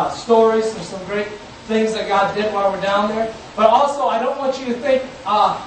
uh, 0.00 0.10
stories 0.10 0.74
and 0.74 0.82
some 0.82 1.04
great 1.04 1.28
things 1.68 1.92
that 1.94 2.08
God 2.08 2.34
did 2.34 2.52
while 2.52 2.72
we're 2.72 2.80
down 2.80 3.08
there. 3.10 3.32
But 3.56 3.68
also, 3.68 4.06
I 4.06 4.18
don't 4.18 4.38
want 4.38 4.58
you 4.58 4.66
to 4.66 4.74
think, 4.74 5.02
uh, 5.26 5.60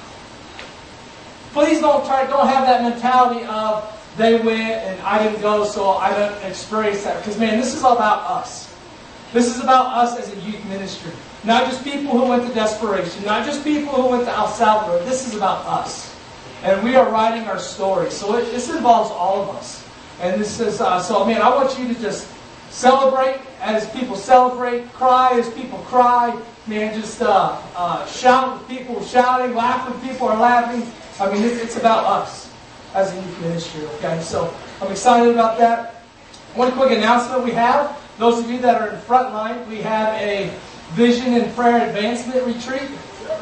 please 1.52 1.80
don't 1.80 2.04
try, 2.04 2.26
don't 2.26 2.48
have 2.48 2.66
that 2.66 2.82
mentality 2.82 3.44
of 3.46 3.90
they 4.16 4.34
went 4.40 4.78
and 4.86 5.00
I 5.02 5.22
didn't 5.22 5.40
go, 5.40 5.64
so 5.64 5.90
I 5.90 6.10
didn't 6.10 6.48
experience 6.48 7.04
that. 7.04 7.18
Because 7.18 7.38
man, 7.38 7.58
this 7.58 7.74
is 7.74 7.82
all 7.82 7.96
about 7.96 8.30
us. 8.30 8.72
This 9.32 9.56
is 9.56 9.62
about 9.62 9.86
us 9.86 10.18
as 10.18 10.32
a 10.32 10.40
youth 10.46 10.64
ministry. 10.66 11.10
Not 11.42 11.66
just 11.66 11.82
people 11.82 12.12
who 12.12 12.28
went 12.28 12.46
to 12.46 12.54
desperation, 12.54 13.24
not 13.24 13.44
just 13.44 13.64
people 13.64 13.92
who 13.92 14.08
went 14.08 14.24
to 14.24 14.32
El 14.32 14.48
Salvador. 14.48 15.00
This 15.04 15.26
is 15.26 15.34
about 15.34 15.66
us. 15.66 16.14
And 16.62 16.82
we 16.82 16.96
are 16.96 17.10
writing 17.10 17.46
our 17.48 17.58
story. 17.58 18.10
So 18.10 18.36
it, 18.36 18.50
this 18.52 18.70
involves 18.70 19.10
all 19.10 19.42
of 19.42 19.56
us. 19.56 19.86
And 20.20 20.40
this 20.40 20.60
is, 20.60 20.80
uh, 20.80 21.00
so 21.00 21.24
man, 21.24 21.42
I 21.42 21.50
want 21.50 21.78
you 21.78 21.92
to 21.92 22.00
just 22.00 22.33
celebrate 22.74 23.38
as 23.60 23.88
people 23.90 24.16
celebrate, 24.16 24.92
cry 24.92 25.38
as 25.38 25.48
people 25.50 25.78
cry, 25.86 26.36
man, 26.66 26.92
just 27.00 27.22
uh, 27.22 27.56
uh, 27.76 28.04
shout 28.06 28.58
with 28.58 28.68
people 28.68 29.02
shouting, 29.04 29.54
laugh 29.54 29.88
when 29.88 30.08
people 30.08 30.26
are 30.26 30.36
laughing. 30.36 30.82
I 31.20 31.32
mean, 31.32 31.44
it's, 31.44 31.62
it's 31.62 31.76
about 31.76 32.04
us 32.04 32.52
as 32.94 33.12
a 33.12 33.14
youth 33.14 33.40
ministry, 33.42 33.84
okay? 33.86 34.20
So 34.20 34.52
I'm 34.82 34.90
excited 34.90 35.32
about 35.32 35.56
that. 35.58 35.94
One 36.56 36.72
quick 36.72 36.90
announcement 36.90 37.44
we 37.44 37.52
have. 37.52 37.96
Those 38.18 38.40
of 38.40 38.50
you 38.50 38.58
that 38.58 38.82
are 38.82 38.88
in 38.88 39.00
Frontline, 39.02 39.66
we 39.68 39.80
have 39.82 40.12
a 40.20 40.52
Vision 40.94 41.34
and 41.34 41.54
Prayer 41.54 41.86
Advancement 41.86 42.44
Retreat 42.44 42.90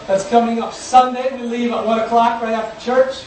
that's 0.06 0.28
coming 0.28 0.61
up 0.61 0.75
Sunday. 0.75 1.35
We 1.40 1.49
leave 1.49 1.73
at 1.73 1.87
1 1.87 2.00
o'clock 2.00 2.43
right 2.43 2.52
after 2.52 2.78
church. 2.85 3.25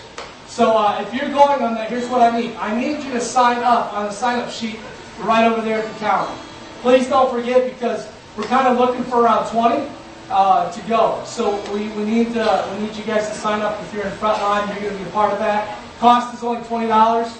So 0.48 0.78
uh, 0.78 1.02
if 1.02 1.14
you're 1.14 1.32
going 1.32 1.64
on 1.64 1.74
that, 1.74 1.90
here's 1.90 2.08
what 2.10 2.22
I 2.22 2.40
need. 2.40 2.56
I 2.58 2.80
need 2.80 3.04
you 3.04 3.12
to 3.14 3.22
sign 3.22 3.64
up 3.64 3.92
on 3.94 4.06
the 4.06 4.12
sign-up 4.12 4.52
sheet 4.52 4.80
right 5.20 5.46
over 5.50 5.62
there 5.62 5.80
at 5.80 5.94
the 5.94 6.00
counter. 6.00 6.34
Please 6.82 7.08
don't 7.08 7.32
forget 7.32 7.72
because 7.72 8.08
we're 8.38 8.44
kind 8.44 8.68
of 8.68 8.78
looking 8.78 9.04
for 9.06 9.22
around 9.22 9.50
20 9.50 9.90
uh, 10.30 10.72
to 10.72 10.82
go. 10.88 11.22
So 11.26 11.62
we, 11.74 11.90
we 11.90 12.04
need 12.04 12.36
uh, 12.38 12.68
we 12.74 12.86
need 12.86 12.96
you 12.96 13.04
guys 13.04 13.28
to 13.30 13.36
sign 13.36 13.62
up 13.62 13.82
if 13.82 13.94
you're 13.94 14.06
in 14.06 14.12
Frontline. 14.14 14.68
You're 14.70 14.90
going 14.90 14.98
to 14.98 15.04
be 15.04 15.10
a 15.10 15.14
part 15.14 15.32
of 15.32 15.40
that. 15.40 15.78
Cost 16.00 16.34
is 16.34 16.44
only 16.44 16.64
twenty 16.68 16.88
dollars, 16.88 17.38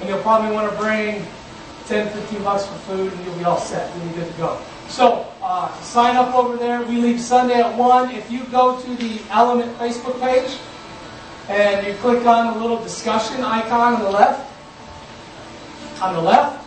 and 0.00 0.08
you'll 0.08 0.22
probably 0.22 0.52
want 0.52 0.70
to 0.70 0.78
bring 0.78 1.26
10, 1.86 2.08
15 2.12 2.42
bucks 2.44 2.66
for 2.66 2.74
food, 2.86 3.12
and 3.12 3.24
you'll 3.24 3.36
be 3.36 3.44
all 3.44 3.58
set. 3.58 3.94
You'll 3.96 4.08
be 4.08 4.14
good 4.14 4.30
to 4.30 4.38
go. 4.38 4.60
So 4.88 5.26
uh, 5.42 5.72
sign 5.80 6.16
up 6.16 6.34
over 6.34 6.56
there. 6.56 6.82
We 6.82 6.96
leave 6.96 7.20
Sunday 7.20 7.60
at 7.60 7.76
one. 7.76 8.10
If 8.12 8.30
you 8.30 8.44
go 8.44 8.80
to 8.80 8.94
the 8.96 9.20
Element 9.30 9.76
Facebook 9.78 10.20
page 10.20 10.56
and 11.48 11.84
you 11.86 11.94
click 11.94 12.24
on 12.26 12.54
the 12.54 12.60
little 12.60 12.80
discussion 12.82 13.42
icon 13.42 13.94
on 13.94 14.02
the 14.02 14.10
left, 14.10 14.48
on 16.00 16.14
the 16.14 16.20
left, 16.20 16.64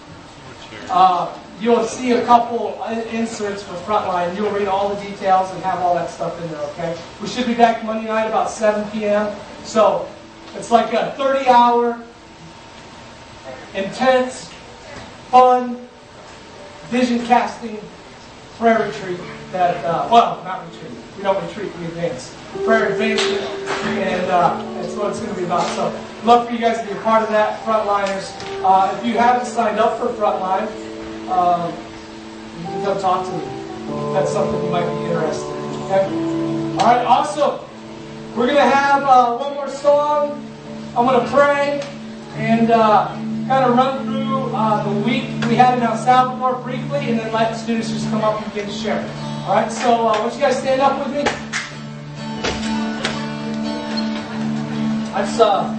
uh, 0.89 1.37
you'll 1.59 1.85
see 1.85 2.11
a 2.11 2.25
couple 2.25 2.83
inserts 3.11 3.63
for 3.63 3.73
Frontline. 3.75 4.35
You'll 4.35 4.51
read 4.51 4.67
all 4.67 4.93
the 4.93 5.01
details 5.01 5.51
and 5.51 5.63
have 5.63 5.79
all 5.79 5.95
that 5.95 6.09
stuff 6.09 6.39
in 6.41 6.49
there, 6.51 6.61
okay? 6.61 6.97
We 7.21 7.27
should 7.27 7.47
be 7.47 7.53
back 7.53 7.83
Monday 7.85 8.07
night 8.07 8.27
about 8.27 8.49
7 8.49 8.89
p.m. 8.91 9.35
So 9.63 10.07
it's 10.55 10.71
like 10.71 10.93
a 10.93 11.13
30 11.17 11.47
hour, 11.47 12.03
intense, 13.73 14.49
fun, 15.29 15.87
vision 16.89 17.25
casting 17.25 17.79
prayer 18.57 18.87
retreat 18.87 19.19
that, 19.51 19.83
uh, 19.85 20.07
well, 20.11 20.43
not 20.43 20.69
retreat. 20.71 20.91
We 21.17 21.23
don't 21.23 21.43
retreat, 21.47 21.75
we 21.77 21.85
advance. 21.85 22.35
Prayer 22.65 22.93
advancement, 22.93 23.41
and 23.97 24.31
uh, 24.31 24.57
that's 24.75 24.93
what 24.95 25.09
it's 25.09 25.19
going 25.19 25.33
to 25.33 25.39
be 25.39 25.45
about. 25.45 25.67
So, 25.75 25.91
love 26.23 26.47
for 26.47 26.53
you 26.53 26.59
guys 26.59 26.79
to 26.79 26.85
be 26.85 26.91
a 26.93 27.01
part 27.01 27.23
of 27.23 27.29
that, 27.29 27.61
Frontliners. 27.65 28.31
Uh, 28.63 28.95
if 28.97 29.05
you 29.05 29.17
haven't 29.17 29.47
signed 29.47 29.79
up 29.79 29.99
for 29.99 30.07
Frontline, 30.13 30.67
um, 31.29 31.73
you 32.59 32.65
can 32.65 32.85
come 32.85 32.99
talk 33.01 33.25
to 33.25 33.31
me. 33.33 34.13
That's 34.13 34.31
something 34.31 34.63
you 34.63 34.69
might 34.69 34.85
be 34.85 35.05
interested 35.05 35.49
in. 35.49 35.81
Okay? 35.83 36.05
All 36.79 36.87
right, 36.87 37.05
awesome. 37.05 37.59
We're 38.35 38.47
going 38.47 38.57
to 38.57 38.75
have 38.75 39.03
uh, 39.03 39.35
one 39.37 39.55
more 39.55 39.67
song. 39.67 40.47
I'm 40.95 41.05
going 41.05 41.19
to 41.19 41.31
pray 41.31 41.81
and 42.35 42.71
uh, 42.71 43.07
kind 43.47 43.65
of 43.65 43.75
run 43.75 44.05
through 44.05 44.55
uh, 44.55 44.83
the 44.83 44.99
week 45.01 45.23
we 45.49 45.55
had 45.55 45.77
in 45.77 45.83
El 45.83 45.97
Salvador 45.97 46.61
briefly, 46.63 47.09
and 47.09 47.19
then 47.19 47.33
let 47.33 47.51
the 47.51 47.57
students 47.57 47.89
just 47.89 48.09
come 48.09 48.21
up 48.21 48.41
and 48.41 48.53
begin 48.53 48.67
to 48.69 48.73
share. 48.73 49.01
All 49.45 49.55
right, 49.55 49.71
so 49.71 49.93
uh, 49.93 50.03
why 50.03 50.17
don't 50.17 50.33
you 50.33 50.39
guys 50.39 50.57
stand 50.57 50.81
up 50.81 50.97
with 51.05 51.13
me? 51.15 51.31
Let's, 55.13 55.39
uh, 55.39 55.69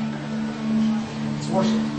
let's 1.33 1.49
worship. 1.49 1.94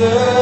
Wonders. 0.00 0.39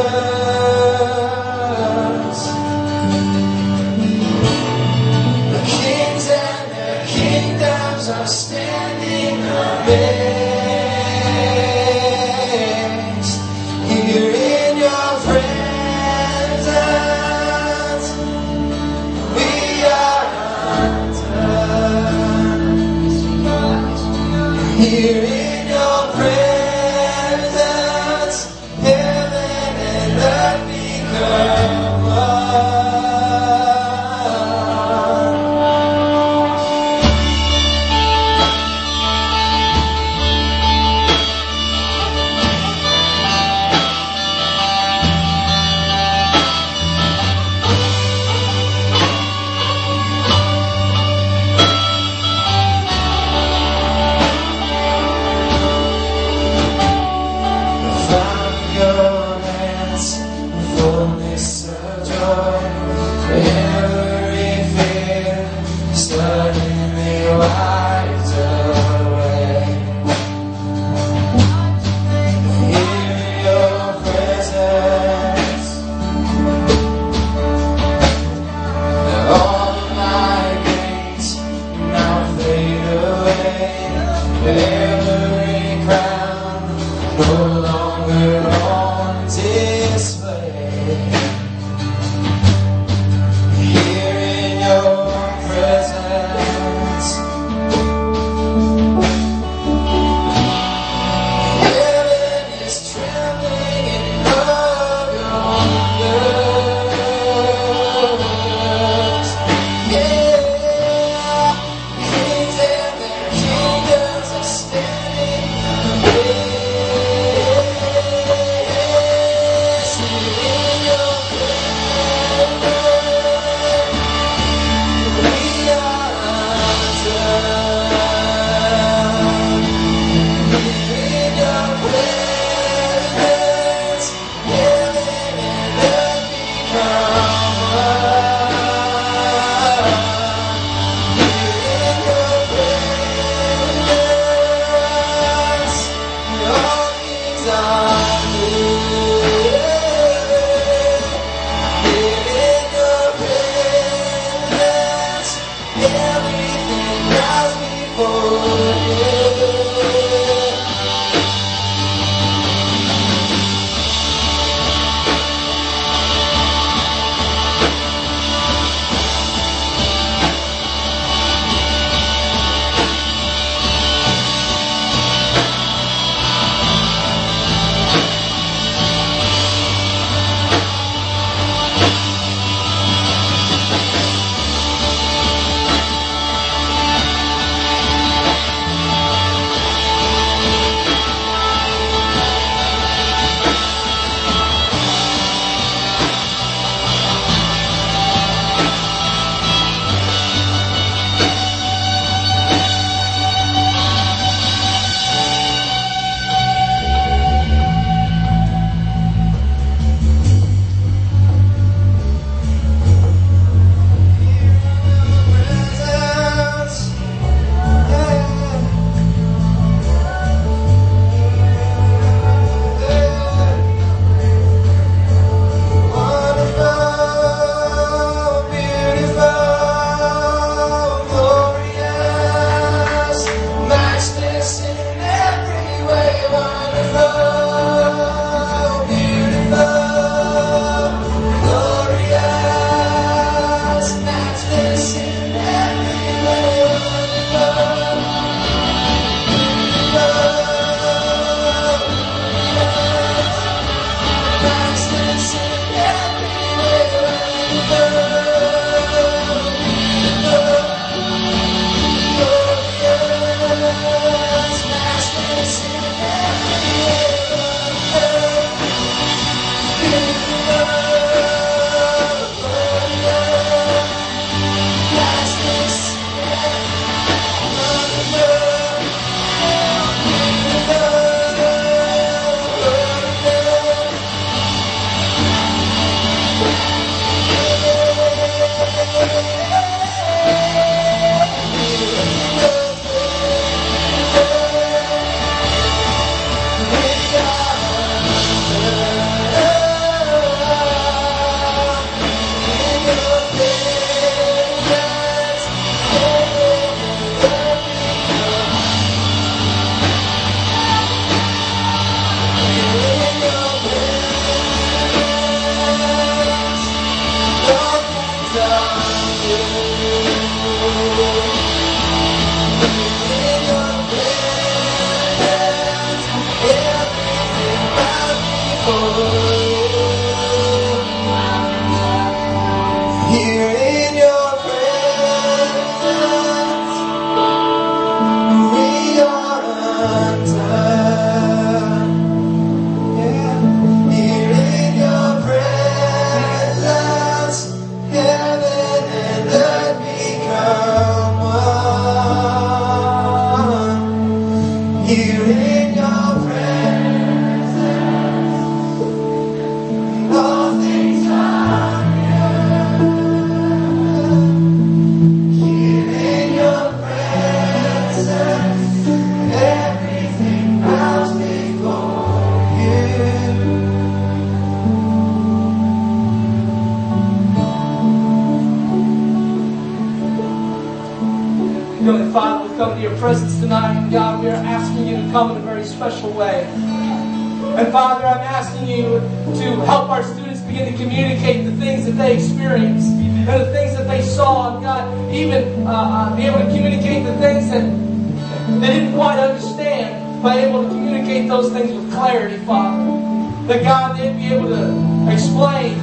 Able 400.49 400.63
to 400.63 400.69
communicate 400.69 401.27
those 401.27 401.51
things 401.53 401.71
with 401.71 401.91
clarity, 401.91 402.37
Father. 402.45 403.47
That 403.47 403.63
God, 403.63 403.97
they'd 403.97 404.17
be 404.17 404.33
able 404.33 404.49
to 404.49 405.11
explain 405.11 405.77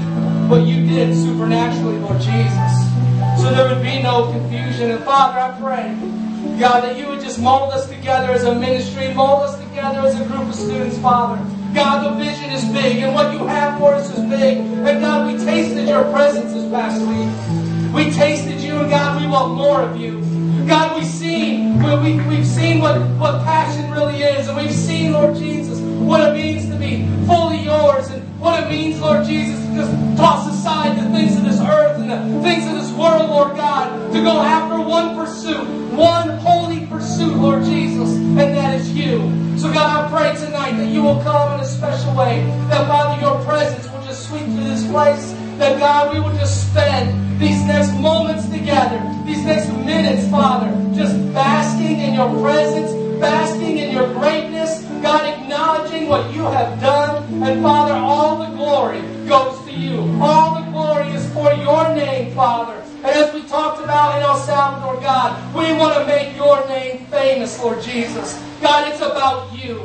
what 0.48 0.62
you 0.66 0.86
did 0.86 1.14
supernaturally, 1.14 1.98
Lord 1.98 2.20
Jesus. 2.20 2.72
So 3.40 3.50
there 3.54 3.68
would 3.68 3.82
be 3.82 4.02
no 4.02 4.30
confusion. 4.30 4.90
And 4.90 5.04
Father, 5.04 5.38
I 5.38 5.58
pray, 5.60 6.58
God, 6.58 6.82
that 6.84 6.96
you 6.96 7.06
would 7.08 7.20
just 7.20 7.40
mold 7.40 7.72
us 7.72 7.88
together 7.88 8.32
as 8.32 8.44
a 8.44 8.54
ministry, 8.54 9.12
mold 9.14 9.42
us 9.42 9.58
together 9.58 10.00
as 10.00 10.20
a 10.20 10.24
group 10.24 10.48
of 10.48 10.54
students, 10.54 10.98
Father. 10.98 11.42
God, 11.74 12.04
the 12.04 12.24
vision 12.24 12.50
is 12.50 12.64
big, 12.66 12.98
and 13.02 13.14
what 13.14 13.32
you 13.32 13.46
have 13.46 13.78
for 13.78 13.94
us 13.94 14.10
is 14.10 14.24
big. 14.30 14.58
And 14.58 15.00
God, 15.00 15.32
we 15.32 15.44
tasted 15.44 15.88
your 15.88 16.04
presence 16.12 16.52
this 16.52 16.70
past 16.70 17.00
week. 17.02 17.94
We 17.94 18.10
tasted 18.12 18.60
you, 18.60 18.76
and 18.78 18.90
God, 18.90 19.20
we 19.20 19.28
want 19.28 19.54
more 19.54 19.82
of 19.82 20.00
you. 20.00 20.20
God, 20.66 20.96
we've 20.96 21.06
seen, 21.06 21.65
we, 21.86 22.16
we, 22.16 22.28
we've 22.28 22.46
seen 22.46 22.80
what, 22.80 23.00
what 23.18 23.42
passion 23.44 23.90
really 23.90 24.22
is, 24.22 24.48
and 24.48 24.56
we've 24.56 24.72
seen, 24.72 25.12
Lord 25.12 25.36
Jesus, 25.36 25.78
what 25.80 26.20
it 26.20 26.34
means 26.34 26.68
to 26.68 26.76
be 26.76 27.06
fully 27.26 27.60
yours, 27.60 28.08
and 28.10 28.22
what 28.40 28.64
it 28.64 28.68
means, 28.68 29.00
Lord 29.00 29.24
Jesus, 29.24 29.64
to 29.66 29.74
just 29.74 30.16
toss 30.16 30.52
aside 30.52 30.98
the 30.98 31.08
things 31.16 31.36
of 31.36 31.44
this 31.44 31.60
earth 31.60 32.00
and 32.00 32.10
the 32.10 32.42
things 32.42 32.66
of 32.66 32.74
this 32.74 32.90
world, 32.92 33.30
Lord 33.30 33.56
God, 33.56 34.12
to 34.12 34.22
go 34.22 34.40
after 34.40 34.80
one 34.80 35.14
pursuit, 35.14 35.64
one 35.92 36.28
holy 36.38 36.86
pursuit, 36.86 37.36
Lord 37.36 37.64
Jesus, 37.64 38.16
and 38.16 38.38
that 38.38 38.80
is 38.80 38.92
you. 38.92 39.18
So, 39.56 39.72
God, 39.72 40.04
I 40.04 40.10
pray 40.10 40.34
tonight 40.44 40.72
that 40.72 40.88
you 40.88 41.02
will 41.02 41.22
come 41.22 41.54
in 41.54 41.60
a 41.60 41.64
special 41.64 42.14
way, 42.14 42.44
that, 42.68 42.86
Father, 42.88 43.20
your 43.20 43.42
presence 43.44 43.90
will 43.90 44.02
just 44.02 44.28
sweep 44.28 44.44
through 44.44 44.64
this 44.64 44.86
place, 44.88 45.32
that, 45.58 45.78
God, 45.78 46.12
we 46.12 46.20
will 46.20 46.36
just 46.36 46.70
spend 46.70 47.25
these 47.38 47.62
next 47.64 47.92
moments 48.00 48.48
together, 48.48 48.98
these 49.24 49.44
next 49.44 49.68
minutes, 49.68 50.28
Father, 50.30 50.70
just 50.94 51.14
basking 51.34 52.00
in 52.00 52.14
your 52.14 52.30
presence, 52.40 52.92
basking 53.20 53.78
in 53.78 53.90
your 53.92 54.12
greatness, 54.14 54.82
God, 55.02 55.26
acknowledging 55.26 56.08
what 56.08 56.32
you 56.34 56.42
have 56.42 56.80
done, 56.80 57.24
and, 57.42 57.62
Father, 57.62 57.94
all 57.94 58.38
the 58.38 58.56
glory 58.56 59.00
goes 59.28 59.62
to 59.66 59.72
you. 59.72 59.98
All 60.20 60.60
the 60.60 60.70
glory 60.70 61.08
is 61.08 61.30
for 61.32 61.52
your 61.52 61.94
name, 61.94 62.34
Father. 62.34 62.82
And 62.96 63.06
as 63.06 63.32
we 63.34 63.42
talked 63.42 63.82
about 63.82 64.16
in 64.16 64.22
El 64.22 64.36
Salvador, 64.36 65.00
God, 65.00 65.54
we 65.54 65.72
want 65.76 65.94
to 65.94 66.06
make 66.06 66.34
your 66.36 66.66
name 66.68 67.06
famous, 67.06 67.60
Lord 67.60 67.82
Jesus. 67.82 68.42
God, 68.60 68.90
it's 68.90 69.02
about 69.02 69.52
you. 69.56 69.80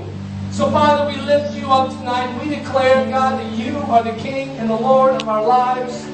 So, 0.51 0.69
Father, 0.71 1.09
we 1.11 1.19
lift 1.21 1.55
you 1.55 1.71
up 1.71 1.89
tonight. 1.97 2.41
We 2.41 2.55
declare, 2.55 3.05
God, 3.09 3.39
that 3.39 3.51
you 3.57 3.77
are 3.77 4.03
the 4.03 4.13
King 4.21 4.49
and 4.57 4.69
the 4.69 4.75
Lord 4.75 5.13
of 5.21 5.27
our 5.27 5.45
lives. 5.45 6.05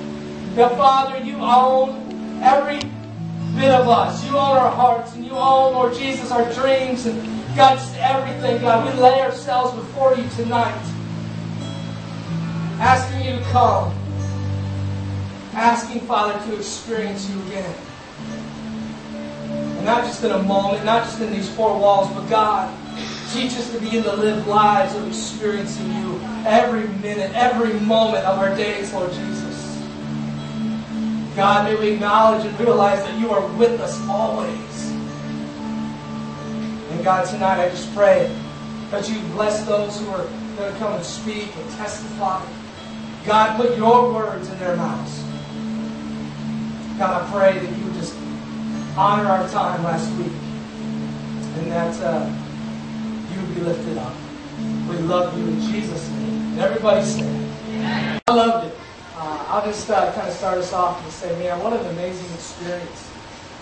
That, 0.57 0.75
Father, 0.75 1.23
you 1.23 1.37
own 1.37 2.41
every 2.41 2.79
bit 3.55 3.69
of 3.69 3.87
us. 3.87 4.25
You 4.25 4.31
own 4.31 4.57
our 4.57 4.71
hearts, 4.71 5.13
and 5.13 5.23
you 5.23 5.33
own, 5.33 5.75
Lord 5.75 5.93
Jesus, 5.93 6.31
our 6.31 6.51
dreams, 6.51 7.05
and 7.05 7.21
God, 7.55 7.75
just 7.75 7.95
everything. 7.97 8.61
God, 8.61 8.91
we 8.91 8.99
lay 8.99 9.21
ourselves 9.21 9.75
before 9.75 10.15
you 10.15 10.27
tonight, 10.29 10.73
asking 12.79 13.21
you 13.21 13.37
to 13.37 13.45
come, 13.51 13.93
asking, 15.53 16.01
Father, 16.07 16.43
to 16.47 16.57
experience 16.57 17.29
you 17.29 17.39
again. 17.43 17.75
And 19.51 19.85
not 19.85 20.05
just 20.05 20.23
in 20.23 20.31
a 20.31 20.41
moment, 20.41 20.83
not 20.85 21.03
just 21.03 21.21
in 21.21 21.31
these 21.31 21.49
four 21.51 21.79
walls, 21.79 22.11
but 22.15 22.27
God, 22.31 22.75
teach 23.31 23.51
us 23.51 23.71
to 23.73 23.79
begin 23.79 24.01
to 24.05 24.15
live 24.15 24.47
lives 24.47 24.95
of 24.95 25.07
experiencing 25.07 25.85
you 26.01 26.19
every 26.47 26.87
minute, 26.99 27.31
every 27.35 27.79
moment 27.81 28.25
of 28.25 28.39
our 28.39 28.55
days, 28.55 28.91
Lord 28.91 29.13
Jesus. 29.13 29.46
God, 31.37 31.65
may 31.65 31.75
we 31.79 31.91
acknowledge 31.91 32.43
and 32.47 32.59
realize 32.59 32.97
that 33.03 33.19
you 33.19 33.29
are 33.29 33.45
with 33.57 33.79
us 33.79 34.01
always. 34.07 34.89
And 36.89 37.03
God, 37.03 37.27
tonight 37.29 37.63
I 37.63 37.69
just 37.69 37.93
pray 37.93 38.35
that 38.89 39.07
you 39.07 39.21
bless 39.33 39.63
those 39.67 39.99
who 39.99 40.09
are 40.09 40.25
going 40.57 40.73
to 40.73 40.79
come 40.79 40.93
and 40.93 41.05
speak 41.05 41.55
and 41.55 41.69
testify. 41.73 42.43
God, 43.23 43.55
put 43.55 43.77
your 43.77 44.11
words 44.11 44.49
in 44.49 44.57
their 44.57 44.75
mouths. 44.77 45.21
God, 46.97 47.21
I 47.21 47.31
pray 47.31 47.59
that 47.59 47.77
you 47.77 47.85
just 47.93 48.17
honor 48.97 49.29
our 49.29 49.47
time 49.49 49.83
last 49.83 50.11
week 50.15 50.33
and 51.59 51.71
that 51.71 52.01
uh, 52.01 52.33
you 53.31 53.39
would 53.39 53.53
be 53.53 53.61
lifted 53.61 53.99
up. 53.99 54.15
We 54.89 54.97
love 55.05 55.37
you 55.37 55.45
in 55.45 55.61
Jesus' 55.61 56.09
name. 56.09 56.53
And 56.53 56.61
everybody 56.61 57.05
say, 57.05 58.19
I 58.27 58.33
loved 58.33 58.73
it. 58.73 58.86
Uh, 59.19 59.43
I'll 59.47 59.65
just 59.65 59.89
uh, 59.89 60.13
kind 60.13 60.27
of 60.27 60.33
start 60.35 60.59
us 60.59 60.73
off 60.73 61.03
and 61.03 61.11
say, 61.11 61.35
man, 61.39 61.59
what 61.63 61.73
an 61.73 61.83
amazing 61.87 62.31
experience. 62.35 63.09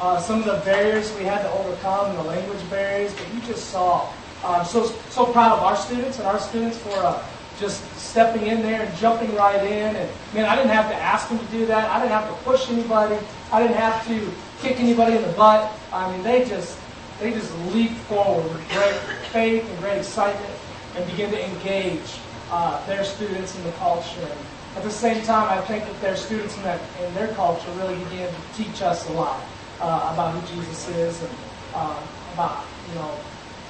Uh, 0.01 0.19
some 0.19 0.39
of 0.39 0.45
the 0.45 0.59
barriers 0.65 1.15
we 1.15 1.23
had 1.23 1.43
to 1.43 1.51
overcome, 1.51 2.13
the 2.17 2.23
language 2.23 2.59
barriers, 2.69 3.13
but 3.13 3.33
you 3.33 3.39
just 3.39 3.69
saw. 3.69 4.11
Uh, 4.43 4.65
so 4.65 4.83
so 5.09 5.25
proud 5.25 5.53
of 5.53 5.63
our 5.63 5.77
students 5.77 6.19
and 6.19 6.27
our 6.27 6.39
students 6.39 6.77
for 6.77 6.97
uh, 6.97 7.23
just 7.57 7.81
stepping 7.95 8.47
in 8.47 8.61
there 8.61 8.81
and 8.81 8.97
jumping 8.97 9.33
right 9.33 9.63
in. 9.63 9.95
And 9.95 10.11
man, 10.33 10.43
I 10.43 10.57
didn't 10.57 10.71
have 10.71 10.89
to 10.89 10.95
ask 10.95 11.29
them 11.29 11.39
to 11.39 11.45
do 11.45 11.65
that. 11.67 11.89
I 11.89 11.99
didn't 11.99 12.11
have 12.11 12.27
to 12.27 12.35
push 12.43 12.69
anybody. 12.69 13.17
I 13.49 13.61
didn't 13.61 13.77
have 13.77 14.05
to 14.07 14.29
kick 14.59 14.77
anybody 14.81 15.15
in 15.15 15.21
the 15.21 15.31
butt. 15.37 15.71
I 15.93 16.11
mean, 16.11 16.21
they 16.21 16.43
just 16.43 16.77
they 17.21 17.31
just 17.31 17.57
leaped 17.73 17.95
forward 18.09 18.43
with 18.43 18.69
great 18.73 18.95
faith 19.31 19.69
and 19.69 19.79
great 19.79 19.99
excitement 19.99 20.53
and 20.97 21.09
begin 21.09 21.31
to 21.31 21.41
engage 21.41 22.19
uh, 22.51 22.85
their 22.87 23.05
students 23.05 23.55
in 23.55 23.63
the 23.63 23.71
culture. 23.73 24.19
And 24.19 24.39
at 24.75 24.83
the 24.83 24.91
same 24.91 25.23
time, 25.23 25.47
I 25.47 25.61
think 25.61 25.85
that 25.85 26.01
their 26.01 26.15
students 26.17 26.57
in, 26.57 26.65
in 27.05 27.13
their 27.13 27.29
culture 27.29 27.71
really 27.77 27.95
began 28.05 28.29
to 28.29 28.63
teach 28.63 28.81
us 28.81 29.07
a 29.09 29.13
lot 29.13 29.41
uh, 29.79 30.11
about 30.13 30.33
who 30.33 30.55
Jesus 30.55 30.89
is 30.89 31.21
and 31.21 31.31
uh, 31.73 32.03
about 32.33 32.65
you 32.89 32.95
know 32.95 33.17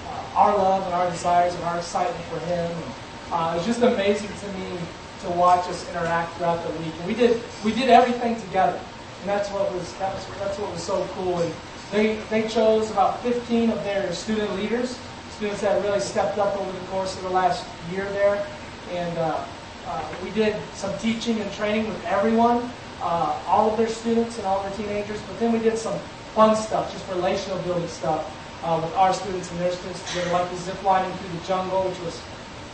uh, 0.07 0.39
our 0.39 0.57
love 0.57 0.83
and 0.83 0.93
our 0.93 1.09
desires 1.11 1.53
and 1.53 1.63
our 1.63 1.77
excitement 1.77 2.23
for 2.25 2.39
Him. 2.47 2.71
And, 2.71 2.93
uh, 3.31 3.51
it 3.53 3.57
was 3.57 3.65
just 3.65 3.81
amazing 3.81 4.29
to 4.29 4.47
me 4.59 4.77
to 5.21 5.29
watch 5.31 5.67
us 5.67 5.87
interact 5.89 6.37
throughout 6.37 6.65
the 6.65 6.73
week. 6.79 6.93
And 6.99 7.07
we 7.07 7.13
did 7.13 7.41
we 7.63 7.71
did 7.71 7.89
everything 7.89 8.39
together, 8.41 8.79
and 9.21 9.29
that's 9.29 9.49
what 9.51 9.71
was 9.73 9.93
that 9.97 10.13
was 10.13 10.25
that's 10.39 10.57
what 10.57 10.71
was 10.71 10.81
so 10.81 11.07
cool. 11.13 11.39
And 11.39 11.53
they 11.91 12.15
they 12.31 12.47
chose 12.47 12.89
about 12.89 13.21
15 13.21 13.69
of 13.69 13.83
their 13.83 14.11
student 14.11 14.51
leaders, 14.55 14.97
students 15.35 15.61
that 15.61 15.83
really 15.83 15.99
stepped 15.99 16.39
up 16.39 16.59
over 16.59 16.71
the 16.71 16.85
course 16.87 17.15
of 17.15 17.21
the 17.21 17.29
last 17.29 17.63
year 17.91 18.05
there, 18.05 18.43
and. 18.89 19.45
Uh, 19.87 20.03
we 20.23 20.31
did 20.31 20.55
some 20.73 20.97
teaching 20.97 21.39
and 21.39 21.51
training 21.53 21.87
with 21.87 22.05
everyone, 22.05 22.69
uh, 23.01 23.39
all 23.47 23.69
of 23.69 23.77
their 23.77 23.87
students 23.87 24.37
and 24.37 24.47
all 24.47 24.61
their 24.63 24.71
teenagers, 24.71 25.21
but 25.27 25.39
then 25.39 25.51
we 25.51 25.59
did 25.59 25.77
some 25.77 25.97
fun 26.33 26.55
stuff, 26.55 26.91
just 26.91 27.07
relational 27.09 27.57
building 27.59 27.87
stuff 27.87 28.25
uh, 28.63 28.79
with 28.83 28.93
our 28.95 29.13
students 29.13 29.51
and 29.51 29.59
their 29.59 29.71
students 29.71 30.01
together, 30.11 30.31
like 30.31 30.49
the 30.49 30.57
zip 30.57 30.83
lining 30.83 31.15
through 31.17 31.39
the 31.39 31.45
jungle, 31.45 31.83
which 31.83 31.99
was 31.99 32.19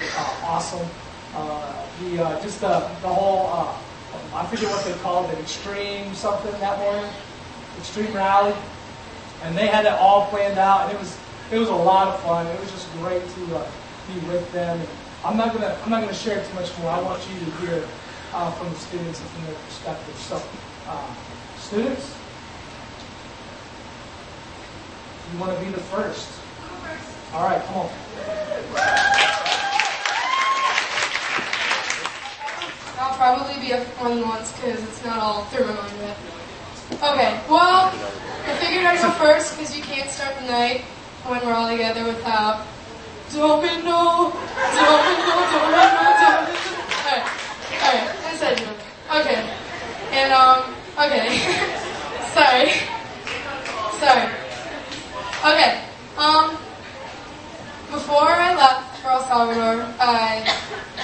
uh, 0.01 0.45
awesome. 0.45 0.87
Uh, 1.35 1.85
the 2.01 2.23
uh, 2.23 2.41
just 2.41 2.61
the, 2.61 2.79
the 3.01 3.07
whole 3.07 3.47
I 4.33 4.45
forget 4.45 4.69
what 4.69 4.83
they 4.85 4.93
called 4.99 5.29
it, 5.31 5.39
extreme 5.39 6.13
something 6.13 6.51
that 6.59 6.79
morning, 6.79 7.09
extreme 7.77 8.11
rally, 8.13 8.53
and 9.43 9.57
they 9.57 9.67
had 9.67 9.85
it 9.85 9.93
all 9.93 10.27
planned 10.27 10.57
out, 10.57 10.83
and 10.83 10.93
it 10.93 10.99
was 10.99 11.17
it 11.51 11.59
was 11.59 11.69
a 11.69 11.75
lot 11.75 12.07
of 12.07 12.19
fun. 12.21 12.47
It 12.47 12.59
was 12.59 12.71
just 12.71 12.91
great 12.93 13.21
to 13.21 13.65
be 14.07 14.27
with 14.27 14.49
them. 14.51 14.79
And 14.79 14.89
I'm 15.23 15.37
not 15.37 15.53
gonna 15.53 15.77
I'm 15.83 15.89
not 15.89 16.01
gonna 16.01 16.13
share 16.13 16.43
too 16.43 16.53
much 16.55 16.75
more. 16.79 16.89
I 16.89 16.99
want 16.99 17.21
you 17.29 17.39
to 17.39 17.51
hear 17.57 17.83
uh, 18.33 18.51
from 18.51 18.69
the 18.69 18.79
students 18.79 19.19
and 19.19 19.29
from 19.29 19.45
their 19.45 19.53
perspective. 19.53 20.15
So, 20.15 20.41
uh, 20.87 21.13
students, 21.59 22.15
you 25.31 25.39
want 25.39 25.57
to 25.57 25.63
be 25.63 25.71
the 25.71 25.81
first. 25.81 26.27
All 27.33 27.45
right, 27.45 27.63
come 27.65 27.75
on. 27.77 27.89
I'll 32.99 33.17
probably 33.17 33.59
be 33.61 33.71
a 33.71 33.81
fun 33.81 34.21
once 34.21 34.51
because 34.53 34.81
it's 34.83 35.05
not 35.05 35.19
all 35.19 35.45
through 35.45 35.67
my 35.67 35.73
mind 35.73 35.97
yet. 36.01 36.17
Okay, 36.93 37.39
well, 37.47 37.93
I 38.45 38.57
figured 38.59 38.85
I'd 38.85 38.99
go 39.01 39.11
first 39.11 39.57
because 39.57 39.75
you 39.75 39.83
can't 39.83 40.09
start 40.09 40.35
the 40.39 40.47
night 40.47 40.81
when 41.25 41.45
we're 41.45 41.53
all 41.53 41.69
together 41.69 42.03
without 42.03 42.65
Domino, 43.31 43.63
Domino, 43.63 45.23
Domino, 45.51 46.03
Domino. 46.19 46.51
Alright, 46.99 47.25
alright, 47.79 48.33
inside 48.33 48.57
joke. 48.57 48.75
Okay, 49.09 49.39
and 50.11 50.33
um, 50.33 50.75
okay, 50.99 51.39
sorry, 52.35 52.71
sorry. 54.03 54.27
Okay, 55.47 55.81
um, 56.17 56.57
before 57.89 58.27
I 58.27 58.53
left 58.53 58.99
for 58.99 59.11
El 59.11 59.23
Salvador, 59.23 59.87
I 59.97 60.43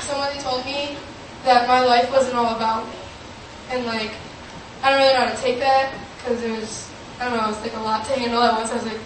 somebody 0.02 0.40
told 0.40 0.66
me 0.66 0.98
that 1.46 1.66
my 1.66 1.86
life 1.86 2.12
wasn't 2.12 2.36
all 2.36 2.58
about 2.58 2.86
me. 2.88 2.94
And 3.70 3.86
like, 3.86 4.12
I 4.84 4.90
don't 4.90 5.00
really 5.00 5.14
know 5.14 5.28
how 5.28 5.34
to 5.34 5.42
take 5.42 5.60
that 5.60 5.94
because 6.18 6.44
it 6.44 6.52
was, 6.52 6.92
I 7.22 7.30
don't 7.30 7.38
know, 7.38 7.46
it 7.46 7.48
was 7.48 7.62
like 7.62 7.74
a 7.74 7.80
lot 7.80 8.06
to 8.06 8.20
handle 8.20 8.44
at 8.44 8.54
once. 8.54 8.72
I 8.72 8.76
was 8.76 8.86
like, 8.86 9.00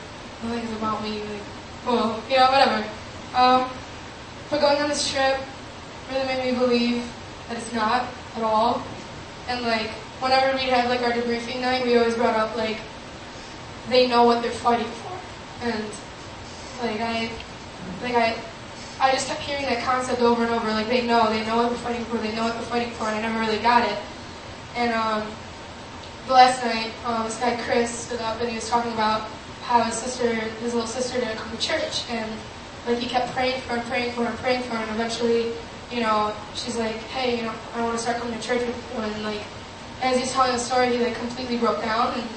nothing 0.43 0.63
is 0.63 0.75
about 0.75 1.03
me. 1.03 1.19
Like, 1.19 1.43
well, 1.85 2.23
you 2.27 2.37
know, 2.37 2.49
whatever. 2.49 2.83
Um, 3.35 3.69
but 4.49 4.59
going 4.59 4.81
on 4.81 4.89
this 4.89 5.09
trip 5.09 5.39
really 6.11 6.25
made 6.25 6.51
me 6.51 6.59
believe 6.59 7.09
that 7.47 7.57
it's 7.57 7.73
not 7.73 8.05
at 8.35 8.43
all. 8.43 8.83
And 9.47 9.61
like 9.61 9.89
whenever 10.19 10.55
we 10.55 10.63
had 10.63 10.89
like 10.89 11.01
our 11.01 11.11
debriefing 11.11 11.61
night, 11.61 11.85
we 11.85 11.97
always 11.97 12.15
brought 12.15 12.35
up 12.35 12.55
like 12.55 12.77
they 13.89 14.07
know 14.07 14.23
what 14.23 14.41
they're 14.41 14.51
fighting 14.51 14.87
for, 14.87 15.19
and 15.65 15.83
like 16.81 17.01
I, 17.01 17.31
like 18.01 18.15
I, 18.15 18.37
I 18.99 19.11
just 19.11 19.27
kept 19.27 19.41
hearing 19.41 19.65
that 19.65 19.83
concept 19.83 20.21
over 20.21 20.43
and 20.43 20.51
over. 20.51 20.67
Like 20.69 20.87
they 20.87 21.05
know, 21.05 21.29
they 21.29 21.45
know 21.45 21.57
what 21.57 21.69
they're 21.69 21.79
fighting 21.79 22.05
for, 22.05 22.17
they 22.17 22.33
know 22.35 22.43
what 22.43 22.53
they're 22.53 22.63
fighting 22.63 22.91
for, 22.93 23.05
and 23.05 23.15
I 23.17 23.21
never 23.21 23.39
really 23.39 23.59
got 23.59 23.89
it. 23.89 23.97
And 24.75 24.93
um, 24.93 25.27
the 26.27 26.33
last 26.33 26.63
night, 26.63 26.91
um, 27.05 27.23
this 27.23 27.37
guy 27.39 27.55
Chris 27.63 27.89
stood 27.89 28.21
up 28.21 28.39
and 28.39 28.49
he 28.49 28.55
was 28.55 28.69
talking 28.69 28.93
about 28.93 29.29
how 29.63 29.81
his 29.83 29.95
sister, 29.95 30.29
his 30.29 30.73
little 30.73 30.87
sister, 30.87 31.19
didn't 31.19 31.37
come 31.37 31.55
to 31.55 31.61
church, 31.61 32.09
and 32.09 32.31
like 32.87 32.97
he 32.97 33.07
kept 33.07 33.31
praying 33.33 33.61
for 33.61 33.77
her, 33.77 33.89
praying 33.89 34.11
for 34.13 34.25
her, 34.25 34.35
praying 34.37 34.63
for 34.63 34.75
her, 34.75 34.83
and 34.83 34.91
eventually, 34.91 35.53
you 35.91 36.01
know, 36.01 36.33
she's 36.55 36.77
like, 36.77 36.95
hey, 37.13 37.37
you 37.37 37.43
know, 37.43 37.53
I 37.75 37.81
want 37.83 37.97
to 37.97 38.01
start 38.01 38.17
coming 38.17 38.37
to 38.37 38.41
church 38.41 38.61
with 38.61 38.93
you, 38.95 39.01
and 39.01 39.23
like, 39.23 39.41
as 40.01 40.17
he's 40.17 40.31
telling 40.31 40.53
the 40.53 40.59
story, 40.59 40.97
he 40.97 41.03
like 41.03 41.15
completely 41.15 41.57
broke 41.57 41.81
down, 41.81 42.13
and 42.13 42.29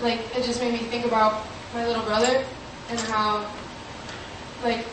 like 0.00 0.20
it 0.36 0.44
just 0.44 0.60
made 0.60 0.72
me 0.72 0.80
think 0.80 1.06
about 1.06 1.46
my 1.74 1.86
little 1.86 2.02
brother 2.04 2.44
and 2.90 3.00
how, 3.00 3.46
like, 4.64 4.86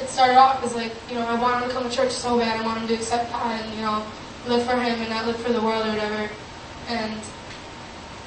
it 0.00 0.08
started 0.08 0.36
off 0.36 0.62
as 0.64 0.74
like, 0.74 0.92
you 1.08 1.16
know, 1.16 1.26
I 1.26 1.34
want 1.40 1.62
him 1.62 1.68
to 1.68 1.74
come 1.74 1.88
to 1.88 1.94
church 1.94 2.12
so 2.12 2.38
bad, 2.38 2.60
I 2.60 2.64
want 2.64 2.80
him 2.80 2.88
to 2.88 2.94
accept 2.94 3.30
God, 3.32 3.60
and 3.60 3.74
you 3.74 3.82
know, 3.82 4.06
live 4.46 4.64
for 4.64 4.76
Him 4.76 4.98
and 5.00 5.10
not 5.10 5.26
live 5.26 5.36
for 5.36 5.52
the 5.52 5.60
world 5.60 5.86
or 5.86 5.90
whatever, 5.90 6.30
and 6.88 7.20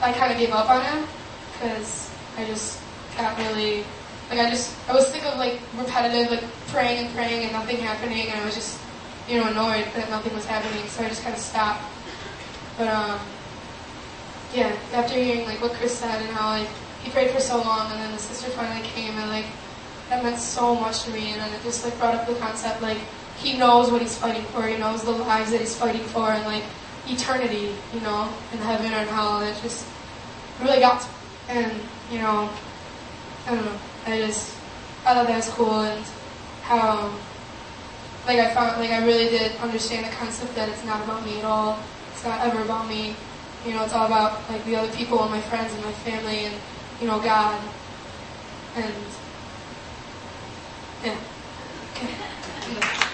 I 0.02 0.12
kind 0.13 0.32
of 0.32 0.38
gave 0.38 0.52
up 0.52 0.69
on 0.69 0.84
him 0.84 1.08
because 1.54 2.12
I 2.38 2.46
just 2.46 2.82
got 3.17 3.38
really 3.38 3.86
like 4.30 4.40
I 4.40 4.50
just 4.50 4.74
I 4.90 4.94
was 4.94 5.08
sick 5.08 5.24
of 5.26 5.38
like 5.38 5.60
repetitive 5.78 6.32
like 6.32 6.44
praying 6.68 7.06
and 7.06 7.16
praying 7.16 7.44
and 7.44 7.54
nothing 7.54 7.78
happening 7.78 8.30
and 8.30 8.40
I 8.42 8.46
was 8.46 8.56
just 8.56 8.80
you 9.28 9.38
know 9.38 9.48
annoyed 9.48 9.86
that 9.96 10.10
nothing 10.10 10.34
was 10.34 10.46
happening 10.46 10.88
so 10.88 11.04
I 11.04 11.10
just 11.10 11.24
kind 11.24 11.36
of 11.36 11.42
stopped. 11.42 11.84
But 12.78 12.88
um 12.88 13.20
yeah, 14.54 14.76
after 14.94 15.16
hearing 15.16 15.46
like 15.46 15.62
what 15.62 15.74
Chris 15.74 15.98
said 15.98 16.22
and 16.22 16.30
how 16.30 16.50
like 16.50 16.70
he 17.04 17.10
prayed 17.12 17.32
for 17.32 17.40
so 17.40 17.58
long 17.58 17.92
and 17.92 18.00
then 18.00 18.12
the 18.12 18.20
sister 18.20 18.50
finally 18.52 18.86
came 18.88 19.18
and 19.18 19.30
like 19.30 19.46
that 20.10 20.24
meant 20.24 20.38
so 20.38 20.76
much 20.76 21.04
to 21.04 21.12
me 21.12 21.32
and 21.32 21.42
then 21.42 21.54
it 21.54 21.62
just 21.64 21.84
like 21.84 21.98
brought 21.98 22.16
up 22.16 22.28
the 22.28 22.36
concept 22.36 22.82
like 22.82 23.00
he 23.38 23.58
knows 23.58 23.92
what 23.92 24.02
he's 24.02 24.18
fighting 24.18 24.44
for, 24.46 24.68
he 24.68 24.78
knows 24.78 25.04
the 25.04 25.12
lives 25.12 25.52
that 25.52 25.60
he's 25.60 25.76
fighting 25.76 26.04
for 26.04 26.30
and 26.30 26.46
like 26.46 26.64
eternity, 27.08 27.76
you 27.94 28.00
know, 28.02 28.34
in 28.52 28.60
heaven 28.60 28.94
or 28.94 29.00
in 29.00 29.08
hell 29.08 29.42
and 29.42 29.56
it 29.56 29.62
just 29.62 29.88
really 30.62 30.80
got 30.80 31.02
to. 31.02 31.08
And, 31.50 31.74
you 32.12 32.20
know, 32.20 32.50
I 33.48 33.56
don't 33.56 33.66
know. 33.66 33.80
I 34.06 34.18
just, 34.20 34.56
I 35.06 35.13
thought 35.13 35.28
that 35.28 35.36
was 35.38 35.50
cool 35.50 35.82
and 35.82 36.06
how, 36.63 37.13
like 38.28 38.39
I 38.39 38.54
found, 38.54 38.80
like 38.80 38.92
I 38.92 39.06
really 39.06 39.30
did 39.30 39.56
understand 39.58 40.06
the 40.06 40.12
concept 40.12 40.56
that 40.56 40.68
it's 40.70 40.84
not 40.86 41.04
about 41.04 41.26
me 41.26 41.39
at 41.39 41.46
all. 41.46 41.80
It's 42.12 42.24
not 42.24 42.42
ever 42.46 42.62
about 42.63 42.88
me. 42.88 43.16
You 43.66 43.74
know, 43.74 43.84
it's 43.84 43.94
all 43.94 44.06
about 44.06 44.42
like 44.50 44.66
the 44.66 44.76
other 44.76 44.92
people 44.92 45.22
and 45.24 45.32
my 45.32 45.42
friends 45.42 45.74
and 45.74 45.84
my 45.86 45.92
family 45.92 46.46
and, 46.46 46.56
you 47.00 47.08
know, 47.08 47.20
God. 47.22 47.62
And, 48.76 48.94
yeah. 51.04 51.18
Okay 51.96 52.13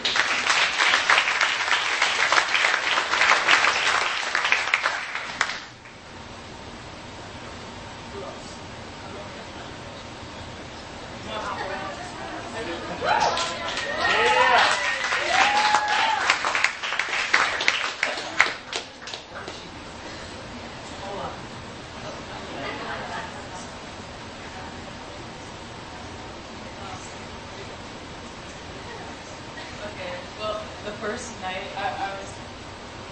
well, 30.40 30.62
the 30.86 30.96
first 31.04 31.36
night 31.42 31.68
I, 31.76 31.88
I 31.92 32.10
was, 32.16 32.30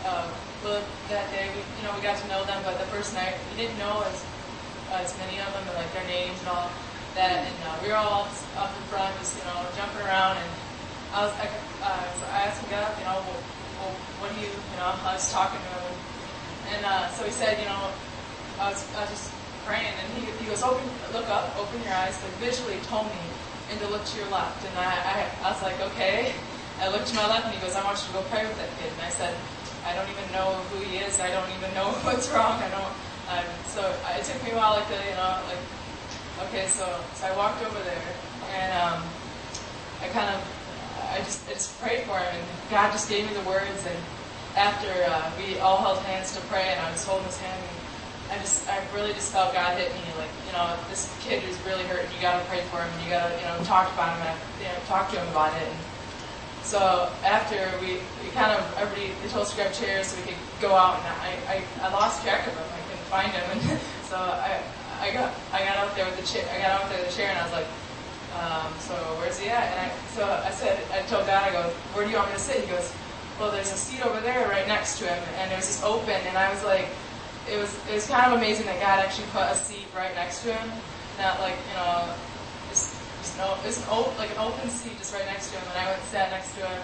uh, 0.08 0.28
well, 0.64 0.82
that 1.10 1.28
day 1.32 1.52
we, 1.52 1.60
you 1.60 1.84
know, 1.84 1.94
we 1.96 2.02
got 2.02 2.16
to 2.18 2.28
know 2.32 2.44
them, 2.48 2.64
but 2.64 2.80
the 2.80 2.88
first 2.88 3.14
night 3.14 3.36
we 3.52 3.62
didn't 3.62 3.78
know 3.78 4.04
as 4.08 4.24
as 4.96 5.12
many 5.20 5.36
of 5.44 5.52
them 5.52 5.68
and 5.68 5.76
like 5.76 5.92
their 5.92 6.08
names 6.08 6.40
and 6.40 6.48
all 6.48 6.72
that, 7.16 7.44
and 7.44 7.58
uh, 7.68 7.76
we 7.84 7.92
were 7.92 8.00
all 8.00 8.24
up 8.56 8.72
in 8.72 8.84
front, 8.88 9.12
just 9.20 9.36
you 9.36 9.44
know, 9.44 9.60
jumping 9.76 10.00
around, 10.08 10.40
and 10.40 10.52
I 11.12 11.28
was, 11.28 11.34
I, 11.36 11.52
uh, 11.84 12.08
so 12.16 12.24
I 12.32 12.48
asked 12.48 12.64
him, 12.64 12.72
get 12.72 12.84
up, 12.88 12.96
you 12.96 13.04
know, 13.04 13.20
well, 13.20 13.42
well, 13.84 13.94
what 14.24 14.32
do 14.32 14.40
you, 14.40 14.48
you 14.48 14.78
know, 14.80 14.96
I 15.04 15.20
was 15.20 15.28
talking 15.28 15.60
to 15.60 15.72
him, 15.76 15.96
and 16.72 16.82
uh, 16.88 17.12
so 17.12 17.28
he 17.28 17.36
said, 17.36 17.60
you 17.60 17.68
know, 17.68 17.92
I 18.64 18.72
was, 18.72 18.80
I 18.96 19.04
was 19.04 19.12
just 19.12 19.28
praying, 19.68 19.92
and 19.92 20.08
he, 20.16 20.32
he 20.40 20.48
goes, 20.48 20.64
open, 20.64 20.88
look 21.12 21.28
up, 21.28 21.52
open 21.60 21.84
your 21.84 21.92
eyes, 22.00 22.16
like 22.24 22.32
visually 22.40 22.80
told 22.88 23.12
me, 23.12 23.20
and 23.72 23.76
to 23.84 23.88
look 23.92 24.06
to 24.08 24.16
your 24.16 24.32
left, 24.32 24.64
and 24.64 24.78
I, 24.80 24.88
I, 24.88 25.16
I 25.44 25.52
was 25.52 25.62
like, 25.62 25.80
okay. 25.92 26.32
I 26.80 26.94
looked 26.94 27.08
to 27.10 27.16
my 27.18 27.26
left, 27.26 27.50
and 27.50 27.56
he 27.56 27.60
goes, 27.60 27.74
I 27.74 27.82
want 27.84 27.98
you 27.98 28.06
to 28.14 28.22
go 28.22 28.22
pray 28.30 28.46
with 28.46 28.56
that 28.62 28.70
kid, 28.78 28.94
and 28.94 29.02
I 29.02 29.10
said, 29.10 29.34
I 29.84 29.98
don't 29.98 30.06
even 30.14 30.30
know 30.32 30.54
who 30.70 30.78
he 30.86 31.02
is, 31.02 31.20
I 31.20 31.34
don't 31.34 31.50
even 31.58 31.74
know 31.74 31.90
what's 32.06 32.30
wrong, 32.30 32.62
I 32.62 32.70
don't, 32.70 32.94
um, 33.34 33.44
so 33.66 33.82
I, 34.06 34.22
it 34.22 34.24
took 34.24 34.38
me 34.46 34.52
a 34.52 34.56
while, 34.56 34.78
like, 34.78 34.88
to, 34.88 34.94
you 34.94 35.18
know, 35.18 35.42
like, 35.50 35.60
okay, 36.48 36.68
so, 36.70 36.86
so 37.18 37.26
I 37.26 37.36
walked 37.36 37.66
over 37.66 37.82
there, 37.82 38.08
and, 38.54 38.70
um, 38.78 39.02
I 40.06 40.08
kind 40.14 40.30
of, 40.30 40.40
I 41.10 41.18
just, 41.26 41.50
I 41.50 41.54
just 41.58 41.74
prayed 41.82 42.06
for 42.06 42.14
him, 42.20 42.30
and 42.30 42.46
God 42.70 42.92
just 42.94 43.10
gave 43.10 43.26
me 43.26 43.34
the 43.34 43.42
words, 43.50 43.82
and 43.90 43.98
after 44.56 44.94
uh, 45.10 45.34
we 45.42 45.58
all 45.58 45.82
held 45.82 45.98
hands 46.06 46.36
to 46.38 46.42
pray, 46.46 46.70
and 46.70 46.80
I 46.80 46.92
was 46.92 47.04
holding 47.04 47.26
his 47.26 47.38
hand, 47.42 47.58
and 48.30 48.38
I 48.38 48.38
just, 48.38 48.70
Just 49.28 49.36
felt 49.36 49.52
God 49.52 49.76
hit 49.76 49.92
me, 49.92 50.00
like, 50.16 50.32
you 50.48 50.56
know, 50.56 50.72
this 50.88 51.12
kid 51.20 51.44
is 51.44 51.60
really 51.68 51.84
hurt, 51.84 52.08
you 52.16 52.22
gotta 52.24 52.40
pray 52.48 52.64
for 52.72 52.80
him, 52.80 52.88
and 52.88 53.04
you 53.04 53.12
gotta, 53.12 53.36
you 53.36 53.44
know, 53.44 53.60
talk 53.68 53.92
about 53.92 54.16
him, 54.16 54.24
and, 54.24 54.40
you 54.56 54.72
know, 54.72 54.80
talk 54.88 55.12
to 55.12 55.20
him 55.20 55.28
about 55.36 55.52
it, 55.60 55.68
and 55.68 55.80
so 56.64 57.12
after 57.28 57.60
we, 57.84 58.00
we 58.24 58.32
kind 58.32 58.56
of, 58.56 58.64
everybody, 58.80 59.12
they 59.20 59.28
told 59.28 59.44
us 59.44 59.52
to 59.52 59.60
grab 59.60 59.76
chairs 59.76 60.08
so 60.08 60.24
we 60.24 60.32
could 60.32 60.40
go 60.64 60.72
out, 60.72 61.04
and 61.04 61.12
I, 61.12 61.60
I, 61.60 61.64
I 61.84 61.92
lost 61.92 62.24
track 62.24 62.48
of 62.48 62.56
him, 62.56 62.72
I 62.72 62.80
couldn't 62.88 63.10
find 63.12 63.32
him, 63.36 63.44
and 63.52 63.60
so 64.08 64.16
I, 64.16 64.64
I 65.04 65.12
got, 65.12 65.36
I 65.52 65.60
got 65.68 65.76
out 65.76 65.92
there 65.92 66.08
with 66.08 66.16
the 66.16 66.24
chair, 66.24 66.48
I 66.48 66.64
got 66.64 66.80
out 66.80 66.88
there 66.88 67.04
with 67.04 67.12
the 67.12 67.16
chair, 67.20 67.28
and 67.28 67.36
I 67.36 67.44
was 67.44 67.52
like, 67.52 67.68
um, 68.40 68.72
so 68.80 68.96
where's 69.20 69.36
he 69.36 69.52
at? 69.52 69.76
And 69.76 69.92
I, 69.92 69.96
so 70.16 70.24
I 70.24 70.56
said, 70.56 70.80
I 70.96 71.04
told 71.12 71.28
Dad, 71.28 71.44
I 71.44 71.52
go, 71.52 71.68
where 71.92 72.08
do 72.08 72.12
you 72.12 72.16
want 72.16 72.32
me 72.32 72.40
to 72.40 72.40
sit? 72.40 72.64
He 72.64 72.72
goes, 72.72 72.96
well, 73.44 73.52
there's 73.52 73.76
a 73.76 73.76
seat 73.76 74.08
over 74.08 74.24
there 74.24 74.48
right 74.48 74.66
next 74.72 75.04
to 75.04 75.06
him, 75.12 75.20
and 75.44 75.52
it 75.52 75.58
was 75.60 75.68
just 75.68 75.84
open, 75.84 76.16
and 76.16 76.38
I 76.38 76.48
was 76.48 76.64
like, 76.64 76.88
it 77.50 77.58
was, 77.58 77.72
it 77.88 77.96
was 77.96 78.08
kind 78.08 78.28
of 78.32 78.38
amazing 78.38 78.66
that 78.68 78.80
God 78.80 79.00
actually 79.00 79.28
put 79.32 79.48
a 79.48 79.56
seat 79.56 79.88
right 79.96 80.14
next 80.16 80.44
to 80.44 80.54
him, 80.54 80.68
not 81.18 81.40
like, 81.40 81.56
you 81.56 81.76
know, 81.80 82.12
just, 82.70 82.92
just 83.24 83.38
no, 83.40 83.56
it 83.64 83.68
was 83.68 83.80
an 83.80 83.90
open, 83.90 84.18
like 84.20 84.32
an 84.32 84.42
open 84.44 84.70
seat 84.70 84.98
just 85.00 85.14
right 85.14 85.26
next 85.26 85.52
to 85.52 85.60
him, 85.60 85.66
and 85.72 85.78
I 85.80 85.86
went 85.88 86.00
and 86.04 86.10
sat 86.12 86.32
next 86.32 86.54
to 86.60 86.68
him. 86.68 86.82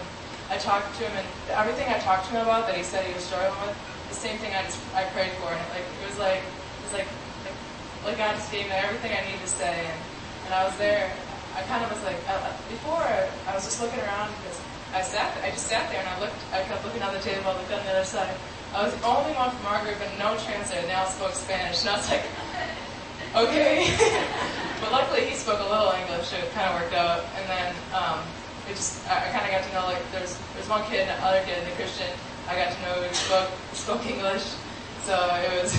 I 0.50 0.58
talked 0.58 0.88
to 1.00 1.04
him, 1.04 1.14
and 1.20 1.28
everything 1.52 1.88
I 1.92 2.00
talked 2.00 2.32
to 2.32 2.40
him 2.40 2.44
about 2.48 2.68
that 2.68 2.78
he 2.78 2.84
said 2.84 3.06
he 3.06 3.14
was 3.14 3.24
struggling 3.24 3.60
with, 3.68 3.76
the 4.10 4.16
same 4.16 4.38
thing 4.40 4.56
I 4.56 4.64
just, 4.64 4.80
I 4.96 5.04
prayed 5.12 5.32
for, 5.44 5.52
and 5.52 5.64
like, 5.76 5.84
it 5.84 6.08
was 6.08 6.18
like, 6.20 6.44
it 6.44 6.84
was 6.84 6.94
like, 6.94 7.08
like, 7.44 7.58
like 8.06 8.18
God 8.18 8.36
just 8.36 8.52
gave 8.52 8.68
me 8.68 8.76
everything 8.76 9.12
I 9.12 9.26
needed 9.28 9.42
to 9.44 9.52
say, 9.52 9.84
and, 9.84 10.00
and 10.48 10.54
I 10.54 10.64
was 10.64 10.76
there, 10.78 11.12
I 11.56 11.62
kind 11.70 11.84
of 11.84 11.92
was 11.92 12.04
like, 12.04 12.18
uh, 12.28 12.56
before 12.70 13.04
I, 13.04 13.30
I 13.48 13.54
was 13.54 13.64
just 13.64 13.82
looking 13.82 14.00
around 14.00 14.34
because 14.42 14.58
I 14.94 15.02
sat, 15.02 15.38
I 15.44 15.52
just 15.52 15.68
sat 15.68 15.90
there 15.90 16.00
and 16.00 16.10
I 16.10 16.20
looked, 16.20 16.42
I 16.54 16.64
kept 16.64 16.86
looking 16.86 17.02
on 17.02 17.14
the 17.14 17.22
table, 17.22 17.46
I 17.50 17.58
looked 17.58 17.72
on 17.72 17.84
the 17.86 17.92
other 17.92 18.06
side. 18.06 18.34
I 18.74 18.90
was 18.90 18.98
only 19.06 19.38
one 19.38 19.54
from 19.54 19.70
our 19.70 19.86
group 19.86 20.02
and 20.02 20.10
no 20.18 20.34
translator, 20.42 20.82
they 20.90 20.98
spoke 21.06 21.38
Spanish, 21.38 21.86
and 21.86 21.94
I 21.94 21.98
was 22.02 22.10
like, 22.10 22.26
okay. 23.46 23.86
but 24.82 24.90
luckily 24.90 25.30
he 25.30 25.38
spoke 25.38 25.62
a 25.62 25.70
little 25.70 25.94
English, 25.94 26.34
so 26.34 26.42
it 26.42 26.50
kind 26.58 26.74
of 26.74 26.82
worked 26.82 26.98
out. 26.98 27.22
And 27.38 27.46
then 27.46 27.70
um, 27.94 28.26
it 28.66 28.74
just, 28.74 29.06
I, 29.06 29.30
I 29.30 29.30
kind 29.30 29.46
of 29.46 29.54
got 29.54 29.62
to 29.62 29.72
know 29.78 29.86
like 29.86 30.02
there's 30.10 30.42
there's 30.58 30.66
one 30.66 30.82
kid, 30.90 31.06
and 31.06 31.14
other 31.22 31.46
kid, 31.46 31.62
the 31.70 31.76
Christian. 31.78 32.10
I 32.50 32.58
got 32.58 32.74
to 32.74 32.80
know 32.82 32.98
who 32.98 33.14
spoke 33.14 33.54
spoke 33.78 34.02
English, 34.10 34.58
so 35.06 35.14
it 35.38 35.54
was 35.54 35.70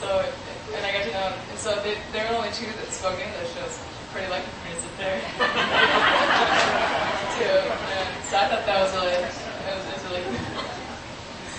so, 0.00 0.24
and 0.72 0.80
I 0.80 0.96
got 0.96 1.04
to 1.04 1.12
know. 1.12 1.28
And 1.28 1.58
so 1.60 1.76
they, 1.84 2.00
there 2.16 2.24
were 2.32 2.40
only 2.40 2.56
two 2.56 2.72
that 2.72 2.88
spoke 2.88 3.20
English. 3.20 3.52
So 3.52 3.60
it 3.60 3.68
was 3.68 3.76
pretty 4.16 4.32
lucky 4.32 4.48
for 4.48 4.64
me 4.64 4.72
to 4.72 4.80
sit 4.80 4.96
there 4.96 5.20
too. 7.36 7.56
And 7.68 8.08
so 8.24 8.40
I 8.40 8.48
thought 8.48 8.64
that 8.64 8.80
was 8.80 8.92
really, 8.96 9.12
it 9.12 9.28
was, 9.28 9.84
it 9.88 9.94
was 10.00 10.04
really, 10.08 10.24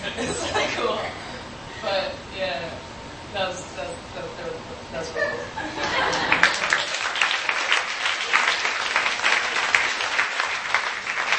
it 0.04 0.28
was 0.28 0.52
really 0.52 0.68
cool. 0.76 1.00
But 1.82 2.12
yeah, 2.38 2.70
that's 3.34 3.64
that's 3.74 3.90
that's, 4.16 4.36
that, 4.38 4.52
that, 4.92 4.92
that 4.92 5.16
really 5.16 5.32
cool. 5.32 5.48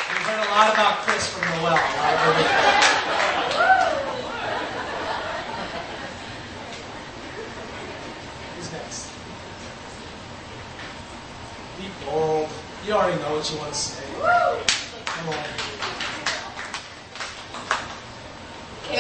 We've 0.09 0.27
heard 0.27 0.41
a 0.47 0.51
lot 0.51 0.73
about 0.73 0.95
Chris 1.05 1.29
from 1.29 1.45
Noel. 1.61 1.75
Right? 1.75 2.19
Who's 8.57 8.73
next? 8.73 9.11
Be 11.79 11.87
bold. 12.07 12.49
You 12.87 12.93
already 12.93 13.21
know 13.23 13.35
what 13.37 13.51
you 13.51 13.59
want 13.59 13.73
to 13.73 13.79
say. 13.79 14.05
Come 15.05 15.29
on. 15.29 15.74
¿Qué? 18.89 18.99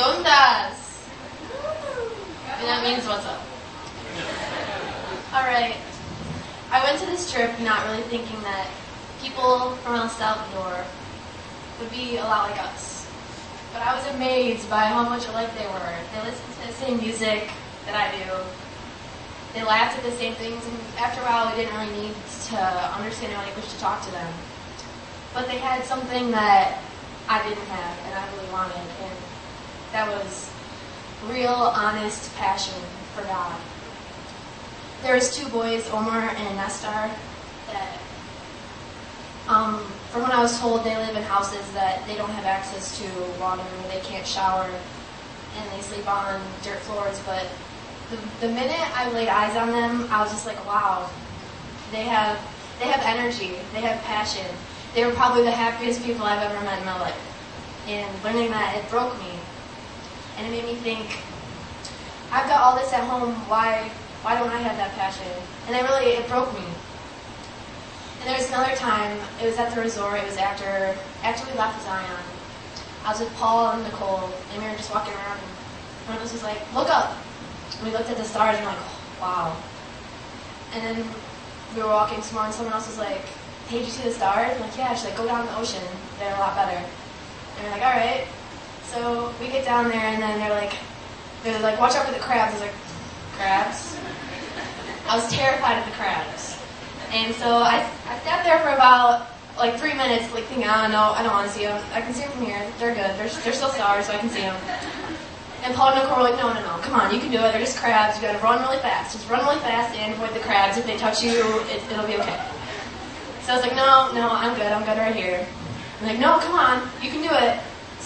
And 2.64 2.73
that 2.73 2.83
means 2.83 3.07
what's 3.07 3.27
up. 3.27 3.42
Alright. 5.35 5.77
I 6.70 6.83
went 6.83 6.99
to 7.01 7.07
this 7.07 7.31
trip 7.31 7.59
not 7.61 7.85
really 7.87 8.03
thinking 8.05 8.40
that 8.42 8.70
people 9.20 9.77
from 9.83 9.97
El 9.97 10.09
Salvador 10.09 10.85
would 11.81 11.90
be 11.90 12.16
a 12.16 12.23
lot 12.23 12.51
like 12.51 12.61
us. 12.62 13.11
But 13.73 13.83
I 13.83 13.94
was 13.94 14.07
amazed 14.14 14.70
by 14.70 14.87
how 14.87 15.03
much 15.03 15.29
alike 15.29 15.51
they 15.59 15.66
were. 15.66 15.94
They 16.14 16.23
listen 16.25 16.47
to 16.62 16.66
the 16.68 16.73
same 16.73 16.99
music 16.99 17.51
that 17.87 17.94
I 17.94 18.16
do. 18.16 18.31
They 19.53 19.62
laughed 19.62 19.99
at 19.99 20.05
the 20.05 20.16
same 20.16 20.35
things, 20.35 20.64
and 20.66 20.79
after 20.99 21.20
a 21.20 21.25
while, 21.25 21.51
we 21.51 21.62
didn't 21.62 21.79
really 21.79 22.09
need 22.09 22.14
to 22.49 22.59
understand 22.97 23.33
their 23.33 23.38
language 23.38 23.68
to 23.68 23.79
talk 23.79 24.03
to 24.05 24.11
them. 24.11 24.33
But 25.33 25.47
they 25.47 25.59
had 25.59 25.85
something 25.85 26.31
that 26.31 26.81
I 27.29 27.42
didn't 27.49 27.66
have, 27.66 27.99
and 28.07 28.14
I 28.14 28.27
really 28.35 28.51
wanted, 28.51 28.77
and 28.77 29.23
that 29.94 30.11
was 30.11 30.50
real, 31.28 31.54
honest 31.54 32.35
passion 32.35 32.74
for 33.14 33.22
God. 33.22 33.54
There's 35.04 35.37
two 35.37 35.48
boys, 35.50 35.88
Omar 35.90 36.30
and 36.30 36.57
Nestor, 36.57 37.09
that, 37.70 37.98
um, 39.46 39.78
from 40.11 40.22
what 40.22 40.33
I 40.33 40.42
was 40.42 40.59
told, 40.59 40.83
they 40.83 40.96
live 40.96 41.14
in 41.14 41.22
houses 41.22 41.64
that 41.74 42.04
they 42.09 42.16
don't 42.16 42.30
have 42.30 42.44
access 42.44 42.98
to 42.98 43.04
water, 43.40 43.62
they 43.88 44.00
can't 44.00 44.26
shower, 44.26 44.68
and 44.68 45.70
they 45.70 45.80
sleep 45.80 46.09
on 46.11 46.40
dirt 46.64 46.80
floors. 46.80 47.20
But 47.24 47.46
the, 48.11 48.46
the 48.48 48.52
minute 48.52 48.98
I 48.98 49.09
laid 49.12 49.28
eyes 49.28 49.57
on 49.57 49.70
them, 49.70 50.09
I 50.11 50.22
was 50.22 50.33
just 50.33 50.44
like, 50.44 50.59
wow, 50.66 51.09
they 51.92 52.02
have 52.02 52.37
they 52.80 52.87
have 52.87 53.02
energy, 53.04 53.52
they 53.72 53.80
have 53.83 54.02
passion. 54.02 54.46
They 54.96 55.07
were 55.07 55.12
probably 55.12 55.44
the 55.44 55.52
happiest 55.52 56.02
people 56.02 56.26
I've 56.26 56.42
ever 56.42 56.64
met 56.64 56.80
in 56.80 56.85
my 56.85 56.98
life. 56.98 57.87
And 57.87 58.24
learning 58.24 58.50
that, 58.50 58.76
it 58.76 58.90
broke 58.90 59.16
me. 59.20 59.30
And 60.37 60.47
it 60.47 60.51
made 60.51 60.64
me 60.64 60.75
think, 60.77 61.18
I've 62.31 62.49
got 62.49 62.62
all 62.62 62.77
this 62.77 62.92
at 62.92 63.05
home, 63.05 63.35
why 63.49 63.90
why 64.25 64.38
don't 64.38 64.49
I 64.49 64.57
have 64.57 64.77
that 64.79 64.97
passion? 64.97 65.29
And 65.68 65.77
it 65.77 65.83
really, 65.85 66.16
it 66.16 66.27
broke 66.29 66.49
me. 66.55 66.64
And 66.64 68.25
there 68.25 68.38
was 68.38 68.49
another 68.49 68.75
time, 68.75 69.20
it 69.37 69.44
was 69.44 69.59
at 69.59 69.75
the 69.75 69.83
resort, 69.83 70.16
it 70.16 70.25
was 70.25 70.38
after, 70.38 70.97
after 71.23 71.44
we 71.44 71.59
left 71.59 71.85
Zion. 71.85 72.25
I 73.05 73.12
was 73.12 73.20
with 73.20 73.35
Paul 73.37 73.77
and 73.77 73.85
Nicole, 73.85 74.33
and 74.51 74.62
we 74.62 74.66
were 74.66 74.77
just 74.77 74.88
walking 74.88 75.12
around, 75.12 75.37
and 75.37 76.09
one 76.09 76.16
of 76.16 76.25
us 76.25 76.33
was 76.33 76.42
like, 76.42 76.57
look 76.73 76.88
up. 76.88 77.12
And 77.77 77.85
we 77.85 77.92
looked 77.92 78.09
at 78.09 78.16
the 78.16 78.25
stars, 78.25 78.57
and 78.57 78.64
we're 78.64 78.73
like, 78.73 78.81
oh, 78.81 79.20
wow. 79.20 79.57
And 80.73 80.81
then 80.81 81.05
we 81.77 81.83
were 81.83 81.92
walking 81.92 82.23
some 82.23 82.37
more, 82.37 82.47
and 82.49 82.55
someone 82.55 82.73
else 82.73 82.88
was 82.88 82.97
like, 82.97 83.29
hey, 83.68 83.85
did 83.85 83.85
you 83.85 83.92
see 83.92 84.09
the 84.09 84.14
stars? 84.14 84.57
I'm 84.57 84.61
like, 84.62 84.77
yeah. 84.77 84.94
She's 84.94 85.05
like, 85.05 85.16
go 85.16 85.27
down 85.27 85.44
the 85.44 85.59
ocean. 85.59 85.85
They're 86.18 86.35
a 86.35 86.38
lot 86.40 86.57
better. 86.57 86.81
And 86.81 87.61
we're 87.61 87.77
like, 87.77 87.85
all 87.85 87.92
right. 87.92 88.25
So 88.94 89.35
we 89.40 89.48
get 89.48 89.64
down 89.64 89.88
there, 89.90 90.07
and 90.07 90.22
then 90.22 90.38
they're 90.38 90.54
like, 90.54 90.78
they're 91.42 91.59
like, 91.61 91.80
watch 91.80 91.96
out 91.96 92.07
for 92.07 92.12
the 92.12 92.20
crabs. 92.20 92.54
I 92.54 92.54
was 92.54 92.62
like, 92.62 92.78
crabs? 93.35 93.98
I 95.09 95.16
was 95.16 95.26
terrified 95.33 95.83
of 95.83 95.85
the 95.85 95.90
crabs. 95.98 96.57
And 97.11 97.35
so 97.35 97.59
I, 97.59 97.83
I 98.07 98.18
sat 98.22 98.44
there 98.44 98.61
for 98.61 98.70
about 98.70 99.26
like 99.59 99.78
three 99.78 99.94
minutes, 99.94 100.33
like 100.33 100.44
thinking, 100.44 100.70
oh 100.70 100.87
no, 100.87 101.11
I 101.11 101.22
don't 101.22 101.33
want 101.33 101.48
to 101.48 101.52
see 101.52 101.64
them. 101.64 101.83
I 101.92 102.02
can 102.02 102.14
see 102.14 102.22
them 102.22 102.30
from 102.33 102.46
here. 102.46 102.62
They're 102.78 102.94
good. 102.94 103.18
They're, 103.18 103.28
they're 103.42 103.52
still 103.52 103.68
stars, 103.70 104.07
so 104.07 104.12
I 104.12 104.18
can 104.18 104.30
see 104.30 104.42
them. 104.42 104.54
And 105.66 105.74
Paul 105.74 105.90
and 105.90 105.98
Nicole 105.98 106.22
were 106.22 106.30
like, 106.30 106.38
no, 106.38 106.52
no, 106.52 106.61
no, 106.62 106.78
come 106.83 106.94
on, 106.94 107.12
you 107.12 107.18
can 107.18 107.30
do 107.30 107.38
it. 107.38 107.50
They're 107.50 107.66
just 107.66 107.78
crabs. 107.78 108.14
You 108.16 108.22
gotta 108.22 108.38
run 108.38 108.62
really 108.62 108.78
fast. 108.78 109.16
Just 109.16 109.28
run 109.28 109.44
really 109.44 109.59
fast 109.61 109.90
and 109.98 110.14
avoid 110.14 110.30
the 110.35 110.44
crabs. 110.46 110.78
If 110.78 110.87
they 110.87 110.96
touch 110.96 111.22
you, 111.22 111.35
it, 111.66 111.83
it'll 111.90 112.07
be 112.07 112.14
okay. 112.14 112.38
So 113.42 113.52
I 113.52 113.57
was 113.59 113.66
like, 113.66 113.74
no, 113.74 114.14
no, 114.14 114.30
I'm 114.30 114.54
good. 114.54 114.70
I'm 114.70 114.87
good 114.87 114.98
right 114.98 115.16
here. 115.16 115.46
I'm 116.00 116.07
like, 116.07 116.18
no, 116.18 116.38
come 116.38 116.54
on, 116.54 116.88
you 117.02 117.11
can 117.11 117.22
do 117.22 117.35
it. 117.35 117.59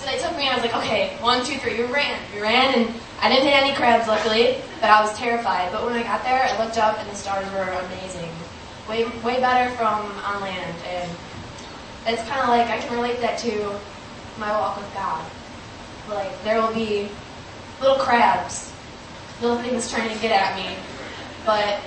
They 0.09 0.19
took 0.19 0.35
me 0.39 0.45
and 0.45 0.53
I 0.53 0.55
was 0.55 0.65
like, 0.65 0.75
okay, 0.83 1.17
one, 1.21 1.45
two, 1.45 1.59
three. 1.59 1.77
We 1.77 1.85
ran. 1.85 2.19
We 2.35 2.41
ran 2.41 2.75
and 2.75 2.95
I 3.21 3.29
didn't 3.29 3.45
hit 3.45 3.55
any 3.55 3.75
crabs, 3.75 4.09
luckily, 4.09 4.57
but 4.81 4.89
I 4.89 5.03
was 5.03 5.15
terrified. 5.19 5.71
But 5.71 5.85
when 5.85 5.93
I 5.93 6.03
got 6.03 6.25
there, 6.25 6.43
I 6.43 6.65
looked 6.65 6.79
up 6.79 6.99
and 6.99 7.11
the 7.11 7.15
stars 7.15 7.45
were 7.53 7.69
amazing. 7.87 8.31
Way, 8.89 9.05
way 9.23 9.39
better 9.39 9.71
from 9.77 10.11
on 10.25 10.41
land. 10.41 10.77
And 10.87 11.11
it's 12.07 12.27
kind 12.27 12.41
of 12.41 12.49
like 12.49 12.69
I 12.69 12.79
can 12.79 12.97
relate 12.97 13.21
that 13.21 13.39
to 13.41 13.79
my 14.39 14.51
walk 14.51 14.79
with 14.79 14.93
God. 14.95 15.23
Like, 16.09 16.43
there 16.43 16.63
will 16.63 16.73
be 16.73 17.11
little 17.81 17.99
crabs, 17.99 18.73
little 19.43 19.59
things 19.59 19.91
trying 19.91 20.09
to 20.09 20.23
get 20.23 20.33
at 20.33 20.57
me, 20.57 20.75
but 21.45 21.81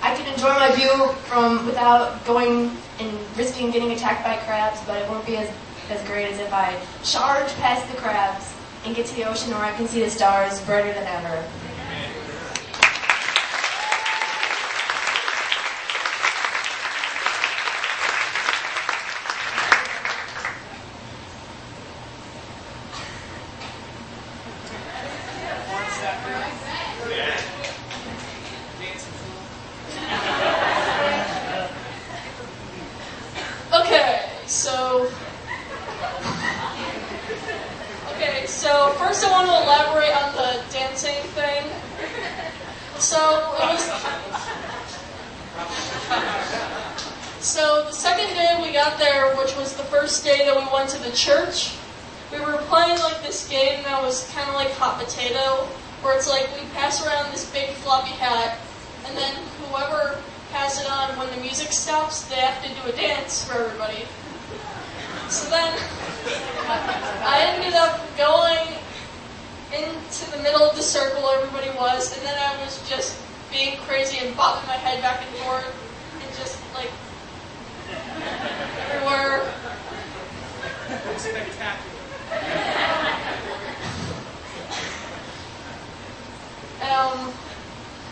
I 0.00 0.14
can 0.14 0.32
enjoy 0.32 0.50
my 0.50 0.70
view 0.76 1.12
from 1.24 1.66
without 1.66 2.24
going 2.24 2.70
and 3.00 3.18
risking 3.36 3.72
getting 3.72 3.90
attacked 3.90 4.22
by 4.22 4.36
crabs, 4.46 4.80
but 4.86 5.02
it 5.02 5.08
won't 5.08 5.26
be 5.26 5.38
as, 5.38 5.50
as 5.90 6.02
great 6.06 6.30
as 6.30 6.38
if 6.38 6.52
I 6.52 6.78
charge 7.02 7.52
past 7.56 7.90
the 7.90 7.96
crabs 7.96 8.54
and 8.84 8.94
get 8.94 9.06
to 9.06 9.14
the 9.14 9.24
ocean 9.24 9.52
where 9.52 9.64
I 9.64 9.72
can 9.72 9.88
see 9.88 10.02
the 10.02 10.10
stars 10.10 10.60
brighter 10.62 10.92
than 10.92 11.06
ever. 11.06 11.44
Okay, 33.70 34.28
so. 34.46 35.10
Okay, 38.12 38.46
so 38.46 38.92
first 38.98 39.24
I 39.24 39.30
want 39.30 39.46
to 39.46 39.52
elaborate 39.52 40.10
on 40.16 40.34
the 40.34 40.62
dancing 40.72 41.22
thing. 41.36 41.64
So 42.98 43.18
it 43.18 43.68
was. 43.68 43.84
So 47.40 47.84
the 47.84 47.92
second 47.92 48.34
day 48.34 48.58
we 48.62 48.72
got 48.72 48.98
there, 48.98 49.36
which 49.36 49.54
was 49.56 49.76
the 49.76 49.84
first 49.84 50.24
day 50.24 50.44
that 50.46 50.56
we 50.56 50.66
went 50.72 50.88
to 50.90 50.98
the 51.02 51.12
church, 51.12 51.76
we 52.32 52.40
were 52.40 52.56
playing 52.68 52.98
like 53.00 53.22
this 53.22 53.48
game 53.48 53.82
that 53.84 54.02
was 54.02 54.28
kind 54.32 54.48
of 54.48 54.54
like 54.54 54.70
hot 54.72 54.98
potato, 54.98 55.68
where 56.02 56.16
it's 56.16 56.28
like 56.28 56.48
we 56.58 56.66
pass 56.70 57.06
around 57.06 57.30
this 57.32 57.50
big 57.52 57.70
floppy 57.70 58.12
hat, 58.12 58.58
and 59.06 59.16
then 59.16 59.34
whoever 59.60 60.18
pass 60.50 60.80
it 60.82 60.90
on 60.90 61.16
when 61.18 61.28
the 61.30 61.40
music 61.42 61.70
stops, 61.72 62.24
they 62.28 62.36
have 62.36 62.62
to 62.64 62.68
do 62.82 62.88
a 62.88 62.96
dance 62.96 63.44
for 63.46 63.64
everybody. 63.64 64.04
So 65.28 65.50
then 65.50 65.78
I 67.20 67.52
ended 67.52 67.74
up 67.74 68.00
going 68.16 68.66
into 69.76 70.30
the 70.30 70.42
middle 70.42 70.62
of 70.62 70.74
everybody 71.32 71.70
was, 71.76 72.16
and 72.16 72.26
then 72.26 72.36
I 72.38 72.62
was 72.64 72.86
just 72.88 73.20
being 73.50 73.78
crazy 73.78 74.24
and 74.24 74.36
bobbing 74.36 74.66
my 74.66 74.74
head 74.74 75.02
back 75.02 75.22
and 75.22 75.36
forth, 75.36 75.66
and 76.22 76.36
just 76.36 76.58
like 76.74 76.90
everywhere. 78.90 79.42
Um. 86.82 87.32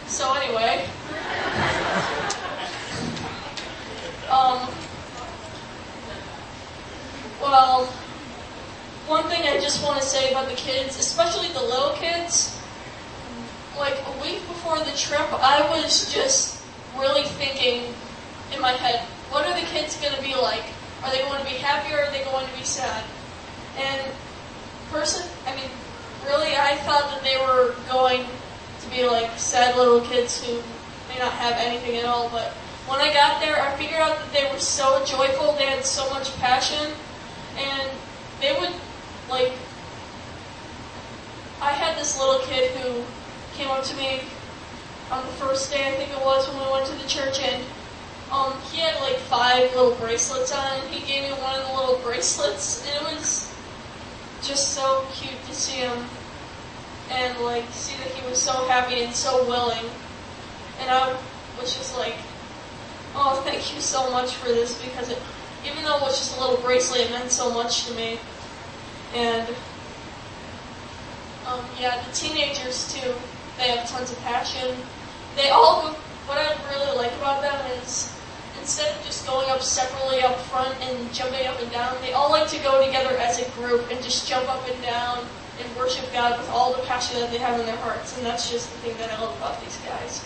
So 0.06 0.34
anyway. 0.34 0.88
Um. 4.30 4.68
Well, 7.40 7.84
one 9.06 9.24
thing 9.28 9.42
I 9.46 9.60
just 9.60 9.84
want 9.84 10.00
to 10.00 10.06
say 10.06 10.30
about 10.30 10.48
the 10.48 10.56
kids, 10.56 10.98
especially 10.98 11.48
the 11.48 11.60
little 11.60 11.92
kids, 11.92 12.55
like 13.78 13.96
a 14.06 14.22
week 14.22 14.40
before 14.48 14.78
the 14.78 14.96
trip, 14.96 15.26
I 15.32 15.66
was 15.70 16.12
just 16.12 16.62
really 16.98 17.24
thinking 17.24 17.94
in 18.52 18.60
my 18.60 18.72
head, 18.72 19.00
what 19.30 19.46
are 19.46 19.58
the 19.58 19.66
kids 19.66 20.00
going 20.00 20.14
to 20.14 20.22
be 20.22 20.34
like? 20.34 20.64
Are 21.02 21.10
they 21.10 21.22
going 21.22 21.38
to 21.38 21.44
be 21.44 21.56
happy 21.56 21.92
or 21.92 22.00
are 22.00 22.10
they 22.10 22.24
going 22.24 22.46
to 22.46 22.54
be 22.56 22.64
sad? 22.64 23.04
And 23.78 24.00
person, 24.90 25.28
I 25.46 25.54
mean, 25.54 25.70
really, 26.24 26.56
I 26.56 26.76
thought 26.86 27.10
that 27.10 27.22
they 27.22 27.36
were 27.36 27.74
going 27.90 28.24
to 28.80 28.90
be 28.90 29.06
like 29.06 29.30
sad 29.38 29.76
little 29.76 30.00
kids 30.00 30.44
who 30.44 30.62
may 31.08 31.18
not 31.18 31.32
have 31.32 31.54
anything 31.58 31.96
at 31.96 32.04
all. 32.04 32.28
But 32.30 32.52
when 32.86 33.00
I 33.00 33.12
got 33.12 33.40
there, 33.40 33.60
I 33.60 33.76
figured 33.76 34.00
out 34.00 34.18
that 34.18 34.32
they 34.32 34.50
were 34.50 34.58
so 34.58 35.04
joyful. 35.04 35.52
They 35.52 35.66
had 35.66 35.84
so 35.84 36.08
much 36.10 36.34
passion, 36.38 36.92
and 37.56 37.90
they 38.40 38.56
would 38.58 38.72
like. 39.28 39.52
I 41.60 41.72
had 41.72 41.96
this 41.96 42.18
little 42.18 42.40
kid 42.46 42.70
who 42.72 43.02
came 43.56 43.68
up 43.68 43.84
to 43.84 43.96
me 43.96 44.20
on 45.10 45.24
the 45.24 45.32
first 45.32 45.72
day, 45.72 45.88
I 45.88 45.92
think 45.96 46.10
it 46.10 46.20
was, 46.20 46.48
when 46.48 46.64
we 46.64 46.72
went 46.72 46.86
to 46.86 46.94
the 46.94 47.08
church, 47.08 47.40
and 47.40 47.62
um, 48.30 48.52
he 48.70 48.78
had 48.78 49.00
like 49.00 49.16
five 49.16 49.74
little 49.74 49.94
bracelets 49.94 50.52
on. 50.52 50.80
And 50.80 50.90
he 50.90 51.06
gave 51.06 51.22
me 51.22 51.30
one 51.40 51.58
of 51.58 51.66
the 51.66 51.72
little 51.72 51.98
bracelets, 52.04 52.86
and 52.86 52.96
it 52.96 53.14
was 53.14 53.52
just 54.42 54.72
so 54.74 55.06
cute 55.12 55.42
to 55.46 55.54
see 55.54 55.78
him 55.78 56.04
and 57.10 57.38
like 57.40 57.64
see 57.70 57.96
that 57.98 58.08
he 58.12 58.28
was 58.28 58.40
so 58.40 58.52
happy 58.66 59.02
and 59.02 59.14
so 59.14 59.46
willing. 59.46 59.84
And 60.80 60.90
I 60.90 61.16
was 61.58 61.74
just 61.74 61.96
like, 61.96 62.14
oh, 63.14 63.42
thank 63.44 63.74
you 63.74 63.80
so 63.80 64.10
much 64.10 64.34
for 64.34 64.48
this 64.48 64.80
because 64.82 65.10
it, 65.10 65.18
even 65.64 65.84
though 65.84 65.96
it 65.96 66.02
was 66.02 66.18
just 66.18 66.36
a 66.36 66.40
little 66.40 66.58
bracelet, 66.58 67.02
it 67.02 67.10
meant 67.10 67.30
so 67.30 67.52
much 67.52 67.86
to 67.86 67.94
me. 67.94 68.18
And 69.14 69.48
um, 71.46 71.64
yeah, 71.80 72.02
the 72.04 72.12
teenagers 72.12 72.92
too. 72.92 73.14
They 73.58 73.68
have 73.70 73.88
tons 73.88 74.12
of 74.12 74.18
passion. 74.20 74.76
They 75.34 75.50
all 75.50 75.82
go. 75.82 75.96
What 76.26 76.38
I 76.38 76.56
really 76.70 76.96
like 76.96 77.12
about 77.18 77.40
them 77.40 77.54
is 77.78 78.12
instead 78.58 78.90
of 78.96 79.04
just 79.04 79.26
going 79.26 79.48
up 79.48 79.62
separately 79.62 80.22
up 80.22 80.36
front 80.50 80.74
and 80.80 81.14
jumping 81.14 81.46
up 81.46 81.60
and 81.62 81.70
down, 81.70 81.96
they 82.02 82.12
all 82.12 82.30
like 82.30 82.48
to 82.48 82.58
go 82.58 82.84
together 82.84 83.16
as 83.18 83.38
a 83.38 83.48
group 83.52 83.88
and 83.90 84.02
just 84.02 84.28
jump 84.28 84.48
up 84.48 84.68
and 84.68 84.82
down 84.82 85.24
and 85.60 85.76
worship 85.76 86.12
God 86.12 86.38
with 86.38 86.48
all 86.50 86.72
the 86.74 86.82
passion 86.82 87.20
that 87.20 87.30
they 87.30 87.38
have 87.38 87.58
in 87.60 87.66
their 87.66 87.76
hearts. 87.76 88.16
And 88.16 88.26
that's 88.26 88.50
just 88.50 88.70
the 88.72 88.78
thing 88.78 88.96
that 88.98 89.10
I 89.12 89.20
love 89.22 89.36
about 89.36 89.60
these 89.62 89.76
guys. 89.78 90.24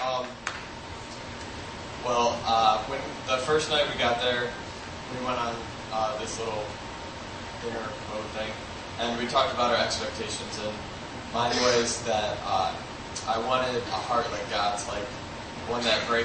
Um, 0.00 0.26
well, 2.04 2.40
uh, 2.46 2.78
when 2.84 3.00
the 3.26 3.42
first 3.44 3.68
night 3.68 3.86
we 3.92 3.98
got 3.98 4.20
there, 4.20 4.48
we 5.12 5.26
went 5.26 5.38
on 5.38 5.54
uh, 5.92 6.18
this 6.18 6.38
little 6.38 6.64
dinner 7.62 7.84
mode 8.10 8.24
thing, 8.38 8.50
and 9.00 9.18
we 9.20 9.26
talked 9.26 9.52
about 9.52 9.74
our 9.74 9.84
expectations. 9.84 10.58
And 10.64 10.72
mine 11.34 11.54
was 11.60 12.02
that 12.04 12.38
uh, 12.44 12.72
I 13.26 13.38
wanted 13.46 13.76
a 13.76 14.00
heart 14.08 14.30
like 14.30 14.48
God's, 14.50 14.86
like 14.88 15.04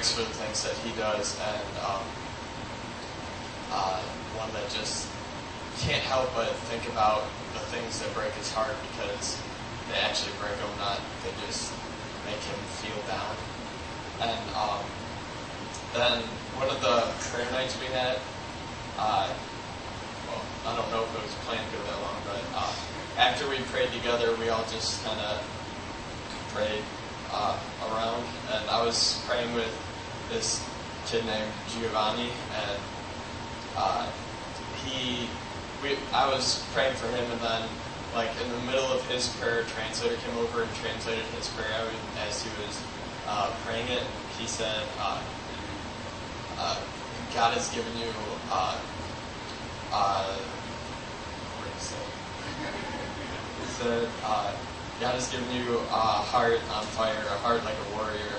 that 0.04 0.12
for 0.12 0.28
the 0.28 0.36
things 0.36 0.60
that 0.64 0.76
He 0.84 0.92
does, 1.00 1.40
and 1.40 1.64
um, 1.80 2.04
uh, 3.72 4.00
one 4.36 4.52
that 4.52 4.68
just 4.68 5.08
can't 5.80 6.02
help 6.04 6.28
but 6.36 6.52
think 6.68 6.84
about 6.92 7.24
the 7.56 7.64
things 7.72 8.00
that 8.00 8.12
break 8.12 8.32
His 8.36 8.52
heart 8.52 8.76
because 8.92 9.40
they 9.88 9.96
actually 10.00 10.32
break 10.40 10.56
him, 10.60 10.68
not 10.76 11.00
they 11.24 11.32
just 11.44 11.72
make 12.28 12.40
him 12.40 12.60
feel 12.80 13.00
down. 13.08 13.36
And 14.20 14.44
um, 14.56 14.80
then 15.92 16.24
one 16.60 16.68
of 16.68 16.80
the 16.84 17.08
prayer 17.32 17.48
nights 17.52 17.76
we 17.80 17.88
had, 17.92 18.20
uh, 19.00 19.28
well, 20.28 20.44
I 20.68 20.76
don't 20.76 20.88
know 20.92 21.04
if 21.04 21.12
it 21.16 21.22
was 21.24 21.36
planned 21.44 21.64
to 21.64 21.76
go 21.76 21.82
that 21.84 22.00
long, 22.00 22.16
but 22.28 22.40
uh, 22.56 22.72
after 23.20 23.48
we 23.48 23.56
prayed 23.72 23.92
together, 23.92 24.36
we 24.36 24.48
all 24.48 24.64
just 24.68 25.04
kind 25.04 25.20
of 25.20 25.40
prayed 26.52 26.84
uh, 27.32 27.56
around. 27.92 28.24
And 28.52 28.68
I 28.70 28.84
was 28.84 29.20
praying 29.28 29.52
with 29.54 29.72
this 30.30 30.64
kid 31.06 31.24
named 31.26 31.50
Giovanni, 31.68 32.30
and 32.52 32.78
uh, 33.76 34.06
he, 34.84 35.28
we, 35.82 35.96
I 36.12 36.28
was 36.28 36.64
praying 36.72 36.94
for 36.94 37.06
him, 37.08 37.30
and 37.30 37.40
then 37.40 37.62
like 38.14 38.30
in 38.44 38.50
the 38.50 38.58
middle 38.70 38.86
of 38.86 39.02
his 39.10 39.28
prayer, 39.36 39.64
translator 39.64 40.16
came 40.16 40.36
over 40.38 40.62
and 40.62 40.72
translated 40.74 41.24
his 41.36 41.48
prayer 41.48 41.90
as 42.26 42.42
he 42.42 42.50
was 42.64 42.80
uh, 43.26 43.50
praying 43.66 43.88
it. 43.88 44.02
He 44.38 44.46
said, 44.46 44.82
uh, 45.00 45.20
uh, 46.58 46.78
"God 47.34 47.54
has 47.54 47.70
given 47.74 47.96
you." 47.98 48.08
Uh, 48.50 48.78
uh, 49.92 50.36
what 51.58 51.64
did 51.66 51.74
he 51.74 51.80
say? 51.80 51.96
He 53.60 53.66
said, 53.66 54.08
"God 55.00 55.14
has 55.14 55.30
given 55.30 55.50
you 55.50 55.78
a 55.78 56.06
heart 56.22 56.60
on 56.70 56.84
fire, 56.84 57.18
a 57.18 57.38
heart 57.38 57.64
like 57.64 57.74
a 57.74 57.96
warrior, 57.96 58.38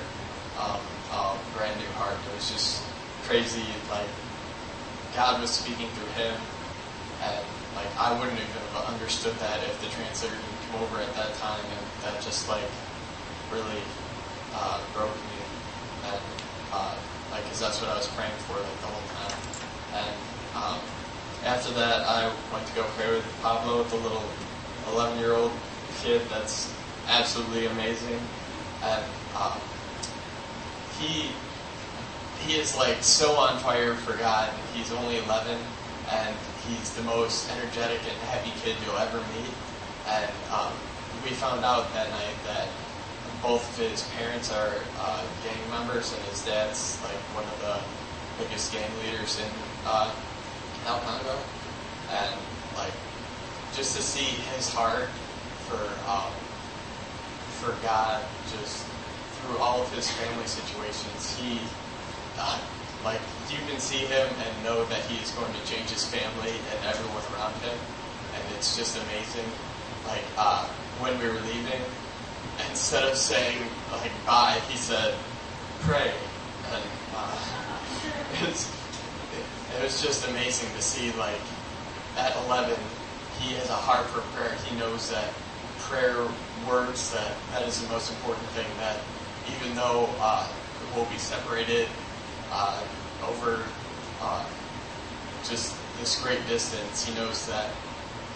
um, 0.58 0.80
a 1.12 1.36
brand 1.54 1.80
new 1.80 1.92
heart." 2.00 2.16
It 2.34 2.35
was 2.46 2.52
just 2.52 2.84
crazy. 3.24 3.66
Like 3.90 4.08
God 5.16 5.42
was 5.42 5.50
speaking 5.50 5.90
through 5.90 6.12
him, 6.22 6.36
and 7.24 7.46
like 7.76 7.90
I 7.98 8.18
wouldn't 8.20 8.38
have 8.38 8.86
understood 8.94 9.34
that 9.40 9.64
if 9.64 9.82
the 9.82 9.90
translator 9.90 10.36
didn't 10.36 10.62
come 10.70 10.82
over 10.84 11.02
at 11.02 11.14
that 11.16 11.34
time, 11.36 11.64
and 11.66 11.86
that 12.04 12.22
just 12.22 12.50
like 12.50 12.70
really 13.52 13.82
uh, 14.54 14.80
broke 14.94 15.16
me, 15.16 15.40
and 16.06 16.22
uh, 16.72 16.96
like 17.32 17.44
because 17.44 17.60
that's 17.60 17.82
what 17.82 17.90
I 17.90 17.96
was 17.98 18.08
praying 18.14 18.36
for 18.46 18.58
like 18.58 18.80
the 18.82 18.88
whole 18.88 19.08
time. 19.18 19.38
And 19.94 20.16
um, 20.54 20.80
after 21.46 21.74
that, 21.74 22.06
I 22.06 22.32
went 22.54 22.68
to 22.68 22.76
go 22.76 22.84
pray 22.96 23.10
with 23.10 23.26
Pablo, 23.42 23.84
the 23.84 23.96
little 23.98 24.30
11 24.92 25.18
year 25.18 25.34
old 25.34 25.54
kid 26.02 26.22
that's 26.30 26.74
absolutely 27.10 27.66
amazing, 27.68 28.20
and 28.84 29.04
um, 29.36 29.58
he 31.00 31.32
he 32.44 32.56
is 32.56 32.78
like 32.78 33.02
so 33.02 33.36
on 33.36 33.60
fire 33.60 33.96
for 33.96 34.18
God. 34.18 34.54
He's 34.74 34.92
only 34.92 35.18
11, 35.18 35.58
and 36.12 36.36
he's 36.68 36.94
the 36.96 37.04
most 37.04 37.50
energetic 37.52 38.00
and 38.08 38.18
happy 38.30 38.52
kid 38.62 38.76
you'll 38.86 38.98
ever 38.98 39.18
meet. 39.38 39.54
And 40.08 40.30
um, 40.52 40.72
we 41.24 41.32
found 41.32 41.66
out 41.66 41.92
that 41.94 42.10
night 42.12 42.38
that 42.46 42.68
both 43.42 43.66
of 43.70 43.90
his 43.90 44.04
parents 44.18 44.52
are 44.52 44.74
uh, 45.00 45.24
gang 45.44 45.70
members, 45.72 46.14
and 46.14 46.22
his 46.26 46.46
dad's 46.46 47.02
like 47.04 47.18
one 47.34 47.46
of 47.46 47.58
the 47.62 47.78
biggest 48.44 48.74
gang 48.74 48.90
leaders 49.04 49.40
in 49.40 49.50
uh, 49.86 50.14
El 50.88 51.00
Congo. 51.00 51.38
And 52.12 52.36
like 52.78 52.94
just 53.74 53.96
to 53.96 54.02
see 54.02 54.38
his 54.56 54.72
heart 54.72 55.10
for 55.68 55.82
um, 56.10 56.32
for 57.62 57.74
God, 57.86 58.22
just 58.52 58.86
through 59.42 59.58
all 59.58 59.82
of 59.82 59.92
his 59.94 60.10
family 60.12 60.46
situations, 60.46 61.38
he 61.38 61.60
like 63.06 63.22
you 63.50 63.58
can 63.70 63.80
see 63.80 64.06
him 64.10 64.28
and 64.28 64.64
know 64.64 64.84
that 64.86 65.02
he 65.06 65.22
is 65.22 65.32
going 65.32 65.54
to 65.54 65.64
change 65.66 65.90
his 65.90 66.04
family 66.06 66.52
and 66.74 66.86
everyone 66.86 67.24
around 67.34 67.54
him, 67.62 67.78
and 68.34 68.44
it's 68.58 68.76
just 68.76 68.98
amazing. 68.98 69.46
Like 70.08 70.26
uh, 70.38 70.66
when 71.00 71.18
we 71.20 71.28
were 71.28 71.42
leaving, 71.46 71.82
instead 72.70 73.04
of 73.04 73.16
saying 73.16 73.62
like 73.92 74.12
bye, 74.26 74.60
he 74.70 74.78
said 74.78 75.14
pray, 75.82 76.12
and 76.74 76.84
uh, 77.16 77.38
it's 78.48 78.74
it 79.78 79.84
was 79.84 80.02
just 80.02 80.28
amazing 80.30 80.70
to 80.76 80.82
see 80.82 81.12
like 81.14 81.42
at 82.18 82.36
11 82.46 82.76
he 83.40 83.54
has 83.56 83.70
a 83.70 83.74
heart 83.74 84.06
for 84.08 84.22
prayer. 84.34 84.56
He 84.66 84.76
knows 84.78 85.12
that 85.12 85.30
prayer 85.80 86.26
works 86.68 87.12
that 87.12 87.36
that 87.52 87.68
is 87.68 87.82
the 87.82 87.90
most 87.90 88.12
important 88.12 88.48
thing. 88.50 88.68
That 88.80 89.00
even 89.56 89.76
though 89.76 90.10
uh, 90.20 90.48
we'll 90.96 91.06
be 91.06 91.18
separated 91.18 91.88
uh, 92.52 92.84
over 93.28 93.64
uh, 94.22 94.46
just 95.44 95.76
this 96.00 96.22
great 96.22 96.46
distance, 96.48 97.06
he 97.06 97.16
knows 97.16 97.48
that 97.48 97.70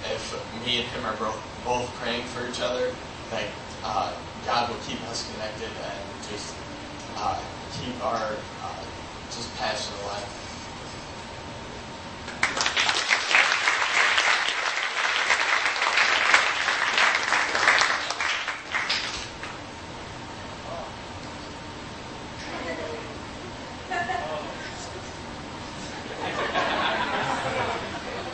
if 0.05 0.33
me 0.65 0.79
and 0.79 0.87
him 0.87 1.05
are 1.05 1.15
both, 1.17 1.39
both 1.65 1.93
praying 1.95 2.23
for 2.23 2.47
each 2.47 2.61
other, 2.61 2.91
that 3.31 3.45
uh, 3.83 4.13
God 4.45 4.69
will 4.69 4.79
keep 4.87 5.01
us 5.09 5.29
connected 5.33 5.69
and 5.83 6.31
just 6.31 6.55
uh, 7.17 7.41
keep 7.79 8.05
our 8.05 8.35
uh, 8.63 8.83
just 9.31 9.55
passion 9.57 9.93
alive. 10.03 10.35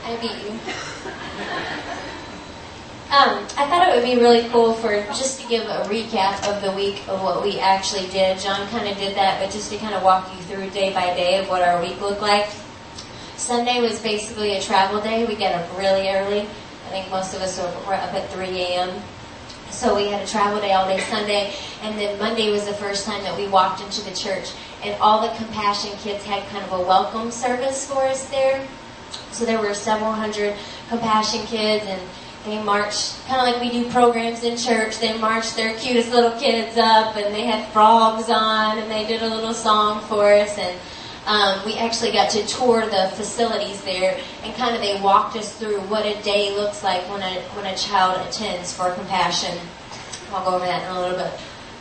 I 0.07 0.17
beat 0.21 0.45
you. 0.45 0.51
Um, 3.11 3.47
I 3.57 3.67
thought 3.69 3.84
it 3.95 3.99
would 3.99 4.13
be 4.13 4.21
really 4.21 4.49
cool 4.49 4.73
for 4.73 5.01
just 5.15 5.39
to 5.39 5.47
give 5.47 5.63
a 5.63 5.83
recap 5.87 6.45
of 6.51 6.61
the 6.61 6.71
week 6.73 7.01
of 7.07 7.21
what 7.23 7.41
we 7.41 7.59
actually 7.59 8.05
did. 8.07 8.37
John 8.37 8.67
kind 8.67 8.89
of 8.89 8.97
did 8.97 9.15
that, 9.15 9.39
but 9.39 9.53
just 9.53 9.71
to 9.71 9.77
kind 9.77 9.95
of 9.95 10.03
walk 10.03 10.29
you 10.35 10.41
through 10.43 10.69
day 10.71 10.91
by 10.93 11.13
day 11.13 11.39
of 11.39 11.47
what 11.47 11.61
our 11.61 11.81
week 11.81 12.01
looked 12.01 12.21
like. 12.21 12.45
Sunday 13.37 13.79
was 13.79 14.01
basically 14.01 14.57
a 14.57 14.61
travel 14.61 14.99
day. 14.99 15.25
We 15.25 15.35
get 15.35 15.55
up 15.55 15.77
really 15.77 16.09
early. 16.09 16.41
I 16.41 16.89
think 16.89 17.09
most 17.09 17.33
of 17.35 17.41
us 17.41 17.57
were 17.57 17.93
up 17.93 18.13
at 18.13 18.29
3 18.31 18.47
a.m. 18.47 19.01
So 19.69 19.95
we 19.95 20.07
had 20.07 20.21
a 20.21 20.27
travel 20.27 20.59
day 20.59 20.73
all 20.73 20.85
day 20.85 20.99
Sunday, 20.99 21.53
and 21.81 21.97
then 21.97 22.19
Monday 22.19 22.51
was 22.51 22.65
the 22.65 22.73
first 22.73 23.05
time 23.05 23.23
that 23.23 23.37
we 23.37 23.47
walked 23.47 23.81
into 23.81 24.01
the 24.01 24.13
church, 24.13 24.51
and 24.83 24.99
all 25.01 25.21
the 25.21 25.33
compassion 25.37 25.91
kids 25.99 26.21
had 26.25 26.45
kind 26.49 26.65
of 26.65 26.73
a 26.73 26.81
welcome 26.81 27.31
service 27.31 27.89
for 27.89 28.03
us 28.03 28.27
there. 28.29 28.67
So 29.31 29.45
there 29.45 29.61
were 29.61 29.73
several 29.73 30.11
hundred 30.11 30.53
compassion 30.89 31.45
kids, 31.45 31.85
and 31.87 32.01
they 32.45 32.61
marched 32.63 33.25
kind 33.27 33.41
of 33.41 33.47
like 33.47 33.61
we 33.61 33.71
do 33.71 33.89
programs 33.91 34.43
in 34.43 34.55
church. 34.57 34.99
They 34.99 35.17
marched 35.17 35.55
their 35.55 35.77
cutest 35.77 36.11
little 36.11 36.37
kids 36.39 36.77
up, 36.77 37.15
and 37.17 37.33
they 37.33 37.43
had 37.43 37.67
frogs 37.73 38.29
on, 38.29 38.77
and 38.77 38.89
they 38.89 39.05
did 39.05 39.21
a 39.21 39.27
little 39.27 39.53
song 39.53 40.01
for 40.07 40.31
us, 40.31 40.57
and 40.57 40.79
um, 41.25 41.65
we 41.65 41.75
actually 41.75 42.11
got 42.11 42.29
to 42.31 42.45
tour 42.45 42.85
the 42.85 43.11
facilities 43.15 43.81
there, 43.83 44.19
and 44.43 44.53
kind 44.55 44.75
of 44.75 44.81
they 44.81 45.01
walked 45.01 45.35
us 45.35 45.57
through 45.57 45.79
what 45.81 46.05
a 46.05 46.21
day 46.21 46.55
looks 46.55 46.83
like 46.83 47.01
when 47.09 47.21
a 47.21 47.41
when 47.55 47.65
a 47.65 47.75
child 47.75 48.25
attends 48.27 48.71
for 48.71 48.93
compassion. 48.93 49.57
I'll 50.31 50.45
go 50.45 50.55
over 50.55 50.65
that 50.65 50.83
in 50.83 50.95
a 50.95 51.01
little 51.01 51.17
bit 51.17 51.33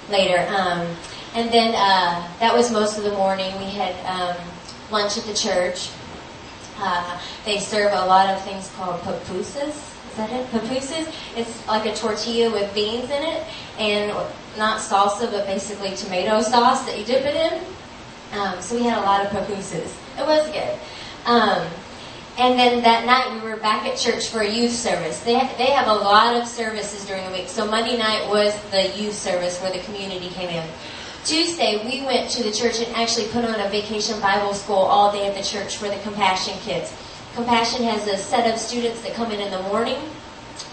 later. 0.09 0.47
Um, 0.49 0.87
And 1.35 1.51
then 1.51 1.75
uh, 1.75 2.31
that 2.39 2.55
was 2.55 2.71
most 2.71 2.97
of 2.97 3.03
the 3.03 3.11
morning. 3.11 3.53
We 3.59 3.65
had 3.65 3.95
um, 4.07 4.37
lunch 4.93 5.19
at 5.19 5.25
the 5.25 5.35
church. 5.35 5.91
Uh, 6.79 7.19
they 7.45 7.59
serve 7.59 7.91
a 7.93 8.07
lot 8.07 8.31
of 8.31 8.41
things 8.43 8.71
called 8.77 9.01
pupusas. 9.01 9.94
Is 10.15 10.19
that 10.19 10.31
it? 10.31 10.47
Pupusas. 10.51 11.13
It's 11.37 11.67
like 11.67 11.87
a 11.87 11.97
tortilla 11.97 12.53
with 12.53 12.73
beans 12.73 13.11
in 13.11 13.21
it, 13.21 13.45
and 13.81 14.13
not 14.57 14.79
salsa, 14.79 15.29
but 15.29 15.45
basically 15.45 15.97
tomato 15.97 16.41
sauce 16.41 16.87
that 16.87 16.97
you 16.97 17.05
dip 17.05 17.25
it 17.25 17.35
in. 17.35 18.39
Um, 18.39 18.63
so 18.63 18.77
we 18.77 18.85
had 18.85 18.97
a 18.97 19.01
lot 19.01 19.27
of 19.27 19.33
pupusas. 19.33 19.93
It 20.17 20.25
was 20.25 20.49
good. 20.53 20.79
Um, 21.27 21.67
and 22.39 22.57
then 22.57 22.81
that 22.85 23.07
night 23.07 23.43
we 23.43 23.49
were 23.49 23.57
back 23.57 23.87
at 23.87 23.99
church 23.99 24.29
for 24.29 24.43
a 24.43 24.49
youth 24.49 24.71
service. 24.71 25.19
They 25.25 25.35
ha- 25.35 25.53
they 25.59 25.73
have 25.73 25.89
a 25.89 25.95
lot 25.95 26.37
of 26.37 26.47
services 26.47 27.05
during 27.07 27.25
the 27.27 27.33
week. 27.33 27.49
So 27.49 27.67
Monday 27.67 27.97
night 27.97 28.29
was 28.29 28.55
the 28.71 28.97
youth 28.97 29.15
service 29.15 29.61
where 29.63 29.73
the 29.73 29.81
community 29.81 30.29
came 30.29 30.49
in. 30.49 30.69
Tuesday 31.25 31.85
we 31.85 32.07
went 32.07 32.31
to 32.31 32.45
the 32.45 32.53
church 32.53 32.79
and 32.79 32.95
actually 32.95 33.27
put 33.29 33.45
on 33.45 33.59
a 33.59 33.69
vacation 33.69 34.21
Bible 34.21 34.55
school 34.55 34.77
all 34.77 35.11
day 35.11 35.27
at 35.27 35.35
the 35.35 35.43
church 35.43 35.77
for 35.77 35.89
the 35.89 35.99
Compassion 36.05 36.55
kids. 36.61 36.95
Compassion 37.35 37.83
has 37.83 38.07
a 38.07 38.17
set 38.17 38.53
of 38.53 38.61
students 38.61 39.03
that 39.03 39.13
come 39.15 39.33
in 39.33 39.41
in 39.41 39.51
the 39.51 39.63
morning 39.63 39.99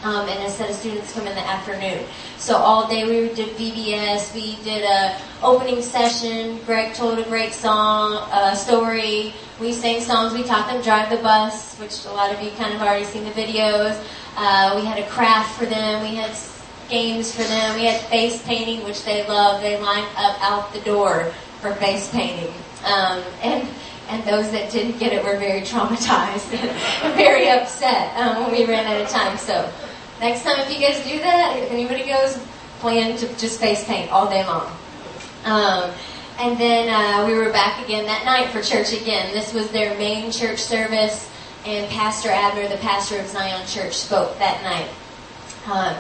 um, 0.04 0.30
and 0.30 0.44
a 0.46 0.50
set 0.50 0.70
of 0.70 0.76
students 0.76 1.12
come 1.12 1.26
in 1.26 1.34
the 1.34 1.42
afternoon. 1.42 2.06
So 2.38 2.56
all 2.56 2.88
day 2.88 3.04
we 3.04 3.34
did 3.34 3.58
VBS, 3.58 4.36
we 4.36 4.58
did 4.64 4.84
a 4.84 5.20
opening 5.42 5.82
session. 5.82 6.60
Greg 6.68 6.94
told 6.94 7.18
a 7.18 7.24
great 7.24 7.54
song, 7.54 8.30
a 8.32 8.56
story. 8.56 9.34
We 9.60 9.74
sang 9.74 10.02
songs. 10.02 10.34
We 10.34 10.44
taught 10.44 10.72
them 10.72 10.84
drive 10.84 11.10
the 11.10 11.18
bus, 11.24 11.80
which 11.80 12.06
a 12.06 12.12
lot 12.12 12.32
of 12.32 12.40
you 12.42 12.52
kind 12.52 12.76
of 12.76 12.82
already 12.82 13.06
seen 13.06 13.24
the 13.24 13.32
videos. 13.32 14.00
Uh, 14.38 14.74
we 14.76 14.86
had 14.86 15.00
a 15.00 15.08
craft 15.08 15.58
for 15.58 15.66
them. 15.66 16.04
We 16.04 16.16
had 16.16 16.32
games 16.90 17.34
for 17.34 17.44
them. 17.44 17.76
We 17.76 17.86
had 17.86 18.02
face 18.02 18.42
painting, 18.44 18.84
which 18.84 19.04
they 19.04 19.28
love. 19.28 19.62
They 19.62 19.80
lined 19.82 20.08
up 20.16 20.38
out 20.42 20.74
the 20.74 20.82
door 20.82 21.32
for 21.60 21.74
face 21.76 22.10
painting. 22.12 22.54
Um, 22.86 23.24
and 23.42 23.68
and 24.12 24.24
those 24.26 24.52
that 24.52 24.70
didn't 24.72 25.00
get 25.00 25.14
it 25.14 25.24
were 25.24 25.38
very 25.38 25.62
traumatized 25.62 26.52
and 27.04 27.16
very 27.16 27.50
upset 27.50 28.16
um, 28.18 28.44
when 28.44 28.52
we 28.52 28.66
ran 28.66 28.86
out 28.86 29.02
of 29.02 29.08
time. 29.08 29.38
So 29.38 29.72
next 30.20 30.44
time, 30.44 30.60
if 30.60 30.70
you 30.70 30.86
guys 30.86 31.02
do 31.06 31.18
that, 31.20 31.58
if 31.58 31.72
anybody 31.72 32.06
goes, 32.06 32.38
plan 32.80 33.16
to 33.18 33.28
just 33.38 33.60
face 33.60 33.86
paint 33.86 34.12
all 34.12 34.30
day 34.30 34.46
long. 34.46 34.70
Um, 35.46 35.92
and 36.40 36.60
then 36.60 36.90
uh, 36.90 37.26
we 37.26 37.36
were 37.36 37.52
back 37.52 37.84
again 37.86 38.06
that 38.06 38.26
night 38.26 38.50
for 38.50 38.62
church 38.62 38.92
again. 38.94 39.32
This 39.34 39.54
was 39.54 39.72
their 39.72 39.98
main 39.98 40.32
church 40.32 40.60
service, 40.60 41.30
and 41.66 41.90
Pastor 41.90 42.30
Abner, 42.30 42.68
the 42.68 42.78
pastor 42.78 43.20
of 43.20 43.28
Zion 43.28 43.66
Church, 43.68 43.94
spoke 43.94 44.38
that 44.40 44.62
night. 44.64 44.90
Um, 45.72 45.96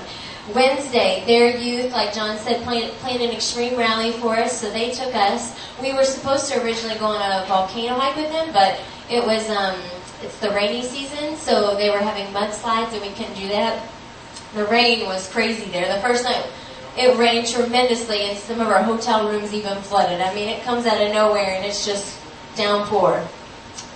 Wednesday, 0.53 1.23
their 1.25 1.55
youth, 1.55 1.91
like 1.91 2.13
John 2.13 2.37
said, 2.37 2.63
planned, 2.63 2.91
planned 2.99 3.21
an 3.21 3.31
extreme 3.31 3.77
rally 3.77 4.11
for 4.13 4.35
us, 4.35 4.59
so 4.59 4.69
they 4.71 4.91
took 4.91 5.13
us. 5.15 5.57
We 5.81 5.93
were 5.93 6.03
supposed 6.03 6.51
to 6.51 6.63
originally 6.63 6.97
go 6.99 7.05
on 7.05 7.21
a 7.21 7.45
volcano 7.47 7.95
hike 7.95 8.15
with 8.15 8.31
them, 8.31 8.51
but 8.53 8.79
it 9.09 9.25
was 9.25 9.49
um, 9.49 9.79
it's 10.21 10.37
the 10.39 10.51
rainy 10.51 10.83
season, 10.83 11.35
so 11.35 11.75
they 11.75 11.89
were 11.89 11.99
having 11.99 12.27
mudslides, 12.33 12.93
and 12.93 13.01
we 13.01 13.09
couldn't 13.09 13.33
do 13.33 13.47
that. 13.49 13.87
The 14.53 14.65
rain 14.65 15.05
was 15.05 15.29
crazy 15.31 15.69
there. 15.71 15.93
The 15.93 16.01
first 16.01 16.23
night, 16.23 16.45
it 16.97 17.17
rained 17.17 17.47
tremendously, 17.47 18.21
and 18.23 18.37
some 18.37 18.59
of 18.59 18.67
our 18.67 18.83
hotel 18.83 19.29
rooms 19.29 19.53
even 19.53 19.77
flooded. 19.81 20.21
I 20.21 20.33
mean, 20.35 20.49
it 20.49 20.63
comes 20.63 20.85
out 20.85 21.01
of 21.01 21.11
nowhere, 21.13 21.55
and 21.55 21.65
it's 21.65 21.85
just 21.85 22.19
downpour. 22.55 23.25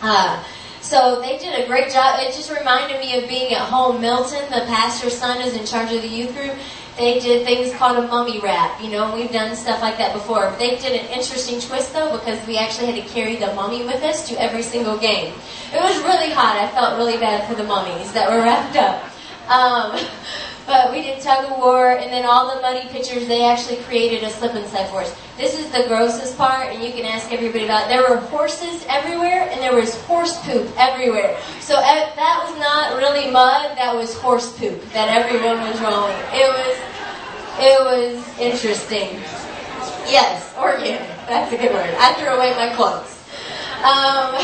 Uh, 0.01 0.43
so 0.85 1.19
they 1.19 1.39
did 1.39 1.59
a 1.59 1.65
great 1.65 1.91
job. 1.91 2.19
It 2.19 2.35
just 2.35 2.51
reminded 2.51 2.99
me 2.99 3.17
of 3.17 3.27
being 3.27 3.51
at 3.55 3.67
home. 3.67 3.99
Milton, 3.99 4.43
the 4.51 4.65
pastor's 4.67 5.17
son, 5.17 5.41
is 5.41 5.55
in 5.55 5.65
charge 5.65 5.91
of 5.91 6.03
the 6.03 6.07
youth 6.07 6.31
group. 6.35 6.53
They 6.95 7.19
did 7.19 7.43
things 7.43 7.75
called 7.75 7.97
a 7.97 8.07
mummy 8.07 8.39
wrap. 8.39 8.79
You 8.79 8.91
know, 8.91 9.15
we've 9.15 9.31
done 9.31 9.55
stuff 9.55 9.81
like 9.81 9.97
that 9.97 10.13
before. 10.13 10.55
They 10.59 10.77
did 10.77 10.93
an 10.93 11.07
interesting 11.07 11.59
twist 11.59 11.91
though, 11.91 12.15
because 12.15 12.45
we 12.45 12.59
actually 12.59 12.85
had 12.85 13.03
to 13.03 13.09
carry 13.09 13.35
the 13.35 13.47
mummy 13.55 13.83
with 13.83 14.03
us 14.03 14.29
to 14.29 14.39
every 14.39 14.61
single 14.61 14.95
game. 14.95 15.33
It 15.73 15.81
was 15.81 15.97
really 16.03 16.31
hot. 16.31 16.55
I 16.55 16.69
felt 16.69 16.97
really 16.97 17.17
bad 17.17 17.49
for 17.49 17.55
the 17.55 17.67
mummies 17.67 18.13
that 18.13 18.29
were 18.29 18.37
wrapped 18.37 18.77
up. 18.77 19.03
Um, 19.49 19.99
but 20.65 20.91
we 20.91 21.01
did 21.01 21.21
tug 21.21 21.51
of 21.51 21.57
war, 21.57 21.91
and 21.91 22.11
then 22.11 22.25
all 22.25 22.53
the 22.53 22.61
muddy 22.61 22.87
pictures, 22.89 23.27
they 23.27 23.43
actually 23.45 23.77
created 23.83 24.23
a 24.23 24.29
slip 24.29 24.53
and 24.53 24.65
slide 24.67 24.89
for 24.89 25.01
us. 25.01 25.15
This 25.37 25.59
is 25.59 25.69
the 25.71 25.87
grossest 25.87 26.37
part, 26.37 26.73
and 26.73 26.83
you 26.83 26.91
can 26.91 27.05
ask 27.05 27.31
everybody 27.31 27.65
about 27.65 27.85
it. 27.85 27.89
There 27.89 28.09
were 28.09 28.17
horses 28.27 28.85
everywhere, 28.89 29.47
and 29.51 29.61
there 29.61 29.75
was 29.75 29.99
horse 30.03 30.39
poop 30.45 30.67
everywhere. 30.77 31.37
So 31.59 31.75
uh, 31.75 31.81
that 31.81 32.45
was 32.45 32.57
not 32.59 32.97
really 32.97 33.29
mud, 33.31 33.77
that 33.77 33.93
was 33.93 34.15
horse 34.15 34.57
poop 34.57 34.81
that 34.93 35.09
everyone 35.09 35.59
was 35.69 35.79
rolling. 35.81 36.17
It 36.33 36.49
was, 36.49 36.75
it 37.59 37.79
was 37.85 38.39
interesting. 38.39 39.21
Yes, 40.09 40.53
organic. 40.57 41.01
That's 41.27 41.51
a 41.53 41.57
good 41.57 41.73
word. 41.73 41.93
I 41.97 42.13
threw 42.13 42.29
away 42.29 42.53
my 42.55 42.73
clothes. 42.75 43.15
Um, 43.81 44.37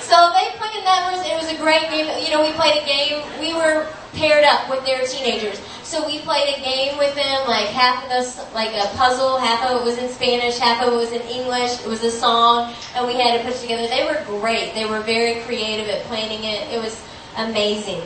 so 0.00 0.14
they 0.32 0.56
planned 0.56 0.86
that 0.86 1.10
was 1.10 1.26
it 1.26 1.34
was 1.34 1.50
a 1.50 1.58
great 1.58 1.90
game. 1.90 2.06
You 2.22 2.30
know, 2.30 2.40
we 2.40 2.52
played 2.52 2.80
a 2.80 2.86
game. 2.86 3.24
We 3.40 3.52
were 3.52 3.88
paired 4.16 4.44
up 4.44 4.68
with 4.68 4.84
their 4.84 5.06
teenagers. 5.06 5.60
So 5.82 6.04
we 6.04 6.18
played 6.20 6.56
a 6.56 6.60
game 6.60 6.98
with 6.98 7.14
them, 7.14 7.46
like 7.46 7.68
half 7.68 8.04
of 8.04 8.10
us, 8.10 8.52
like 8.52 8.72
a 8.74 8.88
puzzle, 8.96 9.38
half 9.38 9.64
of 9.64 9.80
it 9.80 9.84
was 9.84 9.98
in 9.98 10.08
Spanish, 10.08 10.58
half 10.58 10.82
of 10.82 10.92
it 10.92 10.96
was 10.96 11.12
in 11.12 11.22
English. 11.22 11.80
It 11.80 11.86
was 11.86 12.02
a 12.02 12.10
song, 12.10 12.74
and 12.96 13.06
we 13.06 13.14
had 13.14 13.38
to 13.38 13.46
put 13.46 13.60
together. 13.60 13.86
They 13.86 14.04
were 14.04 14.20
great. 14.40 14.74
They 14.74 14.86
were 14.86 15.00
very 15.00 15.42
creative 15.42 15.88
at 15.88 16.02
planning 16.04 16.42
it. 16.42 16.72
It 16.72 16.82
was 16.82 17.00
amazing. 17.36 18.02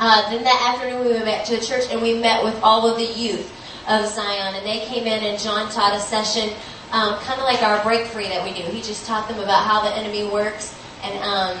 Uh, 0.00 0.30
then 0.30 0.44
that 0.44 0.74
afternoon 0.74 1.04
we 1.06 1.12
went 1.12 1.24
back 1.24 1.44
to 1.46 1.56
the 1.56 1.64
church 1.64 1.84
and 1.90 2.00
we 2.00 2.20
met 2.20 2.44
with 2.44 2.54
all 2.62 2.86
of 2.86 2.98
the 2.98 3.06
youth 3.18 3.50
of 3.88 4.06
Zion, 4.06 4.54
and 4.54 4.66
they 4.66 4.80
came 4.86 5.06
in 5.06 5.24
and 5.24 5.40
John 5.40 5.70
taught 5.72 5.94
a 5.94 6.00
session, 6.00 6.50
um, 6.92 7.18
kind 7.20 7.40
of 7.40 7.46
like 7.46 7.62
our 7.62 7.82
break 7.82 8.06
free 8.06 8.28
that 8.28 8.44
we 8.44 8.52
do. 8.52 8.68
He 8.68 8.82
just 8.82 9.06
taught 9.06 9.28
them 9.28 9.40
about 9.40 9.64
how 9.64 9.82
the 9.82 9.96
enemy 9.96 10.28
works 10.28 10.76
and 11.02 11.18
um, 11.24 11.58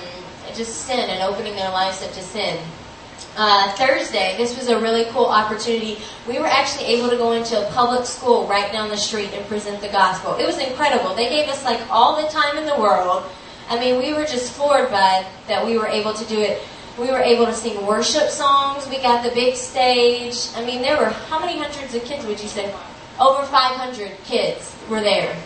just 0.54 0.86
sin 0.86 0.98
and 0.98 1.22
opening 1.22 1.54
their 1.54 1.70
lives 1.70 2.02
up 2.02 2.12
to 2.12 2.22
sin 2.22 2.58
uh, 3.38 3.70
Thursday, 3.76 4.34
this 4.36 4.56
was 4.58 4.66
a 4.66 4.80
really 4.80 5.04
cool 5.12 5.26
opportunity. 5.26 5.98
We 6.26 6.40
were 6.40 6.48
actually 6.48 6.86
able 6.86 7.08
to 7.08 7.16
go 7.16 7.32
into 7.32 7.56
a 7.56 7.70
public 7.70 8.04
school 8.04 8.48
right 8.48 8.72
down 8.72 8.88
the 8.88 8.96
street 8.96 9.30
and 9.32 9.46
present 9.46 9.80
the 9.80 9.88
gospel. 9.88 10.34
It 10.34 10.44
was 10.44 10.58
incredible. 10.58 11.14
They 11.14 11.28
gave 11.28 11.48
us 11.48 11.64
like 11.64 11.80
all 11.88 12.20
the 12.20 12.28
time 12.28 12.58
in 12.58 12.66
the 12.66 12.74
world. 12.74 13.22
I 13.70 13.78
mean, 13.78 13.98
we 13.98 14.12
were 14.12 14.24
just 14.24 14.54
floored 14.54 14.90
by 14.90 15.24
that 15.46 15.64
we 15.64 15.78
were 15.78 15.86
able 15.86 16.14
to 16.14 16.24
do 16.24 16.40
it. 16.40 16.60
We 16.98 17.12
were 17.12 17.20
able 17.20 17.46
to 17.46 17.54
sing 17.54 17.86
worship 17.86 18.28
songs. 18.28 18.88
We 18.88 19.00
got 19.00 19.22
the 19.22 19.30
big 19.30 19.54
stage. 19.54 20.48
I 20.56 20.64
mean, 20.64 20.82
there 20.82 20.96
were 20.98 21.10
how 21.30 21.38
many 21.38 21.60
hundreds 21.60 21.94
of 21.94 22.02
kids 22.02 22.26
would 22.26 22.40
you 22.40 22.48
say? 22.48 22.74
Over 23.20 23.44
500 23.44 24.16
kids 24.24 24.74
were 24.90 25.00
there. 25.00 25.36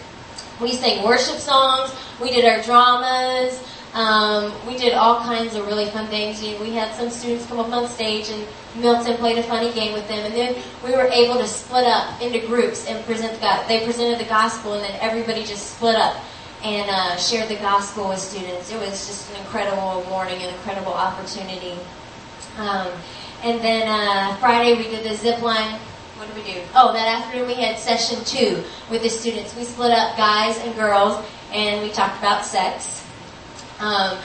We 0.62 0.72
sang 0.72 1.04
worship 1.04 1.36
songs. 1.36 1.94
We 2.22 2.30
did 2.30 2.46
our 2.46 2.62
dramas. 2.62 3.62
Um, 3.94 4.52
we 4.66 4.76
did 4.78 4.94
all 4.94 5.20
kinds 5.20 5.54
of 5.54 5.66
really 5.66 5.86
fun 5.86 6.06
things. 6.06 6.40
We 6.40 6.70
had 6.70 6.94
some 6.94 7.10
students 7.10 7.46
come 7.46 7.60
up 7.60 7.70
on 7.72 7.88
stage 7.88 8.30
and 8.30 8.46
Milton 8.74 9.16
played 9.18 9.36
a 9.36 9.42
funny 9.42 9.70
game 9.72 9.92
with 9.92 10.08
them, 10.08 10.24
and 10.24 10.34
then 10.34 10.62
we 10.82 10.92
were 10.92 11.06
able 11.08 11.34
to 11.34 11.46
split 11.46 11.84
up 11.84 12.20
into 12.22 12.38
groups 12.46 12.86
and 12.86 13.04
present 13.04 13.38
God. 13.40 13.68
They 13.68 13.84
presented 13.84 14.18
the 14.18 14.28
gospel, 14.28 14.74
and 14.74 14.82
then 14.82 14.98
everybody 15.00 15.44
just 15.44 15.76
split 15.76 15.96
up 15.96 16.16
and 16.64 16.88
uh, 16.88 17.16
shared 17.16 17.48
the 17.50 17.56
gospel 17.56 18.08
with 18.08 18.18
students. 18.18 18.72
It 18.72 18.78
was 18.78 19.06
just 19.06 19.30
an 19.30 19.40
incredible 19.40 20.04
morning, 20.08 20.40
an 20.42 20.54
incredible 20.54 20.92
opportunity. 20.94 21.76
Um, 22.56 22.88
and 23.42 23.60
then 23.60 23.88
uh, 23.88 24.36
Friday 24.36 24.76
we 24.78 24.84
did 24.84 25.04
the 25.04 25.16
zip 25.16 25.42
line. 25.42 25.78
What 26.16 26.32
did 26.32 26.36
we 26.36 26.52
do? 26.52 26.62
Oh, 26.74 26.92
that 26.92 27.08
afternoon 27.08 27.48
we 27.48 27.54
had 27.54 27.78
session 27.78 28.24
two 28.24 28.62
with 28.90 29.02
the 29.02 29.10
students. 29.10 29.54
We 29.56 29.64
split 29.64 29.90
up 29.90 30.16
guys 30.16 30.56
and 30.58 30.74
girls, 30.76 31.22
and 31.52 31.82
we 31.82 31.90
talked 31.90 32.18
about 32.18 32.44
sex. 32.46 33.01
Um, 33.82 34.18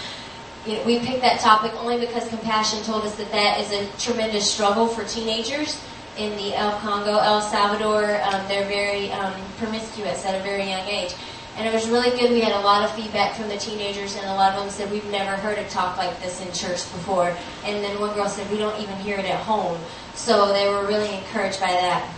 you 0.65 0.73
know, 0.73 0.83
we 0.83 0.99
picked 0.99 1.21
that 1.21 1.39
topic 1.39 1.73
only 1.81 1.99
because 1.99 2.27
Compassion 2.29 2.83
told 2.83 3.03
us 3.03 3.15
that 3.15 3.31
that 3.31 3.59
is 3.59 3.71
a 3.71 3.89
tremendous 3.97 4.51
struggle 4.51 4.87
for 4.87 5.03
teenagers 5.05 5.81
in 6.17 6.35
the 6.37 6.55
El 6.55 6.77
Congo, 6.79 7.17
El 7.17 7.41
Salvador. 7.41 8.21
Um, 8.21 8.47
they're 8.47 8.67
very 8.67 9.11
um, 9.11 9.33
promiscuous 9.57 10.25
at 10.25 10.35
a 10.35 10.43
very 10.43 10.69
young 10.69 10.87
age. 10.87 11.13
And 11.57 11.67
it 11.67 11.73
was 11.73 11.89
really 11.89 12.11
good. 12.11 12.29
We 12.29 12.41
had 12.41 12.51
a 12.53 12.59
lot 12.59 12.83
of 12.83 12.91
feedback 12.95 13.35
from 13.35 13.49
the 13.49 13.57
teenagers, 13.57 14.15
and 14.15 14.25
a 14.27 14.33
lot 14.35 14.53
of 14.53 14.59
them 14.59 14.69
said, 14.69 14.91
We've 14.91 15.09
never 15.09 15.35
heard 15.37 15.57
a 15.57 15.67
talk 15.69 15.97
like 15.97 16.21
this 16.21 16.39
in 16.39 16.53
church 16.53 16.83
before. 16.93 17.35
And 17.65 17.83
then 17.83 17.99
one 17.99 18.13
girl 18.13 18.29
said, 18.29 18.49
We 18.51 18.57
don't 18.57 18.79
even 18.79 18.95
hear 18.97 19.17
it 19.17 19.25
at 19.25 19.39
home. 19.39 19.79
So 20.13 20.53
they 20.53 20.69
were 20.69 20.85
really 20.85 21.11
encouraged 21.15 21.59
by 21.59 21.71
that. 21.71 22.13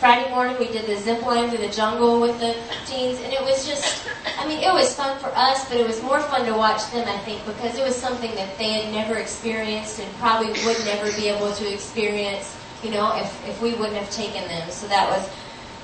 Friday 0.00 0.28
morning 0.30 0.56
we 0.58 0.68
did 0.68 0.86
the 0.86 0.96
zip 0.96 1.24
line 1.24 1.48
through 1.48 1.66
the 1.66 1.72
jungle 1.72 2.20
with 2.20 2.38
the 2.40 2.54
teens, 2.84 3.20
and 3.20 3.32
it 3.32 3.40
was 3.40 3.66
just, 3.66 4.06
I 4.38 4.46
mean, 4.46 4.58
it 4.58 4.72
was 4.72 4.94
fun 4.94 5.18
for 5.18 5.32
us, 5.34 5.68
but 5.68 5.78
it 5.78 5.86
was 5.86 6.02
more 6.02 6.20
fun 6.20 6.44
to 6.46 6.52
watch 6.52 6.90
them, 6.90 7.08
I 7.08 7.18
think, 7.20 7.44
because 7.46 7.78
it 7.78 7.84
was 7.84 7.96
something 7.96 8.34
that 8.34 8.58
they 8.58 8.72
had 8.72 8.92
never 8.92 9.16
experienced 9.18 10.00
and 10.00 10.12
probably 10.16 10.48
would 10.64 10.84
never 10.84 11.10
be 11.12 11.28
able 11.28 11.52
to 11.54 11.72
experience, 11.72 12.56
you 12.82 12.90
know, 12.90 13.16
if, 13.16 13.48
if 13.48 13.62
we 13.62 13.74
wouldn't 13.74 13.96
have 13.96 14.10
taken 14.10 14.46
them. 14.48 14.70
So 14.70 14.86
that 14.88 15.08
was 15.08 15.30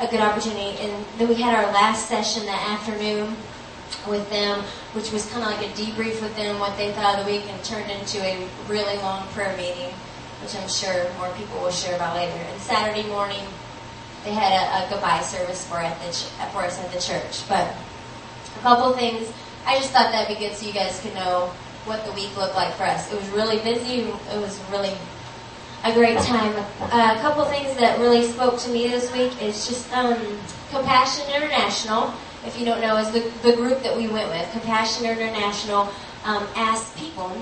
a 0.00 0.10
good 0.10 0.20
opportunity. 0.20 0.76
And 0.80 1.04
then 1.18 1.28
we 1.28 1.36
had 1.36 1.54
our 1.54 1.72
last 1.72 2.08
session 2.08 2.44
that 2.46 2.78
afternoon 2.78 3.36
with 4.08 4.28
them, 4.30 4.60
which 4.92 5.12
was 5.12 5.26
kind 5.30 5.44
of 5.44 5.50
like 5.50 5.66
a 5.66 5.72
debrief 5.72 6.20
with 6.20 6.34
them, 6.36 6.58
what 6.58 6.76
they 6.76 6.92
thought 6.92 7.18
of 7.18 7.26
the 7.26 7.32
week, 7.32 7.44
and 7.48 7.64
turned 7.64 7.90
into 7.90 8.18
a 8.22 8.46
really 8.68 8.96
long 8.98 9.26
prayer 9.28 9.56
meeting, 9.56 9.92
which 10.42 10.54
I'm 10.56 10.68
sure 10.68 11.10
more 11.18 11.30
people 11.34 11.60
will 11.60 11.70
share 11.70 11.96
about 11.96 12.16
later. 12.16 12.32
And 12.32 12.60
Saturday 12.60 13.06
morning, 13.08 13.44
they 14.24 14.32
had 14.32 14.52
a, 14.52 14.86
a 14.86 14.90
goodbye 14.90 15.20
service 15.22 15.66
for 15.66 15.78
at 15.78 15.98
the 16.00 16.12
ch- 16.12 16.28
for 16.52 16.62
us 16.62 16.78
at 16.78 16.92
the 16.92 17.00
church. 17.00 17.48
But 17.48 17.74
a 18.56 18.60
couple 18.60 18.92
things. 18.92 19.32
I 19.66 19.76
just 19.76 19.90
thought 19.90 20.10
that'd 20.12 20.34
be 20.36 20.42
good 20.42 20.54
so 20.54 20.66
you 20.66 20.72
guys 20.72 21.00
could 21.00 21.14
know 21.14 21.52
what 21.84 22.04
the 22.04 22.12
week 22.12 22.34
looked 22.36 22.54
like 22.54 22.74
for 22.74 22.84
us. 22.84 23.12
It 23.12 23.18
was 23.18 23.28
really 23.30 23.58
busy. 23.58 24.02
It 24.02 24.40
was 24.40 24.60
really 24.70 24.92
a 25.84 25.92
great 25.94 26.18
time. 26.18 26.54
Uh, 26.80 27.14
a 27.16 27.20
couple 27.20 27.44
things 27.46 27.76
that 27.78 27.98
really 27.98 28.26
spoke 28.26 28.58
to 28.60 28.70
me 28.70 28.88
this 28.88 29.10
week 29.12 29.32
is 29.42 29.66
just 29.66 29.90
um, 29.92 30.16
Compassion 30.70 31.24
International. 31.34 32.12
If 32.44 32.58
you 32.58 32.64
don't 32.64 32.80
know, 32.80 32.96
is 32.96 33.10
the, 33.12 33.20
the 33.42 33.56
group 33.56 33.82
that 33.82 33.96
we 33.96 34.08
went 34.08 34.28
with. 34.30 34.50
Compassion 34.52 35.06
International 35.06 35.92
um, 36.24 36.46
asked 36.56 36.96
people 36.96 37.32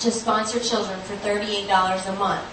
to 0.00 0.10
sponsor 0.10 0.60
children 0.60 0.98
for 1.00 1.14
$38 1.16 2.08
a 2.08 2.12
month. 2.18 2.44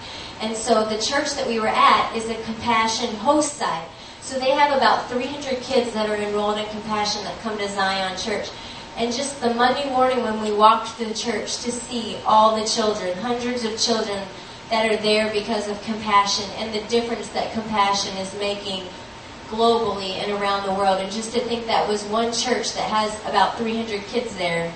And 0.41 0.57
so 0.57 0.83
the 0.83 0.99
church 0.99 1.35
that 1.35 1.47
we 1.47 1.59
were 1.59 1.67
at 1.67 2.15
is 2.15 2.27
a 2.27 2.35
Compassion 2.43 3.13
host 3.15 3.57
site. 3.57 3.87
So 4.21 4.39
they 4.39 4.51
have 4.51 4.75
about 4.75 5.09
300 5.09 5.61
kids 5.61 5.93
that 5.93 6.09
are 6.09 6.15
enrolled 6.15 6.57
in 6.57 6.65
Compassion 6.65 7.23
that 7.23 7.39
come 7.41 7.57
to 7.59 7.69
Zion 7.69 8.17
Church. 8.17 8.49
And 8.97 9.13
just 9.13 9.39
the 9.39 9.53
Monday 9.53 9.89
morning 9.89 10.23
when 10.23 10.41
we 10.41 10.51
walked 10.51 10.89
through 10.89 11.07
the 11.07 11.13
church 11.13 11.57
to 11.63 11.71
see 11.71 12.17
all 12.25 12.59
the 12.59 12.67
children, 12.67 13.15
hundreds 13.19 13.63
of 13.63 13.79
children 13.79 14.19
that 14.69 14.91
are 14.91 14.97
there 14.97 15.31
because 15.31 15.67
of 15.67 15.81
compassion 15.83 16.49
and 16.57 16.73
the 16.73 16.81
difference 16.87 17.27
that 17.29 17.51
compassion 17.53 18.15
is 18.17 18.33
making 18.39 18.83
globally 19.49 20.15
and 20.23 20.31
around 20.31 20.65
the 20.65 20.73
world. 20.73 20.99
And 21.01 21.11
just 21.11 21.33
to 21.33 21.39
think 21.41 21.65
that 21.67 21.87
was 21.87 22.03
one 22.05 22.31
church 22.31 22.73
that 22.73 22.89
has 22.89 23.13
about 23.25 23.57
300 23.57 24.01
kids 24.03 24.35
there. 24.37 24.73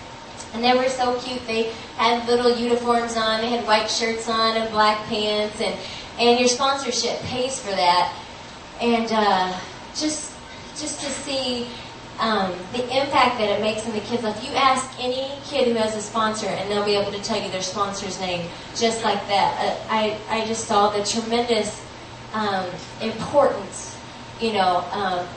And 0.55 0.63
they 0.63 0.73
were 0.73 0.89
so 0.89 1.19
cute. 1.19 1.45
They 1.45 1.73
had 1.97 2.25
little 2.27 2.55
uniforms 2.55 3.17
on. 3.17 3.41
They 3.41 3.49
had 3.49 3.65
white 3.67 3.89
shirts 3.89 4.29
on 4.29 4.55
and 4.55 4.71
black 4.71 5.05
pants. 5.07 5.59
And, 5.59 5.77
and 6.17 6.39
your 6.39 6.47
sponsorship 6.47 7.19
pays 7.23 7.59
for 7.59 7.71
that. 7.71 8.15
And 8.81 9.11
uh, 9.11 9.59
just 9.93 10.33
just 10.77 10.99
to 11.01 11.09
see 11.09 11.67
um, 12.19 12.53
the 12.71 12.83
impact 12.83 13.37
that 13.39 13.49
it 13.49 13.61
makes 13.61 13.85
in 13.85 13.93
the 13.93 13.99
kids' 14.01 14.23
life. 14.23 14.41
You 14.43 14.55
ask 14.55 14.89
any 14.99 15.31
kid 15.43 15.67
who 15.67 15.73
has 15.73 15.95
a 15.95 16.01
sponsor, 16.01 16.47
and 16.47 16.69
they'll 16.71 16.85
be 16.85 16.95
able 16.95 17.11
to 17.11 17.21
tell 17.21 17.41
you 17.41 17.49
their 17.51 17.61
sponsor's 17.61 18.19
name 18.19 18.49
just 18.75 19.03
like 19.03 19.25
that. 19.27 19.59
Uh, 19.59 19.93
I 19.93 20.17
I 20.29 20.45
just 20.45 20.65
saw 20.65 20.89
the 20.89 21.03
tremendous 21.03 21.83
um, 22.33 22.65
importance. 23.01 23.97
You 24.39 24.53
know, 24.53 24.85
um, 24.91 25.27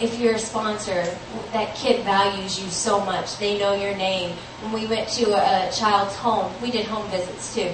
if 0.00 0.18
you're 0.20 0.34
a 0.34 0.38
sponsor, 0.38 1.04
that 1.52 1.74
kid 1.74 2.04
values 2.04 2.62
you 2.62 2.68
so 2.70 3.04
much. 3.04 3.36
They 3.38 3.58
know 3.58 3.74
your 3.74 3.96
name. 3.96 4.36
When 4.62 4.72
we 4.72 4.86
went 4.86 5.08
to 5.10 5.32
a, 5.32 5.72
child's 5.72 6.14
home, 6.14 6.52
we 6.62 6.70
did 6.70 6.86
home 6.86 7.08
visits 7.10 7.54
too. 7.54 7.72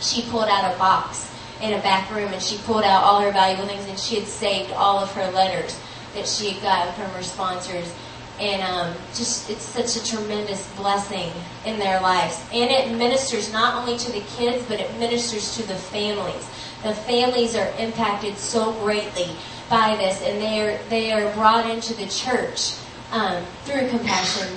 She 0.00 0.22
pulled 0.30 0.48
out 0.48 0.74
a 0.74 0.78
box 0.78 1.32
in 1.62 1.74
a 1.74 1.82
back 1.82 2.10
room, 2.10 2.32
and 2.32 2.42
she 2.42 2.58
pulled 2.58 2.82
out 2.82 3.04
all 3.04 3.20
her 3.20 3.30
valuable 3.30 3.66
things, 3.66 3.88
and 3.88 3.98
she 3.98 4.16
had 4.16 4.26
saved 4.26 4.72
all 4.72 4.98
of 4.98 5.12
her 5.12 5.30
letters 5.30 5.78
that 6.14 6.26
she 6.26 6.50
had 6.50 6.62
gotten 6.62 6.92
from 6.94 7.10
her 7.12 7.22
sponsors. 7.22 7.94
And 8.40 8.60
um, 8.62 8.96
just, 9.14 9.48
it's 9.48 9.62
such 9.62 9.96
a 9.96 10.04
tremendous 10.04 10.68
blessing 10.74 11.30
in 11.64 11.78
their 11.78 12.00
lives. 12.00 12.44
And 12.52 12.68
it 12.68 12.98
ministers 12.98 13.52
not 13.52 13.80
only 13.80 13.96
to 13.96 14.10
the 14.10 14.22
kids, 14.36 14.64
but 14.66 14.80
it 14.80 14.92
ministers 14.98 15.56
to 15.56 15.62
the 15.68 15.76
families. 15.76 16.48
The 16.82 16.94
families 16.94 17.54
are 17.54 17.72
impacted 17.78 18.36
so 18.36 18.72
greatly 18.80 19.28
by 19.68 19.96
this, 19.96 20.22
and 20.22 20.40
they 20.40 20.60
are, 20.60 20.78
they 20.88 21.12
are 21.12 21.32
brought 21.34 21.68
into 21.68 21.94
the 21.94 22.06
church 22.06 22.76
um, 23.12 23.44
through 23.64 23.88
compassion. 23.88 24.48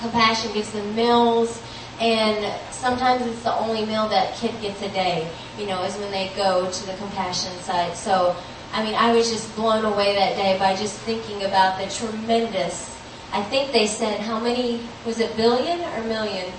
Compassion 0.00 0.52
gives 0.52 0.72
them 0.72 0.94
meals, 0.94 1.62
and 2.00 2.54
sometimes 2.70 3.26
it's 3.26 3.42
the 3.42 3.54
only 3.54 3.84
meal 3.86 4.08
that 4.08 4.34
kid 4.36 4.58
gets 4.60 4.82
a 4.82 4.88
day, 4.90 5.30
you 5.58 5.66
know, 5.66 5.82
is 5.84 5.96
when 5.96 6.10
they 6.10 6.30
go 6.36 6.70
to 6.70 6.86
the 6.86 6.94
compassion 6.94 7.52
site. 7.60 7.96
So 7.96 8.36
I 8.72 8.84
mean, 8.84 8.94
I 8.94 9.14
was 9.14 9.30
just 9.30 9.54
blown 9.56 9.84
away 9.84 10.14
that 10.16 10.36
day 10.36 10.58
by 10.58 10.76
just 10.76 10.98
thinking 11.00 11.44
about 11.44 11.78
the 11.80 11.88
tremendous. 11.88 12.94
I 13.32 13.42
think 13.44 13.72
they 13.72 13.86
said 13.86 14.20
how 14.20 14.38
many 14.38 14.80
was 15.06 15.18
it 15.18 15.34
billion 15.36 15.80
or 15.80 16.02
million 16.04 16.52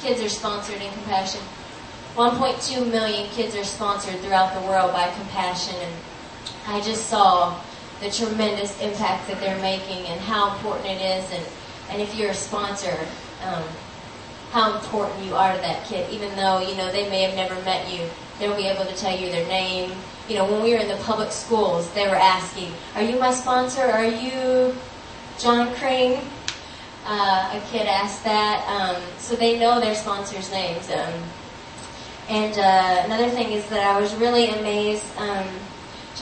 kids 0.00 0.20
are 0.20 0.28
sponsored 0.28 0.82
in 0.82 0.92
Compassion. 0.92 1.40
1.2 2.14 2.90
million 2.90 3.26
kids 3.30 3.56
are 3.56 3.64
sponsored 3.64 4.20
throughout 4.20 4.52
the 4.52 4.60
world 4.68 4.92
by 4.92 5.10
Compassion, 5.12 5.74
and 5.80 5.94
I 6.66 6.80
just 6.80 7.06
saw 7.06 7.58
the 8.00 8.10
tremendous 8.10 8.80
impact 8.80 9.28
that 9.28 9.40
they're 9.40 9.60
making 9.60 10.06
and 10.06 10.20
how 10.20 10.54
important 10.54 10.86
it 10.86 11.00
is, 11.00 11.30
and 11.32 11.44
and 11.90 12.00
if 12.00 12.14
you're 12.14 12.30
a 12.30 12.34
sponsor, 12.34 12.96
um, 13.44 13.64
how 14.50 14.74
important 14.74 15.24
you 15.24 15.34
are 15.34 15.54
to 15.54 15.60
that 15.60 15.84
kid, 15.84 16.08
even 16.10 16.34
though 16.36 16.60
you 16.60 16.76
know 16.76 16.90
they 16.90 17.08
may 17.10 17.22
have 17.22 17.34
never 17.34 17.60
met 17.62 17.92
you. 17.92 18.08
They'll 18.38 18.56
be 18.56 18.66
able 18.66 18.84
to 18.86 18.96
tell 18.96 19.16
you 19.16 19.30
their 19.30 19.46
name, 19.46 19.92
you 20.28 20.36
know, 20.36 20.50
when 20.50 20.62
we 20.62 20.72
were 20.72 20.80
in 20.80 20.88
the 20.88 21.02
public 21.04 21.30
schools, 21.30 21.90
they 21.92 22.08
were 22.08 22.16
asking, 22.16 22.72
"Are 22.94 23.02
you 23.02 23.18
my 23.18 23.32
sponsor? 23.32 23.82
Are 23.82 24.06
you 24.06 24.74
John 25.38 25.74
Crane?" 25.74 26.20
Uh, 27.04 27.58
a 27.58 27.60
kid 27.70 27.88
asked 27.88 28.22
that, 28.24 28.64
um, 28.68 29.02
so 29.18 29.34
they 29.34 29.58
know 29.58 29.80
their 29.80 29.94
sponsors' 29.94 30.50
names. 30.52 30.88
Um, 30.88 31.12
and 32.28 32.56
uh, 32.56 33.02
another 33.04 33.28
thing 33.28 33.50
is 33.52 33.68
that 33.70 33.84
I 33.84 34.00
was 34.00 34.14
really 34.14 34.50
amazed, 34.50 35.04
um, 35.18 35.48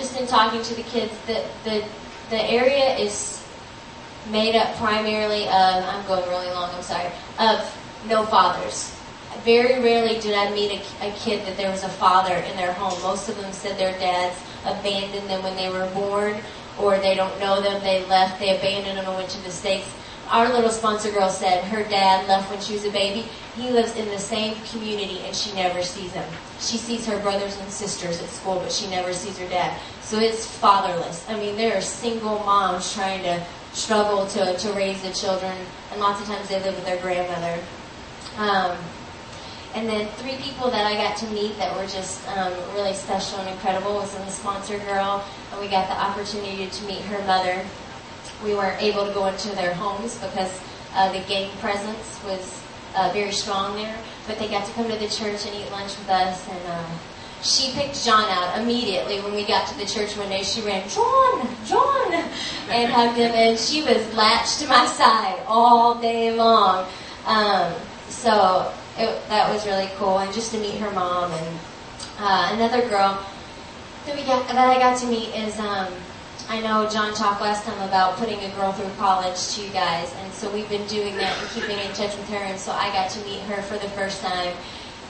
just 0.00 0.18
in 0.18 0.26
talking 0.26 0.62
to 0.62 0.74
the 0.74 0.82
kids, 0.82 1.12
that 1.26 1.44
the 1.64 1.84
the 2.30 2.42
area 2.50 2.96
is 2.96 3.44
made 4.30 4.56
up 4.56 4.74
primarily 4.76 5.44
of. 5.44 5.84
I'm 5.84 6.06
going 6.06 6.26
really 6.28 6.50
long. 6.50 6.70
I'm 6.74 6.82
sorry. 6.82 7.10
Of 7.38 7.60
no 8.08 8.24
fathers. 8.24 8.96
Very 9.44 9.82
rarely 9.82 10.18
did 10.20 10.34
I 10.34 10.52
meet 10.54 10.72
a, 10.72 11.08
a, 11.08 11.12
kid 11.12 11.46
that 11.46 11.56
there 11.56 11.70
was 11.70 11.84
a 11.84 11.88
father 11.88 12.34
in 12.34 12.56
their 12.56 12.72
home. 12.72 13.00
Most 13.02 13.28
of 13.28 13.36
them 13.36 13.52
said 13.52 13.78
their 13.78 13.96
dads 13.98 14.38
abandoned 14.64 15.28
them 15.30 15.42
when 15.42 15.56
they 15.56 15.70
were 15.70 15.88
born, 15.94 16.36
or 16.78 16.98
they 16.98 17.14
don't 17.14 17.38
know 17.40 17.60
them, 17.60 17.80
they 17.82 18.04
left, 18.06 18.38
they 18.38 18.56
abandoned 18.56 18.98
them 18.98 19.06
and 19.06 19.16
went 19.16 19.30
to 19.30 19.42
the 19.42 19.50
States. 19.50 19.86
Our 20.30 20.48
little 20.52 20.70
sponsor 20.70 21.10
girl 21.10 21.28
said 21.28 21.64
her 21.64 21.82
dad 21.82 22.28
left 22.28 22.50
when 22.50 22.60
she 22.60 22.74
was 22.74 22.84
a 22.84 22.90
baby. 22.92 23.28
He 23.56 23.70
lives 23.70 23.96
in 23.96 24.08
the 24.10 24.18
same 24.18 24.54
community 24.70 25.18
and 25.24 25.34
she 25.34 25.52
never 25.54 25.82
sees 25.82 26.12
him. 26.12 26.24
She 26.60 26.76
sees 26.76 27.04
her 27.06 27.18
brothers 27.18 27.58
and 27.58 27.68
sisters 27.68 28.22
at 28.22 28.28
school, 28.28 28.60
but 28.60 28.70
she 28.70 28.88
never 28.88 29.12
sees 29.12 29.36
her 29.38 29.48
dad. 29.48 29.76
So 30.02 30.20
it's 30.20 30.46
fatherless. 30.46 31.28
I 31.28 31.36
mean, 31.36 31.56
there 31.56 31.76
are 31.76 31.80
single 31.80 32.38
moms 32.40 32.94
trying 32.94 33.24
to 33.24 33.44
struggle 33.72 34.26
to, 34.28 34.56
to 34.56 34.72
raise 34.72 35.02
the 35.02 35.10
children, 35.10 35.56
and 35.90 36.00
lots 36.00 36.20
of 36.20 36.28
times 36.28 36.48
they 36.48 36.62
live 36.62 36.76
with 36.76 36.84
their 36.84 37.00
grandmother. 37.00 37.60
Um, 38.38 38.78
and 39.74 39.88
then 39.88 40.08
three 40.14 40.36
people 40.36 40.70
that 40.70 40.86
I 40.86 40.94
got 40.94 41.16
to 41.18 41.26
meet 41.30 41.56
that 41.58 41.76
were 41.76 41.86
just 41.86 42.26
um, 42.28 42.52
really 42.74 42.94
special 42.94 43.38
and 43.38 43.48
incredible 43.48 43.94
was 43.94 44.14
in 44.16 44.24
the 44.24 44.30
sponsor 44.30 44.78
girl, 44.78 45.24
and 45.50 45.60
we 45.60 45.68
got 45.68 45.88
the 45.88 46.00
opportunity 46.00 46.68
to 46.68 46.84
meet 46.84 47.02
her 47.02 47.24
mother. 47.26 47.64
We 48.44 48.54
weren't 48.54 48.80
able 48.82 49.06
to 49.06 49.12
go 49.12 49.26
into 49.26 49.48
their 49.50 49.74
homes 49.74 50.18
because 50.18 50.60
uh, 50.94 51.12
the 51.12 51.20
gang 51.28 51.50
presence 51.58 52.20
was 52.24 52.62
uh, 52.96 53.10
very 53.12 53.32
strong 53.32 53.76
there, 53.76 53.96
but 54.26 54.38
they 54.38 54.48
got 54.48 54.66
to 54.66 54.72
come 54.72 54.88
to 54.88 54.96
the 54.96 55.08
church 55.08 55.46
and 55.46 55.54
eat 55.54 55.70
lunch 55.70 55.96
with 55.98 56.08
us. 56.08 56.48
And 56.48 56.66
uh, 56.66 56.84
she 57.42 57.72
picked 57.72 58.04
John 58.04 58.24
out 58.28 58.58
immediately 58.60 59.20
when 59.20 59.34
we 59.34 59.46
got 59.46 59.66
to 59.68 59.78
the 59.78 59.86
church 59.86 60.16
one 60.16 60.28
day. 60.28 60.42
She 60.42 60.60
ran, 60.62 60.88
John, 60.88 61.48
John, 61.66 62.12
and 62.70 62.92
hugged 62.92 63.16
him, 63.16 63.32
and 63.32 63.58
she 63.58 63.82
was 63.82 64.14
latched 64.14 64.60
to 64.60 64.66
my 64.66 64.86
side 64.86 65.40
all 65.46 66.00
day 66.00 66.32
long. 66.32 66.86
Um, 67.26 67.72
so 68.08 68.72
it, 68.98 69.28
that 69.28 69.52
was 69.52 69.66
really 69.66 69.88
cool, 69.96 70.18
and 70.18 70.32
just 70.32 70.52
to 70.52 70.58
meet 70.58 70.78
her 70.78 70.90
mom 70.90 71.32
and 71.32 71.58
uh, 72.18 72.50
another 72.52 72.86
girl 72.88 73.24
that 74.06 74.16
we 74.16 74.22
got 74.24 74.46
that 74.48 74.56
I 74.56 74.78
got 74.78 74.98
to 74.98 75.06
meet 75.06 75.34
is 75.34 75.58
um, 75.58 75.92
I 76.50 76.60
know 76.60 76.90
John 76.90 77.14
talked 77.14 77.40
last 77.40 77.64
time 77.64 77.80
about 77.88 78.16
putting 78.16 78.40
a 78.40 78.50
girl 78.56 78.72
through 78.72 78.90
college 78.98 79.54
to 79.54 79.62
you 79.62 79.70
guys, 79.70 80.12
and 80.18 80.32
so 80.32 80.52
we've 80.52 80.68
been 80.68 80.84
doing 80.88 81.14
that 81.14 81.38
and 81.38 81.48
keeping 81.50 81.78
in 81.78 81.92
touch 81.92 82.16
with 82.16 82.28
her, 82.28 82.38
and 82.38 82.58
so 82.58 82.72
I 82.72 82.90
got 82.90 83.08
to 83.10 83.20
meet 83.20 83.38
her 83.42 83.62
for 83.62 83.78
the 83.78 83.88
first 83.90 84.20
time. 84.20 84.52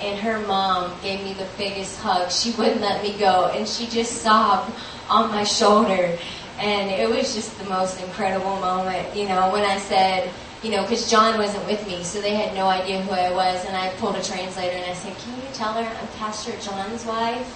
And 0.02 0.20
her 0.20 0.38
mom 0.40 0.92
gave 1.02 1.24
me 1.24 1.32
the 1.32 1.46
biggest 1.56 1.98
hug. 1.98 2.30
She 2.30 2.50
wouldn't 2.50 2.82
let 2.82 3.02
me 3.02 3.16
go, 3.18 3.46
and 3.54 3.66
she 3.66 3.86
just 3.86 4.20
sobbed 4.20 4.70
on 5.08 5.30
my 5.30 5.42
shoulder. 5.44 6.18
And 6.58 6.90
it 6.90 7.08
was 7.08 7.34
just 7.34 7.58
the 7.58 7.64
most 7.70 7.98
incredible 8.02 8.60
moment, 8.60 9.16
you 9.16 9.26
know, 9.26 9.50
when 9.50 9.64
I 9.64 9.78
said, 9.78 10.30
you 10.62 10.70
know, 10.70 10.82
because 10.82 11.10
John 11.10 11.38
wasn't 11.38 11.64
with 11.66 11.86
me, 11.86 12.04
so 12.04 12.20
they 12.20 12.34
had 12.34 12.54
no 12.54 12.66
idea 12.66 13.00
who 13.00 13.12
I 13.12 13.30
was. 13.30 13.64
And 13.64 13.74
I 13.74 13.88
pulled 13.92 14.16
a 14.16 14.22
translator 14.22 14.76
and 14.76 14.90
I 14.90 14.92
said, 14.92 15.16
"Can 15.16 15.36
you 15.36 15.48
tell 15.54 15.72
her 15.72 15.88
I'm 15.88 16.08
Pastor 16.18 16.52
John's 16.60 17.06
wife?" 17.06 17.48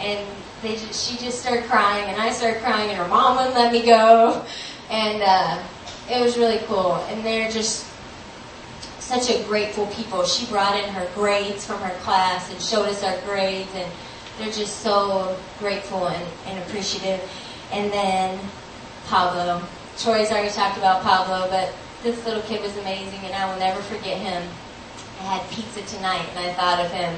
And 0.00 0.26
they 0.66 0.74
just, 0.74 1.08
she 1.08 1.16
just 1.24 1.40
started 1.40 1.64
crying, 1.64 2.10
and 2.10 2.20
I 2.20 2.30
started 2.32 2.60
crying, 2.60 2.90
and 2.90 2.98
her 2.98 3.06
mom 3.08 3.36
wouldn't 3.36 3.54
let 3.54 3.72
me 3.72 3.84
go, 3.84 4.44
and 4.90 5.22
uh, 5.22 5.62
it 6.10 6.20
was 6.20 6.36
really 6.36 6.58
cool. 6.66 6.96
And 7.08 7.24
they're 7.24 7.50
just 7.50 7.86
such 8.98 9.30
a 9.30 9.42
grateful 9.44 9.86
people. 9.88 10.24
She 10.24 10.46
brought 10.46 10.76
in 10.82 10.88
her 10.90 11.08
grades 11.14 11.64
from 11.64 11.80
her 11.80 11.94
class 12.00 12.50
and 12.50 12.60
showed 12.60 12.86
us 12.86 13.04
our 13.04 13.20
grades, 13.20 13.70
and 13.74 13.90
they're 14.38 14.52
just 14.52 14.80
so 14.80 15.36
grateful 15.60 16.08
and, 16.08 16.26
and 16.46 16.58
appreciative. 16.64 17.22
And 17.72 17.92
then 17.92 18.38
Pablo. 19.06 19.62
Troy's 19.98 20.30
already 20.30 20.50
talked 20.50 20.76
about 20.76 21.02
Pablo, 21.02 21.48
but 21.48 21.72
this 22.02 22.24
little 22.26 22.42
kid 22.42 22.60
was 22.60 22.76
amazing, 22.78 23.20
and 23.24 23.34
I 23.34 23.50
will 23.50 23.58
never 23.58 23.80
forget 23.82 24.18
him. 24.18 24.42
I 25.20 25.22
had 25.22 25.50
pizza 25.50 25.80
tonight, 25.96 26.26
and 26.30 26.38
I 26.38 26.52
thought 26.52 26.84
of 26.84 26.90
him. 26.90 27.16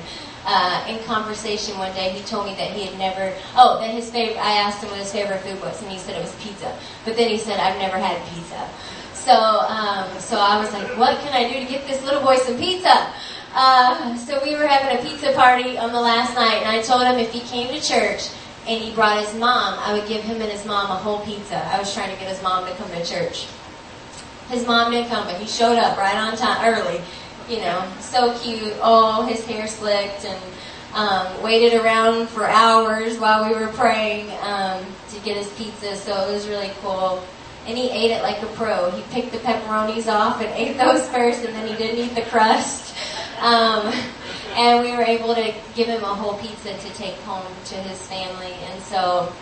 Uh, 0.51 0.83
in 0.89 0.99
conversation 1.05 1.77
one 1.77 1.93
day, 1.93 2.09
he 2.09 2.25
told 2.25 2.47
me 2.47 2.55
that 2.55 2.71
he 2.71 2.87
had 2.87 2.97
never. 2.99 3.35
Oh, 3.55 3.79
that 3.81 3.91
his 3.91 4.11
favorite. 4.11 4.41
I 4.41 4.53
asked 4.53 4.83
him 4.83 4.89
what 4.89 4.99
his 4.99 5.13
favorite 5.13 5.41
food 5.41 5.61
was, 5.61 5.83
and 5.83 5.93
he 5.93 5.99
said 5.99 6.17
it 6.17 6.23
was 6.23 6.35
pizza. 6.41 6.73
But 7.05 7.19
then 7.19 7.29
he 7.29 7.37
said, 7.37 7.61
"I've 7.61 7.79
never 7.79 7.99
had 7.99 8.17
pizza." 8.33 8.67
So, 9.13 9.35
um, 9.37 10.09
so 10.19 10.39
I 10.41 10.59
was 10.59 10.73
like, 10.73 10.89
"What 10.97 11.21
can 11.21 11.35
I 11.35 11.53
do 11.53 11.61
to 11.61 11.71
get 11.71 11.87
this 11.87 12.03
little 12.03 12.23
boy 12.23 12.39
some 12.39 12.57
pizza?" 12.57 13.13
Uh, 13.55 14.17
so 14.17 14.41
we 14.43 14.57
were 14.57 14.67
having 14.67 14.97
a 14.97 15.03
pizza 15.03 15.33
party 15.33 15.77
on 15.77 15.93
the 15.93 16.01
last 16.01 16.35
night, 16.35 16.63
and 16.65 16.69
I 16.69 16.81
told 16.81 17.03
him 17.03 17.19
if 17.19 17.31
he 17.31 17.41
came 17.41 17.69
to 17.69 17.87
church 17.87 18.31
and 18.67 18.81
he 18.81 18.95
brought 18.95 19.21
his 19.21 19.35
mom, 19.35 19.79
I 19.81 19.93
would 19.93 20.09
give 20.09 20.23
him 20.23 20.41
and 20.41 20.51
his 20.51 20.65
mom 20.65 20.91
a 20.91 20.97
whole 20.97 21.21
pizza. 21.27 21.61
I 21.73 21.79
was 21.79 21.93
trying 21.93 22.11
to 22.11 22.19
get 22.21 22.29
his 22.29 22.43
mom 22.43 22.65
to 22.67 22.75
come 22.77 22.91
to 22.91 23.05
church. 23.05 23.49
His 24.49 24.67
mom 24.67 24.93
didn't 24.93 25.11
come, 25.11 25.27
but 25.27 25.37
he 25.37 25.47
showed 25.47 25.77
up 25.77 25.99
right 25.99 26.17
on 26.17 26.37
time, 26.39 26.65
early. 26.65 27.03
You 27.49 27.61
know, 27.61 27.91
so 28.01 28.39
cute. 28.41 28.75
Oh, 28.83 29.25
his 29.27 29.45
hair 29.47 29.67
slicked 29.67 30.25
and 30.25 30.43
um, 30.95 31.43
waited 31.43 31.81
around 31.81 32.29
for 32.29 32.45
hours 32.45 33.19
while 33.19 33.49
we 33.49 33.59
were 33.59 33.73
praying 33.73 34.31
um, 34.43 34.85
to 35.11 35.21
get 35.21 35.37
his 35.37 35.51
pizza. 35.55 35.97
So 35.97 36.29
it 36.29 36.33
was 36.33 36.49
really 36.49 36.71
cool. 36.83 37.23
And 37.67 37.77
he 37.77 37.91
ate 37.91 38.11
it 38.11 38.23
like 38.23 38.43
a 38.43 38.47
pro. 38.47 38.91
He 38.91 39.03
picked 39.13 39.33
the 39.33 39.39
pepperonis 39.39 40.09
off 40.13 40.41
and 40.41 40.51
ate 40.55 40.77
those 40.79 41.09
first, 41.09 41.45
and 41.45 41.55
then 41.55 41.67
he 41.67 41.75
didn't 41.77 41.99
eat 41.99 42.15
the 42.15 42.29
crust. 42.31 42.95
Um, 43.41 43.95
and 44.57 44.83
we 44.85 44.97
were 44.97 45.05
able 45.05 45.35
to 45.35 45.55
give 45.75 45.87
him 45.87 46.03
a 46.03 46.15
whole 46.15 46.39
pizza 46.39 46.77
to 46.77 46.95
take 46.95 47.15
home 47.21 47.47
to 47.67 47.75
his 47.77 48.05
family. 48.07 48.53
And 48.53 48.83
so, 48.83 49.33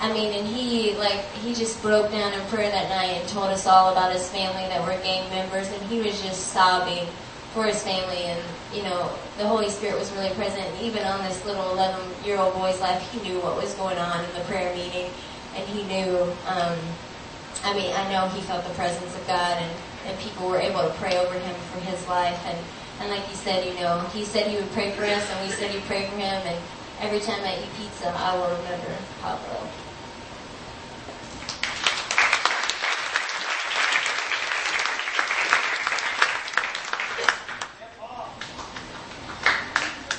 I 0.00 0.12
mean, 0.12 0.38
and 0.38 0.46
he 0.46 0.94
like 0.96 1.24
he 1.42 1.54
just 1.54 1.80
broke 1.82 2.10
down 2.10 2.32
in 2.32 2.40
prayer 2.48 2.70
that 2.70 2.88
night 2.90 3.16
and 3.16 3.28
told 3.28 3.50
us 3.50 3.66
all 3.66 3.92
about 3.92 4.12
his 4.12 4.28
family 4.28 4.68
that 4.68 4.82
were 4.82 5.02
gang 5.02 5.28
members, 5.30 5.68
and 5.72 5.82
he 5.84 6.00
was 6.00 6.20
just 6.22 6.48
sobbing 6.48 7.06
for 7.52 7.64
his 7.64 7.82
family. 7.82 8.24
And 8.24 8.42
you 8.72 8.82
know, 8.82 9.10
the 9.38 9.46
Holy 9.46 9.68
Spirit 9.68 9.98
was 9.98 10.12
really 10.12 10.30
present. 10.34 10.66
Even 10.80 11.04
on 11.04 11.22
this 11.24 11.44
little 11.44 11.70
11 11.72 12.00
year 12.24 12.38
old 12.38 12.54
boy's 12.54 12.80
life, 12.80 13.00
he 13.12 13.20
knew 13.28 13.40
what 13.40 13.56
was 13.56 13.74
going 13.74 13.98
on 13.98 14.24
in 14.24 14.32
the 14.34 14.44
prayer 14.46 14.74
meeting, 14.74 15.10
and 15.56 15.66
he 15.68 15.82
knew. 15.84 16.22
Um, 16.46 16.78
I 17.62 17.74
mean, 17.74 17.92
I 17.92 18.10
know 18.10 18.26
he 18.28 18.40
felt 18.42 18.64
the 18.64 18.74
presence 18.74 19.14
of 19.14 19.26
God, 19.26 19.58
and 19.60 19.72
and 20.06 20.18
people 20.18 20.48
were 20.48 20.58
able 20.58 20.80
to 20.80 20.90
pray 20.96 21.18
over 21.18 21.34
him 21.34 21.54
for 21.72 21.80
his 21.80 22.06
life 22.08 22.40
and. 22.46 22.58
And 23.00 23.08
like 23.08 23.26
you 23.30 23.34
said, 23.34 23.64
you 23.64 23.72
know, 23.80 23.98
he 24.12 24.26
said 24.26 24.46
he 24.46 24.56
would 24.56 24.70
pray 24.72 24.90
for 24.90 25.04
us, 25.04 25.26
and 25.32 25.48
we 25.48 25.50
said 25.54 25.70
he'd 25.70 25.82
pray 25.84 26.04
for 26.04 26.16
him. 26.16 26.36
And 26.44 26.58
every 27.00 27.18
time 27.20 27.42
I 27.42 27.56
eat 27.56 27.72
pizza, 27.78 28.12
I 28.14 28.36
will 28.36 28.54
remember 28.58 28.94
Pablo. 29.22 29.56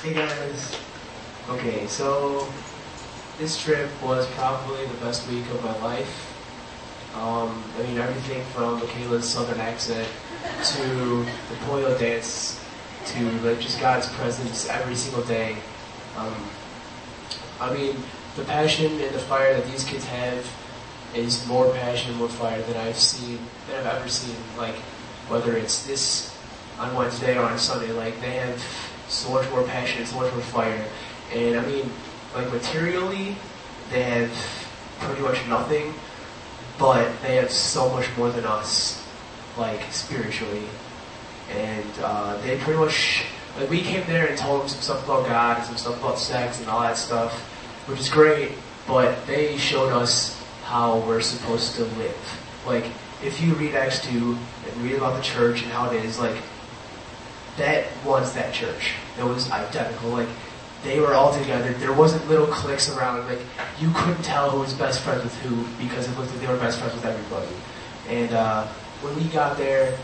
Hey 0.02 0.14
guys. 0.14 0.76
Okay, 1.48 1.86
so 1.86 2.48
this 3.38 3.56
trip 3.62 3.88
was 4.02 4.26
probably 4.32 4.84
the 4.86 4.94
best 4.94 5.28
week 5.28 5.48
of 5.50 5.62
my 5.62 5.78
life. 5.78 7.14
Um, 7.14 7.62
I 7.78 7.84
mean, 7.84 7.98
everything 7.98 8.42
from 8.46 8.80
Michaela's 8.80 9.28
southern 9.28 9.60
accent 9.60 10.08
to 10.72 11.24
the 11.48 11.54
Pollo 11.66 11.96
dance 11.98 12.60
to 13.06 13.30
like 13.42 13.60
just 13.60 13.78
God's 13.78 14.08
presence 14.14 14.68
every 14.68 14.96
single 14.96 15.22
day. 15.22 15.54
Um, 16.16 16.34
I 17.60 17.72
mean, 17.72 17.94
the 18.34 18.42
passion 18.42 19.00
and 19.00 19.14
the 19.14 19.20
fire 19.20 19.54
that 19.54 19.70
these 19.70 19.84
kids 19.84 20.04
have 20.06 20.44
is 21.14 21.46
more 21.46 21.72
passion 21.74 22.12
more 22.16 22.28
fire 22.28 22.60
than 22.62 22.76
I've 22.76 22.98
seen, 22.98 23.38
than 23.68 23.86
I've 23.86 23.94
ever 24.00 24.08
seen. 24.08 24.34
Like, 24.58 24.74
whether 25.28 25.56
it's 25.56 25.86
this 25.86 26.36
on 26.80 26.92
Wednesday 26.96 27.38
or 27.38 27.42
on 27.42 27.56
Sunday, 27.56 27.92
like 27.92 28.20
they 28.20 28.32
have 28.32 28.60
so 29.12 29.32
much 29.32 29.48
more 29.50 29.62
passion, 29.64 30.04
so 30.06 30.16
much 30.16 30.32
more 30.32 30.42
fire. 30.42 30.84
And 31.32 31.56
I 31.56 31.66
mean, 31.66 31.90
like 32.34 32.50
materially, 32.52 33.36
they 33.90 34.02
have 34.02 34.30
pretty 35.00 35.22
much 35.22 35.46
nothing, 35.48 35.94
but 36.78 37.10
they 37.22 37.36
have 37.36 37.50
so 37.50 37.90
much 37.90 38.08
more 38.16 38.30
than 38.30 38.44
us, 38.44 39.06
like 39.56 39.82
spiritually. 39.92 40.64
And 41.50 41.90
uh, 42.02 42.38
they 42.38 42.56
pretty 42.58 42.78
much, 42.78 43.24
like 43.58 43.68
we 43.68 43.82
came 43.82 44.06
there 44.06 44.26
and 44.26 44.38
told 44.38 44.62
them 44.62 44.68
some 44.68 44.80
stuff 44.80 45.04
about 45.04 45.26
God 45.26 45.58
and 45.58 45.66
some 45.66 45.76
stuff 45.76 45.98
about 46.00 46.18
sex 46.18 46.60
and 46.60 46.68
all 46.68 46.80
that 46.80 46.96
stuff, 46.96 47.32
which 47.86 48.00
is 48.00 48.08
great, 48.08 48.52
but 48.86 49.26
they 49.26 49.56
showed 49.58 49.92
us 49.92 50.42
how 50.64 51.00
we're 51.00 51.20
supposed 51.20 51.74
to 51.74 51.84
live. 51.84 52.40
Like, 52.66 52.86
if 53.22 53.40
you 53.40 53.54
read 53.54 53.74
Acts 53.74 54.00
2 54.06 54.10
and 54.18 54.76
read 54.82 54.94
about 54.94 55.16
the 55.16 55.22
church 55.22 55.62
and 55.62 55.70
how 55.70 55.90
it 55.90 56.04
is, 56.04 56.18
like, 56.18 56.36
that 57.56 57.86
was 58.04 58.32
that 58.34 58.54
church. 58.54 58.94
It 59.18 59.24
was 59.24 59.50
identical. 59.50 60.10
Like 60.10 60.28
they 60.82 61.00
were 61.00 61.14
all 61.14 61.32
together. 61.32 61.72
There 61.74 61.92
wasn't 61.92 62.28
little 62.28 62.46
cliques 62.46 62.90
around. 62.90 63.26
Like 63.26 63.40
you 63.78 63.90
couldn't 63.94 64.22
tell 64.22 64.50
who 64.50 64.60
was 64.60 64.74
best 64.74 65.00
friends 65.02 65.22
with 65.22 65.36
who 65.42 65.64
because 65.82 66.08
it 66.08 66.18
looked 66.18 66.30
like 66.30 66.40
they 66.40 66.46
were 66.46 66.56
best 66.56 66.78
friends 66.78 66.94
with 66.94 67.04
everybody. 67.04 67.54
And 68.08 68.32
uh, 68.32 68.66
when 69.02 69.14
we 69.16 69.24
got 69.30 69.56
there, 69.56 69.98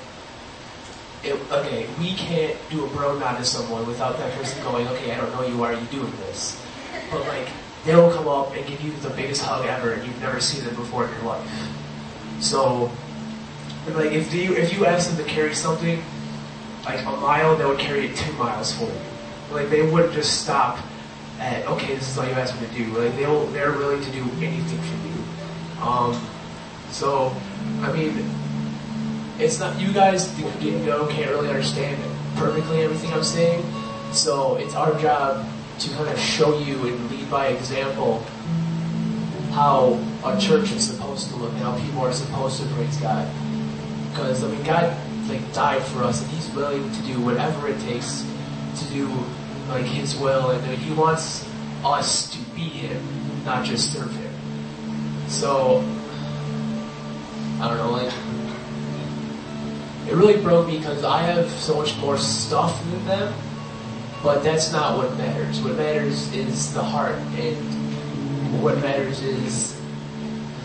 it, 1.24 1.34
okay, 1.50 1.88
we 1.98 2.14
can't 2.14 2.56
do 2.70 2.84
a 2.84 2.88
bro 2.90 3.18
nod 3.18 3.38
to 3.38 3.44
someone 3.44 3.86
without 3.86 4.18
that 4.18 4.32
person 4.34 4.62
going, 4.62 4.86
okay, 4.88 5.12
I 5.12 5.16
don't 5.16 5.32
know 5.32 5.46
you. 5.46 5.56
Why 5.58 5.72
are 5.72 5.80
you 5.80 5.86
doing 5.86 6.12
this? 6.26 6.62
But 7.10 7.26
like 7.26 7.48
they'll 7.84 8.12
come 8.12 8.28
up 8.28 8.54
and 8.54 8.66
give 8.66 8.80
you 8.80 8.92
the 8.92 9.10
biggest 9.10 9.42
hug 9.42 9.66
ever, 9.66 9.92
and 9.92 10.04
you've 10.04 10.20
never 10.20 10.40
seen 10.40 10.64
them 10.64 10.76
before 10.76 11.06
in 11.06 11.14
your 11.14 11.22
life. 11.22 11.70
So, 12.40 12.90
like 13.88 14.12
if 14.12 14.32
you 14.32 14.54
if 14.54 14.72
you 14.72 14.86
ask 14.86 15.10
them 15.10 15.24
to 15.24 15.30
carry 15.30 15.54
something 15.54 16.02
like 16.84 17.00
a 17.00 17.10
mile, 17.10 17.56
they 17.56 17.64
would 17.64 17.78
carry 17.78 18.06
it 18.06 18.16
two 18.16 18.32
miles 18.34 18.72
for 18.72 18.84
you. 18.84 19.00
Like 19.50 19.70
they 19.70 19.82
wouldn't 19.82 20.12
just 20.12 20.42
stop 20.42 20.78
at 21.38 21.66
okay, 21.66 21.94
this 21.94 22.08
is 22.08 22.18
all 22.18 22.26
you 22.26 22.32
asked 22.32 22.60
me 22.60 22.66
to 22.66 22.74
do. 22.74 22.98
Like 22.98 23.14
they'll 23.16 23.46
they're 23.48 23.72
willing 23.72 24.02
to 24.02 24.10
do 24.10 24.22
anything 24.40 24.80
for 24.80 25.06
you. 25.06 25.86
Um, 25.86 26.26
so 26.90 27.34
I 27.82 27.92
mean, 27.92 28.28
it's 29.38 29.58
not 29.58 29.78
you 29.80 29.92
guys 29.92 30.28
didn't 30.36 30.84
know 30.84 31.06
can't 31.06 31.30
really 31.30 31.48
understand 31.48 32.02
perfectly 32.36 32.82
everything 32.82 33.12
I'm 33.12 33.24
saying. 33.24 33.64
So 34.12 34.56
it's 34.56 34.74
our 34.74 34.98
job 35.00 35.46
to 35.80 35.90
kind 35.90 36.08
of 36.08 36.18
show 36.18 36.58
you 36.58 36.86
and 36.86 37.10
lead 37.10 37.30
by 37.30 37.48
example 37.48 38.24
how 39.52 39.98
a 40.24 40.38
church 40.38 40.72
is 40.72 40.86
supposed 40.86 41.28
to 41.28 41.36
look 41.36 41.52
and 41.52 41.60
how 41.60 41.78
people 41.78 42.00
are 42.00 42.12
supposed 42.12 42.60
to 42.60 42.66
praise 42.74 42.96
God. 42.98 43.28
Because 44.10 44.42
I 44.42 44.48
mean, 44.48 44.62
God 44.64 44.96
like 45.28 45.52
died 45.52 45.82
for 45.82 46.02
us, 46.02 46.22
and 46.22 46.30
He's 46.30 46.48
willing 46.54 46.90
to 46.90 47.02
do 47.02 47.20
whatever 47.20 47.68
it 47.68 47.78
takes 47.80 48.24
to 48.78 48.84
do 48.86 49.08
like 49.68 49.84
His 49.84 50.16
will, 50.16 50.50
and 50.50 50.78
He 50.78 50.92
wants 50.94 51.48
us 51.84 52.30
to 52.32 52.38
be 52.54 52.62
Him, 52.62 53.02
not 53.44 53.64
just 53.64 53.92
serve 53.92 54.10
Him. 54.14 54.32
So 55.28 55.84
I 57.60 57.68
don't 57.68 57.78
know, 57.78 57.90
like 57.90 58.12
it 60.08 60.14
really 60.14 60.40
broke 60.40 60.66
me 60.66 60.78
because 60.78 61.04
I 61.04 61.22
have 61.22 61.50
so 61.50 61.76
much 61.76 61.96
more 61.98 62.16
stuff 62.16 62.82
than 62.90 63.04
them, 63.04 63.34
but 64.22 64.42
that's 64.42 64.72
not 64.72 64.96
what 64.96 65.14
matters. 65.18 65.60
What 65.60 65.76
matters 65.76 66.32
is 66.32 66.72
the 66.72 66.82
heart, 66.82 67.16
and 67.36 68.62
what 68.62 68.78
matters 68.78 69.22
is 69.22 69.77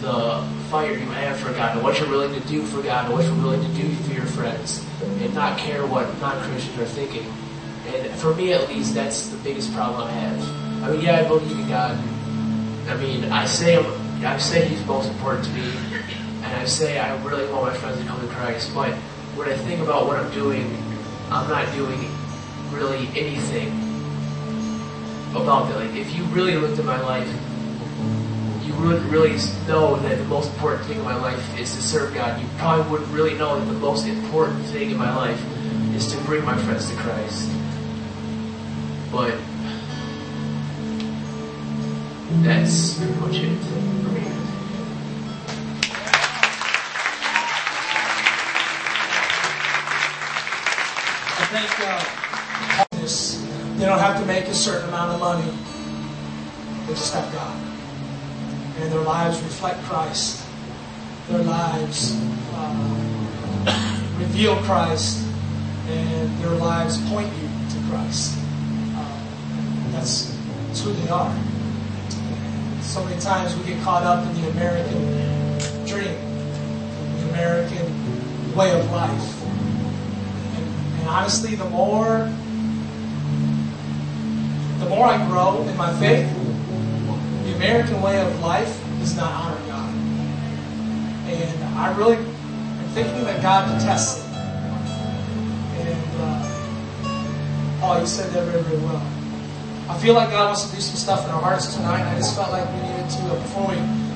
the 0.03 0.43
fire 0.69 0.91
you 0.91 1.05
have 1.05 1.39
for 1.39 1.53
God 1.53 1.75
and 1.75 1.83
what 1.83 1.97
you're 1.97 2.09
willing 2.09 2.33
to 2.39 2.47
do 2.47 2.61
for 2.63 2.81
God 2.83 3.05
and 3.05 3.13
what 3.13 3.23
you're 3.23 3.35
willing 3.35 3.61
to 3.61 3.81
do 3.81 3.89
for 4.03 4.11
your 4.11 4.25
friends 4.25 4.85
and 5.01 5.33
not 5.33 5.57
care 5.57 5.85
what 5.87 6.05
non-Christians 6.19 6.77
are 6.77 6.85
thinking. 6.85 7.25
And 7.87 8.11
for 8.19 8.35
me 8.35 8.51
at 8.51 8.67
least, 8.67 8.93
that's 8.93 9.29
the 9.29 9.37
biggest 9.37 9.73
problem 9.73 10.07
I 10.07 10.11
have. 10.11 10.83
I 10.83 10.91
mean, 10.91 11.01
yeah, 11.01 11.19
I 11.19 11.23
believe 11.27 11.57
in 11.57 11.67
God. 11.69 11.97
I 12.89 12.97
mean, 12.97 13.31
I 13.31 13.45
say 13.45 13.77
I 14.25 14.37
say 14.37 14.67
He's 14.67 14.85
most 14.85 15.09
important 15.09 15.45
to 15.45 15.51
me, 15.51 15.71
and 16.43 16.45
I 16.45 16.65
say 16.65 16.99
I 16.99 17.15
really 17.23 17.49
want 17.51 17.71
my 17.71 17.73
friends 17.73 17.99
to 17.99 18.05
come 18.05 18.19
to 18.19 18.27
Christ. 18.33 18.73
But 18.75 18.93
when 19.35 19.49
I 19.49 19.55
think 19.55 19.81
about 19.81 20.05
what 20.05 20.17
I'm 20.17 20.31
doing, 20.33 20.77
I'm 21.29 21.47
not 21.49 21.73
doing 21.73 22.09
really 22.71 23.07
anything 23.15 23.69
about 25.31 25.69
that. 25.69 25.77
Like, 25.77 25.95
if 25.95 26.13
you 26.15 26.23
really 26.25 26.55
looked 26.55 26.77
at 26.79 26.85
my 26.85 26.99
life, 27.01 27.29
wouldn't 28.83 29.09
really 29.09 29.31
know 29.67 29.95
that 29.95 30.17
the 30.17 30.25
most 30.25 30.51
important 30.53 30.85
thing 30.85 30.97
in 30.97 31.03
my 31.03 31.15
life 31.15 31.59
is 31.59 31.73
to 31.73 31.81
serve 31.81 32.13
God. 32.13 32.39
You 32.41 32.47
probably 32.57 32.91
wouldn't 32.91 33.09
really 33.11 33.33
know 33.35 33.57
that 33.57 33.65
the 33.65 33.79
most 33.79 34.05
important 34.05 34.65
thing 34.65 34.91
in 34.91 34.97
my 34.97 35.15
life 35.15 35.41
is 35.95 36.11
to 36.13 36.17
bring 36.23 36.43
my 36.43 36.57
friends 36.57 36.89
to 36.89 36.95
Christ. 36.97 37.49
But 39.09 39.37
that's 42.43 42.97
pretty 42.97 43.13
much 43.13 43.35
it 43.35 43.57
for 43.57 44.09
me. 44.09 44.21
I 51.39 51.45
think 51.51 51.71
uh, 51.79 53.77
they 53.77 53.85
don't 53.85 53.99
have 53.99 54.19
to 54.19 54.25
make 54.25 54.45
a 54.45 54.53
certain 54.53 54.89
amount 54.89 55.11
of 55.11 55.19
money. 55.19 55.51
They 56.87 56.93
just 56.93 57.13
have 57.13 57.31
God. 57.31 57.72
And 58.83 58.91
their 58.91 59.01
lives 59.01 59.41
reflect 59.41 59.81
Christ. 59.83 60.45
Their 61.29 61.41
lives 61.43 62.19
uh, 62.51 64.09
reveal 64.19 64.57
Christ. 64.63 65.25
and 65.87 66.37
their 66.43 66.51
lives 66.51 66.97
point 67.09 67.27
you 67.27 67.47
to 67.47 67.89
Christ. 67.89 68.37
Um, 68.37 69.87
that's, 69.91 70.37
that's 70.67 70.81
who 70.83 70.91
they 70.91 71.09
are. 71.09 71.33
So 72.81 73.05
many 73.05 73.21
times 73.21 73.55
we 73.55 73.63
get 73.63 73.81
caught 73.83 74.03
up 74.03 74.25
in 74.27 74.41
the 74.41 74.49
American 74.49 75.87
dream, 75.87 76.17
the 77.19 77.29
American 77.29 78.53
way 78.53 78.77
of 78.77 78.91
life. 78.91 79.43
And, 79.45 80.99
and 80.99 81.07
honestly, 81.07 81.55
the 81.55 81.69
more 81.69 82.29
the 84.79 84.89
more 84.89 85.05
I 85.05 85.25
grow 85.27 85.61
in 85.61 85.77
my 85.77 85.93
faith, 85.97 86.27
the 87.53 87.65
American 87.65 88.01
way 88.01 88.19
of 88.19 88.39
life 88.39 88.81
does 88.99 89.15
not 89.15 89.31
honor 89.31 89.67
God. 89.67 89.93
And 91.27 91.63
I 91.77 91.95
really 91.97 92.17
am 92.17 92.87
thinking 92.93 93.23
that 93.25 93.41
God 93.41 93.67
detests 93.79 94.25
it. 94.25 94.33
And 95.79 96.21
uh, 96.21 97.79
Paul, 97.79 97.99
you 98.01 98.07
said 98.07 98.31
that 98.33 98.45
very, 98.45 98.63
very 98.63 98.81
well. 98.81 99.01
I 99.89 99.97
feel 99.99 100.13
like 100.13 100.29
God 100.31 100.47
wants 100.47 100.69
to 100.69 100.75
do 100.75 100.81
some 100.81 100.95
stuff 100.95 101.25
in 101.25 101.31
our 101.31 101.41
hearts 101.41 101.75
tonight. 101.75 102.03
I 102.03 102.15
just 102.15 102.35
felt 102.35 102.51
like 102.51 102.65
we 102.73 102.81
needed 102.81 103.09
to, 103.09 103.21
uh, 103.25 103.41
before 103.41 103.67
we 103.67 103.75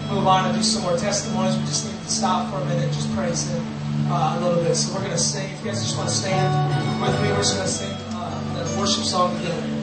move 0.10 0.26
on 0.26 0.46
and 0.46 0.56
do 0.56 0.64
some 0.64 0.82
more 0.84 0.98
testimonies, 0.98 1.58
we 1.58 1.66
just 1.66 1.86
need 1.86 2.02
to 2.02 2.10
stop 2.10 2.52
for 2.52 2.60
a 2.60 2.66
minute 2.66 2.86
and 2.86 2.94
just 2.94 3.14
praise 3.14 3.50
Him 3.50 3.64
uh, 4.10 4.38
a 4.38 4.42
little 4.42 4.64
bit. 4.64 4.76
So 4.76 4.94
we're 4.94 5.02
going 5.02 5.12
to 5.12 5.18
sing. 5.18 5.52
If 5.52 5.60
you 5.60 5.72
guys 5.72 5.84
just 5.84 5.98
want 5.98 6.10
to 6.10 6.16
stand 6.16 7.02
with 7.02 7.22
me, 7.22 7.30
we're 7.30 7.38
just 7.38 7.56
going 7.56 7.68
to 7.68 7.72
sing 7.72 7.94
uh, 8.12 8.56
that 8.56 8.80
worship 8.80 9.04
song 9.04 9.36
together. 9.38 9.77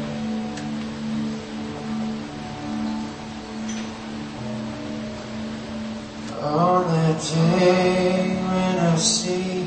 On 6.44 6.84
that 6.86 7.20
day 7.22 8.36
when 8.36 8.78
I 8.78 8.96
see 8.96 9.66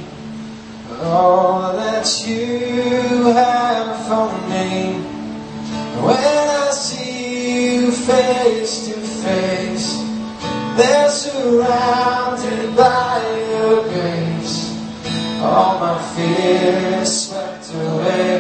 all 1.01 1.75
that 1.75 2.05
you 2.28 3.34
have 3.34 4.05
for 4.05 4.32
me, 4.47 5.01
when 6.05 6.17
I 6.17 6.69
see 6.69 7.78
you 7.78 7.91
face 7.91 8.86
to 8.86 8.93
face, 8.93 9.97
there 10.78 11.09
surrounded 11.09 12.75
by 12.78 13.25
your 13.49 13.82
grace. 13.89 14.69
All 15.41 15.80
my 15.80 15.97
fears 16.13 17.28
swept 17.28 17.73
away 17.73 18.38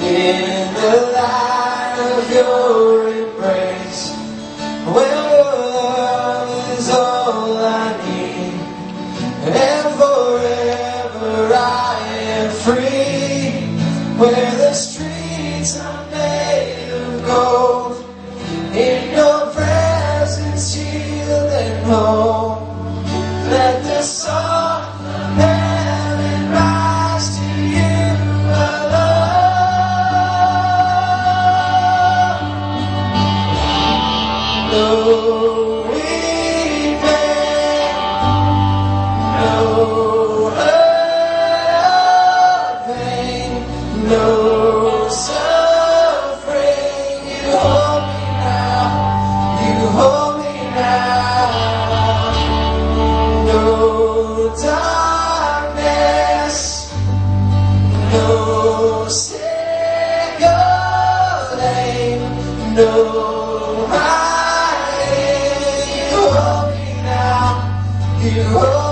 in 0.00 0.74
the 0.74 1.12
light 1.14 1.96
of 2.18 2.32
your 2.34 3.08
embrace. 3.08 3.31
Healed 21.92 22.51
or 59.12 60.48
lame, 61.58 62.74
no 62.74 62.88
now, 67.04 68.20
you 68.22 68.91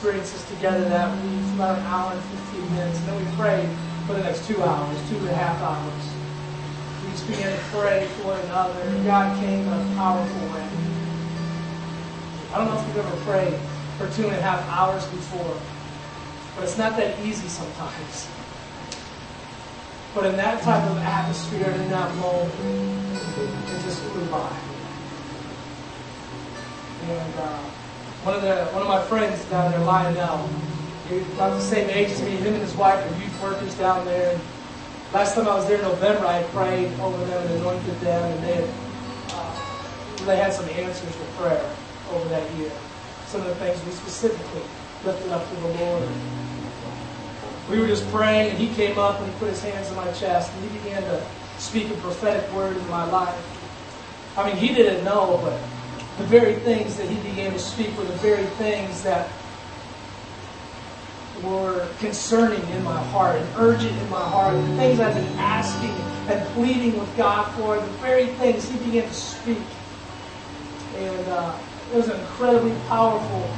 experiences 0.00 0.42
together 0.48 0.88
that 0.88 1.12
week 1.22 1.44
for 1.44 1.54
about 1.56 1.78
an 1.78 1.84
hour 1.84 2.12
and 2.12 2.22
15 2.22 2.74
minutes. 2.74 2.98
And 3.00 3.08
then 3.08 3.16
we 3.20 3.36
pray 3.36 3.68
for 4.06 4.14
the 4.14 4.22
next 4.24 4.46
two 4.48 4.56
hours, 4.62 4.96
two 5.10 5.18
and 5.18 5.28
a 5.28 5.34
half 5.34 5.60
hours. 5.60 6.04
We 7.04 7.10
just 7.10 7.28
began 7.28 7.52
to 7.52 7.64
pray 7.68 8.08
for 8.16 8.28
one 8.28 8.40
another. 8.48 8.80
And 8.80 9.04
God 9.04 9.38
came 9.38 9.60
in 9.60 9.68
a 9.68 9.94
powerful 9.96 10.40
way. 10.56 10.68
I 12.48 12.56
don't 12.56 12.72
know 12.72 12.80
if 12.80 12.86
you've 12.88 13.04
ever 13.04 13.16
prayed 13.28 13.60
for 13.98 14.08
two 14.16 14.24
and 14.24 14.36
a 14.36 14.40
half 14.40 14.64
hours 14.72 15.04
before, 15.04 15.60
but 16.56 16.64
it's 16.64 16.78
not 16.78 16.96
that 16.96 17.20
easy 17.20 17.48
sometimes. 17.48 18.26
But 20.14 20.24
in 20.24 20.36
that 20.36 20.62
type 20.62 20.82
of 20.88 20.96
atmosphere, 20.96 21.68
in 21.68 21.90
that 21.90 22.14
moment, 22.16 22.54
it 23.36 23.82
just 23.84 24.00
flew 24.00 24.24
by. 24.32 24.48
And 27.04 27.34
uh, 27.36 27.60
one 28.22 28.34
of 28.34 28.42
the 28.42 28.66
one 28.72 28.82
of 28.82 28.88
my 28.88 29.02
friends 29.04 29.42
down 29.46 29.70
there, 29.72 29.80
Lionel, 29.80 30.48
he's 31.08 31.26
about 31.34 31.56
the 31.56 31.60
same 31.60 31.88
age 31.88 32.10
as 32.10 32.20
me. 32.20 32.32
Him 32.36 32.54
and 32.54 32.62
his 32.62 32.74
wife 32.74 33.00
are 33.00 33.18
youth 33.18 33.42
workers 33.42 33.74
down 33.76 34.04
there. 34.04 34.38
Last 35.14 35.34
time 35.34 35.48
I 35.48 35.54
was 35.54 35.66
there 35.66 35.78
in 35.78 35.84
November, 35.84 36.26
I 36.26 36.42
prayed 36.52 36.92
over 37.00 37.24
them 37.24 37.42
and 37.46 37.54
anointed 37.60 37.98
them, 38.00 38.22
and 38.30 38.44
they 38.44 38.54
had 38.54 38.68
uh, 39.30 40.24
they 40.26 40.36
had 40.36 40.52
some 40.52 40.68
answers 40.68 41.16
to 41.16 41.24
prayer 41.38 41.74
over 42.12 42.28
that 42.28 42.50
year. 42.56 42.70
Some 43.26 43.40
of 43.40 43.46
the 43.48 43.54
things 43.54 43.82
we 43.86 43.92
specifically 43.92 44.62
lifted 45.04 45.32
up 45.32 45.48
to 45.48 45.56
the 45.56 45.68
Lord. 45.68 46.08
We 47.70 47.78
were 47.78 47.86
just 47.86 48.06
praying, 48.10 48.50
and 48.50 48.58
he 48.58 48.68
came 48.74 48.98
up 48.98 49.20
and 49.20 49.32
he 49.32 49.38
put 49.38 49.48
his 49.48 49.62
hands 49.62 49.88
on 49.88 49.96
my 49.96 50.12
chest, 50.12 50.52
and 50.52 50.70
he 50.70 50.78
began 50.78 51.02
to 51.04 51.24
speak 51.56 51.88
a 51.88 51.94
prophetic 51.94 52.52
word 52.52 52.76
in 52.76 52.88
my 52.88 53.04
life. 53.10 53.34
I 54.36 54.46
mean, 54.46 54.56
he 54.56 54.74
didn't 54.74 55.04
know, 55.04 55.40
but 55.42 55.58
the 56.20 56.26
very 56.26 56.54
things 56.56 56.96
that 56.96 57.08
he 57.08 57.16
began 57.30 57.52
to 57.52 57.58
speak 57.58 57.96
were 57.96 58.04
the 58.04 58.12
very 58.14 58.44
things 58.44 59.02
that 59.02 59.30
were 61.42 61.88
concerning 61.98 62.60
in 62.70 62.84
my 62.84 63.02
heart 63.04 63.36
and 63.36 63.48
urgent 63.56 63.96
in 63.96 64.10
my 64.10 64.20
heart. 64.20 64.54
The 64.54 64.76
things 64.76 65.00
I've 65.00 65.14
been 65.14 65.38
asking 65.38 65.90
and 66.28 66.46
pleading 66.50 66.98
with 66.98 67.16
God 67.16 67.50
for, 67.54 67.76
the 67.76 67.86
very 68.02 68.26
things 68.26 68.68
he 68.68 68.76
began 68.78 69.08
to 69.08 69.14
speak. 69.14 69.62
And 70.96 71.28
uh, 71.28 71.56
it 71.90 71.96
was 71.96 72.08
an 72.08 72.20
incredibly 72.20 72.76
powerful 72.88 73.48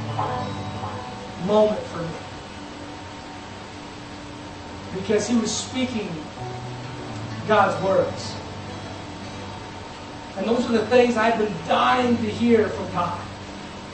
moment 1.45 1.81
for 1.87 2.01
me. 2.01 2.07
Because 5.01 5.27
he 5.27 5.35
was 5.35 5.53
speaking 5.53 6.09
God's 7.45 7.83
words. 7.83 8.35
And 10.37 10.47
those 10.47 10.65
are 10.65 10.73
the 10.73 10.85
things 10.87 11.15
I've 11.15 11.37
been 11.37 11.53
dying 11.67 12.17
to 12.17 12.29
hear 12.29 12.67
from 12.69 12.91
God. 12.91 13.21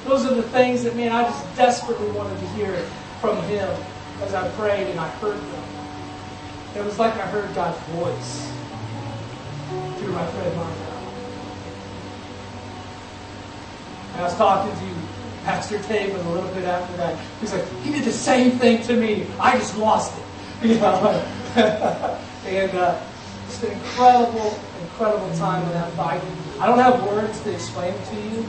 Those 0.05 0.25
are 0.25 0.33
the 0.33 0.43
things 0.43 0.83
that, 0.83 0.95
man, 0.95 1.11
I 1.11 1.23
just 1.23 1.55
desperately 1.55 2.09
wanted 2.11 2.39
to 2.39 2.47
hear 2.49 2.73
from 3.19 3.41
Him 3.43 3.69
as 4.21 4.33
I 4.33 4.47
prayed 4.51 4.87
and 4.87 4.99
I 4.99 5.07
heard 5.07 5.37
them. 5.37 5.63
It 6.75 6.85
was 6.85 6.97
like 6.97 7.13
I 7.15 7.27
heard 7.27 7.53
God's 7.55 7.77
voice 7.89 8.51
through 9.99 10.13
my 10.13 10.25
friend 10.27 10.55
Marco. 10.55 10.89
And 14.13 14.21
I 14.21 14.23
was 14.23 14.35
talking 14.35 14.71
to 14.71 14.95
Pastor 15.43 15.79
Taven 15.79 16.25
a 16.25 16.29
little 16.29 16.53
bit 16.53 16.63
after 16.63 16.95
that. 16.97 17.17
He's 17.39 17.53
like, 17.53 17.67
he 17.81 17.91
did 17.91 18.03
the 18.03 18.11
same 18.11 18.51
thing 18.51 18.81
to 18.83 18.93
me. 18.93 19.27
I 19.39 19.57
just 19.57 19.77
lost 19.77 20.17
it. 20.17 20.67
You 20.67 20.75
know? 20.79 21.25
and 22.45 22.71
uh, 22.77 23.01
it's 23.47 23.63
an 23.63 23.71
incredible, 23.71 24.59
incredible 24.99 25.33
time 25.37 25.65
in 25.65 25.69
that 25.69 25.95
Bible. 25.95 26.27
I 26.59 26.65
don't 26.67 26.77
have 26.77 27.01
words 27.07 27.39
to 27.43 27.53
explain 27.53 27.93
to 27.93 28.15
you. 28.15 28.45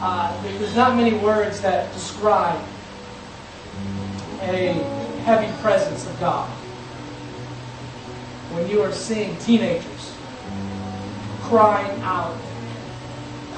Uh, 0.00 0.42
there's 0.42 0.74
not 0.74 0.96
many 0.96 1.16
words 1.16 1.60
that 1.60 1.92
describe 1.92 2.60
a 4.40 4.72
heavy 5.22 5.62
presence 5.62 6.08
of 6.08 6.18
God. 6.18 6.48
When 8.50 8.68
you 8.68 8.82
are 8.82 8.90
seeing 8.90 9.36
teenagers 9.36 10.12
crying 11.42 12.02
out 12.02 12.36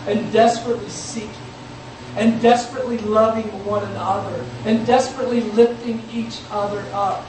and 0.06 0.30
desperately 0.34 0.90
seeking 0.90 1.30
and 2.16 2.42
desperately 2.42 2.98
loving 2.98 3.64
one 3.64 3.84
another 3.84 4.44
and 4.66 4.86
desperately 4.86 5.40
lifting 5.40 6.02
each 6.12 6.40
other 6.50 6.84
up 6.92 7.24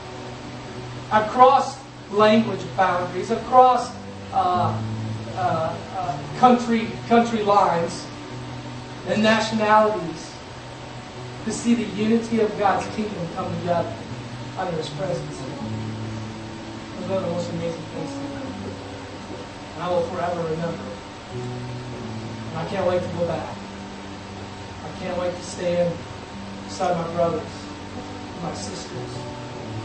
across 1.13 1.79
language 2.11 2.59
boundaries, 2.75 3.31
across 3.31 3.95
Uh, 4.35 4.83
uh, 5.37 5.73
uh, 5.95 6.39
country 6.39 6.89
country 7.07 7.41
lines 7.43 8.05
and 9.07 9.23
nationalities, 9.23 10.35
to 11.45 11.51
see 11.53 11.73
the 11.73 11.85
unity 11.95 12.41
of 12.41 12.57
God's 12.59 12.85
kingdom 12.97 13.27
come 13.33 13.49
together 13.59 13.95
under 14.57 14.75
His 14.75 14.89
presence. 14.89 15.39
It's 15.39 17.07
one 17.07 17.17
of 17.17 17.23
the 17.23 17.31
most 17.31 17.49
amazing 17.51 17.81
things. 17.81 18.11
And 19.75 19.83
I 19.83 19.89
will 19.89 20.03
forever 20.09 20.41
remember. 20.41 20.83
And 22.49 22.57
I 22.57 22.65
can't 22.67 22.85
wait 22.87 23.01
to 23.01 23.07
go 23.17 23.27
back. 23.27 23.55
I 24.83 24.99
can't 24.99 25.17
wait 25.17 25.33
to 25.33 25.43
stand 25.43 25.95
beside 26.65 26.97
my 26.97 27.13
brothers 27.13 27.41
and 28.33 28.43
my 28.43 28.53
sisters 28.53 29.15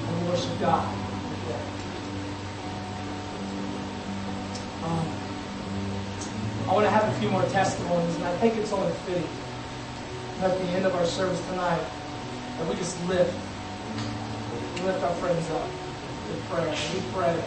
and 0.08 0.28
worship 0.28 0.58
God 0.58 0.88
with 1.30 1.48
them. 1.48 1.66
Um, 4.82 5.06
I 6.68 6.72
want 6.72 6.86
to 6.86 6.90
have 6.90 7.04
a 7.04 7.20
few 7.20 7.30
more 7.30 7.42
testimonies, 7.46 8.14
and 8.16 8.24
I 8.24 8.36
think 8.38 8.56
it's 8.56 8.72
only 8.72 8.92
fitting 9.04 9.28
at 10.40 10.56
the 10.56 10.64
end 10.72 10.86
of 10.86 10.94
our 10.94 11.04
service 11.04 11.40
tonight 11.48 11.84
that 12.58 12.66
we 12.68 12.74
just 12.76 12.96
lift, 13.06 13.34
lift 14.84 15.02
our 15.02 15.14
friends 15.16 15.50
up 15.50 15.68
in 16.30 16.40
prayer. 16.48 16.74
We 16.94 17.00
pray 17.12 17.42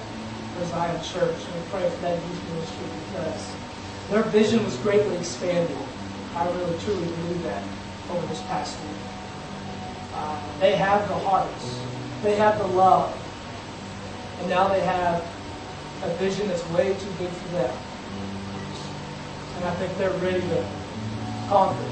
for 0.58 0.66
Zion 0.66 1.02
Church, 1.04 1.42
and 1.44 1.56
we 1.56 1.70
pray 1.72 1.90
for 1.90 2.02
that 2.02 2.22
youth 2.22 2.50
ministry 2.50 2.86
because 3.10 3.56
their 4.10 4.24
vision 4.24 4.64
was 4.64 4.78
greatly 4.78 5.18
expanded. 5.18 5.76
I 6.36 6.46
really 6.52 6.78
truly 6.80 7.06
believe 7.06 7.44
that 7.44 7.64
over 8.12 8.28
this 8.28 8.42
past 8.42 8.78
week. 8.82 8.98
Uh, 10.14 10.40
they 10.60 10.76
have 10.76 11.08
the 11.08 11.16
hearts, 11.16 11.80
they 12.22 12.36
have 12.36 12.60
the 12.60 12.68
love, 12.68 13.18
and 14.40 14.50
now 14.50 14.68
they 14.68 14.82
have 14.82 15.24
a 16.04 16.14
vision 16.16 16.48
that's 16.48 16.68
way 16.70 16.94
too 16.94 17.14
big 17.18 17.30
for 17.30 17.50
them. 17.56 17.78
And 19.56 19.66
I 19.66 19.74
think 19.76 19.98
they're 19.98 20.12
ready 20.20 20.42
to 20.42 20.66
conquer. 21.48 21.90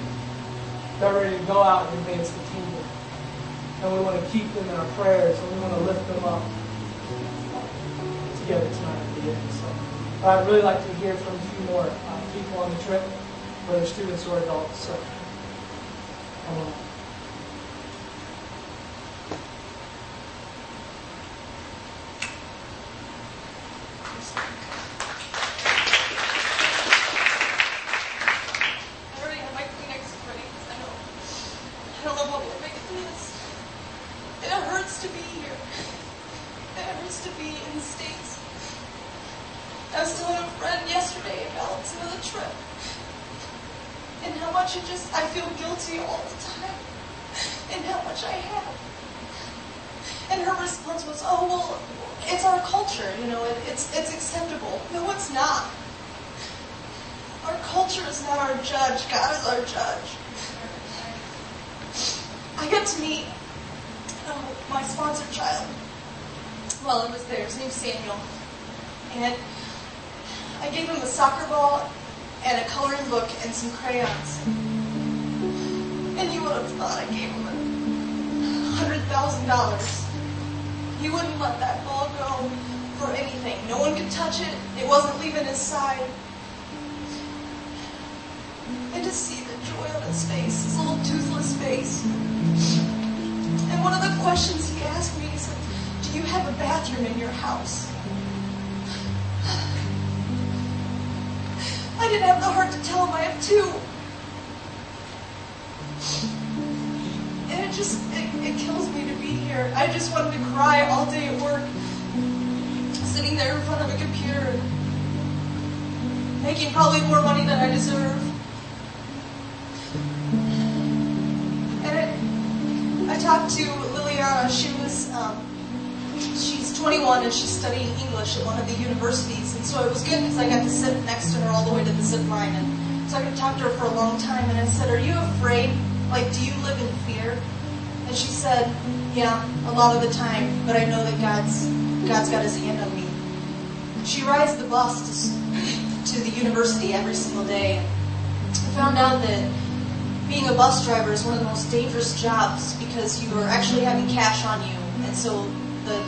They're 1.00 1.14
ready 1.14 1.38
to 1.38 1.46
go 1.46 1.62
out 1.62 1.88
and 1.88 2.00
advance 2.00 2.30
the 2.30 2.44
kingdom. 2.52 2.84
And 3.82 3.94
we 3.94 4.00
want 4.04 4.22
to 4.22 4.30
keep 4.30 4.52
them 4.54 4.68
in 4.68 4.76
our 4.76 4.86
prayers, 5.00 5.40
and 5.40 5.52
we 5.54 5.60
want 5.62 5.74
to 5.74 5.80
lift 5.82 6.08
them 6.08 6.24
up 6.26 6.44
together 8.42 8.70
tonight 8.70 9.00
at 9.00 9.16
the 9.16 9.32
end. 9.32 9.52
So, 9.52 9.68
but 10.22 10.30
I'd 10.30 10.48
really 10.48 10.62
like 10.62 10.86
to 10.86 10.94
hear 10.96 11.16
from 11.16 11.36
a 11.36 11.40
few 11.40 11.66
more 11.66 11.84
uh, 11.84 12.22
people 12.34 12.60
on 12.60 12.70
the 12.76 12.84
trip, 12.84 13.02
whether 13.68 13.86
students 13.86 14.28
or 14.28 14.38
adults. 14.40 14.78
So, 14.78 14.94
come 16.46 16.74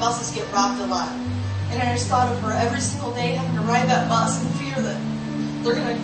buses 0.03 0.35
get 0.35 0.51
robbed 0.51 0.81
a 0.81 0.85
lot. 0.85 1.07
And 1.71 1.81
I 1.81 1.93
just 1.93 2.09
thought 2.09 2.29
of 2.29 2.37
her 2.41 2.51
every 2.51 2.81
single 2.81 3.13
day 3.13 3.39
having 3.39 3.55
to 3.55 3.61
ride 3.61 3.87
that 3.87 4.09
bus 4.09 4.43
in 4.43 4.51
fear 4.59 4.75
that 4.75 4.99
they're 5.63 5.75
gonna 5.75 5.95
stop 5.95 6.02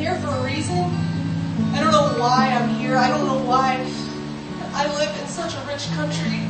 here 0.00 0.14
for 0.20 0.28
a 0.28 0.42
reason. 0.42 0.78
I 1.74 1.80
don't 1.80 1.92
know 1.92 2.18
why 2.18 2.48
I'm 2.48 2.70
here. 2.76 2.96
I 2.96 3.08
don't 3.08 3.26
know 3.26 3.44
why 3.44 3.86
I 4.72 4.86
live 4.96 5.12
in 5.20 5.26
such 5.26 5.52
a 5.54 5.60
rich 5.68 5.90
country. 5.92 6.40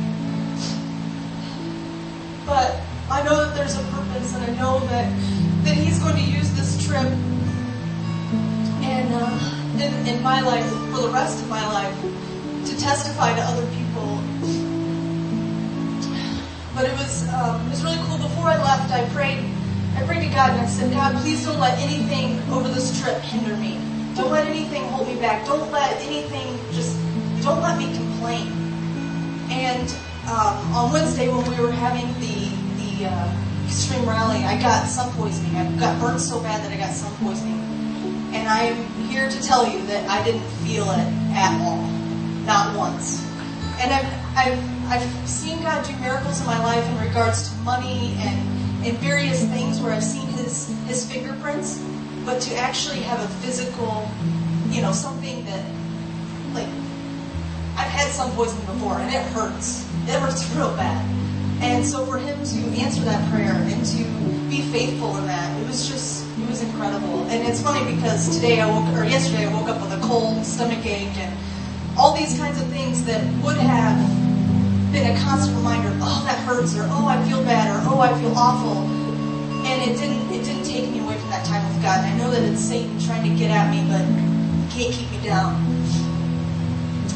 But 2.45 2.79
I 3.11 3.21
know 3.23 3.43
that 3.43 3.53
there's 3.53 3.75
a 3.75 3.83
purpose, 3.91 4.33
and 4.35 4.45
I 4.45 4.55
know 4.55 4.79
that 4.87 5.11
that 5.65 5.75
He's 5.75 5.99
going 5.99 6.15
to 6.15 6.21
use 6.23 6.49
this 6.53 6.81
trip 6.87 7.11
and 8.87 9.13
uh, 9.13 9.83
in, 9.83 10.07
in 10.07 10.23
my 10.23 10.39
life 10.39 10.69
for 10.95 11.01
the 11.01 11.09
rest 11.09 11.43
of 11.43 11.49
my 11.49 11.65
life 11.73 11.95
to 12.67 12.79
testify 12.79 13.35
to 13.35 13.41
other 13.41 13.67
people. 13.75 14.15
But 16.73 16.85
it 16.85 16.93
was 16.93 17.27
um, 17.33 17.67
it 17.67 17.71
was 17.71 17.83
really 17.83 17.99
cool. 18.07 18.17
Before 18.17 18.47
I 18.47 18.55
left, 18.63 18.93
I 18.93 19.03
prayed. 19.09 19.60
I 19.95 20.03
prayed 20.05 20.27
to 20.27 20.33
God 20.33 20.51
and 20.51 20.61
I 20.61 20.65
said, 20.65 20.91
God, 20.93 21.21
please 21.21 21.45
don't 21.45 21.59
let 21.59 21.77
anything 21.79 22.39
over 22.51 22.67
this 22.67 22.99
trip 23.01 23.21
hinder 23.21 23.55
me. 23.57 23.79
Don't 24.15 24.31
let 24.31 24.47
anything 24.47 24.83
hold 24.83 25.07
me 25.07 25.15
back. 25.19 25.45
Don't 25.45 25.71
let 25.71 26.01
anything 26.01 26.59
just, 26.71 26.97
don't 27.43 27.61
let 27.61 27.77
me 27.77 27.93
complain. 27.95 28.47
And 29.49 29.89
um, 30.29 30.73
on 30.73 30.91
Wednesday 30.93 31.27
when 31.29 31.49
we 31.49 31.59
were 31.61 31.71
having 31.71 32.07
the, 32.19 32.49
the 32.77 33.07
uh, 33.07 33.65
extreme 33.65 34.07
rally, 34.07 34.43
I 34.43 34.61
got 34.61 34.87
sun 34.87 35.11
poisoning. 35.13 35.55
I 35.55 35.69
got 35.79 35.99
burnt 35.99 36.19
so 36.19 36.41
bad 36.41 36.63
that 36.63 36.71
I 36.71 36.77
got 36.77 36.93
sun 36.93 37.13
poisoning. 37.17 37.59
And 38.33 38.47
I'm 38.47 38.75
here 39.09 39.29
to 39.29 39.41
tell 39.43 39.67
you 39.67 39.85
that 39.87 40.09
I 40.09 40.23
didn't 40.23 40.47
feel 40.63 40.89
it 40.91 41.07
at 41.35 41.61
all. 41.61 41.83
Not 42.45 42.77
once. 42.77 43.25
And 43.79 43.91
I've, 43.91 44.37
I've, 44.37 44.91
I've 44.91 45.27
seen 45.27 45.63
God 45.63 45.85
do 45.85 45.95
miracles 45.97 46.39
in 46.39 46.45
my 46.45 46.61
life 46.63 46.87
in 46.87 46.99
regards 46.99 47.49
to 47.49 47.55
money 47.57 48.15
and 48.19 48.60
in 48.83 48.95
various 48.97 49.45
things 49.45 49.79
where 49.79 49.93
I've 49.93 50.03
seen 50.03 50.27
his 50.27 50.67
his 50.87 51.09
fingerprints, 51.09 51.83
but 52.25 52.41
to 52.41 52.55
actually 52.55 53.01
have 53.01 53.19
a 53.19 53.27
physical, 53.45 54.09
you 54.69 54.81
know, 54.81 54.91
something 54.91 55.45
that 55.45 55.63
like 56.53 56.67
I've 57.77 57.91
had 57.91 58.11
some 58.11 58.31
poisoning 58.31 58.65
before 58.65 58.99
and 58.99 59.13
it 59.13 59.23
hurts. 59.33 59.87
It 60.07 60.19
hurts 60.19 60.49
real 60.55 60.75
bad. 60.75 61.05
And 61.61 61.85
so 61.85 62.05
for 62.05 62.17
him 62.17 62.43
to 62.43 62.81
answer 62.81 63.01
that 63.01 63.21
prayer 63.31 63.53
and 63.53 63.85
to 63.85 64.03
be 64.49 64.63
faithful 64.71 65.15
in 65.17 65.27
that, 65.27 65.61
it 65.61 65.67
was 65.67 65.87
just 65.87 66.25
it 66.39 66.47
was 66.49 66.63
incredible. 66.63 67.23
And 67.29 67.47
it's 67.47 67.61
funny 67.61 67.95
because 67.95 68.35
today 68.35 68.59
I 68.59 68.67
woke 68.67 68.97
or 68.97 69.05
yesterday 69.05 69.45
I 69.45 69.53
woke 69.53 69.69
up 69.69 69.79
with 69.79 69.91
a 69.91 70.01
cold, 70.01 70.43
stomach 70.43 70.83
ache 70.85 71.15
and 71.17 71.37
all 71.97 72.15
these 72.15 72.35
kinds 72.37 72.59
of 72.59 72.67
things 72.69 73.03
that 73.05 73.21
would 73.43 73.57
have 73.57 74.30
been 74.91 75.15
a 75.15 75.19
constant 75.19 75.55
reminder 75.57 75.89
oh, 76.01 76.23
that 76.25 76.39
hurts, 76.39 76.75
or 76.75 76.83
oh, 76.83 77.07
I 77.07 77.23
feel 77.27 77.43
bad, 77.43 77.71
or 77.71 77.79
oh, 77.89 77.99
I 77.99 78.19
feel 78.19 78.33
awful. 78.35 78.83
And 79.65 79.89
it 79.89 79.97
didn't, 79.97 80.31
it 80.31 80.43
didn't 80.43 80.65
take 80.65 80.89
me 80.89 80.99
away 80.99 81.17
from 81.17 81.29
that 81.29 81.45
time 81.45 81.65
with 81.67 81.81
God. 81.81 82.03
I 82.03 82.17
know 82.17 82.29
that 82.31 82.43
it's 82.43 82.61
Satan 82.61 82.99
trying 82.99 83.29
to 83.29 83.35
get 83.37 83.51
at 83.51 83.71
me, 83.71 83.85
but 83.87 84.03
he 84.71 84.83
can't 84.83 84.93
keep 84.93 85.09
me 85.11 85.23
down. 85.23 85.55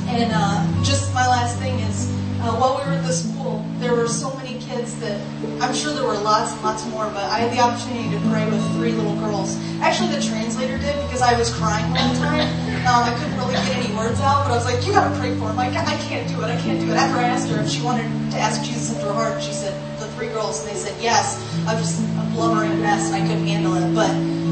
And 0.08 0.32
uh, 0.34 0.84
just 0.84 1.14
my 1.14 1.28
last 1.28 1.58
thing 1.58 1.80
is, 1.80 2.08
uh, 2.42 2.54
while 2.56 2.78
we 2.78 2.86
were 2.86 2.96
at 2.98 3.04
the 3.04 3.12
school, 3.12 3.66
there 3.80 3.96
were 3.96 4.08
so 4.08 4.34
many 4.36 4.45
kids 4.68 4.98
that 5.00 5.22
I'm 5.62 5.74
sure 5.74 5.94
there 5.94 6.06
were 6.06 6.18
lots 6.18 6.52
and 6.54 6.62
lots 6.62 6.86
more, 6.88 7.06
but 7.10 7.24
I 7.30 7.40
had 7.40 7.54
the 7.54 7.62
opportunity 7.62 8.10
to 8.12 8.20
pray 8.30 8.46
with 8.50 8.62
three 8.76 8.92
little 8.92 9.16
girls. 9.18 9.58
Actually, 9.82 10.14
the 10.16 10.22
translator 10.22 10.78
did 10.78 10.96
because 11.06 11.22
I 11.22 11.38
was 11.38 11.54
crying 11.54 11.86
the 11.94 12.18
time. 12.20 12.50
Um, 12.86 13.02
I 13.06 13.14
couldn't 13.18 13.38
really 13.38 13.54
get 13.54 13.78
any 13.78 13.94
words 13.96 14.20
out, 14.22 14.46
but 14.46 14.52
I 14.52 14.58
was 14.58 14.66
like, 14.66 14.86
"You 14.86 14.94
gotta 14.94 15.14
pray 15.18 15.34
for 15.36 15.48
them." 15.50 15.56
Like, 15.56 15.74
I 15.74 15.98
can't 16.06 16.28
do 16.28 16.42
it. 16.42 16.50
I 16.50 16.58
can't 16.62 16.80
do 16.80 16.92
it. 16.92 16.98
After 16.98 17.18
I 17.18 17.30
asked 17.30 17.50
her 17.50 17.62
if 17.62 17.70
she 17.70 17.82
wanted 17.82 18.10
to 18.32 18.38
ask 18.38 18.62
Jesus 18.64 18.94
into 18.94 19.06
her 19.06 19.14
heart, 19.14 19.42
she 19.42 19.54
said 19.54 19.74
the 20.00 20.08
three 20.14 20.28
girls, 20.28 20.62
and 20.62 20.70
they 20.70 20.78
said 20.78 20.96
yes. 21.02 21.42
I 21.68 21.74
was 21.76 21.84
just 21.84 22.02
a 22.02 22.26
blubbering 22.34 22.82
mess, 22.82 23.08
and 23.12 23.16
I 23.16 23.22
couldn't 23.28 23.48
handle 23.48 23.76
it. 23.76 23.94
But, 23.94 24.12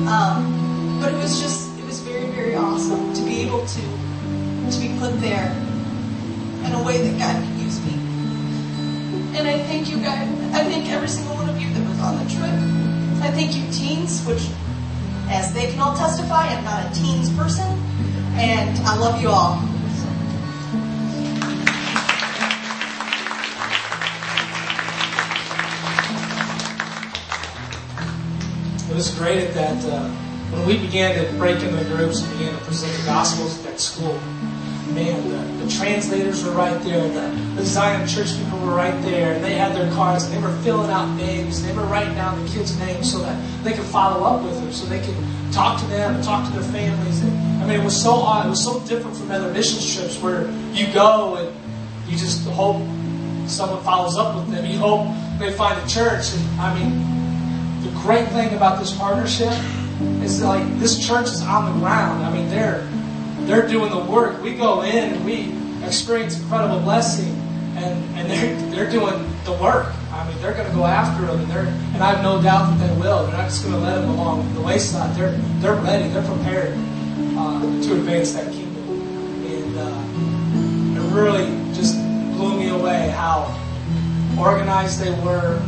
um, 0.09 0.99
but 1.01 1.13
it 1.13 1.17
was 1.17 1.41
just, 1.41 1.77
it 1.77 1.85
was 1.85 1.99
very, 1.99 2.25
very 2.31 2.55
awesome 2.55 3.13
to 3.13 3.21
be 3.23 3.41
able 3.41 3.65
to, 3.65 3.83
to 4.71 4.77
be 4.79 4.97
put 4.99 5.19
there 5.21 5.51
in 6.65 6.71
a 6.71 6.81
way 6.83 7.01
that 7.05 7.19
God. 7.19 7.52
And 9.35 9.47
I 9.47 9.57
thank 9.63 9.89
you 9.89 9.97
guys. 9.97 10.29
I 10.53 10.63
thank 10.63 10.89
every 10.91 11.07
single 11.07 11.35
one 11.35 11.49
of 11.49 11.59
you 11.59 11.73
that 11.73 11.89
was 11.89 11.99
on 11.99 12.23
the 12.23 12.29
trip. 12.29 12.53
I 13.23 13.31
thank 13.31 13.55
you 13.55 13.63
teens, 13.71 14.23
which, 14.25 14.47
as 15.27 15.51
they 15.55 15.71
can 15.71 15.79
all 15.79 15.95
testify, 15.97 16.49
I'm 16.49 16.63
not 16.63 16.85
a 16.85 16.93
teens 16.93 17.31
person. 17.35 17.65
And 18.35 18.77
I 18.85 18.95
love 18.95 19.21
you 19.21 19.29
all. 19.29 19.57
It 28.91 28.95
was 28.95 29.15
great 29.15 29.39
at 29.39 29.53
that. 29.55 29.83
Uh, 29.83 30.09
when 30.53 30.67
we 30.67 30.77
began 30.77 31.15
to 31.25 31.33
break 31.39 31.63
into 31.63 31.83
groups 31.85 32.21
and 32.21 32.37
began 32.37 32.53
to 32.53 32.63
present 32.65 32.95
the 32.99 33.05
Gospels 33.05 33.57
at 33.57 33.71
that 33.71 33.79
school, 33.79 34.19
man, 34.93 35.29
the, 35.29 35.65
the 35.65 35.71
translators 35.71 36.43
were 36.43 36.51
right 36.51 36.81
there, 36.83 37.07
the, 37.07 37.35
the 37.55 37.65
Zion 37.65 38.07
church 38.07 38.37
people 38.37 38.59
were 38.59 38.75
right 38.75 38.99
there, 39.03 39.33
and 39.33 39.43
they 39.43 39.55
had 39.55 39.75
their 39.75 39.91
cards, 39.93 40.25
and 40.25 40.33
they 40.33 40.41
were 40.41 40.55
filling 40.63 40.89
out 40.89 41.13
names, 41.15 41.63
they 41.63 41.73
were 41.73 41.83
writing 41.83 42.15
down 42.15 42.43
the 42.43 42.49
kids' 42.49 42.77
names 42.79 43.11
so 43.11 43.19
that 43.19 43.63
they 43.63 43.73
could 43.73 43.85
follow 43.85 44.23
up 44.23 44.43
with 44.43 44.55
them, 44.55 44.71
so 44.71 44.85
they 44.85 44.99
could 44.99 45.15
talk 45.51 45.79
to 45.79 45.85
them 45.87 46.15
and 46.15 46.23
talk 46.23 46.45
to 46.45 46.53
their 46.53 46.69
families. 46.71 47.21
And, 47.21 47.31
I 47.63 47.67
mean, 47.67 47.79
it 47.79 47.83
was 47.83 47.99
so 47.99 48.13
odd. 48.13 48.45
It 48.45 48.49
was 48.49 48.63
so 48.63 48.79
different 48.81 49.15
from 49.15 49.31
other 49.31 49.51
missions 49.53 49.95
trips 49.95 50.19
where 50.21 50.49
you 50.73 50.91
go 50.93 51.35
and 51.35 52.11
you 52.11 52.17
just 52.17 52.47
hope 52.49 52.77
someone 53.47 53.83
follows 53.83 54.17
up 54.17 54.35
with 54.35 54.51
them. 54.53 54.65
You 54.65 54.79
hope 54.79 55.07
they 55.39 55.53
find 55.53 55.79
a 55.79 55.87
church. 55.87 56.33
And, 56.33 56.59
I 56.59 56.77
mean, 56.77 57.83
the 57.83 57.91
great 58.01 58.27
thing 58.29 58.53
about 58.55 58.79
this 58.79 58.95
partnership 58.95 59.53
is 60.21 60.41
like 60.43 60.67
this 60.79 61.05
church 61.05 61.27
is 61.27 61.41
on 61.41 61.71
the 61.71 61.79
ground. 61.79 62.23
I 62.23 62.33
mean, 62.33 62.49
they're 62.49 62.87
they're 63.45 63.67
doing 63.67 63.89
the 63.91 64.03
work. 64.03 64.41
We 64.41 64.55
go 64.55 64.81
in 64.81 65.13
and 65.13 65.25
we 65.25 65.53
experience 65.85 66.39
incredible 66.39 66.79
blessing, 66.79 67.35
and 67.75 68.17
and 68.17 68.29
they're 68.29 68.55
they're 68.71 68.91
doing 68.91 69.25
the 69.45 69.53
work. 69.53 69.87
I 70.11 70.27
mean, 70.27 70.39
they're 70.41 70.53
going 70.53 70.69
to 70.69 70.75
go 70.75 70.85
after 70.85 71.25
them, 71.25 71.39
and 71.41 71.51
they're 71.51 71.67
and 71.93 72.03
I 72.03 72.13
have 72.13 72.23
no 72.23 72.41
doubt 72.41 72.77
that 72.77 72.87
they 72.87 72.99
will. 72.99 73.25
They're 73.25 73.37
not 73.37 73.49
just 73.49 73.63
going 73.63 73.75
to 73.75 73.81
let 73.81 73.95
them 74.01 74.09
along 74.09 74.53
the 74.53 74.61
wayside. 74.61 75.15
They're 75.15 75.31
they're 75.59 75.75
ready. 75.75 76.07
They're 76.09 76.23
prepared 76.23 76.73
uh, 77.37 77.61
to 77.61 77.93
advance 77.95 78.33
that 78.33 78.51
kingdom, 78.51 78.89
and 79.45 79.77
uh, 79.77 81.01
it 81.01 81.13
really 81.13 81.47
just 81.73 81.95
blew 82.35 82.57
me 82.57 82.69
away 82.69 83.09
how 83.09 83.59
organized 84.39 84.99
they 84.99 85.11
were, 85.23 85.59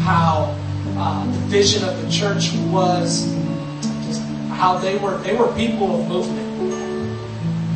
how 0.00 0.56
uh, 0.96 1.24
the 1.24 1.38
vision 1.48 1.84
of 1.88 2.00
the 2.02 2.10
church 2.10 2.52
was, 2.70 3.32
just 4.06 4.22
how 4.50 4.78
they 4.78 4.96
were 4.98 5.18
they 5.18 5.36
were 5.36 5.52
people 5.54 6.00
of 6.00 6.08
movement. 6.08 6.43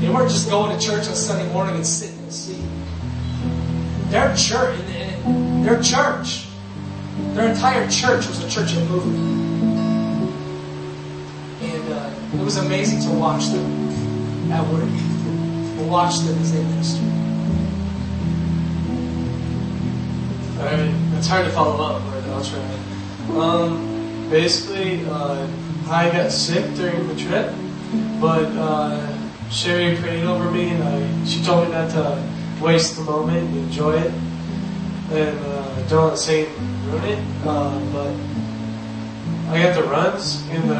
They 0.01 0.09
weren't 0.09 0.31
just 0.31 0.49
going 0.49 0.79
to 0.79 0.87
church 0.87 1.09
on 1.09 1.15
Sunday 1.15 1.53
morning 1.53 1.75
and 1.75 1.87
sitting 1.87 2.19
in 2.19 2.25
a 2.25 2.31
seat. 2.31 2.65
Their 4.11 4.35
church, 4.37 4.79
their 5.65 5.83
church, 5.83 6.47
their 7.35 7.51
entire 7.51 7.89
church 7.91 8.27
was 8.29 8.43
a 8.45 8.49
church 8.49 8.77
of 8.77 8.89
movement, 8.89 9.19
and 11.63 11.93
uh, 11.93 12.11
it 12.41 12.45
was 12.45 12.59
amazing 12.59 13.01
to 13.11 13.19
watch 13.19 13.47
them 13.49 14.53
at 14.53 14.65
work. 14.73 14.89
To 15.79 15.85
watch 15.91 16.21
them 16.21 16.39
as 16.39 16.53
they 16.53 16.63
minister. 16.63 17.03
Alright, 20.59 20.95
it's 21.19 21.27
hard 21.27 21.45
to 21.45 21.51
follow 21.51 21.85
up, 21.85 22.03
but 22.05 22.25
I'll 22.31 22.45
try. 22.45 23.37
Um, 23.37 24.31
basically, 24.31 25.05
uh, 25.07 25.47
I 25.89 26.11
got 26.11 26.31
sick 26.31 26.75
during 26.77 27.07
the 27.09 27.17
trip, 27.17 27.53
but 28.21 28.47
uh, 28.57 29.18
Sherry 29.51 29.97
prayed 29.97 30.25
over 30.25 30.51
me, 30.51 30.69
and 30.71 30.83
I, 30.85 31.25
she 31.25 31.43
told 31.43 31.67
me 31.67 31.73
not 31.73 31.91
to 31.93 32.23
waste 32.61 32.97
the 32.97 33.03
moment, 33.03 33.49
and 33.49 33.57
enjoy 33.57 33.99
it, 33.99 34.13
and 35.11 35.39
uh, 35.39 35.89
don't 35.89 36.09
let 36.11 36.19
Satan 36.19 36.55
ruin 36.87 37.05
it. 37.05 37.19
Uh, 37.45 37.79
but 37.93 38.15
I 39.51 39.63
got 39.63 39.75
the 39.75 39.85
runs, 39.85 40.47
and 40.51 40.71
uh, 40.71 40.75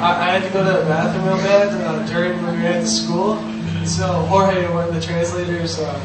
I, 0.00 0.28
I 0.28 0.38
had 0.38 0.42
to 0.46 0.50
go 0.52 0.64
to 0.64 0.78
the 0.80 0.84
bathroom 0.84 1.26
real 1.26 1.36
bad 1.38 1.68
uh, 1.80 2.06
during 2.06 2.42
when 2.42 2.56
we 2.56 2.62
were 2.62 2.68
at 2.68 2.82
the 2.82 2.86
school. 2.86 3.36
So 3.86 4.06
Jorge, 4.26 4.70
one 4.70 4.88
of 4.88 4.94
the 4.94 5.00
translators, 5.00 5.78
uh, 5.78 5.98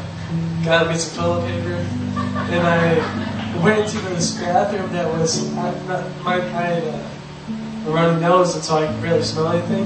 got 0.64 0.88
me 0.88 0.96
some 0.96 1.22
toilet 1.22 1.46
paper, 1.46 1.74
and 1.74 2.66
I 2.66 3.62
went 3.62 3.88
to 3.90 3.98
this 3.98 4.40
bathroom 4.40 4.90
that 4.92 5.06
was 5.12 5.52
I, 5.54 5.74
not, 5.86 6.24
my 6.24 6.36
I 6.36 6.80
uh, 6.80 7.13
a 7.86 7.90
runny 7.90 8.20
nose, 8.20 8.62
so 8.62 8.76
I 8.76 8.86
could 8.86 9.02
barely 9.02 9.22
smell 9.22 9.48
anything. 9.48 9.84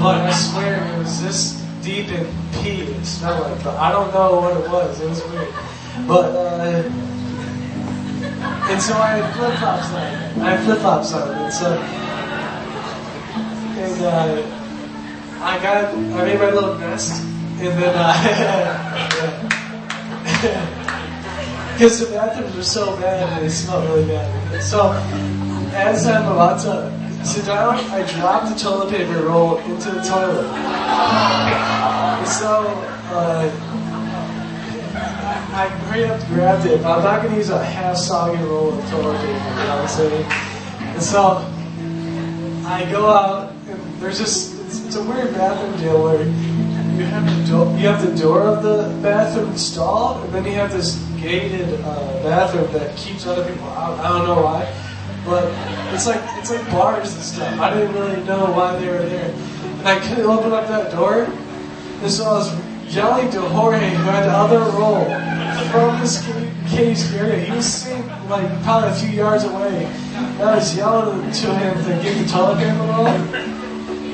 But 0.00 0.20
I 0.22 0.32
swear 0.32 0.82
it 0.94 0.98
was 0.98 1.22
this 1.22 1.64
deep 1.82 2.08
in 2.08 2.26
pee 2.54 2.82
it 2.82 3.04
smelled 3.04 3.42
like, 3.42 3.62
but 3.64 3.76
I 3.76 3.92
don't 3.92 4.12
know 4.12 4.40
what 4.40 4.56
it 4.56 4.68
was. 4.70 5.00
It 5.00 5.08
was 5.08 5.22
weird. 5.24 5.48
But, 6.06 6.34
uh, 6.34 6.82
and 8.70 8.82
so 8.82 8.94
I 8.94 9.16
had 9.16 9.34
flip 9.34 9.58
flops 9.58 9.88
on. 9.88 10.42
I 10.42 10.50
had 10.50 10.64
flip 10.64 10.78
flops 10.78 11.12
on, 11.12 11.34
and 11.34 11.52
so, 11.52 11.72
and 13.82 14.02
uh, 14.02 14.42
I 15.42 15.58
got, 15.62 15.94
I 15.94 16.24
made 16.24 16.38
my 16.38 16.50
little 16.50 16.78
nest, 16.78 17.22
and 17.22 17.82
then 17.82 17.94
I, 17.96 18.14
because 21.78 22.00
the 22.00 22.06
bathrooms 22.06 22.56
were 22.56 22.62
so 22.64 22.96
bad 22.96 23.28
and 23.32 23.44
they 23.44 23.48
smelled 23.48 23.84
really 23.88 24.06
bad. 24.08 24.62
So, 24.62 24.92
as 25.74 26.06
I'm 26.06 26.26
about 26.26 26.60
to 26.62 27.07
sit 27.24 27.46
down, 27.46 27.74
I 27.90 28.02
dropped 28.18 28.48
the 28.52 28.54
toilet 28.58 28.90
paper 28.90 29.22
roll 29.22 29.58
into 29.58 29.90
the 29.90 30.00
toilet. 30.02 30.48
So, 32.26 32.66
uh, 33.10 33.50
I 35.50 35.68
hurried 35.68 36.06
up, 36.06 36.20
grabbed 36.28 36.66
it, 36.66 36.82
but 36.82 36.98
I'm 36.98 37.04
not 37.04 37.22
going 37.22 37.32
to 37.32 37.38
use 37.38 37.50
a 37.50 37.64
half 37.64 37.96
soggy 37.96 38.42
roll 38.44 38.78
of 38.78 38.90
toilet 38.90 39.18
paper, 39.18 39.32
you 39.32 39.34
know 39.34 39.76
what 39.76 39.82
I'm 39.82 39.88
saying? 39.88 40.26
And 40.94 41.02
so, 41.02 41.44
I 42.66 42.86
go 42.90 43.08
out, 43.08 43.52
and 43.68 43.80
there's 44.00 44.18
just, 44.18 44.60
it's, 44.66 44.84
it's 44.84 44.96
a 44.96 45.02
weird 45.02 45.32
bathroom 45.34 45.76
deal 45.80 46.02
where 46.02 46.22
you 46.22 47.04
have 47.04 47.24
the 47.24 47.50
door, 47.50 47.66
you 47.78 47.86
have 47.86 48.02
the 48.04 48.14
door 48.20 48.42
of 48.42 48.62
the 48.62 48.90
bathroom 49.02 49.56
stall, 49.56 50.22
and 50.22 50.32
then 50.34 50.44
you 50.44 50.52
have 50.52 50.72
this 50.72 50.96
gated 51.20 51.80
uh, 51.80 52.22
bathroom 52.22 52.70
that 52.72 52.96
keeps 52.96 53.26
other 53.26 53.44
people 53.50 53.68
out. 53.68 53.98
I 54.00 54.08
don't 54.08 54.26
know 54.26 54.42
why, 54.42 54.66
but 55.24 55.52
it's 55.94 56.06
like 56.06 56.20
it's 56.38 56.50
like 56.50 56.64
bars 56.70 57.14
and 57.14 57.22
stuff. 57.22 57.60
I 57.60 57.74
didn't 57.74 57.94
really 57.94 58.22
know 58.24 58.52
why 58.52 58.76
they 58.78 58.88
were 58.88 58.98
there, 58.98 59.30
and 59.30 59.88
I 59.88 59.98
couldn't 60.00 60.26
open 60.26 60.52
up 60.52 60.68
that 60.68 60.92
door, 60.92 61.24
and 62.02 62.10
so 62.10 62.24
I 62.24 62.32
was 62.32 62.68
yelling 62.94 63.30
to 63.30 63.40
Jorge, 63.40 63.90
who 63.90 64.02
had 64.04 64.24
the 64.24 64.32
other 64.32 64.58
roll, 64.78 65.04
from 65.70 66.00
this 66.00 66.24
cage 66.68 67.12
area. 67.14 67.44
He 67.44 67.52
was 67.52 67.66
sitting 67.66 68.06
like 68.28 68.62
probably 68.62 68.90
a 68.90 68.94
few 68.94 69.10
yards 69.10 69.44
away. 69.44 69.84
And 69.84 70.42
I 70.42 70.56
was 70.56 70.76
yelling 70.76 71.30
to 71.30 71.54
him 71.54 71.74
to 71.84 71.90
get 72.02 72.16
the 72.18 72.28
toilet 72.30 72.58
paper 72.58 72.84
roll. 72.84 73.12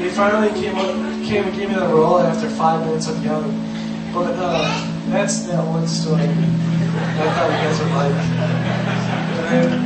He 0.03 0.09
finally 0.11 0.53
came 0.61 0.77
up, 0.77 0.95
came 1.25 1.45
and 1.45 1.57
gave 1.57 1.69
me 1.69 1.75
the 1.75 1.87
roll 1.87 2.19
after 2.19 2.49
five 2.51 2.85
minutes 2.85 3.09
of 3.09 3.25
yelling. 3.25 3.57
But 4.13 4.35
uh, 4.37 4.91
that's 5.11 5.45
that 5.47 5.65
one 5.67 5.87
story. 5.87 6.23
I 6.23 6.27
thought 7.35 7.51
you 7.51 7.59
guys 7.63 7.79
would 7.81 7.93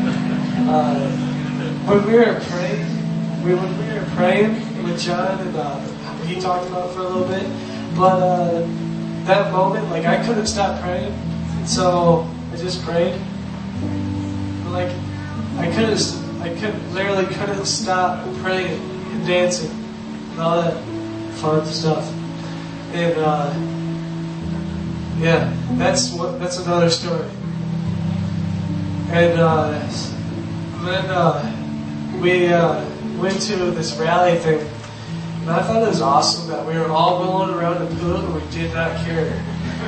like. 0.04 0.07
Uh, 0.68 1.08
when 1.88 2.06
we 2.06 2.12
were 2.12 2.38
praying, 2.50 2.84
we 3.42 3.54
when 3.54 3.72
we 3.78 3.98
were 3.98 4.04
praying 4.14 4.52
with 4.84 5.00
John 5.00 5.40
and 5.40 5.56
uh, 5.56 5.80
he 6.26 6.38
talked 6.38 6.68
about 6.68 6.92
for 6.92 7.00
a 7.00 7.04
little 7.04 7.26
bit, 7.26 7.48
but 7.96 8.20
uh, 8.20 8.60
that 9.24 9.50
moment, 9.50 9.88
like 9.88 10.04
I 10.04 10.22
couldn't 10.26 10.44
stop 10.44 10.78
praying, 10.82 11.14
so 11.64 12.28
I 12.52 12.56
just 12.56 12.84
prayed. 12.84 13.18
But, 14.62 14.72
like 14.72 14.92
I 15.56 15.72
couldn't, 15.74 16.04
I 16.42 16.50
could 16.60 16.92
literally 16.92 17.24
couldn't 17.34 17.64
stop 17.64 18.22
praying 18.42 18.78
and 18.78 19.26
dancing 19.26 19.70
and 20.32 20.40
all 20.40 20.60
that 20.60 20.84
fun 21.36 21.64
stuff. 21.64 22.06
And 22.92 23.16
uh, 23.16 23.54
yeah, 25.18 25.50
that's 25.78 26.12
what 26.12 26.38
that's 26.38 26.58
another 26.58 26.90
story. 26.90 27.26
And 29.08 29.40
uh, 29.40 29.88
then 30.86 31.04
uh, 31.06 32.20
we 32.20 32.46
uh, 32.46 32.84
went 33.18 33.40
to 33.42 33.56
this 33.72 33.96
rally 33.96 34.38
thing, 34.38 34.60
and 35.40 35.50
I 35.50 35.62
thought 35.62 35.82
it 35.82 35.88
was 35.88 36.00
awesome 36.00 36.48
that 36.50 36.66
we 36.66 36.74
were 36.78 36.88
all 36.88 37.24
rolling 37.24 37.54
around 37.54 37.80
the 37.80 37.96
pool 37.96 38.16
and 38.16 38.34
we 38.34 38.50
did 38.50 38.72
not 38.74 38.94
care. 39.04 39.26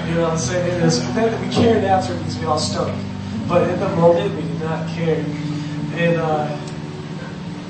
You 0.08 0.14
know 0.14 0.22
what 0.22 0.32
I'm 0.32 0.38
saying? 0.38 0.80
It 0.80 0.84
was, 0.84 1.00
we 1.00 1.54
cared 1.54 1.84
after 1.84 2.16
because 2.16 2.38
we 2.38 2.46
all 2.46 2.58
stunk, 2.58 2.96
but 3.48 3.68
in 3.68 3.78
the 3.78 3.88
moment 3.96 4.34
we 4.34 4.42
did 4.42 4.60
not 4.60 4.88
care, 4.90 5.24
and 5.94 6.16
uh, 6.16 6.58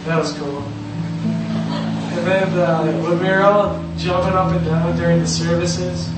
that 0.05 0.18
was 0.18 0.32
cool. 0.34 0.62
And 0.62 2.26
then 2.26 2.59
uh, 2.59 2.84
when 3.02 3.18
we 3.18 3.28
were 3.28 3.42
all 3.42 3.82
jumping 3.97 4.34
up 4.34 4.52
and 4.52 4.64
down 4.64 4.97
during 4.97 5.20
the 5.20 5.26
services, 5.26 6.10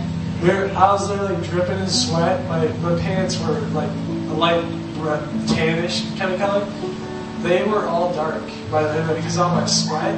we 0.42 0.48
were, 0.48 0.70
I 0.76 0.92
was 0.92 1.08
literally 1.08 1.46
dripping 1.46 1.78
in 1.78 1.88
sweat. 1.88 2.44
My, 2.48 2.66
my 2.78 2.98
pants 3.00 3.38
were 3.40 3.60
like 3.70 3.90
light 4.36 4.64
red, 5.02 5.22
tannish 5.48 6.16
kind 6.18 6.32
of 6.32 6.38
color. 6.38 6.64
They 7.42 7.64
were 7.64 7.86
all 7.86 8.12
dark 8.14 8.42
by 8.70 8.82
the 8.82 8.90
end 8.90 9.16
because 9.16 9.38
all 9.38 9.54
my 9.54 9.66
sweat. 9.66 10.14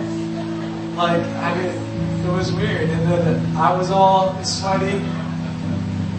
Like, 0.97 1.23
I 1.23 1.55
mean, 1.57 2.27
it 2.27 2.33
was 2.33 2.53
weird. 2.53 2.91
And 2.91 3.11
then 3.11 3.57
I 3.57 3.77
was 3.77 3.91
all 3.91 4.43
sweaty. 4.45 4.99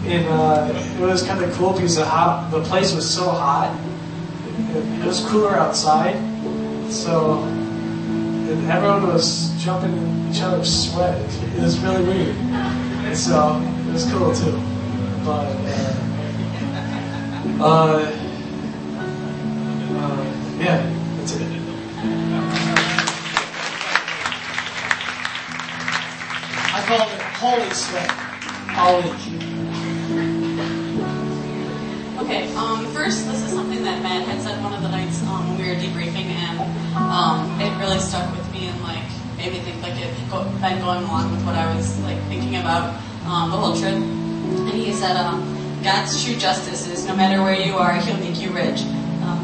And 0.06 0.26
uh, 0.28 0.72
it 0.72 1.00
was 1.00 1.22
kind 1.22 1.42
of 1.42 1.52
cool 1.54 1.72
because 1.72 1.96
the, 1.96 2.04
hot, 2.04 2.50
the 2.50 2.62
place 2.62 2.94
was 2.94 3.08
so 3.08 3.28
hot. 3.28 3.74
It, 4.76 5.00
it 5.00 5.06
was 5.06 5.24
cooler 5.26 5.56
outside. 5.56 6.16
So 6.90 7.42
and 8.48 8.70
everyone 8.70 9.08
was 9.08 9.50
jumping 9.62 9.92
in 9.92 10.30
each 10.30 10.40
other's 10.40 10.88
sweat. 10.88 11.20
It 11.56 11.62
was 11.62 11.78
really 11.80 12.04
weird. 12.04 12.36
And 12.36 13.16
so 13.16 13.60
it 13.88 13.92
was 13.92 14.04
cool 14.12 14.32
too. 14.34 14.52
But 15.24 15.50
uh, 17.58 17.64
uh, 17.64 18.25
yeah, 20.58 20.80
that's 21.16 21.36
it. 21.36 21.42
I 26.72 26.84
call 26.86 27.08
it 27.08 27.22
holy 27.36 27.70
sweat. 27.70 28.10
Holy. 28.76 29.10
Okay, 32.24 32.52
um, 32.54 32.86
first, 32.92 33.26
this 33.26 33.42
is 33.42 33.52
something 33.52 33.82
that 33.84 34.02
Matt 34.02 34.26
had 34.26 34.40
said 34.40 34.62
one 34.62 34.72
of 34.72 34.82
the 34.82 34.88
nights 34.88 35.22
um, 35.24 35.48
when 35.48 35.58
we 35.58 35.68
were 35.68 35.76
debriefing, 35.76 36.26
and 36.26 36.60
um, 36.96 37.60
it 37.60 37.70
really 37.78 37.98
stuck 37.98 38.34
with 38.34 38.50
me 38.52 38.68
and 38.68 38.82
like 38.82 39.04
made 39.36 39.52
me 39.52 39.60
think 39.60 39.82
like 39.82 39.92
it 39.92 40.08
had 40.08 40.16
been 40.16 40.80
going 40.80 41.04
along 41.04 41.30
with 41.30 41.44
what 41.44 41.54
I 41.54 41.74
was 41.76 42.00
like 42.00 42.18
thinking 42.28 42.56
about 42.56 42.94
um, 43.26 43.50
the 43.50 43.56
whole 43.56 43.76
trip. 43.76 43.94
And 43.94 44.70
he 44.70 44.92
said, 44.92 45.16
um, 45.16 45.44
God's 45.82 46.24
true 46.24 46.36
justice 46.36 46.88
is 46.88 47.04
no 47.06 47.14
matter 47.14 47.42
where 47.42 47.54
you 47.54 47.76
are, 47.76 47.92
He'll 47.94 48.16
make 48.18 48.40
you 48.40 48.50
rich. 48.50 48.80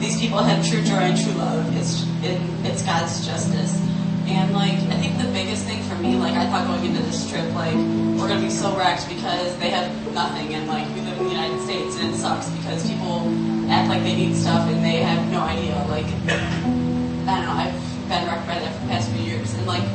These 0.03 0.19
people 0.19 0.43
have 0.43 0.66
true 0.66 0.83
joy 0.83 1.15
and 1.15 1.16
true 1.16 1.33
love. 1.39 1.62
It's 1.79 2.03
it, 2.27 2.43
it's 2.66 2.83
God's 2.83 3.24
justice. 3.24 3.79
And 4.27 4.53
like 4.53 4.74
I 4.91 4.99
think 4.99 5.16
the 5.16 5.31
biggest 5.31 5.62
thing 5.65 5.81
for 5.85 5.95
me, 5.95 6.16
like 6.16 6.35
I 6.35 6.51
thought 6.51 6.66
going 6.66 6.85
into 6.85 7.01
this 7.03 7.31
trip, 7.31 7.47
like 7.55 7.74
we're 8.19 8.27
gonna 8.27 8.43
be 8.43 8.51
so 8.51 8.77
wrecked 8.77 9.09
because 9.09 9.57
they 9.59 9.70
have 9.70 9.87
nothing, 10.12 10.55
and 10.55 10.66
like 10.66 10.89
we 10.95 11.03
live 11.03 11.19
in 11.19 11.24
the 11.24 11.31
United 11.31 11.62
States, 11.62 11.95
and 12.03 12.12
it 12.12 12.19
sucks 12.19 12.51
because 12.51 12.83
people 12.83 13.31
act 13.70 13.89
like 13.89 14.03
they 14.03 14.16
need 14.16 14.35
stuff 14.35 14.66
and 14.69 14.85
they 14.85 15.07
have 15.07 15.23
no 15.31 15.39
idea. 15.39 15.79
Like 15.87 16.07
I 16.27 17.39
don't 17.39 17.47
know, 17.47 17.55
I've 17.55 17.79
been 18.11 18.27
wrecked 18.27 18.47
by 18.51 18.59
that 18.59 18.74
for 18.74 18.83
the 18.83 18.91
past 18.91 19.09
few 19.12 19.23
years, 19.23 19.55
and 19.55 19.66
like 19.66 19.87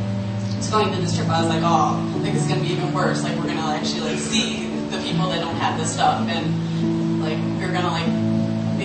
so 0.63 0.71
going 0.71 0.87
into 0.87 1.01
this 1.01 1.17
trip, 1.17 1.27
I 1.27 1.41
was 1.43 1.49
like, 1.49 1.63
oh, 1.63 1.99
I 2.15 2.19
think 2.23 2.33
it's 2.33 2.47
gonna 2.47 2.61
be 2.61 2.71
even 2.71 2.93
worse. 2.93 3.23
Like 3.23 3.35
we're 3.35 3.47
gonna 3.47 3.75
actually 3.75 4.07
like 4.07 4.19
see 4.19 4.71
the 4.87 5.03
people 5.03 5.27
that 5.27 5.41
don't 5.43 5.55
have 5.55 5.77
this 5.77 5.91
stuff, 5.91 6.23
and 6.29 7.19
like 7.19 7.37
we're 7.59 7.75
gonna 7.75 7.91
like 7.91 8.36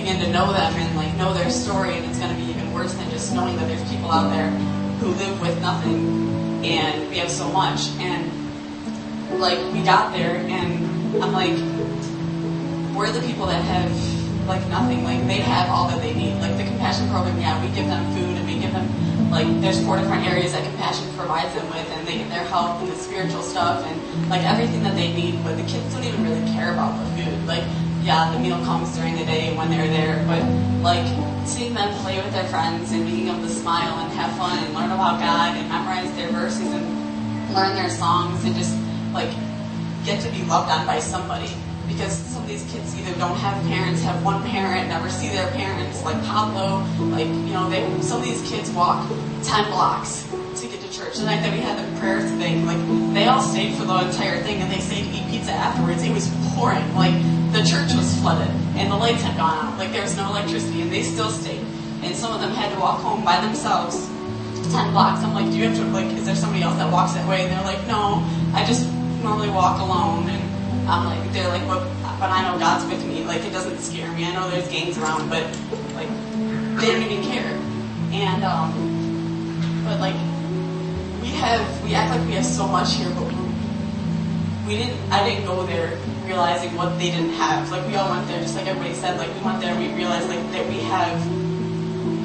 begin 0.03 0.19
to 0.19 0.29
know 0.33 0.51
them 0.51 0.73
and 0.75 0.97
like 0.97 1.15
know 1.15 1.33
their 1.33 1.49
story, 1.49 1.95
and 1.95 2.03
it's 2.05 2.19
gonna 2.19 2.35
be 2.35 2.43
even 2.43 2.73
worse 2.73 2.93
than 2.93 3.09
just 3.09 3.33
knowing 3.33 3.55
that 3.55 3.69
there's 3.69 3.89
people 3.89 4.11
out 4.11 4.29
there 4.31 4.49
who 4.99 5.07
live 5.15 5.39
with 5.39 5.55
nothing, 5.61 6.65
and 6.65 7.09
we 7.09 7.15
have 7.19 7.31
so 7.31 7.47
much, 7.47 7.87
and 8.03 8.27
like 9.39 9.57
we 9.71 9.81
got 9.81 10.11
there, 10.11 10.35
and 10.35 11.23
I'm 11.23 11.31
like, 11.31 11.55
we're 12.93 13.13
the 13.13 13.25
people 13.25 13.45
that 13.47 13.63
have 13.63 13.91
like 14.45 14.67
nothing. 14.67 15.05
Like 15.05 15.25
they 15.25 15.39
have 15.39 15.69
all 15.69 15.87
that 15.87 16.01
they 16.01 16.13
need. 16.13 16.35
Like 16.41 16.57
the 16.57 16.65
compassion 16.65 17.07
program, 17.07 17.39
yeah, 17.39 17.55
we 17.63 17.73
give 17.73 17.87
them 17.87 18.03
food 18.11 18.35
and 18.35 18.45
we 18.45 18.59
give 18.59 18.73
them 18.73 19.31
like 19.31 19.47
there's 19.61 19.81
four 19.85 19.95
different 19.95 20.27
areas 20.27 20.51
that 20.51 20.65
compassion 20.65 21.07
provides 21.15 21.55
them 21.55 21.65
with, 21.69 21.87
and 21.95 22.05
they 22.05 22.17
get 22.17 22.27
their 22.27 22.43
health 22.51 22.81
and 22.81 22.91
the 22.91 22.95
spiritual 22.97 23.41
stuff 23.41 23.85
and 23.87 24.29
like 24.29 24.43
everything 24.43 24.83
that 24.83 24.95
they 24.95 25.13
need. 25.13 25.41
But 25.45 25.55
the 25.55 25.63
kids 25.63 25.93
don't 25.93 26.03
even 26.03 26.27
really 26.27 26.43
care 26.51 26.73
about 26.73 26.91
the 26.99 27.23
food. 27.23 27.47
Like 27.47 27.63
yeah, 28.03 28.31
the 28.33 28.39
meal 28.39 28.57
comes 28.65 28.95
during 28.97 29.15
the 29.15 29.25
day 29.25 29.55
when 29.55 29.69
they're 29.69 29.87
there, 29.87 30.23
but 30.27 30.43
like 30.83 31.07
seeing 31.47 31.73
them 31.73 31.93
play 32.03 32.21
with 32.21 32.33
their 32.33 32.43
friends 32.45 32.91
and 32.91 33.05
being 33.05 33.29
able 33.29 33.41
to 33.41 33.49
smile 33.49 33.97
and 33.99 34.11
have 34.13 34.35
fun 34.37 34.61
and 34.61 34.73
learn 34.73 34.91
about 34.91 35.19
God 35.19 35.55
and 35.55 35.69
memorize 35.69 36.13
their 36.15 36.29
verses 36.29 36.67
and 36.67 37.55
learn 37.55 37.75
their 37.75 37.89
songs 37.89 38.43
and 38.43 38.55
just 38.55 38.77
like 39.13 39.31
get 40.03 40.21
to 40.21 40.29
be 40.31 40.43
loved 40.43 40.69
on 40.69 40.85
by 40.85 40.99
somebody. 40.99 41.49
Because 41.87 42.13
some 42.13 42.43
of 42.43 42.49
these 42.49 42.63
kids 42.71 42.97
either 42.99 43.17
don't 43.19 43.37
have 43.37 43.61
parents, 43.67 44.01
have 44.03 44.23
one 44.23 44.43
parent, 44.49 44.89
never 44.89 45.09
see 45.09 45.29
their 45.29 45.49
parents, 45.51 46.03
like 46.03 46.21
Pablo, 46.23 46.83
like, 47.07 47.27
you 47.27 47.53
know, 47.53 47.69
they, 47.69 47.83
some 48.01 48.19
of 48.19 48.25
these 48.25 48.41
kids 48.49 48.69
walk 48.71 49.07
10 49.43 49.71
blocks 49.71 50.25
to 50.55 50.67
get 50.67 50.81
to 50.81 50.91
church. 50.91 51.17
The 51.17 51.25
night 51.25 51.41
that 51.41 51.53
we 51.53 51.59
had 51.59 51.77
the 51.77 51.99
prayer 51.99 52.21
thing, 52.21 52.65
like, 52.65 52.79
they 53.13 53.27
all 53.27 53.41
stayed 53.41 53.75
for 53.75 53.85
the 53.85 54.05
entire 54.05 54.41
thing 54.43 54.61
and 54.61 54.71
they 54.71 54.79
stayed 54.79 55.03
to 55.03 55.09
eat 55.09 55.27
pizza 55.29 55.51
afterwards. 55.51 56.03
It 56.03 56.13
was 56.13 56.29
pouring. 56.53 56.83
Like, 56.95 57.15
the 57.53 57.63
church 57.63 57.93
was 57.93 58.17
flooded 58.19 58.49
and 58.77 58.91
the 58.91 58.97
lights 58.97 59.21
had 59.21 59.37
gone 59.37 59.65
out. 59.65 59.77
Like, 59.77 59.91
there 59.91 60.01
was 60.01 60.15
no 60.15 60.29
electricity 60.29 60.81
and 60.81 60.91
they 60.91 61.03
still 61.03 61.29
stayed. 61.29 61.65
And 62.03 62.15
some 62.15 62.33
of 62.33 62.41
them 62.41 62.51
had 62.51 62.73
to 62.73 62.79
walk 62.79 63.01
home 63.01 63.23
by 63.23 63.39
themselves 63.41 64.09
ten 64.73 64.91
blocks. 64.91 65.23
I'm 65.23 65.33
like, 65.33 65.45
do 65.45 65.57
you 65.57 65.69
have 65.69 65.77
to 65.77 65.85
like? 65.93 66.07
Is 66.17 66.25
there 66.25 66.35
somebody 66.35 66.63
else 66.63 66.75
that 66.77 66.91
walks 66.91 67.13
that 67.13 67.27
way? 67.29 67.43
And 67.43 67.51
they're 67.51 67.63
like, 67.63 67.85
no, 67.87 68.25
I 68.53 68.65
just 68.65 68.91
normally 69.21 69.49
walk 69.49 69.79
alone. 69.79 70.27
And 70.27 70.89
I'm 70.89 71.05
like, 71.05 71.31
they're 71.31 71.47
like, 71.47 71.65
but 71.67 71.85
but 72.19 72.29
I 72.29 72.41
know 72.41 72.57
God's 72.57 72.85
with 72.89 73.05
me. 73.05 73.23
Like 73.23 73.45
it 73.45 73.51
doesn't 73.51 73.77
scare 73.79 74.11
me. 74.13 74.25
I 74.25 74.33
know 74.33 74.49
there's 74.49 74.67
gangs 74.69 74.97
around, 74.97 75.29
but 75.29 75.43
like 75.93 76.09
they 76.81 76.91
don't 76.91 77.03
even 77.03 77.23
care. 77.23 77.53
And 78.11 78.43
um, 78.43 79.83
but 79.85 79.99
like 79.99 80.15
we 81.23 81.29
have 81.39 81.63
we 81.85 81.95
act 81.95 82.11
like 82.11 82.27
we 82.27 82.33
have 82.33 82.45
so 82.45 82.67
much 82.67 82.95
here, 82.95 83.09
but 83.15 83.23
we, 84.67 84.75
didn't. 84.75 84.99
I 85.09 85.23
didn't 85.23 85.45
go 85.45 85.65
there 85.65 85.97
realizing 86.25 86.75
what 86.75 86.99
they 86.99 87.11
didn't 87.11 87.31
have. 87.39 87.71
Like 87.71 87.87
we 87.87 87.95
all 87.95 88.09
went 88.11 88.27
there, 88.27 88.41
just 88.41 88.55
like 88.55 88.67
everybody 88.67 88.93
said. 88.93 89.17
Like 89.17 89.33
we 89.33 89.41
went 89.41 89.61
there, 89.61 89.73
we 89.79 89.87
realized 89.95 90.27
like 90.27 90.43
that 90.51 90.67
we 90.67 90.79
have 90.91 91.15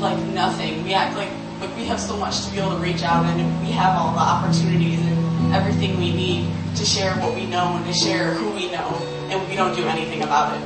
like 0.03 0.19
nothing. 0.35 0.83
We 0.83 0.95
act 0.95 1.17
like 1.17 1.31
like 1.61 1.75
we 1.77 1.85
have 1.85 2.01
so 2.01 2.17
much 2.17 2.45
to 2.45 2.51
be 2.51 2.59
able 2.59 2.75
to 2.75 2.83
reach 2.83 3.05
out, 3.05 3.25
and 3.25 3.39
we 3.63 3.71
have 3.71 3.95
all 3.97 4.13
the 4.15 4.27
opportunities 4.35 4.99
and 4.99 5.55
everything 5.55 5.97
we 5.99 6.13
need 6.13 6.51
to 6.75 6.85
share 6.85 7.15
what 7.23 7.35
we 7.37 7.47
know 7.47 7.79
and 7.79 7.87
to 7.87 7.93
share 7.93 8.35
who 8.35 8.51
we 8.51 8.67
know, 8.73 8.99
and 9.31 9.49
we 9.49 9.55
don't 9.55 9.77
do 9.77 9.87
anything 9.87 10.23
about 10.23 10.59
it. 10.59 10.63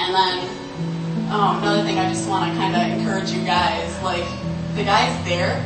And 0.00 0.14
then 0.16 1.28
um, 1.28 1.60
another 1.60 1.82
thing, 1.82 1.98
I 1.98 2.08
just 2.08 2.26
want 2.26 2.50
to 2.50 2.58
kind 2.58 2.72
of 2.74 2.98
encourage 2.98 3.32
you 3.32 3.44
guys. 3.44 3.92
Like 4.02 4.24
the 4.76 4.84
guys 4.84 5.12
there 5.26 5.60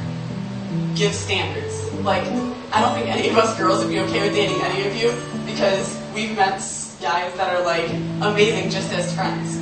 give 0.94 1.14
standards. 1.14 1.92
Like 2.02 2.24
I 2.72 2.80
don't 2.80 2.94
think 2.94 3.08
any 3.08 3.28
of 3.28 3.36
us 3.36 3.56
girls 3.58 3.82
would 3.82 3.90
be 3.90 3.98
okay 4.00 4.20
with 4.22 4.34
dating 4.34 4.60
any 4.62 4.86
of 4.86 4.94
you 4.96 5.12
because 5.44 5.98
we've 6.14 6.36
met 6.36 6.60
guys 7.00 7.34
that 7.34 7.56
are 7.56 7.64
like 7.64 7.90
amazing 8.22 8.70
just 8.70 8.92
as 8.92 9.12
friends. 9.14 9.58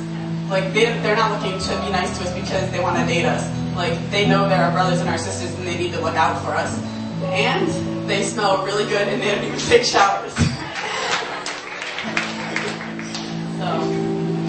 Like 0.49 0.73
they, 0.73 0.85
they're 1.01 1.15
not 1.15 1.31
looking 1.31 1.59
to 1.59 1.69
be 1.81 1.91
nice 1.91 2.17
to 2.17 2.25
us 2.25 2.33
because 2.33 2.69
they 2.71 2.79
want 2.79 2.97
to 2.97 3.05
date 3.05 3.25
us. 3.25 3.47
Like 3.75 3.97
they 4.11 4.27
know 4.27 4.47
they're 4.49 4.63
our 4.63 4.71
brothers 4.71 4.99
and 4.99 5.09
our 5.09 5.17
sisters 5.17 5.53
and 5.55 5.65
they 5.67 5.77
need 5.77 5.93
to 5.93 6.01
look 6.01 6.15
out 6.15 6.43
for 6.43 6.51
us. 6.51 6.77
And 7.25 8.09
they 8.09 8.23
smell 8.23 8.65
really 8.65 8.85
good 8.85 9.07
and 9.07 9.21
they 9.21 9.33
don't 9.33 9.43
even 9.43 9.59
take 9.59 9.83
showers. 9.83 10.33
so 10.35 10.45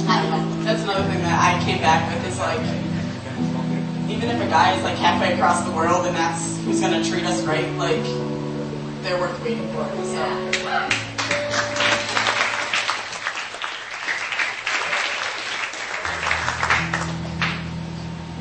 I 0.08 0.22
don't 0.22 0.30
know. 0.30 0.64
That's 0.64 0.82
another 0.82 1.04
thing 1.04 1.22
that 1.22 1.38
I 1.40 1.64
came 1.64 1.80
back 1.80 2.12
with 2.12 2.26
is 2.28 2.38
like 2.38 2.89
even 4.10 4.28
if 4.28 4.40
a 4.40 4.46
guy 4.48 4.76
is 4.76 4.82
like 4.82 4.96
halfway 4.96 5.32
across 5.34 5.64
the 5.64 5.70
world 5.70 6.06
and 6.06 6.16
that's 6.16 6.58
who's 6.64 6.80
gonna 6.80 7.04
treat 7.04 7.24
us 7.24 7.42
right, 7.44 7.70
like 7.74 8.02
they're 9.02 9.18
worth 9.18 9.40
waiting 9.42 9.66
for. 9.72 9.84
So 10.04 10.50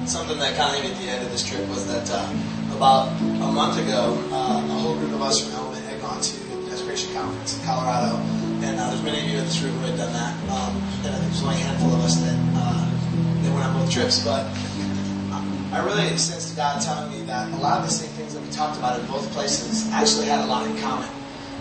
something 0.09 0.39
that 0.39 0.57
kind 0.57 0.73
of 0.75 0.91
at 0.91 0.97
the 0.97 1.07
end 1.07 1.23
of 1.23 1.31
this 1.31 1.47
trip 1.47 1.67
was 1.69 1.85
that 1.85 2.09
uh, 2.11 2.75
about 2.75 3.09
a 3.21 3.51
month 3.51 3.77
ago, 3.77 4.17
uh, 4.31 4.57
a 4.57 4.79
whole 4.81 4.95
group 4.95 5.13
of 5.13 5.21
us 5.21 5.45
from 5.45 5.53
Element 5.53 5.85
had 5.85 6.01
gone 6.01 6.19
to 6.19 6.33
the 6.33 6.69
Desperation 6.69 7.13
Conference 7.13 7.57
in 7.57 7.63
Colorado, 7.63 8.17
and 8.65 8.79
uh, 8.79 8.89
there's 8.89 9.03
many 9.03 9.19
of 9.21 9.29
you 9.29 9.37
in 9.37 9.45
this 9.45 9.61
room 9.61 9.73
who 9.77 9.85
had 9.85 9.97
done 9.97 10.13
that. 10.13 10.33
Um, 10.49 10.75
and 11.05 11.13
I 11.13 11.19
think 11.19 11.31
there's 11.31 11.43
only 11.43 11.55
a 11.55 11.59
handful 11.59 11.93
of 11.93 12.01
us 12.01 12.15
that 12.21 12.37
uh, 12.57 12.89
that 13.43 13.53
went 13.53 13.65
on 13.67 13.73
both 13.73 13.91
trips, 13.91 14.25
but 14.25 14.49
I 15.71 15.85
really 15.85 16.17
sensed 16.17 16.55
God 16.55 16.81
telling 16.81 17.11
me 17.11 17.25
that 17.27 17.51
a 17.53 17.57
lot 17.57 17.79
of 17.79 17.85
the 17.85 17.91
same 17.91 18.09
things 18.17 18.33
that 18.33 18.41
we 18.41 18.49
talked 18.49 18.77
about 18.77 18.99
in 18.99 19.05
both 19.05 19.29
places 19.31 19.87
actually 19.91 20.25
had 20.25 20.43
a 20.43 20.47
lot 20.47 20.65
in 20.65 20.75
common. 20.79 21.07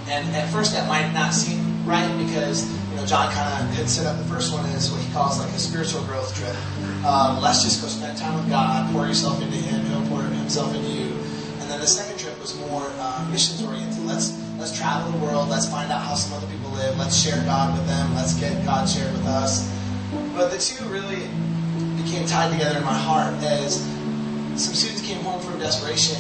And 0.09 0.27
at 0.35 0.49
first, 0.49 0.73
that 0.73 0.89
might 0.89 1.13
not 1.13 1.35
seem 1.35 1.85
right 1.85 2.09
because 2.17 2.65
you 2.89 2.97
know 2.97 3.05
John 3.05 3.31
kind 3.33 3.69
of 3.69 3.77
had 3.77 3.89
set 3.89 4.07
up 4.07 4.17
the 4.17 4.25
first 4.25 4.53
one 4.53 4.65
as 4.71 4.91
what 4.91 5.01
he 5.03 5.13
calls 5.13 5.39
like 5.39 5.51
a 5.53 5.59
spiritual 5.59 6.03
growth 6.05 6.35
trip. 6.35 6.57
Um, 7.05 7.43
let's 7.43 7.63
just 7.63 7.83
go 7.83 7.89
spend 7.89 8.17
time 8.17 8.35
with 8.35 8.49
God, 8.49 8.91
pour 8.93 9.07
yourself 9.07 9.43
into 9.43 9.57
Him, 9.57 9.85
He'll 9.85 10.09
pour 10.09 10.23
Himself 10.23 10.75
into 10.75 10.89
you. 10.89 11.13
And 11.61 11.69
then 11.69 11.81
the 11.81 11.87
second 11.87 12.19
trip 12.19 12.41
was 12.41 12.59
more 12.61 12.89
uh, 12.97 13.29
missions 13.31 13.63
oriented. 13.63 14.05
Let's 14.05 14.33
let's 14.57 14.77
travel 14.77 15.13
the 15.13 15.19
world. 15.19 15.51
Let's 15.51 15.69
find 15.69 15.93
out 15.93 16.01
how 16.01 16.15
some 16.15 16.33
other 16.33 16.51
people 16.51 16.71
live. 16.71 16.97
Let's 16.97 17.15
share 17.15 17.45
God 17.45 17.77
with 17.77 17.87
them. 17.87 18.15
Let's 18.15 18.33
get 18.41 18.65
God 18.65 18.89
shared 18.89 19.13
with 19.13 19.27
us. 19.27 19.69
But 20.35 20.51
the 20.51 20.57
two 20.57 20.83
really 20.89 21.29
became 22.01 22.27
tied 22.27 22.53
together 22.53 22.79
in 22.79 22.85
my 22.85 22.97
heart 22.97 23.35
as 23.45 23.85
some 24.59 24.75
students 24.75 25.03
came 25.07 25.23
home 25.23 25.41
from 25.41 25.59
desperation. 25.59 26.19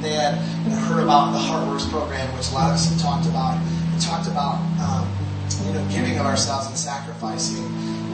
They 0.00 0.12
had 0.14 0.38
heard 0.86 1.02
about 1.02 1.32
the 1.32 1.38
Heartworks 1.38 1.88
program, 1.90 2.26
which 2.36 2.50
a 2.50 2.54
lot 2.54 2.70
of 2.70 2.74
us 2.74 2.88
have 2.88 3.00
talked 3.00 3.26
about, 3.26 3.58
and 3.58 4.00
talked 4.00 4.28
about 4.28 4.56
um, 4.80 5.04
you 5.66 5.72
know 5.72 5.84
giving 5.90 6.18
of 6.18 6.26
ourselves 6.26 6.66
and 6.68 6.76
sacrificing, 6.76 7.64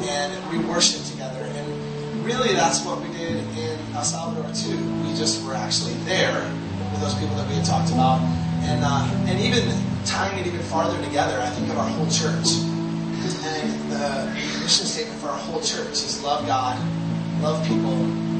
and 0.08 0.32
we 0.50 0.58
worshiped 0.66 1.06
together. 1.10 1.44
And 1.44 2.24
really, 2.24 2.54
that's 2.54 2.84
what 2.84 3.00
we 3.00 3.08
did 3.12 3.44
in 3.56 3.78
El 3.94 4.02
Salvador 4.02 4.50
too. 4.54 4.76
We 5.04 5.14
just 5.14 5.44
were 5.46 5.54
actually 5.54 5.94
there 6.08 6.42
with 6.90 7.00
those 7.00 7.14
people 7.14 7.36
that 7.36 7.46
we 7.48 7.54
had 7.54 7.64
talked 7.64 7.90
about, 7.92 8.20
and 8.64 8.82
uh, 8.82 9.06
and 9.28 9.38
even 9.38 9.68
tying 10.06 10.38
it 10.38 10.46
even 10.46 10.60
farther 10.62 11.00
together. 11.04 11.38
I 11.40 11.50
think 11.50 11.70
of 11.70 11.78
our 11.78 11.88
whole 11.88 12.08
church, 12.10 12.58
and 13.44 13.92
the 13.92 14.32
mission 14.64 14.86
statement 14.86 15.20
for 15.20 15.28
our 15.28 15.38
whole 15.38 15.60
church 15.60 16.00
is 16.00 16.22
love 16.24 16.46
God, 16.46 16.80
love 17.42 17.60
people, 17.68 17.92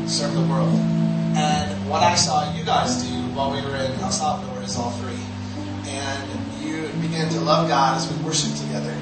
serve 0.08 0.34
the 0.34 0.42
world. 0.48 1.03
And 1.34 1.90
what 1.90 2.02
I 2.02 2.14
saw 2.14 2.54
you 2.54 2.64
guys 2.64 3.02
do 3.02 3.14
while 3.34 3.50
we 3.50 3.60
were 3.62 3.76
in 3.76 3.90
El 4.00 4.10
Salvador 4.10 4.62
is 4.62 4.76
all 4.76 4.90
three. 4.92 5.18
And 5.90 6.62
you 6.62 6.88
began 7.02 7.28
to 7.30 7.40
love 7.40 7.68
God 7.68 7.96
as 7.96 8.10
we 8.10 8.24
worship 8.24 8.54
together. 8.54 8.94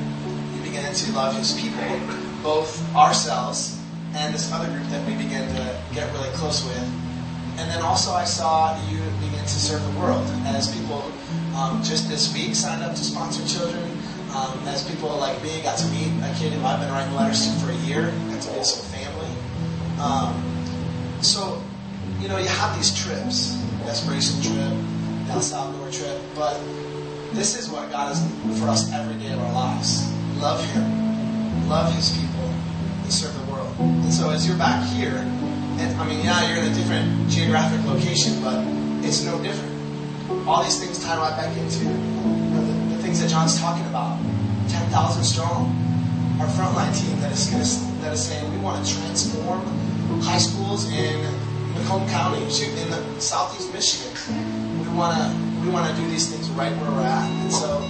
You 0.56 0.62
began 0.62 0.94
to 0.94 1.12
love 1.12 1.36
His 1.36 1.52
people, 1.60 1.84
both 2.42 2.80
ourselves 2.96 3.78
and 4.14 4.34
this 4.34 4.50
other 4.52 4.70
group 4.72 4.88
that 4.88 5.06
we 5.06 5.14
began 5.14 5.48
to 5.48 5.94
get 5.94 6.10
really 6.12 6.30
close 6.30 6.64
with. 6.64 6.82
And 7.58 7.70
then 7.70 7.82
also 7.82 8.12
I 8.12 8.24
saw 8.24 8.80
you 8.88 8.98
begin 9.20 9.44
to 9.44 9.48
serve 9.48 9.84
the 9.92 10.00
world 10.00 10.26
as 10.46 10.74
people 10.74 11.12
um, 11.54 11.82
just 11.82 12.08
this 12.08 12.32
week 12.32 12.54
signed 12.54 12.82
up 12.82 12.94
to 12.94 13.04
sponsor 13.04 13.46
children. 13.46 13.82
Um, 14.34 14.66
as 14.66 14.88
people 14.88 15.10
like 15.18 15.42
me 15.42 15.60
got 15.60 15.76
to 15.76 15.86
meet 15.88 16.08
a 16.24 16.34
kid 16.38 16.54
who 16.54 16.64
I've 16.64 16.80
been 16.80 16.90
writing 16.90 17.14
letters 17.14 17.46
to 17.46 17.52
for 17.60 17.70
a 17.70 17.76
year, 17.84 18.10
got 18.30 18.40
to 18.40 18.52
meet 18.52 18.64
some 18.64 18.86
family. 18.88 19.28
Um, 20.00 20.32
so, 21.20 21.62
you 22.22 22.28
know, 22.28 22.38
you 22.38 22.46
have 22.46 22.76
these 22.76 22.94
trips, 22.94 23.58
desperation 23.84 24.40
trip, 24.40 24.72
El 25.28 25.42
Salvador 25.42 25.90
trip, 25.90 26.20
but 26.36 26.54
this 27.34 27.58
is 27.58 27.68
what 27.68 27.90
God 27.90 28.12
is 28.12 28.22
for 28.60 28.68
us 28.68 28.92
every 28.92 29.20
day 29.20 29.32
of 29.32 29.40
our 29.40 29.52
lives. 29.52 30.08
Love 30.38 30.64
Him, 30.70 31.68
love 31.68 31.92
His 31.92 32.16
people, 32.16 32.46
and 33.02 33.12
serve 33.12 33.34
the 33.34 33.52
world. 33.52 33.74
And 33.80 34.14
so 34.14 34.30
as 34.30 34.46
you're 34.46 34.56
back 34.56 34.88
here, 34.94 35.18
and 35.18 36.00
I 36.00 36.06
mean, 36.06 36.24
yeah, 36.24 36.46
you're 36.48 36.62
in 36.62 36.70
a 36.70 36.74
different 36.74 37.28
geographic 37.28 37.84
location, 37.86 38.40
but 38.40 38.62
it's 39.04 39.24
no 39.24 39.42
different. 39.42 39.72
All 40.46 40.62
these 40.62 40.78
things 40.78 41.02
tie 41.02 41.16
right 41.16 41.36
back 41.36 41.56
into 41.56 41.84
the, 41.84 42.94
the 42.94 43.02
things 43.02 43.20
that 43.20 43.30
John's 43.30 43.58
talking 43.58 43.84
about. 43.86 44.20
10,000 44.68 45.24
strong. 45.24 45.74
Our 46.40 46.46
frontline 46.46 46.94
team 46.96 47.18
that 47.20 47.32
is, 47.32 47.50
gonna, 47.50 47.64
that 48.02 48.12
is 48.12 48.24
saying 48.24 48.48
we 48.52 48.58
want 48.58 48.86
to 48.86 48.94
transform 48.94 49.60
high 50.22 50.38
schools 50.38 50.88
in 50.88 51.26
Macomb 51.82 52.08
County, 52.08 52.42
in 52.42 52.90
the 52.90 53.20
southeast 53.20 53.72
Michigan. 53.72 54.14
We 54.78 54.88
want 54.96 55.18
to 55.18 55.26
we 55.62 55.70
want 55.70 55.90
to 55.90 56.00
do 56.00 56.08
these 56.08 56.30
things 56.30 56.48
right 56.50 56.72
where 56.76 56.90
we're 56.90 57.02
at. 57.02 57.28
And 57.28 57.52
so, 57.52 57.82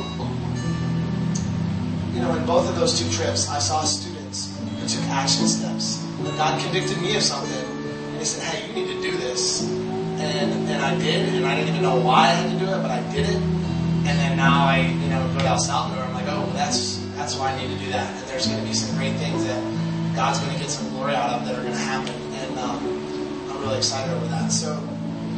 you 2.15 2.21
know, 2.21 2.35
in 2.35 2.45
both 2.47 2.69
of 2.69 2.77
those 2.77 2.99
two 2.99 3.11
trips, 3.13 3.49
I 3.51 3.59
saw 3.59 3.83
students 3.83 4.59
who 4.81 4.89
took 4.89 5.05
action 5.11 5.47
steps. 5.47 6.07
God 6.37 6.61
convicted 6.63 7.01
me 7.03 7.17
of 7.17 7.23
something, 7.23 7.53
and 7.53 8.19
He 8.19 8.25
said, 8.25 8.43
"Hey, 8.45 8.69
you 8.69 8.75
need 8.75 8.95
to 8.95 9.03
do 9.03 9.17
this," 9.19 9.69
and 9.69 10.69
and 10.69 10.83
I 10.83 10.97
did, 10.99 11.35
and 11.35 11.45
I 11.45 11.55
didn't 11.57 11.71
even 11.71 11.83
know 11.83 11.97
why 11.97 12.29
I 12.29 12.33
had 12.33 12.51
to 12.53 12.59
do 12.65 12.71
it, 12.73 12.81
but 12.81 12.91
I 12.91 13.01
did 13.13 13.29
it. 13.29 13.37
And 14.03 14.19
then 14.19 14.37
now 14.37 14.67
I, 14.67 14.79
you 14.81 15.09
know, 15.09 15.23
go 15.35 15.41
to 15.41 15.47
El 15.47 15.59
Salvador. 15.59 16.03
I'm 16.03 16.15
like, 16.15 16.27
oh, 16.27 16.41
well, 16.41 16.51
that's 16.55 16.97
that's 17.15 17.37
why 17.37 17.53
I 17.53 17.61
need 17.61 17.69
to 17.77 17.85
do 17.85 17.91
that. 17.93 18.09
And 18.17 18.29
there's 18.29 18.47
going 18.47 18.61
to 18.61 18.67
be 18.67 18.73
some 18.75 18.97
great 18.97 19.15
things 19.15 19.45
that 19.45 19.63
God's 20.17 20.41
going 20.41 20.53
to 20.53 20.59
get 20.59 20.71
some 20.71 20.89
glory 20.91 21.15
out 21.15 21.31
of 21.31 21.47
that 21.47 21.55
are 21.55 21.63
going 21.63 21.75
to 21.75 21.79
happen. 21.79 22.15
And 22.35 22.59
um, 22.59 23.02
really 23.73 23.81
excited 23.81 24.13
over 24.13 24.27
that. 24.27 24.53
So, 24.53 24.69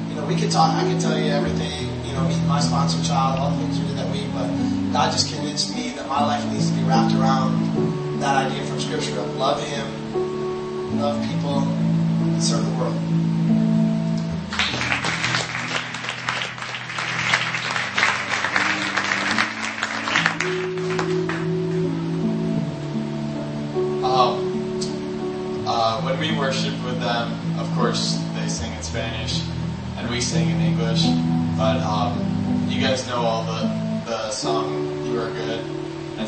you 0.08 0.16
know, 0.16 0.26
we 0.26 0.34
could 0.34 0.50
talk. 0.50 0.74
I 0.74 0.82
could 0.90 1.00
tell 1.00 1.16
you 1.16 1.30
everything. 1.30 1.86
You 2.04 2.14
know, 2.14 2.26
meeting 2.26 2.46
my 2.48 2.60
sponsor 2.60 3.02
child, 3.06 3.38
all 3.38 3.50
the 3.50 3.58
things 3.58 3.78
we 3.78 3.86
did 3.86 3.98
that 3.98 4.10
week. 4.10 4.26
But 4.34 4.50
God 4.92 5.12
just 5.12 5.32
convinced 5.32 5.74
me 5.74 5.90
that 5.90 6.08
my 6.08 6.24
life 6.24 6.44
needs 6.50 6.68
to 6.70 6.76
be 6.76 6.82
wrapped 6.82 7.14
around 7.14 8.18
that 8.18 8.34
idea 8.46 8.64
from 8.66 8.80
Scripture 8.80 9.20
of 9.20 9.36
love 9.36 9.62
Him, 9.62 10.98
love 11.00 11.14
people, 11.28 11.62
and 11.62 12.42
serve 12.42 12.66
the 12.66 12.72
world. 12.76 13.23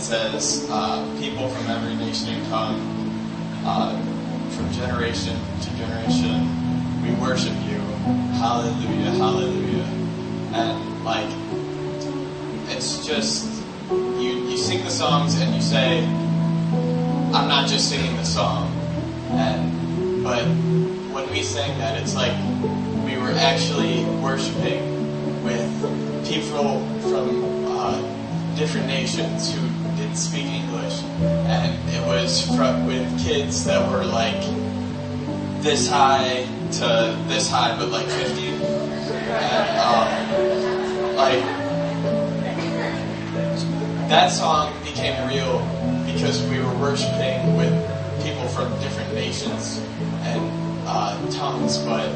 Says, 0.07 0.67
uh, 0.71 1.03
"People 1.19 1.49
from 1.49 1.67
every 1.71 1.95
nation 1.95 2.35
and 2.35 2.47
tongue, 2.49 2.81
uh, 3.65 3.95
from 4.55 4.73
generation 4.73 5.37
to 5.63 5.69
generation, 5.77 7.03
we 7.03 7.11
worship 7.21 7.55
you 7.69 7.87
hallelujah, 8.37 9.11
hallelujah. 9.11 9.85
And 10.53 11.05
like, 11.05 11.29
it's 12.71 13.07
just, 13.07 13.65
you, 13.91 14.47
you 14.49 14.57
sing 14.57 14.85
the 14.85 14.91
songs 14.91 15.41
and 15.41 15.55
you 15.55 15.61
say, 15.61 16.05
I'm 16.05 17.49
not 17.49 17.69
just 17.69 17.89
singing 17.89 18.17
the 18.17 18.25
song. 18.25 18.71
And, 19.33 20.23
but 20.23 20.45
when 20.45 21.31
we 21.31 21.43
sang 21.43 21.79
that, 21.79 22.01
it's 22.01 22.15
like 22.15 22.37
we 23.05 23.17
were 23.17 23.33
actually 23.33 24.05
worshiping 24.05 25.43
with 25.43 26.27
people 26.27 27.01
from 27.11 27.67
uh, 27.67 28.55
different 28.55 28.87
nations 28.87 29.53
who 29.53 29.76
speak 30.17 30.47
English. 30.47 31.03
And 31.47 31.79
it 31.91 32.07
was 32.07 32.47
from, 32.57 32.87
with 32.87 33.25
kids 33.25 33.65
that 33.65 33.91
were 33.91 34.05
like 34.05 34.41
this 35.63 35.89
high 35.89 36.47
to 36.73 37.17
this 37.29 37.51
high, 37.51 37.77
but 37.77 37.89
like 37.89 38.07
50. 38.07 38.47
And, 39.29 39.79
um, 39.79 41.17
like, 41.17 41.43
that 44.09 44.29
song 44.29 44.73
became 44.85 45.29
real 45.29 45.59
because 46.07 46.43
we 46.49 46.61
were 46.61 46.75
worshiping 46.79 47.57
with 47.57 47.73
people 48.23 48.47
from 48.49 48.71
different 48.81 49.13
nations 49.15 49.79
and 50.23 50.41
uh, 50.87 51.19
tongues, 51.31 51.79
but 51.79 52.09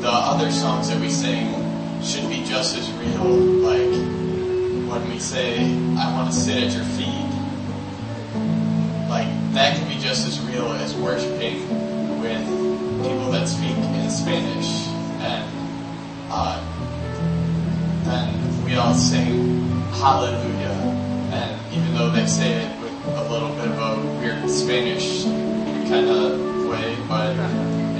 the 0.00 0.10
other 0.10 0.50
songs 0.50 0.88
that 0.88 1.00
we 1.00 1.08
sing 1.08 1.54
should 2.02 2.28
be 2.28 2.44
just 2.44 2.76
as 2.76 2.90
real. 2.92 3.24
Like 3.24 4.17
when 4.88 5.08
we 5.10 5.18
say, 5.18 5.60
I 5.98 6.12
want 6.14 6.32
to 6.32 6.36
sit 6.36 6.62
at 6.62 6.72
your 6.72 6.84
feet, 6.84 7.28
like 9.08 9.28
that 9.52 9.76
can 9.76 9.88
be 9.88 9.98
just 10.02 10.26
as 10.26 10.40
real 10.40 10.72
as 10.72 10.94
worshiping 10.96 11.68
with 12.20 12.44
people 13.02 13.30
that 13.30 13.46
speak 13.46 13.76
in 13.76 14.10
Spanish. 14.10 14.86
And 15.20 15.44
uh, 16.30 16.60
then 18.04 18.64
we 18.64 18.76
all 18.76 18.94
sing 18.94 19.60
hallelujah. 19.92 20.76
And 21.32 21.74
even 21.74 21.94
though 21.94 22.10
they 22.10 22.26
say 22.26 22.52
it 22.52 22.80
with 22.80 22.92
a 23.16 23.30
little 23.30 23.50
bit 23.50 23.68
of 23.68 23.78
a 23.78 24.18
weird 24.20 24.48
Spanish 24.48 25.24
kind 25.24 26.08
of 26.08 26.66
way, 26.66 26.96
but 27.08 27.36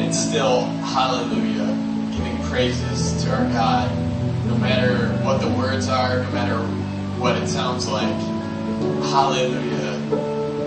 it's 0.00 0.18
still 0.18 0.62
hallelujah, 0.84 1.66
giving 2.16 2.42
praises 2.44 3.22
to 3.24 3.30
our 3.30 3.44
God, 3.52 3.90
no 4.46 4.56
matter 4.56 5.08
what 5.22 5.40
the 5.40 5.48
words 5.48 5.88
are, 5.88 6.22
no 6.22 6.30
matter 6.30 6.77
what 7.18 7.36
it 7.36 7.48
sounds 7.48 7.88
like. 7.88 8.14
Hallelujah 9.10 9.98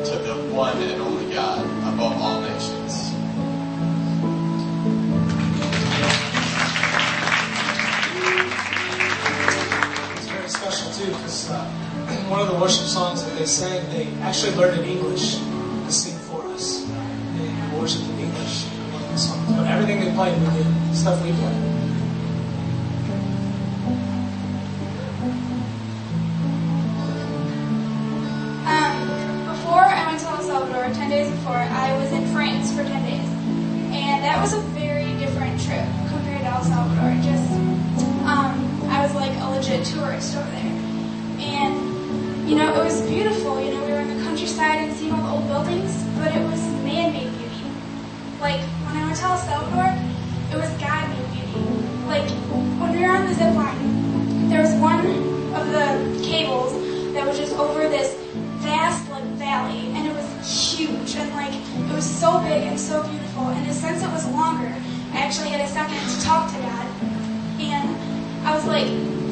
to 0.04 0.18
the 0.18 0.36
one 0.52 0.76
and 0.82 1.02
only 1.02 1.34
God 1.34 1.64
above 1.94 2.20
all 2.22 2.42
nations. 2.42 3.14
It's 10.18 10.28
very 10.28 10.50
special 10.50 10.92
too 10.92 11.08
because 11.08 11.52
uh, 11.52 11.64
one 12.30 12.42
of 12.42 12.48
the 12.48 12.60
worship 12.60 12.86
songs 12.86 13.24
that 13.24 13.38
they 13.38 13.46
sang, 13.46 13.88
they 13.92 14.08
actually 14.22 14.56
learned 14.56 14.82
in 14.82 14.90
English 14.90 15.36
to 15.38 15.92
sing 15.92 16.18
for 16.28 16.44
us. 16.48 16.86
They 17.38 17.80
worshiped 17.80 18.10
in 18.10 18.20
English. 18.20 18.66
the. 19.14 19.56
But 19.56 19.68
everything 19.68 20.00
they 20.00 20.12
played, 20.14 20.38
we 20.42 20.64
did 20.64 20.96
stuff 20.96 21.24
we 21.24 21.32
played. 21.32 21.81
That 34.42 34.58
was 34.58 34.66
a 34.66 34.68
very 34.70 35.14
different 35.20 35.54
trip 35.62 35.86
compared 36.10 36.42
to 36.42 36.48
El 36.48 36.64
Salvador. 36.64 37.14
Just, 37.22 37.46
um, 38.26 38.58
I 38.90 39.06
was 39.06 39.14
like 39.14 39.30
a 39.38 39.52
legit 39.52 39.86
tourist 39.86 40.36
over 40.36 40.50
there. 40.50 40.82
And, 41.46 42.50
you 42.50 42.56
know, 42.56 42.74
it 42.74 42.84
was 42.84 43.02
beautiful. 43.02 43.62
You 43.62 43.76
know, 43.76 43.86
we 43.86 43.92
were 43.92 44.00
in 44.00 44.18
the 44.18 44.24
countryside 44.24 44.90
and 44.90 44.98
seeing 44.98 45.12
all 45.12 45.22
the 45.22 45.30
old 45.30 45.48
buildings, 45.48 45.94
but 46.18 46.34
it 46.34 46.42
was 46.50 46.60
man-made 46.82 47.30
beauty. 47.38 47.70
Like, 48.42 48.62
when 48.90 48.98
I 48.98 49.06
went 49.06 49.18
to 49.18 49.26
El 49.26 49.38
Salvador, 49.38 49.94
it 50.50 50.58
was 50.58 50.70
God-made 50.82 51.28
beauty. 51.38 51.62
Like, 52.10 52.28
when 52.82 52.98
we 52.98 53.06
were 53.06 53.14
on 53.14 53.28
the 53.28 53.36
zip 53.36 53.54
line, 53.54 54.50
there 54.50 54.62
was 54.64 54.74
one 54.82 55.06
of 55.54 55.70
the 55.70 56.26
cables 56.26 56.74
that 57.14 57.28
was 57.28 57.38
just 57.38 57.54
over 57.58 57.88
this 57.88 58.18
vast 58.58 59.08
like 59.12 59.24
valley 59.38 59.92
and 59.94 60.08
it 60.08 60.16
was 60.16 60.74
huge 60.74 61.16
and 61.16 61.30
like 61.34 61.54
it 61.54 61.96
was 61.96 62.06
so 62.06 62.40
big 62.42 62.64
and 62.64 62.80
so 62.80 63.02
beautiful 63.04 63.21
and 63.38 63.74
sense, 63.74 64.04
it 64.04 64.12
was 64.12 64.28
longer. 64.28 64.74
I 65.14 65.20
actually 65.20 65.50
had 65.50 65.62
a 65.62 65.68
second 65.68 65.98
to 65.98 66.22
talk 66.24 66.52
to 66.52 66.58
God 66.60 66.88
and 67.60 68.46
I 68.46 68.56
was 68.56 68.66
like 68.66 68.88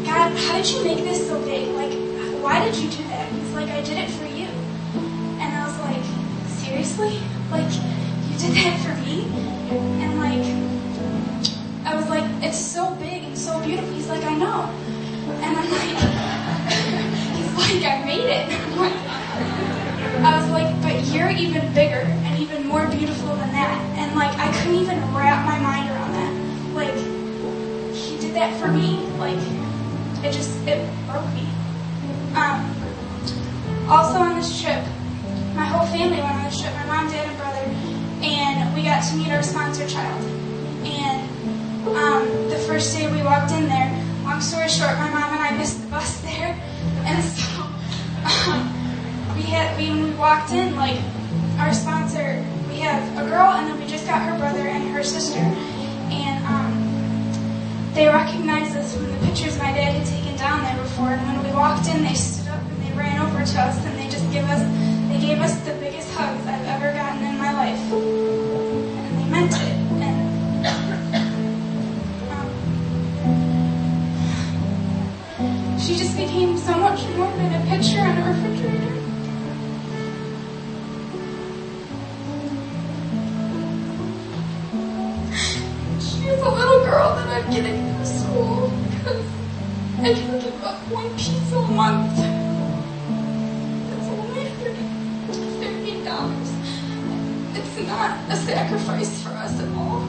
God 0.05 0.31
how 0.31 0.57
did 0.57 0.69
you 0.69 0.83
make 0.83 1.03
this 1.03 1.27
so 1.27 1.39
big? 1.45 1.69
Like 1.75 1.93
why 2.41 2.63
did 2.63 2.75
you 2.75 2.89
do 2.89 3.03
that? 3.09 3.31
He's 3.31 3.53
like 3.53 3.69
I 3.69 3.81
did 3.81 3.97
it 3.97 4.09
for 4.09 4.25
you. 4.25 4.47
And 5.39 5.55
I 5.55 5.65
was 5.65 5.77
like 5.79 6.03
seriously? 6.47 7.19
Like 7.51 7.71
you 8.29 8.37
did 8.37 8.55
that 8.55 8.79
for 8.83 8.95
me? 9.01 9.25
And 10.01 10.19
like 10.19 10.45
I 11.85 11.95
was 11.95 12.09
like 12.09 12.25
it's 12.43 12.57
so 12.57 12.93
big 12.95 13.23
and 13.23 13.37
so 13.37 13.59
beautiful. 13.63 13.93
He's 13.93 14.09
like 14.09 14.23
I 14.23 14.35
know. 14.35 14.69
And 15.41 15.57
I'm 15.57 15.71
like 15.71 15.97
he's 17.35 17.53
like 17.55 17.83
I 17.85 18.03
made 18.05 18.25
it. 18.25 19.05
I 20.21 20.35
was 20.35 20.49
like, 20.51 20.81
but 20.81 21.15
you're 21.15 21.29
even 21.29 21.73
bigger 21.73 22.01
and 22.01 22.39
even 22.39 22.67
more 22.67 22.85
beautiful 22.87 23.35
than 23.35 23.51
that. 23.53 23.78
And 24.09 24.17
like 24.17 24.35
I 24.39 24.51
couldn't 24.57 24.81
even 24.81 24.97
wrap 25.13 25.45
my 25.45 25.59
mind 25.59 25.87
around 25.91 26.13
that. 26.13 26.33
Like 26.73 26.95
he 27.93 28.17
did 28.17 28.33
that 28.33 28.59
for 28.59 28.67
me. 28.67 29.05
Like 29.19 29.37
it 30.25 30.33
just 30.33 30.49
it 30.65 30.81
broke 31.05 31.29
me. 31.37 31.45
Um, 32.33 32.73
also 33.87 34.17
on 34.17 34.35
this 34.35 34.49
trip, 34.59 34.81
my 35.53 35.65
whole 35.65 35.85
family 35.93 36.17
went 36.17 36.33
on 36.33 36.43
this 36.45 36.59
trip. 36.59 36.73
My 36.73 36.85
mom, 36.87 37.07
dad, 37.11 37.27
and 37.27 37.37
brother, 37.37 37.61
and 38.25 38.73
we 38.73 38.81
got 38.81 39.03
to 39.09 39.15
meet 39.15 39.29
our 39.29 39.43
sponsor 39.43 39.87
child. 39.87 40.23
And 40.83 41.29
um, 41.95 42.49
the 42.49 42.57
first 42.65 42.97
day 42.97 43.11
we 43.13 43.21
walked 43.21 43.51
in 43.51 43.67
there, 43.69 43.93
long 44.23 44.41
story 44.41 44.69
short, 44.69 44.97
my 44.97 45.11
mom 45.11 45.37
and 45.37 45.43
I 45.43 45.55
missed 45.55 45.83
the 45.83 45.87
bus 45.87 46.19
there, 46.21 46.57
and 47.05 47.23
so 47.23 47.61
um, 48.25 48.65
we 49.35 49.43
had 49.43 49.77
we, 49.77 49.89
when 49.91 50.01
we 50.01 50.11
walked 50.15 50.51
in, 50.51 50.75
like 50.75 50.97
our 51.59 51.73
sponsor, 51.73 52.43
we 52.69 52.75
have 52.77 53.01
a 53.17 53.27
girl, 53.29 53.51
and 53.51 53.67
then 53.67 53.79
we 53.79 53.88
got 54.09 54.23
her 54.23 54.35
brother 54.39 54.67
and 54.67 54.89
her 54.89 55.03
sister, 55.03 55.37
and 55.37 56.43
um, 56.43 56.73
they 57.93 58.07
recognized 58.07 58.75
us 58.75 58.95
from 58.95 59.05
the 59.11 59.17
pictures 59.27 59.55
my 59.59 59.71
dad 59.71 59.93
had 59.93 60.07
taken 60.07 60.35
down 60.35 60.63
there 60.63 60.75
before. 60.81 61.09
And 61.09 61.27
when 61.27 61.43
we 61.45 61.51
walked 61.53 61.87
in, 61.87 62.01
they 62.01 62.15
stood 62.15 62.47
up 62.47 62.59
and 62.59 62.81
they 62.81 62.91
ran 62.97 63.21
over 63.21 63.45
to 63.45 63.61
us, 63.61 63.85
and 63.85 63.99
they 63.99 64.09
just 64.09 64.25
give 64.31 64.45
us 64.49 64.65
they 65.09 65.19
gave 65.19 65.39
us 65.39 65.59
the 65.59 65.73
biggest 65.73 66.11
hugs 66.15 66.41
I've 66.47 66.65
ever 66.65 66.91
gotten 66.91 67.23
in 67.23 67.37
my 67.37 67.53
life, 67.53 67.79
and 68.97 69.19
they 69.19 69.25
meant 69.29 69.53
it. 69.53 69.77
And 70.01 70.65
um, 75.37 75.77
she 75.77 75.95
just 75.95 76.17
became 76.17 76.57
so 76.57 76.75
much 76.77 77.05
more 77.15 77.31
than 77.37 77.53
a 77.61 77.65
picture 77.69 78.01
on 78.01 78.17
a 78.17 78.25
refrigerator. 78.25 79.08
Getting 87.51 87.81
to 87.97 88.05
school 88.05 88.71
because 88.91 89.25
I 89.97 90.13
can 90.13 90.39
give 90.39 90.63
up 90.63 90.77
one 90.91 91.09
piece 91.17 91.51
a 91.51 91.61
month. 91.61 92.13
It's 93.89 94.07
only 94.07 94.45
thirty 95.59 96.03
dollars. 96.05 96.49
It's 97.57 97.87
not 97.87 98.19
a 98.29 98.35
sacrifice 98.35 99.23
for 99.23 99.29
us 99.29 99.59
at 99.59 99.67
all. 99.73 100.01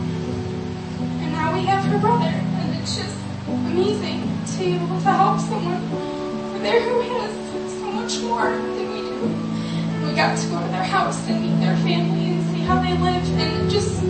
And 1.23 1.33
now 1.33 1.55
we 1.55 1.65
have 1.65 1.83
her 1.85 1.99
brother, 1.99 2.27
and 2.27 2.77
it's 2.77 2.97
just 2.97 3.17
amazing 3.49 4.21
to 4.53 4.59
be 4.59 4.75
able 4.75 5.01
to 5.01 5.11
help 5.11 5.41
someone 5.41 6.61
there 6.63 6.83
who 6.83 7.01
has 7.01 7.33
so 7.81 7.91
much 7.91 8.21
more 8.21 8.51
than 8.51 8.93
we 8.93 9.01
do. 9.01 9.25
And 9.25 10.07
we 10.07 10.15
got 10.15 10.37
to 10.37 10.47
go 10.49 10.61
to 10.61 10.69
their 10.69 10.85
house 10.85 11.27
and 11.27 11.41
meet 11.41 11.59
their 11.59 11.77
family 11.77 12.33
and 12.33 12.55
see 12.55 12.61
how 12.61 12.83
they 12.83 12.93
live, 12.99 13.41
and 13.41 13.71
just 13.71 14.03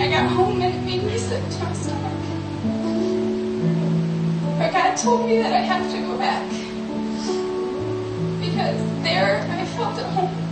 I 0.00 0.08
got 0.08 0.32
home 0.32 0.62
and 0.62 0.74
it 0.74 0.80
made 0.80 1.04
me 1.04 1.18
sick 1.18 1.42
to 1.48 1.64
my 1.64 1.72
stomach. 1.74 2.21
God 4.72 4.96
told 4.96 5.28
me 5.28 5.38
that 5.38 5.52
I 5.52 5.58
have 5.58 5.90
to 5.92 5.98
go 6.00 6.16
back 6.16 6.48
because 8.40 9.02
there 9.02 9.46
I 9.50 9.66
felt 9.66 9.98
at 9.98 10.06
home. 10.12 10.42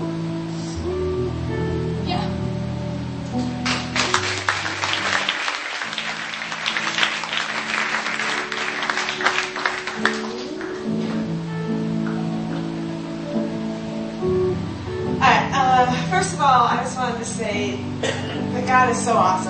Uh, 15.53 15.87
first 16.11 16.35
of 16.35 16.41
all, 16.41 16.67
I 16.69 16.77
just 16.83 16.99
wanted 16.99 17.19
to 17.19 17.25
say 17.25 17.77
that 18.03 18.67
God 18.67 18.91
is 18.91 19.03
so 19.03 19.17
awesome. 19.17 19.50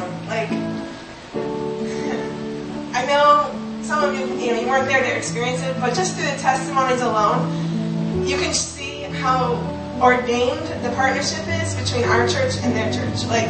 You, 4.51 4.56
know, 4.56 4.62
you 4.62 4.68
weren't 4.68 4.89
there 4.89 5.02
to 5.02 5.16
experience 5.16 5.62
it, 5.62 5.78
but 5.81 5.94
just 5.94 6.16
through 6.16 6.27
the 6.27 6.36
testimonies 6.39 7.01
alone, 7.01 8.27
you 8.27 8.36
can 8.36 8.52
see 8.52 9.02
how 9.02 9.55
ordained 10.02 10.66
the 10.82 10.90
partnership 10.97 11.47
is 11.47 11.74
between 11.74 12.05
our 12.05 12.27
church 12.27 12.56
and 12.62 12.74
their 12.74 12.93
church. 12.93 13.24
Like, 13.27 13.48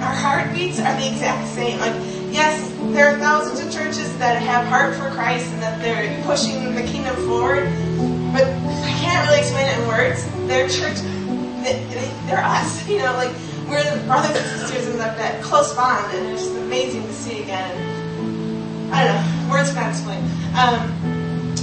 our 0.00 0.14
heartbeats 0.14 0.78
are 0.80 0.96
the 0.98 1.08
exact 1.08 1.48
same. 1.48 1.78
Like, 1.78 1.94
yes, 2.32 2.70
there 2.94 3.08
are 3.08 3.18
thousands 3.18 3.60
of 3.60 3.72
churches 3.72 4.16
that 4.18 4.40
have 4.40 4.66
heart 4.66 4.94
for 4.94 5.10
Christ 5.10 5.52
and 5.52 5.62
that 5.62 5.82
they're 5.82 6.22
pushing 6.24 6.74
the 6.74 6.82
kingdom 6.82 7.16
forward, 7.26 7.64
but 8.32 8.44
I 8.44 8.96
can't 9.00 9.28
really 9.28 9.40
explain 9.40 9.68
it 9.68 9.78
in 9.78 9.88
words. 9.88 10.24
Their 10.48 10.68
church, 10.68 11.00
they, 11.64 11.84
they, 11.90 12.10
they're 12.26 12.44
us, 12.44 12.88
you 12.88 12.98
know, 12.98 13.12
like, 13.14 13.32
we're 13.68 13.82
the 13.82 14.04
brothers 14.06 14.36
and 14.36 14.60
sisters 14.60 14.88
in 14.88 14.98
that, 14.98 15.16
that 15.18 15.42
close 15.42 15.74
bond, 15.74 16.14
and 16.14 16.28
it's 16.28 16.44
just 16.44 16.56
amazing 16.56 17.02
to 17.02 17.12
see 17.12 17.42
again. 17.42 17.94
I 18.92 19.04
don't 19.04 19.16
know, 19.16 19.23
Um, 20.02 20.90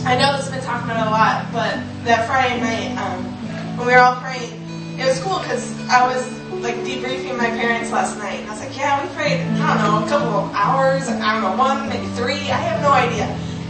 I 0.08 0.16
know 0.16 0.32
this 0.38 0.48
has 0.48 0.52
been 0.52 0.64
talked 0.64 0.86
about 0.86 1.08
a 1.08 1.12
lot, 1.12 1.52
but 1.52 1.76
that 2.06 2.28
Friday 2.28 2.62
night, 2.62 2.96
um, 2.96 3.26
when 3.78 3.88
we 3.88 3.94
were 3.94 4.00
all 4.00 4.16
praying, 4.22 4.56
it 4.98 5.06
was 5.06 5.20
cool 5.20 5.40
because 5.40 5.76
I 5.90 6.08
was 6.08 6.24
like 6.64 6.76
debriefing 6.88 7.38
my 7.38 7.50
parents 7.52 7.92
last 7.92 8.18
night, 8.18 8.40
and 8.40 8.50
I 8.50 8.54
was 8.54 8.64
like, 8.64 8.78
yeah, 8.78 9.04
we 9.04 9.14
prayed, 9.16 9.42
I 9.60 9.84
don't 9.84 9.84
know, 9.84 10.06
a 10.06 10.10
couple 10.10 10.30
of 10.30 10.56
hours, 10.56 11.10
I 11.10 11.34
don't 11.34 11.44
know, 11.44 11.58
one, 11.58 11.90
maybe 11.90 12.08
three, 12.16 12.48
I 12.48 12.60
have 12.72 12.82
no 12.82 12.92
idea. 12.92 13.26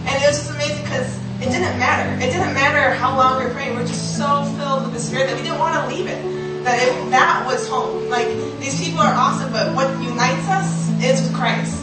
And 0.05 0.21
it 0.21 0.27
was 0.27 0.37
just 0.37 0.51
amazing 0.51 0.83
because 0.83 1.09
it 1.41 1.49
didn't 1.49 1.79
matter. 1.81 2.13
It 2.21 2.29
didn't 2.29 2.53
matter 2.53 2.93
how 2.93 3.17
long 3.17 3.39
we 3.39 3.45
were 3.45 3.53
praying. 3.53 3.75
We 3.75 3.81
are 3.81 3.87
just 3.87 4.15
so 4.15 4.45
filled 4.57 4.83
with 4.83 4.93
the 4.93 4.99
Spirit 4.99 5.25
that 5.27 5.35
we 5.35 5.41
didn't 5.41 5.57
want 5.57 5.73
to 5.73 5.95
leave 5.95 6.05
it. 6.05 6.21
That 6.63 6.77
it, 6.77 7.09
that 7.09 7.45
was 7.47 7.67
home. 7.67 8.09
Like 8.09 8.27
these 8.59 8.79
people 8.79 9.01
are 9.01 9.13
awesome, 9.13 9.51
but 9.51 9.73
what 9.73 9.89
unites 10.03 10.47
us 10.49 10.89
is 11.01 11.33
Christ. 11.35 11.81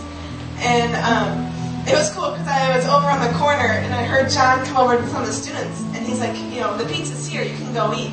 And 0.58 0.94
um, 0.94 1.47
it 1.88 1.96
was 1.96 2.10
cool 2.10 2.30
because 2.32 2.46
I 2.46 2.76
was 2.76 2.86
over 2.86 3.08
on 3.08 3.20
the 3.20 3.32
corner 3.38 3.80
and 3.80 3.94
I 3.94 4.04
heard 4.04 4.30
John 4.30 4.64
come 4.66 4.76
over 4.76 4.96
to 4.96 5.06
some 5.08 5.22
of 5.22 5.26
the 5.26 5.32
students, 5.32 5.80
and 5.96 6.06
he's 6.06 6.20
like, 6.20 6.36
you 6.36 6.60
know, 6.60 6.76
the 6.76 6.84
pizza's 6.84 7.26
here, 7.26 7.42
you 7.42 7.56
can 7.56 7.72
go 7.72 7.94
eat. 7.94 8.12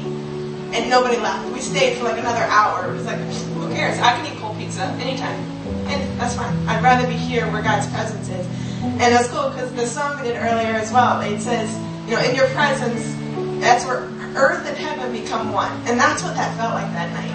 And 0.76 0.90
nobody 0.90 1.16
left. 1.18 1.48
We 1.54 1.60
stayed 1.62 1.98
for 1.98 2.04
like 2.04 2.18
another 2.18 2.44
hour. 2.44 2.90
It 2.90 2.94
was 2.94 3.06
like, 3.06 3.20
who 3.20 3.74
cares? 3.74 3.98
I 4.00 4.16
can 4.16 4.26
eat 4.26 4.38
cold 4.40 4.58
pizza 4.58 4.84
anytime, 5.00 5.40
and 5.88 6.20
that's 6.20 6.36
fine. 6.36 6.54
I'd 6.68 6.84
rather 6.84 7.08
be 7.08 7.14
here 7.14 7.50
where 7.52 7.62
God's 7.62 7.88
presence 7.88 8.28
is. 8.28 8.46
And 8.84 9.14
was 9.14 9.28
cool 9.30 9.50
because 9.50 9.74
the 9.74 9.88
song 9.88 10.18
we 10.18 10.28
did 10.28 10.38
earlier 10.38 10.76
as 10.76 10.92
well. 10.92 11.22
It 11.22 11.40
says, 11.40 11.72
you 12.08 12.16
know, 12.16 12.22
in 12.22 12.36
your 12.36 12.48
presence, 12.50 13.16
that's 13.62 13.86
where 13.86 14.10
earth 14.36 14.68
and 14.68 14.78
heaven 14.78 15.12
become 15.12 15.54
one. 15.54 15.72
And 15.88 16.00
that's 16.00 16.24
what 16.24 16.36
that 16.36 16.56
felt 16.58 16.74
like 16.74 16.92
that 16.94 17.12
night. 17.12 17.32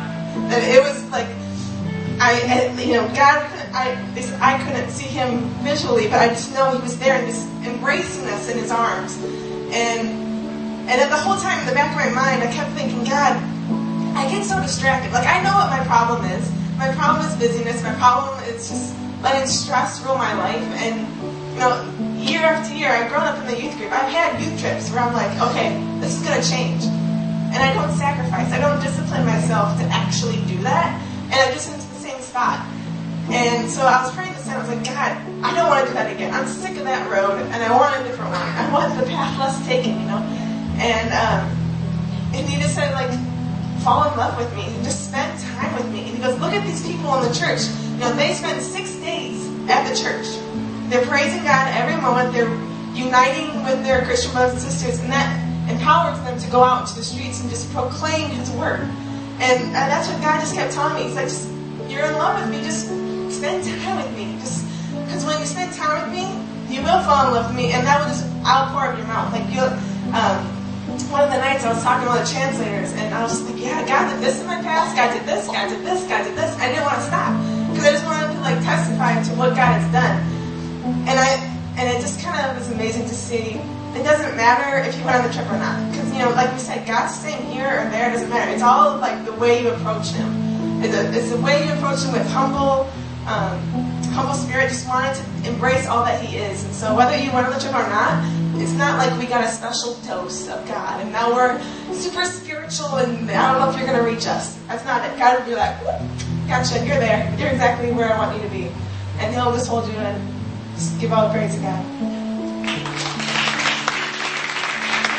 It 0.53 0.83
was 0.83 1.03
like, 1.11 1.27
I, 2.21 2.73
you 2.79 2.95
know, 2.95 3.09
God, 3.15 3.49
I, 3.73 3.95
I 4.41 4.63
couldn't 4.65 4.91
see 4.91 5.07
him 5.07 5.45
visually, 5.63 6.09
but 6.09 6.19
I 6.19 6.29
just 6.29 6.53
know 6.55 6.75
he 6.75 6.83
was 6.83 6.99
there 6.99 7.15
and 7.15 7.27
just 7.27 7.47
embracing 7.65 8.27
us 8.29 8.49
in 8.49 8.59
his 8.59 8.71
arms. 8.71 9.17
And, 9.73 10.09
and 10.89 11.01
at 11.01 11.09
the 11.09 11.17
whole 11.17 11.37
time 11.39 11.61
in 11.61 11.67
the 11.67 11.75
back 11.75 11.91
of 11.91 11.97
my 11.97 12.11
mind, 12.11 12.43
I 12.43 12.53
kept 12.53 12.73
thinking, 12.73 13.05
God, 13.05 13.39
I 14.17 14.29
get 14.29 14.45
so 14.45 14.61
distracted. 14.61 15.13
Like, 15.13 15.27
I 15.27 15.43
know 15.43 15.55
what 15.55 15.71
my 15.71 15.85
problem 15.87 16.25
is. 16.33 16.51
My 16.79 16.93
problem 16.95 17.27
is 17.27 17.37
busyness. 17.37 17.83
My 17.83 17.95
problem 17.95 18.43
is 18.45 18.69
just 18.69 18.97
letting 19.23 19.47
stress 19.47 20.03
rule 20.05 20.17
my 20.17 20.35
life. 20.35 20.63
And, 20.83 21.07
you 21.55 21.61
know, 21.61 21.87
year 22.19 22.43
after 22.43 22.75
year, 22.75 22.91
I've 22.91 23.09
grown 23.09 23.23
up 23.23 23.39
in 23.39 23.47
the 23.47 23.63
youth 23.63 23.77
group. 23.79 23.93
I've 23.93 24.11
had 24.11 24.41
youth 24.43 24.59
trips 24.61 24.91
where 24.91 25.01
I'm 25.01 25.13
like, 25.13 25.31
okay, 25.51 25.79
this 26.01 26.19
is 26.19 26.27
going 26.27 26.41
to 26.41 26.49
change. 26.49 26.85
And 27.55 27.63
I 27.63 27.73
don't 27.75 27.97
sacrifice. 27.97 28.51
I 28.53 28.59
don't 28.59 28.83
discipline 28.83 29.25
myself 29.25 29.79
to 29.79 29.85
actually 29.87 30.43
do 30.47 30.59
that. 30.63 31.01
And 31.31 31.35
I 31.35 31.53
just 31.53 31.73
into 31.73 31.87
the 31.87 32.01
same 32.01 32.21
spot. 32.21 32.67
And 33.31 33.70
so 33.70 33.82
I 33.82 34.02
was 34.02 34.12
praying 34.15 34.35
this 34.35 34.47
and 34.47 34.55
I 34.55 34.59
was 34.59 34.69
like, 34.69 34.82
God, 34.85 35.15
I 35.43 35.55
don't 35.55 35.69
want 35.70 35.86
to 35.86 35.90
do 35.90 35.94
that 35.94 36.11
again. 36.12 36.35
I'm 36.35 36.47
sick 36.47 36.77
of 36.77 36.85
that 36.85 37.07
road 37.11 37.39
and 37.39 37.62
I 37.62 37.70
want 37.70 37.94
a 37.94 38.02
different 38.02 38.31
one. 38.31 38.43
I 38.43 38.66
want 38.73 38.98
the 38.98 39.07
path 39.07 39.39
less 39.39 39.55
taken, 39.66 40.01
you 40.01 40.07
know? 40.07 40.19
And, 40.82 41.09
um, 41.15 41.47
and 42.35 42.43
he 42.48 42.59
just 42.61 42.74
said, 42.74 42.90
like, 42.93 43.11
fall 43.86 44.11
in 44.11 44.16
love 44.19 44.36
with 44.36 44.51
me. 44.55 44.66
and 44.66 44.82
Just 44.82 45.09
spend 45.09 45.39
time 45.55 45.74
with 45.77 45.86
me. 45.93 46.11
And 46.11 46.16
he 46.16 46.19
goes, 46.19 46.39
look 46.40 46.52
at 46.52 46.66
these 46.66 46.82
people 46.82 47.15
in 47.23 47.28
the 47.31 47.35
church. 47.39 47.62
You 47.94 48.01
know, 48.02 48.12
they 48.19 48.35
spend 48.35 48.61
six 48.62 48.94
days 48.97 49.47
at 49.70 49.86
the 49.86 49.94
church. 49.94 50.27
They're 50.90 51.07
praising 51.07 51.44
God 51.44 51.70
every 51.78 52.01
moment. 52.02 52.35
They're 52.35 52.51
uniting 52.98 53.62
with 53.62 53.85
their 53.85 54.05
Christian 54.05 54.32
brothers 54.32 54.65
and 54.65 54.73
sisters. 54.73 55.01
And 55.01 55.12
that 55.12 55.31
empowers 55.70 56.19
them 56.27 56.39
to 56.39 56.51
go 56.51 56.65
out 56.65 56.82
into 56.82 56.98
the 56.98 57.05
streets 57.05 57.40
and 57.40 57.48
just 57.48 57.70
proclaim 57.70 58.31
his 58.31 58.51
word. 58.59 58.90
And, 59.39 59.70
and 59.70 59.86
that's 59.86 60.09
what 60.11 60.20
God 60.20 60.40
just 60.40 60.55
kept 60.55 60.74
telling 60.74 60.94
me. 60.94 61.07
He's 61.07 61.15
like, 61.15 61.90
you're 61.90 62.07
in 62.07 62.15
love 62.15 62.40
with 62.40 62.51
me. 62.51 62.65
Just 62.66 62.90
spend 63.41 63.65
time 63.65 63.97
with 63.97 64.12
me. 64.12 64.37
Just 64.37 64.69
because 64.93 65.25
when 65.25 65.41
you 65.41 65.49
spend 65.49 65.73
time 65.73 66.05
with 66.05 66.12
me, 66.12 66.29
you 66.69 66.85
will 66.85 67.01
fall 67.09 67.29
in 67.29 67.33
love 67.33 67.49
with 67.49 67.57
me, 67.57 67.73
and 67.73 67.89
that 67.89 68.05
will 68.05 68.12
just 68.12 68.29
outpour 68.45 68.93
of 68.93 69.01
your 69.01 69.09
mouth. 69.09 69.33
Like 69.33 69.49
you, 69.49 69.65
um, 70.12 70.45
one 71.09 71.25
of 71.25 71.33
the 71.33 71.41
nights 71.41 71.65
I 71.65 71.73
was 71.73 71.81
talking 71.83 72.05
to 72.05 72.12
one 72.12 72.21
of 72.21 72.29
the 72.29 72.33
translators, 72.37 72.93
and 73.01 73.09
I 73.17 73.25
was 73.25 73.41
just 73.41 73.49
like, 73.49 73.57
yeah, 73.57 73.81
God 73.89 74.12
did 74.12 74.21
this 74.21 74.45
in 74.45 74.47
my 74.47 74.61
past. 74.61 74.93
God 74.93 75.17
did 75.17 75.25
this. 75.25 75.49
God 75.49 75.73
did 75.73 75.81
this. 75.81 76.05
God 76.05 76.23
did 76.29 76.37
this. 76.37 76.53
I 76.61 76.69
didn't 76.69 76.85
want 76.85 77.01
to 77.01 77.07
stop 77.09 77.33
because 77.73 77.85
I 77.89 77.93
just 77.97 78.05
wanted 78.05 78.29
to 78.37 78.41
like 78.45 78.61
testify 78.61 79.17
to 79.17 79.33
what 79.41 79.57
God 79.57 79.73
has 79.81 79.89
done. 79.89 80.21
And 81.09 81.17
I, 81.17 81.41
and 81.81 81.89
it 81.89 82.05
just 82.05 82.21
kind 82.21 82.45
of 82.45 82.61
was 82.61 82.69
amazing 82.71 83.09
to 83.09 83.17
see. 83.17 83.57
It 83.97 84.05
doesn't 84.05 84.37
matter 84.37 84.85
if 84.85 84.93
you 85.01 85.03
went 85.03 85.17
on 85.17 85.25
the 85.25 85.33
trip 85.33 85.49
or 85.49 85.57
not, 85.57 85.81
because 85.91 86.12
you 86.12 86.21
know, 86.21 86.31
like 86.37 86.53
we 86.53 86.61
said, 86.61 86.87
God's 86.87 87.17
staying 87.17 87.41
here 87.49 87.67
or 87.67 87.89
there. 87.89 88.12
It 88.12 88.21
doesn't 88.21 88.29
matter. 88.29 88.53
It's 88.53 88.62
all 88.62 89.01
like 89.01 89.25
the 89.25 89.33
way 89.33 89.65
you 89.65 89.73
approach 89.73 90.12
Him. 90.12 90.29
It's, 90.85 90.93
a, 90.93 91.09
it's 91.17 91.33
the 91.33 91.41
way 91.41 91.65
you 91.65 91.73
approach 91.73 92.05
Him 92.05 92.12
with 92.12 92.29
humble, 92.29 92.85
um, 93.31 93.59
humble 94.11 94.35
spirit. 94.35 94.69
Just 94.69 94.89
wanted 94.89 95.15
to 95.15 95.48
embrace 95.48 95.86
all 95.86 96.05
that 96.05 96.20
He 96.20 96.36
is. 96.36 96.65
And 96.65 96.74
so, 96.74 96.94
whether 96.97 97.16
you 97.16 97.32
went 97.32 97.47
on 97.47 97.52
the 97.52 97.61
trip 97.61 97.74
or 97.74 97.89
not, 97.89 98.19
it's 98.61 98.73
not 98.73 98.98
like 98.98 99.19
we 99.19 99.27
got 99.27 99.44
a 99.44 99.48
special 99.48 99.94
dose 100.02 100.48
of 100.48 100.66
God 100.66 101.01
and 101.01 101.11
now 101.12 101.32
we're 101.32 101.59
super 101.94 102.24
spiritual 102.27 102.97
and 102.97 103.31
I 103.31 103.52
don't 103.52 103.61
know 103.62 103.70
if 103.70 103.78
you're 103.78 103.86
going 103.86 103.98
to 103.98 104.05
reach 104.05 104.27
us. 104.27 104.59
That's 104.69 104.85
not 104.85 105.02
it. 105.09 105.16
God 105.19 105.39
will 105.39 105.47
be 105.47 105.55
like, 105.55 105.81
gotcha, 106.47 106.85
you're 106.85 106.98
there. 106.98 107.35
You're 107.39 107.48
exactly 107.48 107.93
where 107.93 108.12
I 108.12 108.19
want 108.19 108.36
you 108.36 108.43
to 108.43 108.55
be. 108.55 108.70
And 109.19 109.32
He'll 109.35 109.52
just 109.52 109.69
hold 109.69 109.86
you 109.86 109.94
and 109.94 110.74
just 110.74 111.01
give 111.01 111.12
all 111.12 111.28
the 111.28 111.35
praise 111.35 111.55
to 111.55 111.61
God. 111.61 111.85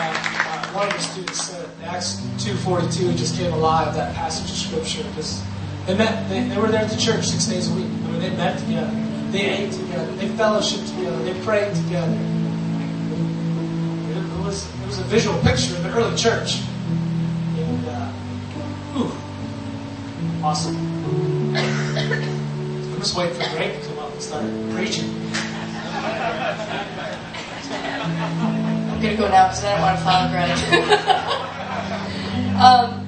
uh, 0.47 0.71
one 0.73 0.87
of 0.87 0.93
the 0.93 0.99
students 0.99 1.41
said 1.43 1.69
Acts 1.83 2.21
2.42 2.37 3.15
just 3.15 3.37
came 3.37 3.53
alive, 3.53 3.93
that 3.95 4.15
passage 4.15 4.49
of 4.49 4.57
scripture, 4.57 5.03
because 5.09 5.43
they 5.85 5.95
met, 5.95 6.27
they, 6.29 6.41
they 6.41 6.57
were 6.57 6.67
there 6.67 6.81
at 6.81 6.89
the 6.89 6.97
church 6.97 7.25
six 7.25 7.45
days 7.45 7.71
a 7.71 7.75
week. 7.75 7.85
I 7.85 8.11
mean, 8.11 8.19
they 8.19 8.31
met 8.31 8.57
together. 8.57 8.91
They 9.31 9.45
ate 9.45 9.71
together. 9.71 10.11
They 10.15 10.27
fellowshiped 10.29 10.89
together. 10.95 11.23
They 11.23 11.39
prayed 11.43 11.75
together. 11.75 12.17
It, 14.09 14.43
was, 14.43 14.65
it 14.81 14.87
was 14.87 14.99
a 14.99 15.03
visual 15.03 15.37
picture 15.41 15.75
of 15.75 15.83
the 15.83 15.89
early 15.91 16.15
church. 16.17 16.61
And, 17.57 17.87
uh, 17.87 18.11
whew, 18.93 19.11
awesome. 20.43 20.75
I'm 21.55 22.99
just 22.99 23.15
waiting 23.15 23.35
for 23.35 23.47
Greg 23.55 23.79
to 23.79 23.87
come 23.87 23.99
up 23.99 24.11
and 24.11 24.21
start 24.21 24.45
preaching. 24.71 25.09
I'm 27.75 29.01
gonna 29.01 29.17
go 29.17 29.29
now 29.29 29.47
because 29.47 29.63
I 29.63 29.71
don't 29.71 29.81
want 29.81 29.97
to 29.99 30.03
a 30.09 30.29
grudge. 30.31 30.61
um, 32.99 33.04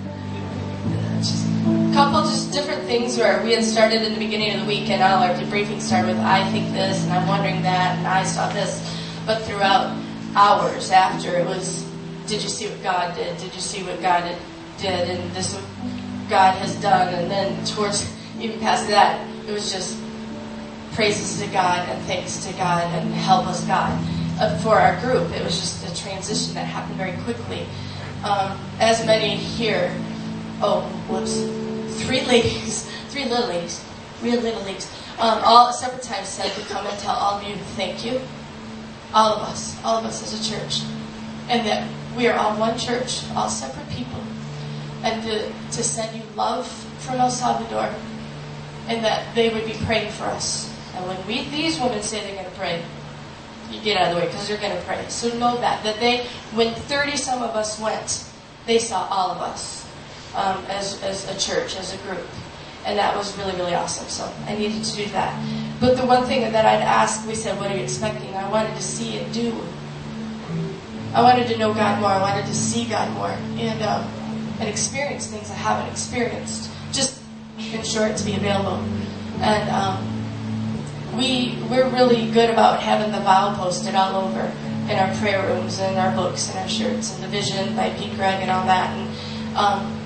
couple 1.97 2.21
just 2.21 2.51
different 2.51 2.83
things 2.83 3.17
where 3.17 3.43
we 3.43 3.53
had 3.53 3.63
started 3.63 4.03
in 4.03 4.13
the 4.13 4.19
beginning 4.19 4.53
of 4.53 4.61
the 4.61 4.67
week, 4.67 4.87
and 4.91 5.01
all 5.01 5.23
our 5.23 5.33
debriefing 5.33 5.81
started 5.81 6.09
with 6.13 6.19
"I 6.19 6.47
think 6.51 6.71
this" 6.71 7.03
and 7.03 7.11
"I'm 7.11 7.27
wondering 7.27 7.63
that" 7.63 7.97
and 7.97 8.05
"I 8.05 8.23
saw 8.23 8.53
this," 8.53 8.85
but 9.25 9.41
throughout 9.41 9.97
hours 10.35 10.91
after 10.91 11.35
it 11.37 11.47
was, 11.47 11.83
"Did 12.27 12.43
you 12.43 12.49
see 12.49 12.67
what 12.69 12.83
God 12.83 13.15
did? 13.15 13.35
Did 13.39 13.51
you 13.51 13.59
see 13.59 13.81
what 13.81 13.99
God 13.99 14.29
did? 14.77 15.09
And 15.09 15.31
this 15.31 15.55
what 15.55 15.63
God 16.29 16.53
has 16.61 16.75
done?" 16.75 17.11
And 17.15 17.31
then 17.31 17.65
towards 17.65 18.05
even 18.39 18.59
past 18.59 18.87
that, 18.89 19.19
it 19.47 19.51
was 19.51 19.71
just 19.71 19.97
praises 20.93 21.41
to 21.41 21.47
God 21.51 21.81
and 21.89 21.99
thanks 22.05 22.45
to 22.45 22.53
God 22.61 22.85
and 22.93 23.11
help 23.11 23.47
us 23.47 23.65
God 23.65 23.91
uh, 24.39 24.55
for 24.59 24.77
our 24.77 25.01
group. 25.01 25.33
It 25.33 25.43
was 25.43 25.59
just 25.59 25.81
a 25.89 26.03
transition 26.03 26.53
that 26.53 26.67
happened 26.67 26.97
very 26.97 27.17
quickly. 27.23 27.65
Um, 28.23 28.55
as 28.79 29.03
many 29.03 29.35
here, 29.35 29.91
oh, 30.61 30.81
whoops, 31.09 31.41
three 31.97 32.21
ladies, 32.25 32.89
three 33.09 33.25
little 33.25 33.47
ladies, 33.47 33.83
three 34.19 34.37
little 34.37 34.61
ladies, 34.63 34.89
um, 35.19 35.41
all 35.43 35.69
at 35.69 35.75
separate 35.75 36.03
times 36.03 36.27
said 36.27 36.51
to 36.53 36.61
come 36.73 36.85
and 36.85 36.99
tell 36.99 37.15
all 37.15 37.39
of 37.39 37.43
you 37.43 37.55
thank 37.75 38.05
you. 38.05 38.21
All 39.13 39.33
of 39.33 39.41
us, 39.49 39.81
all 39.83 39.97
of 39.97 40.05
us 40.05 40.21
as 40.21 40.39
a 40.39 40.51
church. 40.51 40.81
And 41.49 41.65
that 41.65 41.87
we 42.15 42.27
are 42.27 42.37
all 42.37 42.57
one 42.59 42.77
church, 42.77 43.23
all 43.35 43.49
separate 43.49 43.89
people. 43.89 44.19
And 45.03 45.23
to, 45.23 45.47
to 45.77 45.83
send 45.83 46.15
you 46.15 46.23
love 46.35 46.67
from 46.99 47.15
El 47.15 47.31
Salvador. 47.31 47.89
And 48.87 49.03
that 49.03 49.33
they 49.33 49.49
would 49.49 49.65
be 49.65 49.73
praying 49.85 50.11
for 50.11 50.25
us. 50.25 50.73
And 50.95 51.07
when 51.07 51.27
we, 51.27 51.45
these 51.49 51.79
women 51.79 52.01
say 52.01 52.21
they're 52.21 52.35
going 52.35 52.49
to 52.49 52.57
pray, 52.57 52.83
you 53.71 53.81
get 53.81 53.97
out 53.97 54.09
of 54.09 54.15
the 54.15 54.21
way 54.21 54.27
because 54.27 54.47
they're 54.47 54.57
going 54.57 54.75
to 54.75 54.83
pray. 54.83 55.03
So 55.09 55.29
know 55.37 55.57
that 55.59 55.83
that 55.83 55.99
they, 55.99 56.25
when 56.53 56.73
thirty 56.73 57.17
some 57.17 57.43
of 57.43 57.51
us 57.51 57.79
went, 57.79 58.23
they 58.65 58.79
saw 58.79 59.07
all 59.09 59.31
of 59.31 59.39
us 59.39 59.76
um, 60.37 60.63
as 60.69 61.01
as 61.03 61.27
a 61.29 61.37
church, 61.37 61.75
as 61.75 61.93
a 61.93 61.97
group, 62.05 62.25
and 62.85 62.97
that 62.97 63.15
was 63.17 63.35
really 63.37 63.55
really 63.57 63.73
awesome. 63.73 64.07
So 64.07 64.31
I 64.45 64.55
needed 64.55 64.83
to 64.83 64.95
do 64.95 65.05
that. 65.11 65.33
But 65.79 65.97
the 65.97 66.05
one 66.05 66.25
thing 66.25 66.41
that 66.51 66.65
I'd 66.65 66.81
ask, 66.81 67.27
we 67.27 67.35
said, 67.35 67.59
"What 67.59 67.71
are 67.71 67.75
you 67.75 67.83
expecting?" 67.83 68.33
I 68.35 68.47
wanted 68.49 68.75
to 68.75 68.83
see 68.83 69.17
and 69.17 69.33
do. 69.33 69.51
I 71.13 71.21
wanted 71.21 71.47
to 71.47 71.57
know 71.57 71.73
God 71.73 71.99
more. 71.99 72.11
I 72.11 72.21
wanted 72.21 72.45
to 72.45 72.53
see 72.53 72.85
God 72.85 73.11
more 73.13 73.33
and 73.57 73.81
um, 73.81 74.05
and 74.59 74.69
experience 74.69 75.27
things 75.27 75.49
I 75.49 75.55
haven't 75.55 75.91
experienced. 75.91 76.69
Just 76.93 77.19
in 77.57 77.83
short, 77.83 78.15
to 78.17 78.25
be 78.25 78.35
available. 78.35 78.77
And 79.41 79.69
um, 79.69 80.17
we 81.17 81.57
we're 81.69 81.89
really 81.89 82.29
good 82.31 82.49
about 82.49 82.81
having 82.81 83.11
the 83.11 83.19
vow 83.19 83.55
posted 83.57 83.95
all 83.95 84.25
over 84.25 84.51
in 84.89 84.97
our 84.97 85.13
prayer 85.15 85.41
rooms 85.47 85.79
and 85.79 85.97
our 85.97 86.15
books 86.15 86.49
and 86.49 86.59
our 86.59 86.67
shirts 86.69 87.13
and 87.13 87.23
the 87.23 87.27
vision 87.27 87.75
by 87.75 87.89
Pete 87.97 88.15
Greig 88.15 88.41
and 88.41 88.51
all 88.51 88.65
that. 88.65 88.89
And 88.95 89.57
um, 89.57 89.99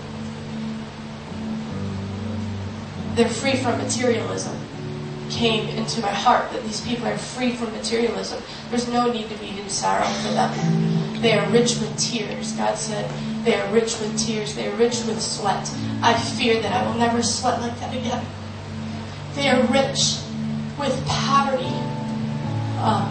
they're 3.15 3.29
free 3.29 3.55
from 3.57 3.77
materialism 3.77 4.57
came 5.31 5.67
into 5.77 6.01
my 6.01 6.11
heart 6.11 6.51
that 6.51 6.61
these 6.63 6.81
people 6.81 7.07
are 7.07 7.17
free 7.17 7.55
from 7.55 7.71
materialism. 7.71 8.41
There's 8.69 8.87
no 8.89 9.11
need 9.11 9.29
to 9.29 9.37
be 9.37 9.59
in 9.59 9.69
sorrow 9.69 10.05
for 10.05 10.33
them. 10.33 11.21
They 11.21 11.37
are 11.37 11.49
rich 11.49 11.79
with 11.79 11.97
tears. 11.97 12.51
God 12.53 12.77
said, 12.77 13.09
they 13.45 13.55
are 13.55 13.73
rich 13.73 13.99
with 13.99 14.17
tears. 14.19 14.53
They 14.55 14.67
are 14.67 14.75
rich 14.75 15.03
with 15.05 15.21
sweat. 15.21 15.71
I 16.01 16.19
fear 16.19 16.61
that 16.61 16.73
I 16.73 16.85
will 16.85 16.97
never 16.99 17.23
sweat 17.23 17.61
like 17.61 17.79
that 17.79 17.95
again. 17.95 18.25
They 19.33 19.47
are 19.49 19.61
rich 19.67 20.19
with 20.77 20.93
poverty. 21.07 21.73
Um, 22.81 23.09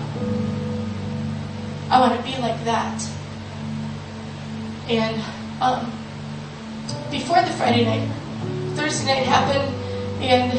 I 1.90 1.98
want 2.01 2.16
to 2.16 2.22
be 2.22 2.36
like 2.39 2.62
that. 2.64 3.10
And 4.89 5.22
um, 5.62 5.90
before 7.10 7.40
the 7.43 7.52
Friday 7.52 7.85
night, 7.85 8.09
Thursday 8.77 9.06
night 9.06 9.27
happened, 9.27 9.80
and 10.21 10.59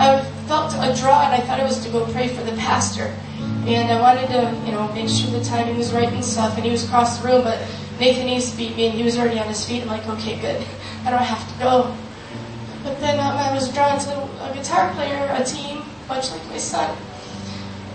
I 0.00 0.22
felt 0.46 0.72
a 0.74 0.94
draw, 1.00 1.22
and 1.22 1.34
I 1.34 1.40
thought 1.46 1.58
it 1.60 1.64
was 1.64 1.84
to 1.84 1.90
go 1.90 2.04
pray 2.12 2.28
for 2.28 2.42
the 2.44 2.52
pastor. 2.52 3.14
And 3.66 3.90
I 3.90 4.00
wanted 4.00 4.28
to, 4.28 4.66
you 4.66 4.72
know, 4.72 4.90
make 4.92 5.08
sure 5.08 5.30
the 5.30 5.44
timing 5.44 5.76
was 5.76 5.92
right 5.92 6.08
and 6.08 6.24
stuff. 6.24 6.56
And 6.56 6.64
he 6.64 6.70
was 6.70 6.84
across 6.84 7.18
the 7.18 7.28
room, 7.28 7.42
but 7.42 7.60
Nathan 8.00 8.28
East 8.28 8.56
beat 8.56 8.76
me, 8.76 8.86
and 8.86 8.94
he 8.94 9.02
was 9.02 9.18
already 9.18 9.38
on 9.38 9.48
his 9.48 9.64
feet. 9.66 9.82
I'm 9.82 9.88
like, 9.88 10.06
okay, 10.06 10.40
good. 10.40 10.64
I 11.04 11.10
don't 11.10 11.20
have 11.22 11.52
to 11.52 11.58
go. 11.58 11.96
But 12.84 13.00
then 13.00 13.18
um, 13.18 13.36
I 13.36 13.52
was 13.52 13.72
drawn 13.74 13.98
to 13.98 14.12
a 14.44 14.54
guitar 14.54 14.92
player, 14.94 15.28
a 15.32 15.44
team, 15.44 15.82
much 16.08 16.30
like 16.30 16.46
my 16.48 16.58
son. 16.58 16.96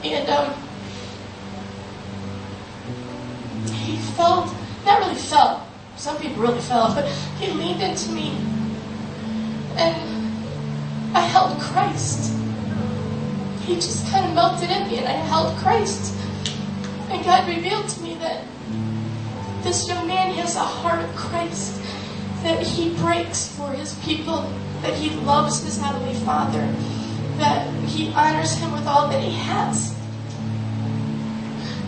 And 0.04 0.30
um, 0.30 0.54
he 3.74 3.98
felt, 4.16 4.54
not 4.86 5.00
really 5.00 5.16
felt, 5.16 5.64
some 5.96 6.18
people 6.18 6.44
really 6.44 6.60
felt, 6.62 6.96
but 6.96 7.08
he 7.40 7.52
leaned 7.52 7.82
into 7.82 8.12
me. 8.12 8.38
And 9.76 10.23
I 11.14 11.22
held 11.22 11.60
Christ. 11.62 12.34
He 13.62 13.76
just 13.76 14.10
kind 14.12 14.26
of 14.26 14.34
melted 14.34 14.70
in 14.70 14.88
me, 14.88 14.98
and 14.98 15.08
I 15.08 15.12
held 15.12 15.58
Christ. 15.58 16.16
And 17.10 17.24
God 17.24 17.48
revealed 17.48 17.88
to 17.90 18.02
me 18.02 18.16
that 18.16 18.44
this 19.62 19.88
young 19.88 20.08
man 20.08 20.34
has 20.34 20.56
a 20.56 20.60
heart 20.60 21.04
of 21.04 21.16
Christ, 21.16 21.82
that 22.42 22.62
he 22.62 22.96
breaks 22.96 23.48
for 23.56 23.72
his 23.72 23.94
people, 24.00 24.52
that 24.82 24.94
he 24.94 25.12
loves 25.22 25.64
his 25.64 25.80
Heavenly 25.80 26.16
Father, 26.26 26.66
that 27.38 27.72
he 27.86 28.12
honors 28.14 28.58
him 28.58 28.72
with 28.74 28.86
all 28.88 29.08
that 29.08 29.22
he 29.22 29.32
has. 29.32 29.96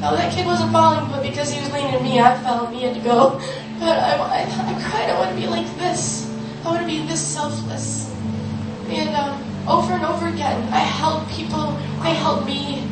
Now, 0.01 0.15
that 0.15 0.31
kid 0.33 0.45
wasn't 0.45 0.71
falling, 0.71 1.09
but 1.09 1.23
because 1.23 1.51
he 1.51 1.59
was 1.59 1.73
leaning 1.73 1.95
on 1.95 2.03
me, 2.03 2.19
I 2.19 2.37
fell 2.43 2.67
and 2.67 2.75
he 2.75 2.83
had 2.83 2.95
to 2.95 3.01
go. 3.01 3.41
But 3.79 3.97
I, 3.97 4.15
I, 4.15 4.41
I 4.43 4.81
cried, 4.89 5.09
I 5.09 5.19
want 5.19 5.31
to 5.31 5.35
be 5.35 5.47
like 5.47 5.65
this. 5.77 6.31
I 6.63 6.69
want 6.69 6.81
to 6.81 6.85
be 6.87 7.05
this 7.07 7.19
selfless. 7.19 8.14
And 8.87 9.15
um, 9.15 9.67
over 9.67 9.93
and 9.93 10.05
over 10.05 10.27
again, 10.27 10.61
I 10.71 10.77
help 10.77 11.27
people, 11.29 11.71
they 12.03 12.13
help 12.13 12.45
me. 12.45 12.87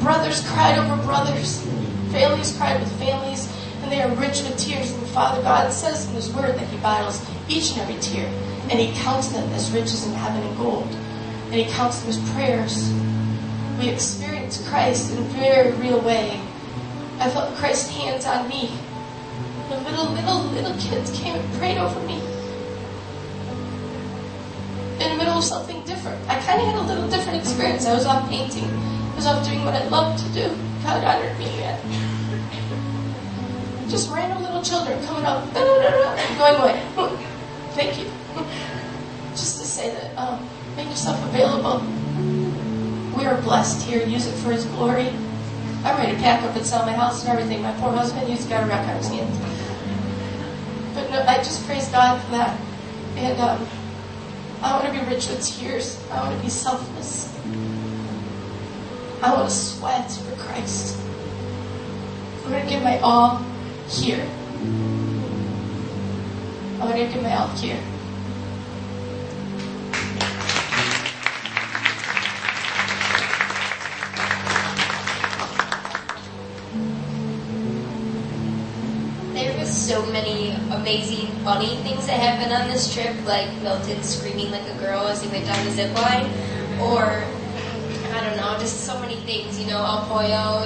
Brothers 0.00 0.46
cried 0.48 0.78
over 0.78 1.02
brothers, 1.02 1.62
families 2.12 2.56
cried 2.56 2.80
with 2.80 2.92
families, 2.98 3.52
and 3.82 3.90
they 3.90 4.00
are 4.00 4.14
rich 4.14 4.42
with 4.42 4.56
tears. 4.58 4.92
And 4.92 5.06
Father 5.08 5.42
God 5.42 5.72
says 5.72 6.08
in 6.08 6.14
His 6.14 6.32
Word 6.32 6.54
that 6.54 6.68
He 6.68 6.76
bottles 6.78 7.24
each 7.48 7.72
and 7.72 7.80
every 7.80 8.00
tear, 8.00 8.26
and 8.70 8.78
He 8.78 8.92
counts 9.02 9.28
them 9.28 9.48
as 9.50 9.72
riches 9.72 10.06
in 10.06 10.12
heaven 10.14 10.42
and 10.42 10.56
gold, 10.56 10.88
and 11.46 11.54
He 11.54 11.64
counts 11.64 12.00
them 12.00 12.10
as 12.10 12.30
prayers. 12.30 12.92
We 13.78 13.88
experience 13.88 14.66
Christ 14.68 15.12
in 15.12 15.18
a 15.18 15.26
very 15.30 15.72
real 15.72 16.00
way. 16.00 16.40
I 17.18 17.28
felt 17.28 17.56
Christ's 17.56 17.90
hands 17.90 18.24
on 18.24 18.48
me. 18.48 18.70
The 19.68 19.80
little, 19.80 20.06
little, 20.12 20.42
little 20.52 20.76
kids 20.78 21.18
came 21.18 21.34
and 21.34 21.54
prayed 21.54 21.78
over 21.78 21.98
me 22.06 22.20
something 25.42 25.82
different. 25.84 26.20
I 26.28 26.40
kind 26.40 26.60
of 26.60 26.66
had 26.68 26.76
a 26.76 26.82
little 26.82 27.08
different 27.08 27.38
experience. 27.40 27.86
I 27.86 27.94
was 27.94 28.06
off 28.06 28.28
painting. 28.28 28.64
I 28.64 29.14
was 29.16 29.26
off 29.26 29.44
doing 29.44 29.64
what 29.64 29.74
I 29.74 29.86
loved 29.88 30.24
to 30.24 30.32
do. 30.32 30.56
God 30.82 31.04
honored 31.04 31.38
me 31.38 31.46
man. 31.58 31.78
Just 33.88 34.10
random 34.10 34.42
little 34.42 34.62
children 34.62 35.04
coming 35.04 35.24
up, 35.24 35.52
going 35.52 36.56
away. 36.56 36.82
Thank 37.72 37.98
you. 37.98 38.10
Just 39.32 39.60
to 39.60 39.66
say 39.66 39.90
that, 39.90 40.16
um, 40.16 40.48
make 40.76 40.88
yourself 40.88 41.22
available. 41.24 41.80
We 43.16 43.26
are 43.26 43.40
blessed 43.42 43.86
here. 43.86 44.06
Use 44.06 44.26
it 44.26 44.34
for 44.36 44.52
His 44.52 44.64
glory. 44.66 45.12
I'm 45.84 45.96
ready 45.98 46.12
to 46.12 46.18
pack 46.18 46.44
up 46.44 46.54
and 46.54 46.64
sell 46.64 46.86
my 46.86 46.92
house 46.92 47.24
and 47.24 47.36
everything. 47.36 47.60
My 47.62 47.72
poor 47.72 47.90
husband, 47.90 48.28
he's 48.28 48.46
got 48.46 48.62
a 48.62 48.66
wreck 48.66 48.86
on 48.86 48.96
his 48.98 49.08
hands. 49.08 49.36
But 50.94 51.10
no, 51.10 51.24
I 51.26 51.38
just 51.38 51.66
praise 51.66 51.88
God 51.88 52.22
for 52.22 52.30
that. 52.30 52.56
And 53.16 53.40
um, 53.40 53.66
I 54.62 54.78
want 54.78 54.86
to 54.86 54.92
be 54.92 55.04
rich 55.12 55.26
with 55.26 55.44
tears. 55.44 56.00
I 56.12 56.20
want 56.22 56.36
to 56.36 56.42
be 56.42 56.48
selfless. 56.48 57.36
I 59.20 59.34
want 59.34 59.48
to 59.48 59.54
sweat 59.54 60.10
for 60.10 60.36
Christ. 60.36 60.98
I'm 62.44 62.52
going 62.52 62.64
to 62.64 62.70
give 62.70 62.82
my 62.82 63.00
all 63.00 63.44
here. 63.88 64.24
I'm 66.80 66.88
going 66.88 67.06
to 67.06 67.12
give 67.12 67.22
my 67.22 67.36
all 67.36 67.48
here. 67.48 67.78
So 79.92 80.06
many 80.06 80.52
amazing, 80.72 81.26
funny 81.44 81.76
things 81.84 82.06
that 82.06 82.18
happened 82.18 82.50
on 82.50 82.66
this 82.66 82.94
trip, 82.94 83.14
like 83.26 83.52
Milton 83.60 84.02
screaming 84.02 84.50
like 84.50 84.66
a 84.66 84.74
girl 84.78 85.06
as 85.06 85.20
he 85.20 85.28
went 85.28 85.44
down 85.44 85.62
the 85.66 85.70
zip 85.70 85.94
line, 85.94 86.24
or 86.80 87.22
I 88.16 88.24
don't 88.24 88.38
know, 88.38 88.56
just 88.58 88.86
so 88.86 88.98
many 89.00 89.16
things. 89.16 89.60
You 89.60 89.66
know, 89.66 89.84
El 89.84 90.06
Pollo, 90.06 90.64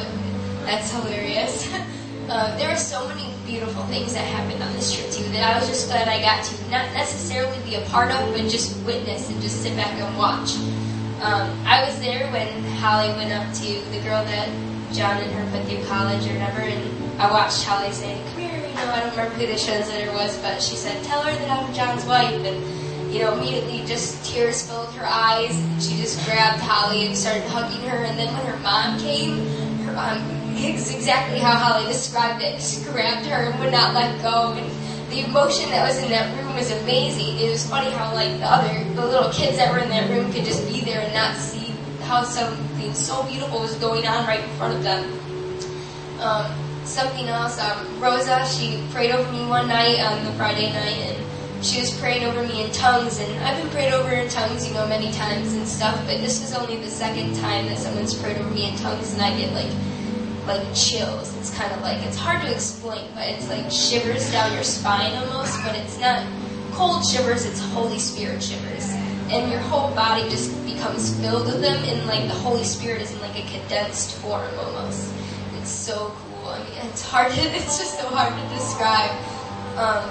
that's 0.64 0.92
hilarious. 0.92 1.68
Uh, 2.26 2.56
there 2.58 2.68
were 2.68 2.74
so 2.74 3.06
many 3.06 3.32
beautiful 3.46 3.84
things 3.84 4.12
that 4.12 4.24
happened 4.26 4.60
on 4.60 4.72
this 4.72 4.92
trip 4.92 5.08
too 5.12 5.22
that 5.30 5.54
I 5.54 5.56
was 5.60 5.68
just 5.68 5.86
glad 5.86 6.08
I 6.08 6.20
got 6.20 6.42
to 6.42 6.70
not 6.72 6.92
necessarily 6.92 7.56
be 7.62 7.76
a 7.76 7.82
part 7.82 8.10
of, 8.10 8.34
but 8.34 8.50
just 8.50 8.84
witness 8.84 9.30
and 9.30 9.40
just 9.40 9.62
sit 9.62 9.76
back 9.76 9.92
and 9.92 10.18
watch. 10.18 10.56
Um, 11.22 11.46
I 11.64 11.86
was 11.86 12.00
there 12.00 12.28
when 12.32 12.64
Holly 12.82 13.14
went 13.14 13.30
up 13.30 13.46
to 13.62 13.80
the 13.92 14.00
girl 14.00 14.24
that 14.24 14.48
John 14.92 15.22
and 15.22 15.30
her 15.30 15.56
put 15.56 15.68
through 15.68 15.84
college 15.86 16.26
or 16.26 16.32
whatever, 16.32 16.62
and 16.62 17.20
I 17.22 17.30
watched 17.30 17.62
Holly 17.62 17.92
say, 17.92 18.20
"Come 18.32 18.40
here," 18.40 18.45
I 18.76 18.84
don't 18.84 19.10
remember 19.10 19.34
who 19.34 19.46
the 19.46 19.58
translator 19.58 20.12
was, 20.12 20.36
but 20.38 20.62
she 20.62 20.76
said, 20.76 21.02
"Tell 21.04 21.22
her 21.22 21.32
that 21.32 21.50
I'm 21.50 21.72
John's 21.74 22.04
wife," 22.04 22.44
and 22.44 22.86
you 23.16 23.20
know, 23.20 23.32
immediately 23.32 23.82
just 23.86 24.24
tears 24.26 24.68
filled 24.68 24.92
her 24.94 25.06
eyes. 25.06 25.56
And 25.56 25.82
she 25.82 25.96
just 25.96 26.22
grabbed 26.26 26.60
Holly 26.60 27.06
and 27.06 27.16
started 27.16 27.44
hugging 27.48 27.88
her. 27.88 28.04
And 28.04 28.18
then 28.18 28.32
when 28.34 28.44
her 28.44 28.58
mom 28.58 28.98
came, 28.98 29.46
her 29.84 29.92
mom, 29.92 30.18
it's 30.56 30.92
exactly 30.94 31.38
how 31.38 31.52
Holly 31.52 31.86
described 31.86 32.42
it, 32.42 32.56
just 32.56 32.84
grabbed 32.90 33.26
her 33.26 33.50
and 33.50 33.58
would 33.60 33.72
not 33.72 33.94
let 33.94 34.20
go. 34.22 34.52
And 34.52 34.70
the 35.10 35.24
emotion 35.24 35.70
that 35.70 35.88
was 35.88 36.02
in 36.02 36.10
that 36.10 36.36
room 36.36 36.54
was 36.54 36.70
amazing. 36.70 37.38
It 37.38 37.50
was 37.50 37.66
funny 37.68 37.90
how 37.90 38.12
like 38.12 38.38
the 38.38 38.52
other, 38.52 38.84
the 38.94 39.06
little 39.06 39.30
kids 39.32 39.56
that 39.56 39.72
were 39.72 39.78
in 39.78 39.88
that 39.90 40.10
room 40.10 40.32
could 40.32 40.44
just 40.44 40.66
be 40.68 40.80
there 40.82 41.00
and 41.00 41.14
not 41.14 41.36
see 41.36 41.72
how 42.02 42.22
something 42.22 42.92
so 42.92 43.22
beautiful 43.24 43.60
was 43.60 43.74
going 43.76 44.06
on 44.06 44.26
right 44.26 44.44
in 44.44 44.50
front 44.56 44.74
of 44.74 44.82
them. 44.82 45.10
Um, 46.20 46.65
something 46.86 47.26
else, 47.26 47.58
um, 47.58 48.00
Rosa, 48.00 48.46
she 48.46 48.82
prayed 48.92 49.10
over 49.10 49.30
me 49.32 49.46
one 49.46 49.68
night 49.68 50.00
on 50.00 50.24
the 50.24 50.32
Friday 50.32 50.72
night, 50.72 50.96
and 50.96 51.64
she 51.64 51.80
was 51.80 51.98
praying 51.98 52.24
over 52.24 52.42
me 52.46 52.64
in 52.64 52.70
tongues, 52.72 53.18
and 53.18 53.44
I've 53.44 53.60
been 53.60 53.70
prayed 53.70 53.92
over 53.92 54.10
in 54.10 54.28
tongues, 54.28 54.66
you 54.66 54.74
know, 54.74 54.86
many 54.86 55.10
times 55.12 55.52
and 55.54 55.66
stuff, 55.66 55.96
but 56.06 56.20
this 56.20 56.40
was 56.40 56.54
only 56.54 56.76
the 56.76 56.88
second 56.88 57.34
time 57.36 57.66
that 57.66 57.78
someone's 57.78 58.14
prayed 58.14 58.38
over 58.38 58.50
me 58.50 58.70
in 58.70 58.76
tongues, 58.76 59.12
and 59.14 59.22
I 59.22 59.36
get 59.36 59.52
like, 59.52 59.72
like 60.46 60.74
chills. 60.74 61.36
It's 61.38 61.56
kind 61.56 61.72
of 61.72 61.80
like, 61.82 62.02
it's 62.06 62.16
hard 62.16 62.42
to 62.42 62.52
explain, 62.52 63.10
but 63.14 63.26
it's 63.28 63.48
like 63.48 63.70
shivers 63.70 64.30
down 64.30 64.52
your 64.54 64.62
spine 64.62 65.14
almost, 65.16 65.62
but 65.64 65.74
it's 65.74 65.98
not 65.98 66.24
cold 66.72 67.04
shivers, 67.06 67.44
it's 67.46 67.60
Holy 67.60 67.98
Spirit 67.98 68.42
shivers. 68.42 68.92
And 69.28 69.50
your 69.50 69.60
whole 69.60 69.92
body 69.94 70.28
just 70.28 70.54
becomes 70.64 71.18
filled 71.20 71.46
with 71.46 71.60
them, 71.60 71.82
and 71.84 72.06
like 72.06 72.28
the 72.28 72.34
Holy 72.34 72.62
Spirit 72.62 73.02
is 73.02 73.12
in 73.12 73.20
like 73.20 73.36
a 73.36 73.48
condensed 73.50 74.14
form 74.16 74.48
almost. 74.58 75.12
It's 75.58 75.70
so 75.70 76.14
cool. 76.14 76.25
Mean, 76.46 76.88
it's 76.88 77.02
hard 77.02 77.32
to, 77.32 77.40
it's 77.40 77.78
just 77.78 77.98
so 77.98 78.08
hard 78.08 78.32
to 78.32 78.44
describe. 78.54 79.10
Um, 79.76 80.06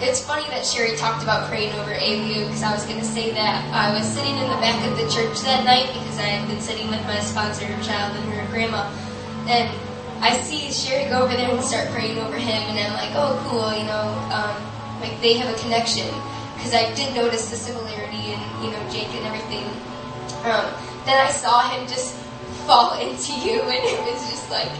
it's 0.00 0.24
funny 0.24 0.48
that 0.48 0.64
Sherry 0.64 0.96
talked 0.96 1.22
about 1.22 1.48
praying 1.48 1.72
over 1.76 1.92
ALU 1.92 2.48
because 2.48 2.62
I 2.62 2.72
was 2.72 2.84
going 2.86 2.98
to 2.98 3.04
say 3.04 3.30
that. 3.32 3.64
I 3.68 3.92
was 3.92 4.08
sitting 4.08 4.32
in 4.32 4.48
the 4.48 4.56
back 4.56 4.80
of 4.88 4.96
the 4.96 5.04
church 5.12 5.40
that 5.44 5.64
night 5.64 5.92
because 5.92 6.16
I 6.18 6.32
had 6.40 6.48
been 6.48 6.60
sitting 6.60 6.88
with 6.88 7.04
my 7.04 7.20
sponsor 7.20 7.68
child 7.84 8.16
and 8.16 8.24
her 8.32 8.46
grandma. 8.48 8.88
And 9.44 9.68
I 10.24 10.36
see 10.40 10.72
Sherry 10.72 11.08
go 11.08 11.22
over 11.24 11.36
there 11.36 11.50
and 11.52 11.62
start 11.64 11.88
praying 11.92 12.18
over 12.18 12.36
him, 12.36 12.60
and 12.68 12.76
I'm 12.80 12.92
like, 12.96 13.12
oh, 13.16 13.36
cool, 13.48 13.72
you 13.76 13.84
know, 13.84 14.08
um, 14.32 14.56
like 15.00 15.20
they 15.20 15.36
have 15.36 15.48
a 15.48 15.58
connection. 15.60 16.08
Because 16.56 16.72
I 16.72 16.92
did 16.94 17.14
notice 17.14 17.48
the 17.48 17.56
similarity 17.56 18.32
in, 18.32 18.40
you 18.64 18.72
know, 18.72 18.80
Jake 18.92 19.08
and 19.16 19.24
everything. 19.24 19.64
Um, 20.44 20.68
then 21.04 21.16
I 21.16 21.30
saw 21.30 21.68
him 21.70 21.88
just 21.88 22.16
fall 22.70 22.94
into 23.02 23.34
you, 23.42 23.58
and 23.66 23.82
it 23.82 23.98
was 24.06 24.22
just 24.30 24.46
like 24.46 24.70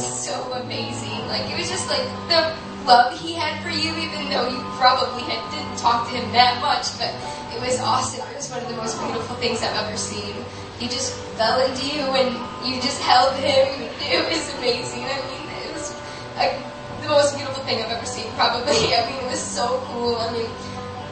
so 0.00 0.32
amazing. 0.64 1.20
Like 1.28 1.44
it 1.52 1.60
was 1.60 1.68
just 1.68 1.84
like 1.92 2.00
the 2.32 2.56
love 2.88 3.12
he 3.20 3.34
had 3.36 3.60
for 3.60 3.68
you, 3.68 3.92
even 4.00 4.32
though 4.32 4.48
you 4.48 4.56
probably 4.80 5.28
had, 5.28 5.44
didn't 5.52 5.76
talk 5.76 6.08
to 6.08 6.16
him 6.16 6.24
that 6.32 6.56
much. 6.64 6.88
But 6.96 7.12
it 7.52 7.60
was 7.60 7.76
awesome. 7.84 8.24
It 8.32 8.36
was 8.40 8.48
one 8.48 8.64
of 8.64 8.68
the 8.72 8.80
most 8.80 8.96
beautiful 8.96 9.36
things 9.36 9.60
I've 9.60 9.76
ever 9.76 9.98
seen. 10.00 10.40
He 10.80 10.88
just 10.88 11.12
fell 11.36 11.60
into 11.60 11.84
you, 11.84 12.00
and 12.16 12.32
you 12.64 12.80
just 12.80 13.02
held 13.04 13.36
him. 13.36 13.68
It 14.08 14.24
was 14.24 14.48
amazing. 14.56 15.04
I 15.04 15.20
mean, 15.28 15.44
it 15.68 15.72
was 15.76 15.92
like 16.40 16.56
the 17.04 17.12
most 17.12 17.36
beautiful 17.36 17.60
thing 17.68 17.84
I've 17.84 17.92
ever 17.92 18.08
seen. 18.08 18.32
Probably. 18.40 18.96
I 18.96 19.04
mean, 19.04 19.20
it 19.20 19.28
was 19.28 19.44
so 19.44 19.84
cool. 19.92 20.16
I 20.16 20.32
mean, 20.32 20.48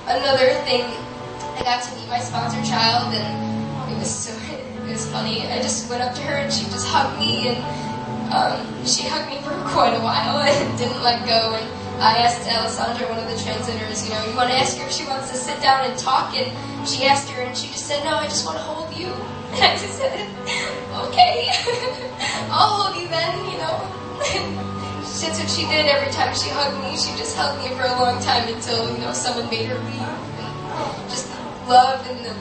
another 0.08 0.56
thing, 0.64 0.88
I 1.60 1.60
got 1.60 1.84
to 1.84 1.92
meet 1.92 2.08
my 2.08 2.24
sponsor 2.24 2.64
child, 2.64 3.12
and 3.12 3.92
it 3.92 3.98
was 4.00 4.08
so 4.08 4.32
funny. 5.10 5.42
I 5.46 5.62
just 5.62 5.88
went 5.90 6.02
up 6.02 6.14
to 6.14 6.22
her 6.22 6.36
and 6.36 6.52
she 6.52 6.64
just 6.66 6.86
hugged 6.86 7.18
me 7.18 7.48
and 7.48 7.58
um, 8.32 8.58
she 8.84 9.02
hugged 9.06 9.30
me 9.30 9.38
for 9.42 9.54
quite 9.70 9.94
a 9.94 10.00
while 10.00 10.38
and 10.46 10.78
didn't 10.78 11.02
let 11.02 11.24
go. 11.26 11.54
And 11.54 11.66
I 12.02 12.18
asked 12.18 12.46
Alessandra, 12.46 13.08
one 13.08 13.18
of 13.18 13.28
the 13.30 13.38
translators, 13.42 14.04
you 14.04 14.14
know, 14.14 14.24
you 14.26 14.36
want 14.36 14.50
to 14.50 14.56
ask 14.56 14.76
her 14.78 14.86
if 14.86 14.92
she 14.92 15.06
wants 15.06 15.30
to 15.30 15.36
sit 15.36 15.60
down 15.62 15.88
and 15.88 15.98
talk? 15.98 16.34
And 16.36 16.50
she 16.86 17.04
asked 17.04 17.30
her, 17.30 17.42
and 17.42 17.56
she 17.56 17.68
just 17.68 17.86
said, 17.86 18.04
no, 18.04 18.16
I 18.16 18.24
just 18.24 18.44
want 18.44 18.58
to 18.58 18.64
hold 18.64 18.94
you. 18.94 19.08
And 19.56 19.64
I 19.64 19.72
just 19.78 19.96
said, 19.96 20.12
okay, 21.08 21.48
I'll 22.50 22.82
hold 22.82 23.00
you 23.00 23.08
then, 23.08 23.32
you 23.48 23.56
know. 23.56 24.86
That's 25.16 25.40
what 25.40 25.48
she 25.48 25.66
did 25.66 25.86
every 25.86 26.12
time 26.12 26.34
she 26.34 26.50
hugged 26.50 26.76
me. 26.82 26.96
She 26.96 27.16
just 27.16 27.36
hugged 27.36 27.64
me 27.64 27.74
for 27.74 27.84
a 27.84 27.92
long 27.92 28.20
time 28.20 28.52
until, 28.52 28.92
you 28.92 28.98
know, 28.98 29.12
someone 29.12 29.48
made 29.48 29.66
her 29.66 29.78
leave. 29.78 30.02
And 30.02 31.08
just 31.08 31.30
love 31.66 32.06
and 32.06 32.24
the 32.26 32.34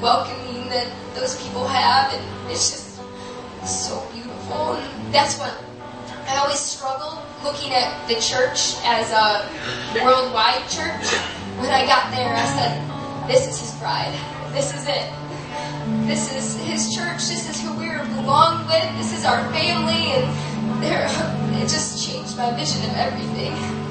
that 0.69 0.87
those 1.15 1.41
people 1.41 1.67
have. 1.67 2.13
And 2.13 2.51
it's 2.51 2.71
just 2.71 3.01
so 3.65 4.05
beautiful. 4.13 4.73
And 4.73 5.13
that's 5.13 5.37
what 5.37 5.53
I 6.27 6.37
always 6.37 6.59
struggled 6.59 7.19
looking 7.43 7.73
at 7.73 8.07
the 8.07 8.15
church 8.15 8.75
as 8.83 9.11
a 9.11 9.45
worldwide 10.03 10.67
church. 10.69 11.05
When 11.61 11.71
I 11.71 11.85
got 11.85 12.11
there, 12.11 12.33
I 12.33 12.45
said, 12.45 13.27
this 13.27 13.47
is 13.47 13.59
his 13.59 13.79
bride. 13.79 14.13
This 14.51 14.73
is 14.73 14.87
it. 14.87 15.11
This 16.07 16.33
is 16.33 16.57
his 16.65 16.95
church. 16.95 17.17
This 17.29 17.49
is 17.49 17.61
who 17.61 17.73
we 17.77 17.89
belong 18.15 18.65
with. 18.65 18.97
This 18.97 19.17
is 19.17 19.25
our 19.25 19.41
family. 19.53 20.13
And 20.13 20.83
there, 20.83 21.05
it 21.61 21.69
just 21.69 22.05
changed 22.05 22.37
my 22.37 22.53
vision 22.55 22.83
of 22.89 22.95
everything. 22.97 23.84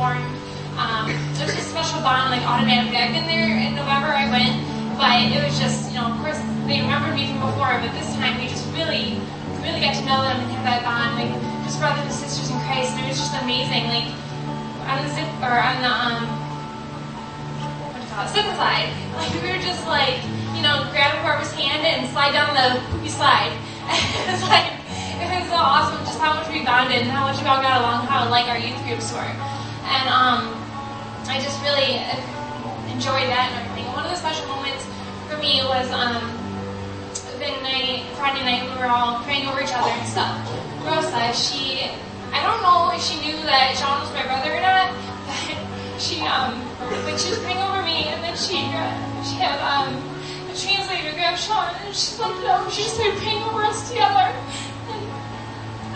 That 0.00 0.16
we 0.16 0.40
just 0.40 0.64
formed. 0.64 0.80
Um, 0.80 1.12
there's 1.36 1.52
a 1.52 1.66
special 1.68 2.00
bond, 2.00 2.32
like 2.32 2.44
automatically. 2.48 2.96
I've 2.96 3.12
been 3.12 3.28
there 3.28 3.52
in 3.52 3.76
November, 3.76 4.08
I 4.08 4.32
went, 4.32 4.56
but 4.96 5.28
it 5.28 5.44
was 5.44 5.60
just, 5.60 5.92
you 5.92 6.00
know, 6.00 6.08
of 6.08 6.16
course, 6.24 6.40
they 6.64 6.80
remembered 6.80 7.12
me 7.12 7.28
from 7.28 7.44
before, 7.44 7.76
but 7.84 7.92
this 7.92 8.08
time 8.16 8.40
we 8.40 8.48
just 8.48 8.64
really, 8.72 9.20
really 9.60 9.80
got 9.84 9.92
to 10.00 10.04
know 10.08 10.24
them 10.24 10.40
and 10.40 10.48
have 10.56 10.64
that 10.64 10.80
bond, 10.88 11.20
like 11.20 11.32
just 11.68 11.76
brothers 11.76 12.08
and 12.08 12.12
sisters 12.16 12.48
in 12.48 12.56
Christ, 12.64 12.96
and 12.96 13.04
it 13.04 13.12
was 13.12 13.20
just 13.20 13.36
amazing. 13.44 13.92
Like 13.92 14.08
on 14.88 15.04
the 15.04 15.10
zip 15.12 15.28
or 15.44 15.52
on 15.52 15.76
the 15.84 15.92
um, 15.92 16.24
what 17.84 17.92
do 17.92 18.00
you 18.00 18.08
call 18.08 18.24
it, 18.24 18.32
and 18.32 18.56
slide, 18.56 18.88
like 19.20 19.32
we 19.36 19.52
were 19.52 19.60
just 19.60 19.84
like, 19.84 20.24
you 20.56 20.64
know, 20.64 20.88
grab 20.90 21.12
whoever's 21.20 21.52
hand 21.52 21.84
and 21.84 22.08
slide 22.08 22.32
down 22.32 22.56
the 22.56 22.80
poopy 22.88 23.12
slide. 23.12 23.52
it 23.92 24.32
was 24.32 24.42
like 24.48 24.80
it 25.20 25.28
was 25.28 25.48
so 25.52 25.60
awesome 25.60 26.00
just 26.08 26.18
how 26.18 26.32
much 26.32 26.48
we 26.48 26.64
bonded 26.64 27.04
and 27.04 27.10
how 27.10 27.28
much 27.28 27.36
we 27.40 27.46
all 27.46 27.60
got 27.60 27.84
along, 27.84 28.06
how 28.06 28.28
like 28.30 28.48
our 28.48 28.56
youth 28.56 28.78
groups 28.88 29.12
were, 29.12 29.28
and 29.90 30.06
um, 30.06 30.54
I 31.26 31.42
just 31.42 31.58
really 31.66 31.98
enjoyed 32.94 33.26
that 33.26 33.50
and 33.50 33.66
everything. 33.66 33.90
One 33.90 34.06
of 34.06 34.10
the 34.14 34.20
special 34.22 34.46
moments 34.46 34.86
for 35.26 35.34
me 35.42 35.66
was 35.66 35.90
um, 35.90 36.22
the 37.42 37.50
night, 37.66 38.06
Friday 38.14 38.46
night, 38.46 38.70
we 38.70 38.74
were 38.78 38.86
all 38.86 39.18
praying 39.26 39.50
over 39.50 39.58
each 39.58 39.74
other 39.74 39.90
and 39.90 40.06
stuff. 40.06 40.30
Rosa, 40.86 41.34
she, 41.34 41.90
I 42.30 42.38
don't 42.46 42.62
know 42.62 42.94
if 42.94 43.02
she 43.02 43.18
knew 43.18 43.34
that 43.42 43.74
Sean 43.74 43.98
was 43.98 44.14
my 44.14 44.22
brother 44.30 44.54
or 44.54 44.62
not, 44.62 44.94
but 45.26 45.58
she, 45.98 46.22
um, 46.22 46.62
like 47.02 47.18
she 47.18 47.34
was 47.34 47.42
praying 47.42 47.58
over 47.58 47.82
me, 47.82 48.14
and 48.14 48.22
then 48.22 48.38
she, 48.38 48.62
uh, 48.70 48.94
she 49.26 49.42
had 49.42 49.58
um, 49.58 49.90
a 50.46 50.54
translator 50.54 51.10
grab 51.18 51.34
Sean, 51.34 51.74
and 51.82 51.90
she 51.90 52.14
looked 52.22 52.38
it 52.38 52.46
and 52.46 52.70
she 52.70 52.86
just 52.86 52.94
started 52.94 53.18
praying 53.18 53.42
over 53.42 53.66
us 53.66 53.90
together. 53.90 54.30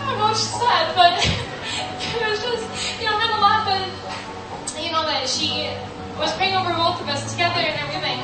And 0.04 0.12
I 0.12 0.16
don't 0.16 0.20
know 0.20 0.28
what 0.28 0.36
she 0.36 0.52
said, 0.52 0.92
but 0.92 1.16
it 1.16 2.28
was 2.28 2.36
just, 2.44 3.00
you 3.00 3.08
know, 3.08 3.16
it 3.16 3.24
meant 3.24 3.32
a 3.32 3.40
lot 3.40 3.64
but, 3.64 3.88
you 4.76 4.92
know, 4.92 5.00
that 5.08 5.24
she 5.24 5.72
was 6.20 6.28
praying 6.36 6.54
over 6.54 6.76
both 6.76 7.00
of 7.00 7.08
us 7.08 7.32
together 7.32 7.56
and 7.56 7.72
everything. 7.80 8.20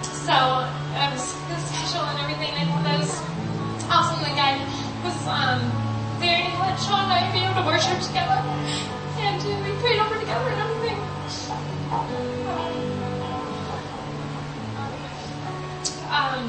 So 0.00 0.64
it 0.96 1.12
was, 1.12 1.36
special 1.68 2.08
and 2.08 2.18
everything. 2.24 2.56
I 2.56 2.64
thought 2.64 2.84
that 2.84 3.00
was 3.00 3.12
awesome 3.92 4.24
that 4.24 4.32
God 4.32 4.64
was 5.04 5.18
um, 5.28 5.60
there 6.24 6.40
and 6.40 6.56
let 6.56 6.80
Sean 6.80 7.04
and 7.04 7.12
I 7.12 7.28
be 7.36 7.44
able 7.44 7.60
to 7.60 7.68
worship 7.68 8.00
together. 8.00 8.40
And 9.20 9.44
uh, 9.44 9.60
we 9.60 9.76
prayed 9.84 10.00
over 10.00 10.16
together 10.16 10.48
and 10.48 10.60
everything. 10.64 10.96
Um, 16.08 16.48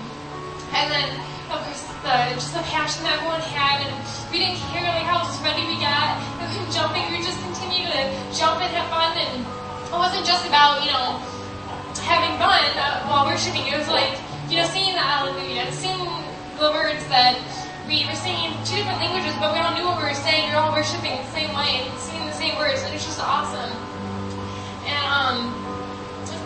and 0.71 0.87
then, 0.87 1.19
of 1.51 1.59
course, 1.59 1.90
the, 2.01 2.33
just 2.33 2.53
the 2.53 2.65
passion 2.69 3.05
that 3.05 3.21
everyone 3.21 3.41
had, 3.53 3.85
and 3.85 3.93
we 4.33 4.41
didn't 4.41 4.57
care 4.73 4.81
like 4.81 5.05
how 5.05 5.21
ready 5.45 5.65
we 5.65 5.77
got. 5.81 6.17
And 6.41 6.49
then 6.49 6.65
jumping, 6.73 7.05
we 7.13 7.21
just 7.21 7.37
continued 7.41 7.89
to 7.93 8.01
jump 8.33 8.61
and 8.61 8.69
have 8.73 8.89
fun, 8.89 9.13
and 9.17 9.41
it 9.41 9.93
wasn't 9.93 10.25
just 10.25 10.45
about, 10.45 10.81
you 10.81 10.89
know, 10.89 11.21
having 12.05 12.33
fun 12.41 12.65
uh, 12.77 13.05
while 13.05 13.25
worshiping. 13.25 13.65
It 13.69 13.77
was 13.77 13.89
like, 13.89 14.17
you 14.49 14.57
know, 14.57 14.65
singing 14.69 14.97
the 14.97 15.05
Alleluia, 15.05 15.69
singing 15.73 16.09
the 16.57 16.69
words 16.73 17.05
that 17.09 17.37
we 17.85 18.05
were 18.05 18.17
singing 18.17 18.53
two 18.65 18.77
different 18.81 19.01
languages, 19.01 19.33
but 19.41 19.53
we 19.53 19.59
all 19.61 19.73
knew 19.73 19.85
what 19.85 19.97
we 20.01 20.09
were 20.09 20.17
saying. 20.17 20.49
We 20.49 20.57
were 20.57 20.61
all 20.61 20.73
worshiping 20.73 21.21
the 21.21 21.31
same 21.33 21.53
way 21.53 21.85
and 21.85 21.93
singing 21.97 22.25
the 22.29 22.37
same 22.37 22.57
words, 22.57 22.81
and 22.81 22.93
it 22.93 23.01
was 23.01 23.05
just 23.05 23.21
awesome. 23.21 23.73
And 24.85 25.01
um, 25.05 25.37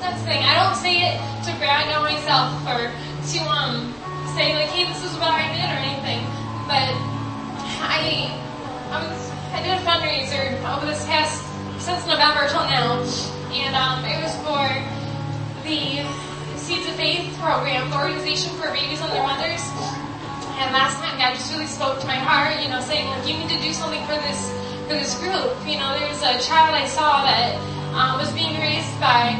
that's 0.06 0.20
the 0.22 0.28
thing. 0.28 0.44
I 0.44 0.54
don't 0.62 0.78
say 0.78 1.02
it 1.02 1.18
to 1.50 1.52
brag 1.58 1.90
on 1.96 2.04
myself 2.04 2.54
or 2.70 2.94
to 2.94 3.40
um 3.50 3.94
say 4.36 4.52
like, 4.52 4.68
hey, 4.68 4.84
this 4.92 5.00
is 5.00 5.16
what 5.16 5.32
I 5.32 5.48
did 5.56 5.64
or 5.64 5.80
anything, 5.80 6.20
but 6.68 6.92
I 7.80 8.36
I 8.92 9.00
was 9.00 9.32
I 9.56 9.64
did 9.64 9.80
a 9.80 9.84
fundraiser 9.88 10.60
over 10.76 10.86
this 10.86 11.08
past 11.08 11.40
since 11.80 12.04
November 12.04 12.44
till 12.52 12.68
now, 12.68 13.00
and 13.56 13.72
um, 13.80 14.04
it 14.04 14.20
was 14.20 14.36
for 14.44 14.68
the 15.64 16.04
Seeds 16.60 16.84
of 16.84 17.00
Faith 17.00 17.32
program, 17.40 17.88
the 17.90 17.96
organization 17.96 18.52
for 18.60 18.68
babies 18.76 19.00
and 19.00 19.08
their 19.16 19.24
mothers. 19.24 19.64
And 20.60 20.72
last 20.76 21.00
time, 21.00 21.16
God 21.16 21.36
just 21.36 21.52
really 21.56 21.68
spoke 21.68 22.00
to 22.04 22.08
my 22.08 22.20
heart, 22.20 22.60
you 22.60 22.68
know, 22.68 22.80
saying, 22.84 23.08
like, 23.08 23.24
you 23.28 23.40
need 23.40 23.48
to 23.56 23.60
do 23.64 23.72
something 23.72 24.04
for 24.04 24.20
this 24.20 24.52
for 24.84 25.00
this 25.00 25.16
group. 25.24 25.56
You 25.64 25.80
know, 25.80 25.96
there 25.96 26.12
was 26.12 26.20
a 26.20 26.36
child 26.44 26.76
I 26.76 26.88
saw 26.92 27.24
that 27.24 27.56
um, 27.96 28.20
was 28.20 28.32
being 28.36 28.60
raised 28.60 28.92
by, 29.00 29.40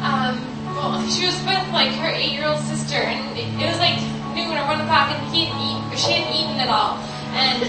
um, 0.00 0.40
well, 0.72 0.96
she 1.12 1.28
was 1.28 1.36
with 1.44 1.64
like 1.76 1.92
her 2.00 2.08
eight-year-old 2.08 2.60
sister, 2.64 3.04
and 3.04 3.20
it 3.36 3.68
was 3.68 3.76
like 3.80 4.00
noon 4.34 4.58
or 4.58 4.66
one 4.66 4.80
o'clock, 4.80 5.10
and 5.10 5.22
he 5.32 5.46
hadn't 5.46 5.62
eat, 5.62 5.80
or 5.92 5.96
she 5.96 6.12
hadn't 6.12 6.34
eaten 6.34 6.60
at 6.60 6.68
all, 6.68 6.98
and 7.32 7.62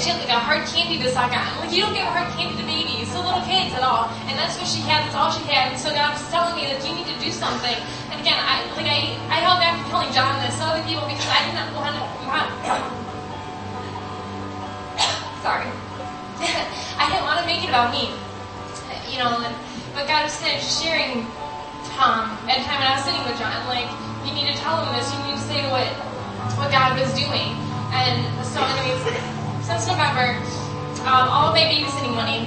she 0.00 0.08
had 0.08 0.16
like 0.16 0.32
a 0.32 0.40
hard 0.40 0.64
candy 0.72 0.96
to 0.96 1.12
suck 1.12 1.28
on. 1.28 1.44
Like 1.60 1.68
you 1.68 1.84
don't 1.84 1.92
give 1.92 2.08
hard 2.08 2.32
candy 2.32 2.56
to 2.56 2.64
babies, 2.64 3.12
to 3.12 3.20
little 3.20 3.44
kids 3.44 3.76
at 3.76 3.84
all. 3.84 4.08
And 4.24 4.32
that's 4.32 4.56
what 4.56 4.64
she 4.64 4.80
had. 4.80 5.04
That's 5.04 5.12
all 5.12 5.28
she 5.28 5.44
had. 5.44 5.76
And 5.76 5.80
so 5.80 5.92
God 5.92 6.16
was 6.16 6.24
telling 6.32 6.56
me 6.56 6.64
that 6.72 6.80
you 6.80 6.96
need 6.96 7.04
to 7.04 7.12
do 7.20 7.28
something. 7.28 7.76
And 8.08 8.16
again, 8.16 8.40
I 8.40 8.64
like 8.80 8.88
I 8.88 9.12
I 9.28 9.44
held 9.44 9.60
back 9.60 9.76
from 9.76 9.84
telling 9.92 10.08
John 10.16 10.40
this 10.40 10.56
to 10.56 10.64
other 10.64 10.80
people 10.88 11.04
because 11.04 11.28
I 11.28 11.44
did 11.44 11.52
not 11.52 11.68
want 11.76 11.92
to. 11.92 12.00
Sorry, 15.44 15.68
I 16.96 17.04
didn't 17.12 17.28
want 17.28 17.44
to 17.44 17.46
make 17.46 17.60
it 17.60 17.68
about 17.68 17.92
me. 17.92 18.08
You 19.12 19.20
know, 19.20 19.36
and, 19.44 19.52
but 19.92 20.08
God 20.08 20.24
was 20.24 20.32
kind 20.40 20.56
of 20.56 20.64
sharing. 20.64 21.28
Um, 21.94 22.26
at 22.50 22.58
the 22.58 22.66
time 22.66 22.82
when 22.82 22.90
I 22.90 22.98
was 22.98 23.06
sitting 23.06 23.22
with 23.22 23.38
John, 23.38 23.54
like 23.70 23.86
you 24.26 24.32
need 24.34 24.48
to 24.52 24.56
tell 24.58 24.80
him 24.84 24.92
this. 24.96 25.08
You 25.12 25.20
need 25.28 25.36
to 25.36 25.44
say 25.46 25.60
what 25.70 25.88
what 26.58 26.70
God 26.70 26.98
was 26.98 27.10
doing. 27.14 27.56
And 27.94 28.20
so, 28.44 28.60
anyways 28.60 29.00
since 29.64 29.86
November, 29.88 30.36
um, 31.08 31.24
all 31.32 31.48
of 31.48 31.54
my 31.56 31.64
babysitting 31.64 32.12
money 32.12 32.44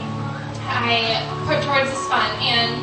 I 0.69 1.23
put 1.47 1.63
towards 1.63 1.89
this 1.89 2.05
fund, 2.11 2.29
and 2.43 2.77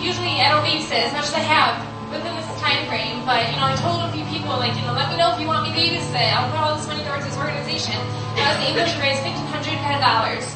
usually 0.00 0.40
I 0.40 0.52
don't 0.54 0.64
babysit 0.64 1.10
as 1.10 1.12
much 1.12 1.28
as 1.28 1.34
I 1.34 1.44
have 1.44 1.76
within 2.08 2.32
this 2.36 2.48
time 2.62 2.86
frame. 2.86 3.26
But 3.26 3.50
you 3.50 3.58
know, 3.58 3.68
I 3.68 3.76
told 3.76 4.00
a 4.06 4.10
few 4.14 4.24
people 4.32 4.56
like, 4.56 4.72
you 4.78 4.86
know, 4.86 4.94
let 4.94 5.10
me 5.10 5.16
know 5.18 5.34
if 5.34 5.40
you 5.40 5.48
want 5.50 5.68
me 5.68 5.74
to 5.74 5.76
babysit. 5.76 6.30
I'll 6.32 6.48
put 6.48 6.60
all 6.60 6.76
this 6.76 6.86
money 6.86 7.04
towards 7.04 7.26
this 7.26 7.36
organization. 7.36 7.98
I 8.38 8.56
was 8.56 8.60
able 8.64 8.86
to 8.86 8.96
raise 9.02 9.20
fifteen 9.20 9.48
hundred 9.52 9.76
dollars. 10.00 10.46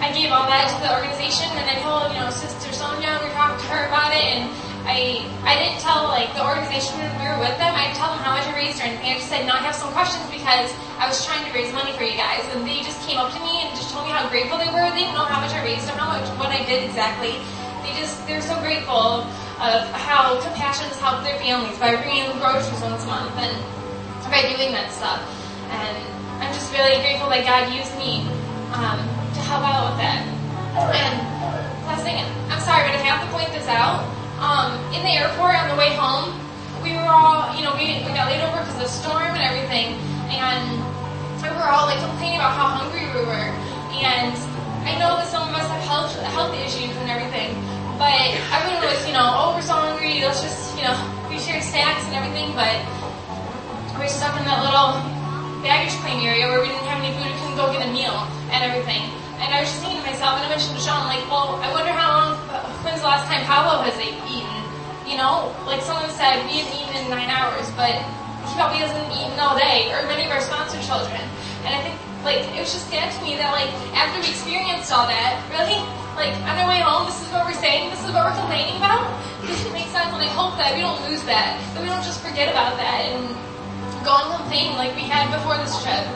I 0.00 0.12
gave 0.12 0.30
all 0.32 0.46
that 0.46 0.68
to 0.72 0.76
the 0.84 0.90
organization, 0.92 1.48
and 1.56 1.66
I 1.66 1.80
told 1.80 2.12
you 2.12 2.20
know 2.20 2.30
Sister 2.30 2.72
Sonia, 2.72 3.20
we 3.22 3.30
talked 3.32 3.60
to 3.62 3.66
her 3.72 3.86
about 3.88 4.12
it, 4.12 4.24
and 4.24 4.50
I 4.84 5.24
I 5.44 5.56
didn't 5.56 5.80
tell 5.80 6.08
like 6.12 6.32
the 6.36 6.44
organization 6.44 7.00
when 7.00 7.08
we 7.16 7.24
were 7.24 7.40
with 7.40 7.56
them. 7.56 7.72
I 7.72 7.88
didn't 7.88 7.98
tell 7.98 8.12
them 8.12 8.20
how 8.20 8.36
much 8.36 8.44
I 8.44 8.52
raised 8.52 8.80
or 8.80 8.88
anything. 8.88 9.12
I 9.12 9.16
just 9.16 9.32
said, 9.32 9.48
"No, 9.48 9.56
I 9.56 9.64
have 9.64 9.74
some 9.74 9.92
questions 9.96 10.24
because 10.28 10.68
I 11.00 11.08
was 11.08 11.24
trying 11.24 11.44
to 11.46 11.50
raise 11.56 11.72
money 11.72 11.96
for 11.96 12.04
you 12.04 12.16
guys." 12.16 12.44
And 12.52 12.68
they 12.68 12.84
just 12.84 13.00
came 13.06 13.16
up 13.16 13.32
to 13.32 13.40
me 13.40 13.64
and 13.64 13.72
just 13.72 13.92
told 13.92 14.04
me 14.04 14.12
how 14.12 14.28
grateful 14.28 14.60
they 14.60 14.68
were. 14.68 14.84
They 14.92 15.08
didn't 15.08 15.16
know 15.16 15.24
how 15.24 15.40
much 15.40 15.56
I 15.56 15.64
raised 15.64 15.88
or 15.88 15.96
how 15.96 16.12
much 16.12 16.28
what 16.36 16.52
I 16.52 16.60
did 16.68 16.84
exactly. 16.84 17.40
They 17.80 17.96
just 17.96 18.20
they're 18.28 18.44
so 18.44 18.60
grateful 18.60 19.24
of 19.60 19.80
how 19.96 20.40
compassion 20.42 20.84
has 20.90 20.98
helped 21.00 21.24
their 21.24 21.38
families 21.38 21.78
by 21.78 21.96
bringing 21.96 22.28
them 22.28 22.38
groceries 22.40 22.80
once 22.82 23.04
a 23.04 23.08
month 23.08 23.32
and 23.40 23.54
by 24.28 24.42
doing 24.42 24.72
that 24.72 24.90
stuff. 24.92 25.22
And 25.70 25.96
I'm 26.42 26.52
just 26.52 26.72
really 26.72 27.00
grateful 27.00 27.28
that 27.30 27.46
God 27.46 27.72
used 27.72 27.94
me 27.96 28.26
um, 28.74 28.98
help 29.46 29.62
out 29.62 29.92
with 29.92 29.98
that. 30.00 30.24
And 30.92 31.14
last 31.86 32.02
thing, 32.02 32.18
I'm 32.50 32.60
sorry, 32.60 32.88
but 32.88 32.96
I 32.96 33.02
have 33.04 33.22
to 33.24 33.30
point 33.30 33.52
this 33.52 33.68
out 33.68 34.04
um, 34.44 34.76
in 34.92 35.00
the 35.00 35.14
airport 35.14 35.54
on 35.56 35.72
the 35.72 35.78
way 35.78 35.94
home, 35.96 36.36
we 36.82 36.92
were 36.92 37.08
all, 37.08 37.54
you 37.56 37.64
know, 37.64 37.72
we, 37.78 38.02
we 38.04 38.12
got 38.12 38.28
laid 38.28 38.42
over 38.44 38.60
because 38.60 38.76
of 38.76 38.84
the 38.84 38.92
storm 38.92 39.32
and 39.32 39.40
everything, 39.40 39.96
and 40.28 40.68
we 41.40 41.48
were 41.48 41.64
all 41.64 41.88
like 41.88 41.96
complaining 42.02 42.42
about 42.42 42.52
how 42.52 42.68
hungry 42.76 43.08
we 43.14 43.24
were. 43.24 43.48
And 44.04 44.36
I 44.84 44.98
know 45.00 45.16
that 45.16 45.30
some 45.32 45.48
of 45.48 45.54
us 45.56 45.64
have 45.64 45.80
health 45.88 46.12
health 46.36 46.52
issues 46.60 46.92
and 47.00 47.08
everything, 47.08 47.56
but 47.96 48.12
everyone 48.52 48.84
was, 48.84 49.00
you 49.08 49.16
know, 49.16 49.24
oh, 49.24 49.56
we're 49.56 49.64
so 49.64 49.80
hungry, 49.80 50.20
let's 50.20 50.42
just, 50.44 50.76
you 50.76 50.84
know, 50.84 50.96
we 51.30 51.40
shared 51.40 51.64
snacks 51.64 52.04
and 52.10 52.18
everything, 52.18 52.52
but 52.52 52.74
we 53.96 54.04
were 54.04 54.12
stuck 54.12 54.36
in 54.36 54.44
that 54.44 54.60
little 54.60 54.98
baggage 55.64 55.96
claim 56.04 56.20
area 56.20 56.50
where 56.52 56.60
we 56.60 56.68
didn't 56.68 56.84
have 56.84 57.00
any 57.00 57.16
food, 57.16 57.32
we 57.32 57.38
couldn't 57.40 57.56
go 57.56 57.72
get 57.72 57.86
a 57.86 57.90
meal 57.94 58.28
and 58.52 58.60
everything. 58.60 59.08
And 59.42 59.48
I 59.50 59.60
was 59.60 59.68
just 59.70 59.82
thinking 59.82 60.00
to 60.02 60.06
myself, 60.06 60.38
and 60.38 60.46
I 60.46 60.50
mentioned 60.50 60.76
to 60.78 60.82
Sean, 60.82 61.06
like, 61.10 61.24
well, 61.26 61.58
I 61.62 61.70
wonder 61.74 61.90
how 61.90 62.10
long, 62.14 62.30
when's 62.86 63.02
the 63.02 63.10
last 63.10 63.26
time 63.26 63.42
Pablo 63.44 63.82
has 63.82 63.96
eaten? 63.98 64.54
You 65.04 65.20
know, 65.20 65.52
like 65.68 65.82
someone 65.84 66.08
said, 66.10 66.46
we 66.48 66.64
haven't 66.64 66.74
eaten 66.74 66.94
in 66.96 67.04
nine 67.12 67.28
hours, 67.28 67.68
but 67.76 67.92
he 67.92 68.52
probably 68.56 68.80
hasn't 68.80 69.04
eaten 69.12 69.36
all 69.36 69.58
day, 69.58 69.92
or 69.92 70.06
many 70.08 70.24
of 70.24 70.32
our 70.32 70.40
sponsor 70.40 70.80
children. 70.80 71.20
And 71.68 71.76
I 71.76 71.80
think, 71.84 71.96
like, 72.24 72.40
it 72.56 72.60
was 72.60 72.72
just 72.72 72.88
sad 72.88 73.12
to 73.12 73.18
me 73.20 73.36
that, 73.36 73.52
like, 73.52 73.68
after 73.92 74.16
we 74.20 74.32
experienced 74.32 74.88
all 74.88 75.04
that, 75.06 75.36
really, 75.52 75.76
like, 76.16 76.32
on 76.48 76.56
our 76.56 76.68
way 76.68 76.80
home, 76.80 77.04
this 77.04 77.20
is 77.20 77.28
what 77.28 77.44
we're 77.44 77.58
saying, 77.58 77.92
this 77.92 78.00
is 78.00 78.10
what 78.16 78.24
we're 78.24 78.38
complaining 78.40 78.80
about. 78.80 79.12
This 79.44 79.60
make 79.76 79.92
sense, 79.92 80.08
and 80.08 80.24
I 80.24 80.32
hope 80.32 80.56
that 80.56 80.72
we 80.72 80.80
don't 80.80 81.04
lose 81.04 81.20
that, 81.28 81.60
that 81.76 81.82
we 81.84 81.88
don't 81.92 82.02
just 82.02 82.24
forget 82.24 82.48
about 82.48 82.80
that 82.80 83.04
and 83.12 83.28
go 84.06 84.16
and 84.16 84.40
complain 84.40 84.72
like 84.80 84.96
we 84.96 85.04
had 85.04 85.28
before 85.28 85.60
this 85.60 85.76
trip. 85.84 86.08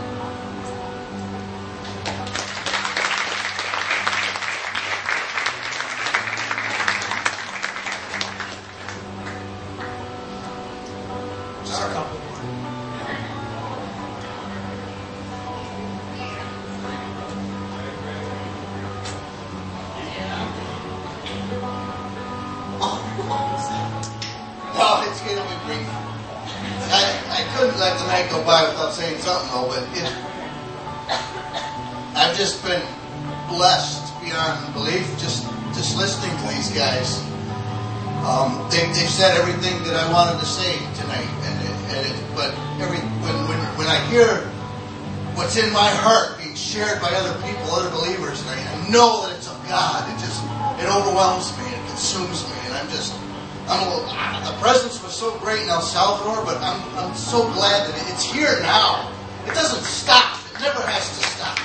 By 28.48 28.64
without 28.64 28.96
saying 28.96 29.20
something 29.20 29.52
though, 29.52 29.68
but 29.68 29.84
it, 29.92 30.08
I've 32.16 32.32
just 32.32 32.64
been 32.64 32.80
blessed 33.44 34.08
beyond 34.24 34.56
belief 34.72 35.04
just 35.20 35.44
just 35.76 36.00
listening 36.00 36.32
to 36.32 36.56
these 36.56 36.72
guys. 36.72 37.20
Um, 38.24 38.56
they, 38.72 38.88
they've 38.96 39.12
said 39.12 39.36
everything 39.36 39.84
that 39.84 40.00
I 40.00 40.08
wanted 40.08 40.40
to 40.40 40.48
say 40.48 40.80
tonight, 40.96 41.28
and, 41.44 41.56
it, 41.60 41.76
and 41.92 42.02
it, 42.08 42.16
but 42.32 42.56
every 42.80 43.04
when, 43.20 43.36
when 43.52 43.60
when 43.76 43.86
I 43.86 44.00
hear 44.08 44.40
what's 45.36 45.60
in 45.60 45.68
my 45.70 45.92
heart 46.00 46.40
being 46.40 46.56
shared 46.56 47.04
by 47.04 47.12
other 47.20 47.36
people, 47.44 47.68
other 47.68 47.92
believers, 47.92 48.40
and 48.40 48.48
I, 48.48 48.64
I 48.64 48.88
know 48.88 49.28
that 49.28 49.36
it's 49.36 49.46
of 49.46 49.60
God, 49.68 50.08
it 50.08 50.16
just 50.24 50.40
it 50.80 50.88
overwhelms 50.88 51.52
me, 51.60 51.68
it 51.68 51.84
consumes 51.92 52.48
me, 52.48 52.56
and 52.64 52.80
I'm 52.80 52.88
just 52.88 53.12
I'm 53.68 53.84
the 54.48 54.56
presence 54.64 55.02
was 55.04 55.12
so 55.12 55.36
great 55.44 55.62
in 55.62 55.68
El 55.68 55.82
Salvador, 55.82 56.42
but 56.44 56.56
I'm, 56.64 56.80
I'm 56.96 57.14
so 57.14 57.44
glad 57.52 57.84
that 57.84 57.96
it's 58.08 58.24
here 58.24 58.56
now. 58.64 59.12
It 59.44 59.52
doesn't 59.52 59.84
stop. 59.84 60.40
It 60.56 60.60
never 60.60 60.80
has 60.80 61.04
to 61.04 61.22
stop. 61.28 61.56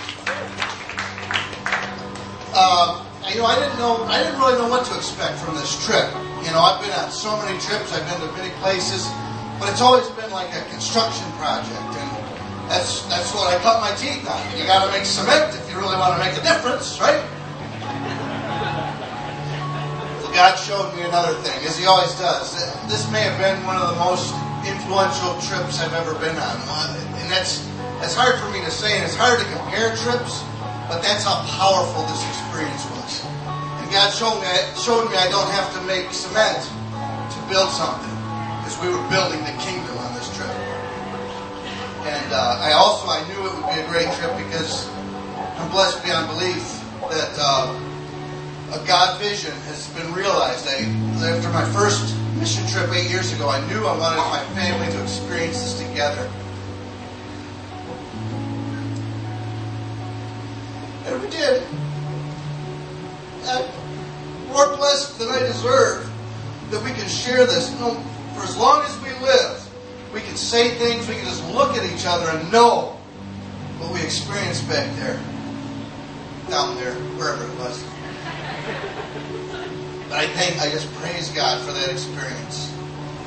Um, 2.51 3.07
you 3.31 3.39
know, 3.39 3.47
I 3.47 3.55
didn't 3.55 3.80
know, 3.80 4.03
I 4.11 4.19
didn't 4.19 4.35
really 4.35 4.59
know 4.59 4.67
what 4.67 4.84
to 4.91 4.95
expect 4.99 5.39
from 5.39 5.55
this 5.55 5.80
trip. 5.88 6.11
You 6.43 6.51
know, 6.51 6.59
I've 6.59 6.84
been 6.84 6.91
on 6.91 7.07
so 7.07 7.39
many 7.39 7.55
trips, 7.63 7.95
I've 7.95 8.03
been 8.03 8.19
to 8.19 8.30
many 8.35 8.51
places, 8.59 9.07
but 9.55 9.71
it's 9.71 9.80
always 9.80 10.05
been 10.19 10.30
like 10.30 10.51
a 10.51 10.61
construction 10.75 11.25
project, 11.39 11.88
and 11.95 12.09
that's 12.67 13.07
that's 13.07 13.31
what 13.31 13.47
I 13.47 13.55
cut 13.63 13.80
my 13.80 13.95
teeth 13.95 14.27
on. 14.27 14.43
You 14.59 14.67
got 14.67 14.84
to 14.84 14.91
make 14.91 15.07
cement 15.07 15.55
if 15.55 15.63
you 15.71 15.80
really 15.80 15.95
want 15.95 16.19
to 16.19 16.21
make 16.21 16.35
a 16.35 16.43
difference, 16.43 16.99
right? 16.99 17.23
God 20.34 20.57
showed 20.57 20.89
me 20.97 21.05
another 21.05 21.38
thing, 21.45 21.61
as 21.61 21.77
He 21.77 21.85
always 21.85 22.10
does. 22.18 22.57
This 22.89 23.05
may 23.14 23.22
have 23.22 23.38
been 23.38 23.53
one 23.69 23.77
of 23.77 23.93
the 23.93 23.99
most 24.01 24.34
influential 24.65 25.38
trips 25.45 25.77
I've 25.77 25.93
ever 25.93 26.18
been 26.18 26.34
on, 26.34 26.89
and 27.22 27.30
that's 27.30 27.61
that's 28.01 28.18
hard 28.18 28.41
for 28.41 28.49
me 28.49 28.57
to 28.65 28.73
say, 28.73 28.97
and 28.97 29.05
it's 29.05 29.14
hard 29.14 29.38
to 29.38 29.45
compare 29.53 29.93
trips, 29.93 30.41
but 30.89 31.05
that's 31.05 31.22
how 31.22 31.45
powerful 31.53 32.01
this 32.10 32.26
experience 32.26 32.81
was. 32.97 33.22
And 33.77 33.85
God 33.93 34.10
showed 34.10 34.41
me 34.41 34.49
showed 34.73 35.05
me 35.14 35.22
I 35.22 35.30
don't 35.30 35.53
have 35.53 35.69
to 35.77 35.81
make 35.85 36.10
cement 36.10 36.65
to 36.65 37.38
build 37.45 37.69
something, 37.69 38.18
because 38.65 38.73
we 38.81 38.89
were 38.89 39.05
building 39.14 39.45
the 39.45 39.53
kingdom 39.61 39.93
on 40.01 40.18
this 40.18 40.34
trip. 40.34 40.49
And 42.10 42.27
uh, 42.34 42.57
I 42.57 42.73
also 42.73 43.05
I 43.05 43.22
knew 43.30 43.38
it 43.38 43.53
would 43.53 43.69
be 43.69 43.77
a 43.77 43.85
great 43.85 44.10
trip 44.18 44.34
because 44.49 44.89
I'm 45.61 45.69
blessed 45.69 46.01
beyond 46.01 46.26
belief 46.34 46.65
that. 47.14 47.38
Uh, 47.38 47.92
a 48.73 48.87
God 48.87 49.19
vision 49.21 49.51
has 49.69 49.87
been 49.89 50.11
realized. 50.13 50.67
I, 50.67 50.81
after 51.29 51.49
my 51.49 51.63
first 51.73 52.17
mission 52.39 52.65
trip 52.67 52.89
eight 52.91 53.09
years 53.09 53.31
ago, 53.33 53.47
I 53.47 53.65
knew 53.67 53.85
I 53.85 53.95
wanted 53.97 54.17
my 54.17 54.43
family 54.55 54.91
to 54.93 55.03
experience 55.03 55.61
this 55.61 55.87
together. 55.87 56.27
And 61.05 61.21
we 61.21 61.29
did. 61.29 61.61
And 63.45 63.67
more 64.49 64.75
blessed 64.75 65.19
than 65.19 65.29
I 65.29 65.39
deserve 65.39 66.09
that 66.71 66.83
we 66.83 66.91
can 66.91 67.07
share 67.07 67.45
this. 67.45 67.71
You 67.73 67.79
know, 67.79 67.93
for 68.33 68.41
as 68.41 68.57
long 68.57 68.83
as 68.85 68.99
we 69.01 69.09
live, 69.23 69.69
we 70.13 70.21
can 70.21 70.35
say 70.35 70.71
things, 70.75 71.07
we 71.07 71.13
can 71.13 71.25
just 71.25 71.47
look 71.53 71.77
at 71.77 71.85
each 71.93 72.05
other 72.07 72.27
and 72.31 72.51
know 72.51 72.97
what 73.77 73.93
we 73.93 74.01
experienced 74.01 74.67
back 74.67 74.95
there, 74.95 75.21
down 76.49 76.75
there, 76.77 76.95
wherever 77.17 77.43
it 77.43 77.59
was. 77.59 77.92
But 80.10 80.19
I 80.19 80.27
thank, 80.27 80.61
I 80.61 80.69
just 80.69 80.91
praise 80.95 81.30
God 81.30 81.61
for 81.65 81.72
that 81.73 81.90
experience. 81.90 82.72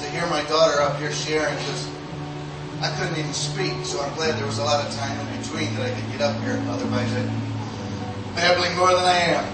To 0.00 0.06
hear 0.10 0.26
my 0.28 0.42
daughter 0.44 0.80
up 0.80 0.98
here 0.98 1.12
sharing, 1.12 1.56
because 1.56 1.90
I 2.80 2.94
couldn't 2.98 3.18
even 3.18 3.32
speak, 3.32 3.84
so 3.84 4.00
I'm 4.00 4.14
glad 4.14 4.38
there 4.38 4.46
was 4.46 4.58
a 4.58 4.64
lot 4.64 4.86
of 4.86 4.94
time 4.94 5.18
in 5.18 5.40
between 5.40 5.74
that 5.76 5.90
I 5.90 5.94
could 5.94 6.10
get 6.12 6.20
up 6.20 6.40
here. 6.42 6.62
Otherwise, 6.68 7.12
I'd 7.14 7.28
babbling 8.36 8.76
more 8.76 8.92
than 8.92 9.04
I 9.04 9.40
am. 9.40 9.52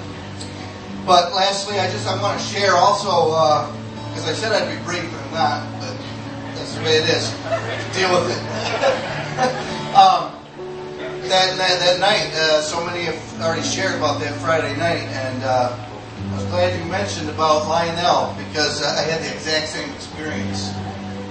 But 1.06 1.32
lastly, 1.32 1.78
I 1.78 1.90
just 1.90 2.06
I 2.06 2.20
want 2.20 2.38
to 2.38 2.44
share 2.44 2.74
also, 2.74 3.30
because 4.10 4.28
I 4.28 4.34
said 4.34 4.52
I'd 4.52 4.76
be 4.76 4.84
brief, 4.84 5.10
but 5.10 5.22
I'm 5.22 5.32
not. 5.32 5.80
But 5.80 5.96
that's 6.54 6.74
the 6.74 6.82
way 6.82 6.98
it 6.98 7.08
is. 7.08 7.30
Deal 7.94 8.10
with 8.10 8.30
it. 8.30 8.42
um, 9.96 10.41
that, 11.32 11.56
that, 11.56 12.00
night, 12.00 12.32
uh, 12.34 12.60
so 12.62 12.84
many 12.84 13.04
have 13.04 13.40
already 13.40 13.62
shared 13.62 13.96
about 13.96 14.20
that 14.20 14.34
Friday 14.40 14.76
night, 14.76 15.08
and 15.08 15.42
uh, 15.42 15.76
I 16.30 16.36
was 16.36 16.44
glad 16.46 16.78
you 16.78 16.90
mentioned 16.90 17.30
about 17.30 17.66
Lionel 17.68 18.36
because 18.46 18.82
I 18.82 19.02
had 19.02 19.22
the 19.22 19.32
exact 19.32 19.68
same 19.68 19.90
experience. 19.94 20.70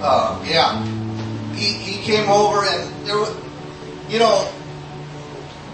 Uh, 0.02 0.42
yeah, 0.46 0.82
he, 1.54 1.72
he 1.72 2.02
came 2.02 2.28
over, 2.28 2.64
and 2.64 3.06
there 3.06 3.24
you 4.12 4.18
know, 4.18 4.46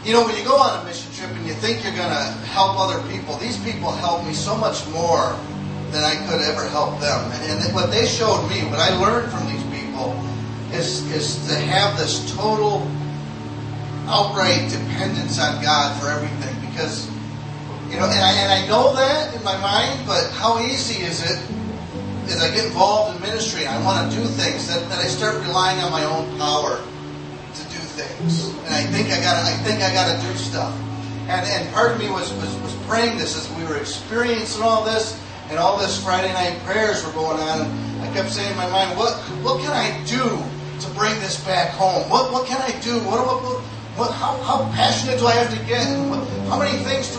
you 0.05 0.13
know 0.13 0.25
when 0.25 0.37
you 0.37 0.45
go 0.45 0.57
on 0.57 0.81
a 0.81 0.85
mission 0.85 1.13
trip 1.13 1.31
and 1.31 1.45
you 1.45 1.55
think 1.55 1.83
you're 1.83 1.97
going 1.97 2.13
to 2.13 2.25
help 2.55 2.79
other 2.79 3.03
people, 3.11 3.37
these 3.39 3.59
people 3.65 3.91
helped 3.91 4.27
me 4.27 4.33
so 4.33 4.57
much 4.57 4.87
more 4.91 5.35
than 5.91 6.05
I 6.05 6.15
could 6.29 6.41
ever 6.43 6.69
help 6.69 7.01
them. 7.01 7.33
And, 7.33 7.65
and 7.65 7.75
what 7.75 7.91
they 7.91 8.07
showed 8.07 8.47
me, 8.49 8.63
what 8.71 8.79
I 8.79 8.95
learned 9.01 9.33
from 9.33 9.47
these 9.51 9.65
people 9.75 10.15
is, 10.71 11.11
is 11.11 11.49
to 11.49 11.57
have 11.57 11.99
this 11.99 12.33
total, 12.37 12.87
outright 14.09 14.71
dependence 14.71 15.39
on 15.39 15.63
God 15.63 16.01
for 16.01 16.09
everything. 16.09 16.57
Because, 16.69 17.07
you 17.93 18.01
know, 18.01 18.09
and 18.09 18.25
I, 18.25 18.33
and 18.41 18.53
I 18.53 18.67
know 18.67 18.95
that 18.97 19.35
in 19.35 19.45
my 19.45 19.57
mind, 19.61 20.07
but 20.07 20.31
how 20.33 20.59
easy 20.59 21.05
is 21.05 21.23
it 21.23 21.39
as 22.31 22.43
I 22.43 22.51
get 22.55 22.67
involved 22.67 23.17
in 23.17 23.23
ministry 23.23 23.65
and 23.65 23.71
I 23.71 23.85
want 23.85 24.11
to 24.11 24.17
do 24.17 24.25
things 24.25 24.69
that, 24.69 24.89
that 24.89 24.99
I 24.99 25.09
start 25.09 25.41
relying 25.47 25.81
on 25.81 25.91
my 25.91 26.05
own 26.05 26.39
power 26.39 26.77
to 26.77 27.63
do 27.73 27.81
things. 27.97 28.49
And 28.65 28.75
I 28.75 28.85
think 28.85 29.09
I 29.09 29.21
gotta 29.21 29.49
I 29.49 29.57
think 29.65 29.83
I 29.83 29.93
gotta 29.93 30.21
do 30.21 30.35
stuff. 30.37 30.77
And 31.29 31.47
and 31.47 31.73
part 31.73 31.93
of 31.93 31.99
me 31.99 32.11
was, 32.11 32.33
was, 32.35 32.55
was 32.61 32.75
praying 32.87 33.17
this 33.17 33.37
as 33.37 33.49
we 33.57 33.65
were 33.65 33.77
experiencing 33.77 34.63
all 34.63 34.85
this 34.85 35.19
and 35.49 35.59
all 35.59 35.79
this 35.79 36.03
Friday 36.03 36.33
night 36.33 36.59
prayers 36.65 37.05
were 37.05 37.13
going 37.13 37.41
on 37.41 37.63
and 37.63 38.03
I 38.03 38.13
kept 38.13 38.31
saying 38.31 38.51
in 38.51 38.57
my 38.57 38.69
mind, 38.69 38.97
what 38.99 39.17
what 39.41 39.61
can 39.61 39.73
I 39.73 39.97
do 40.05 40.25
to 40.81 40.95
bring 40.95 41.15
this 41.21 41.43
back 41.45 41.71
home? 41.71 42.09
What 42.11 42.31
what 42.33 42.47
can 42.47 42.61
I 42.61 42.79
do? 42.81 42.99
What 43.09 43.25
what, 43.25 43.43
what 43.43 43.65
how, 44.07 44.39
how 44.43 44.59
passionate 44.75 45.19
do 45.19 45.27
I 45.27 45.33
have 45.33 45.51
to 45.51 45.67
get? 45.67 45.85
How 46.49 46.59
many 46.59 46.79
things 46.85 47.09
do 47.09 47.17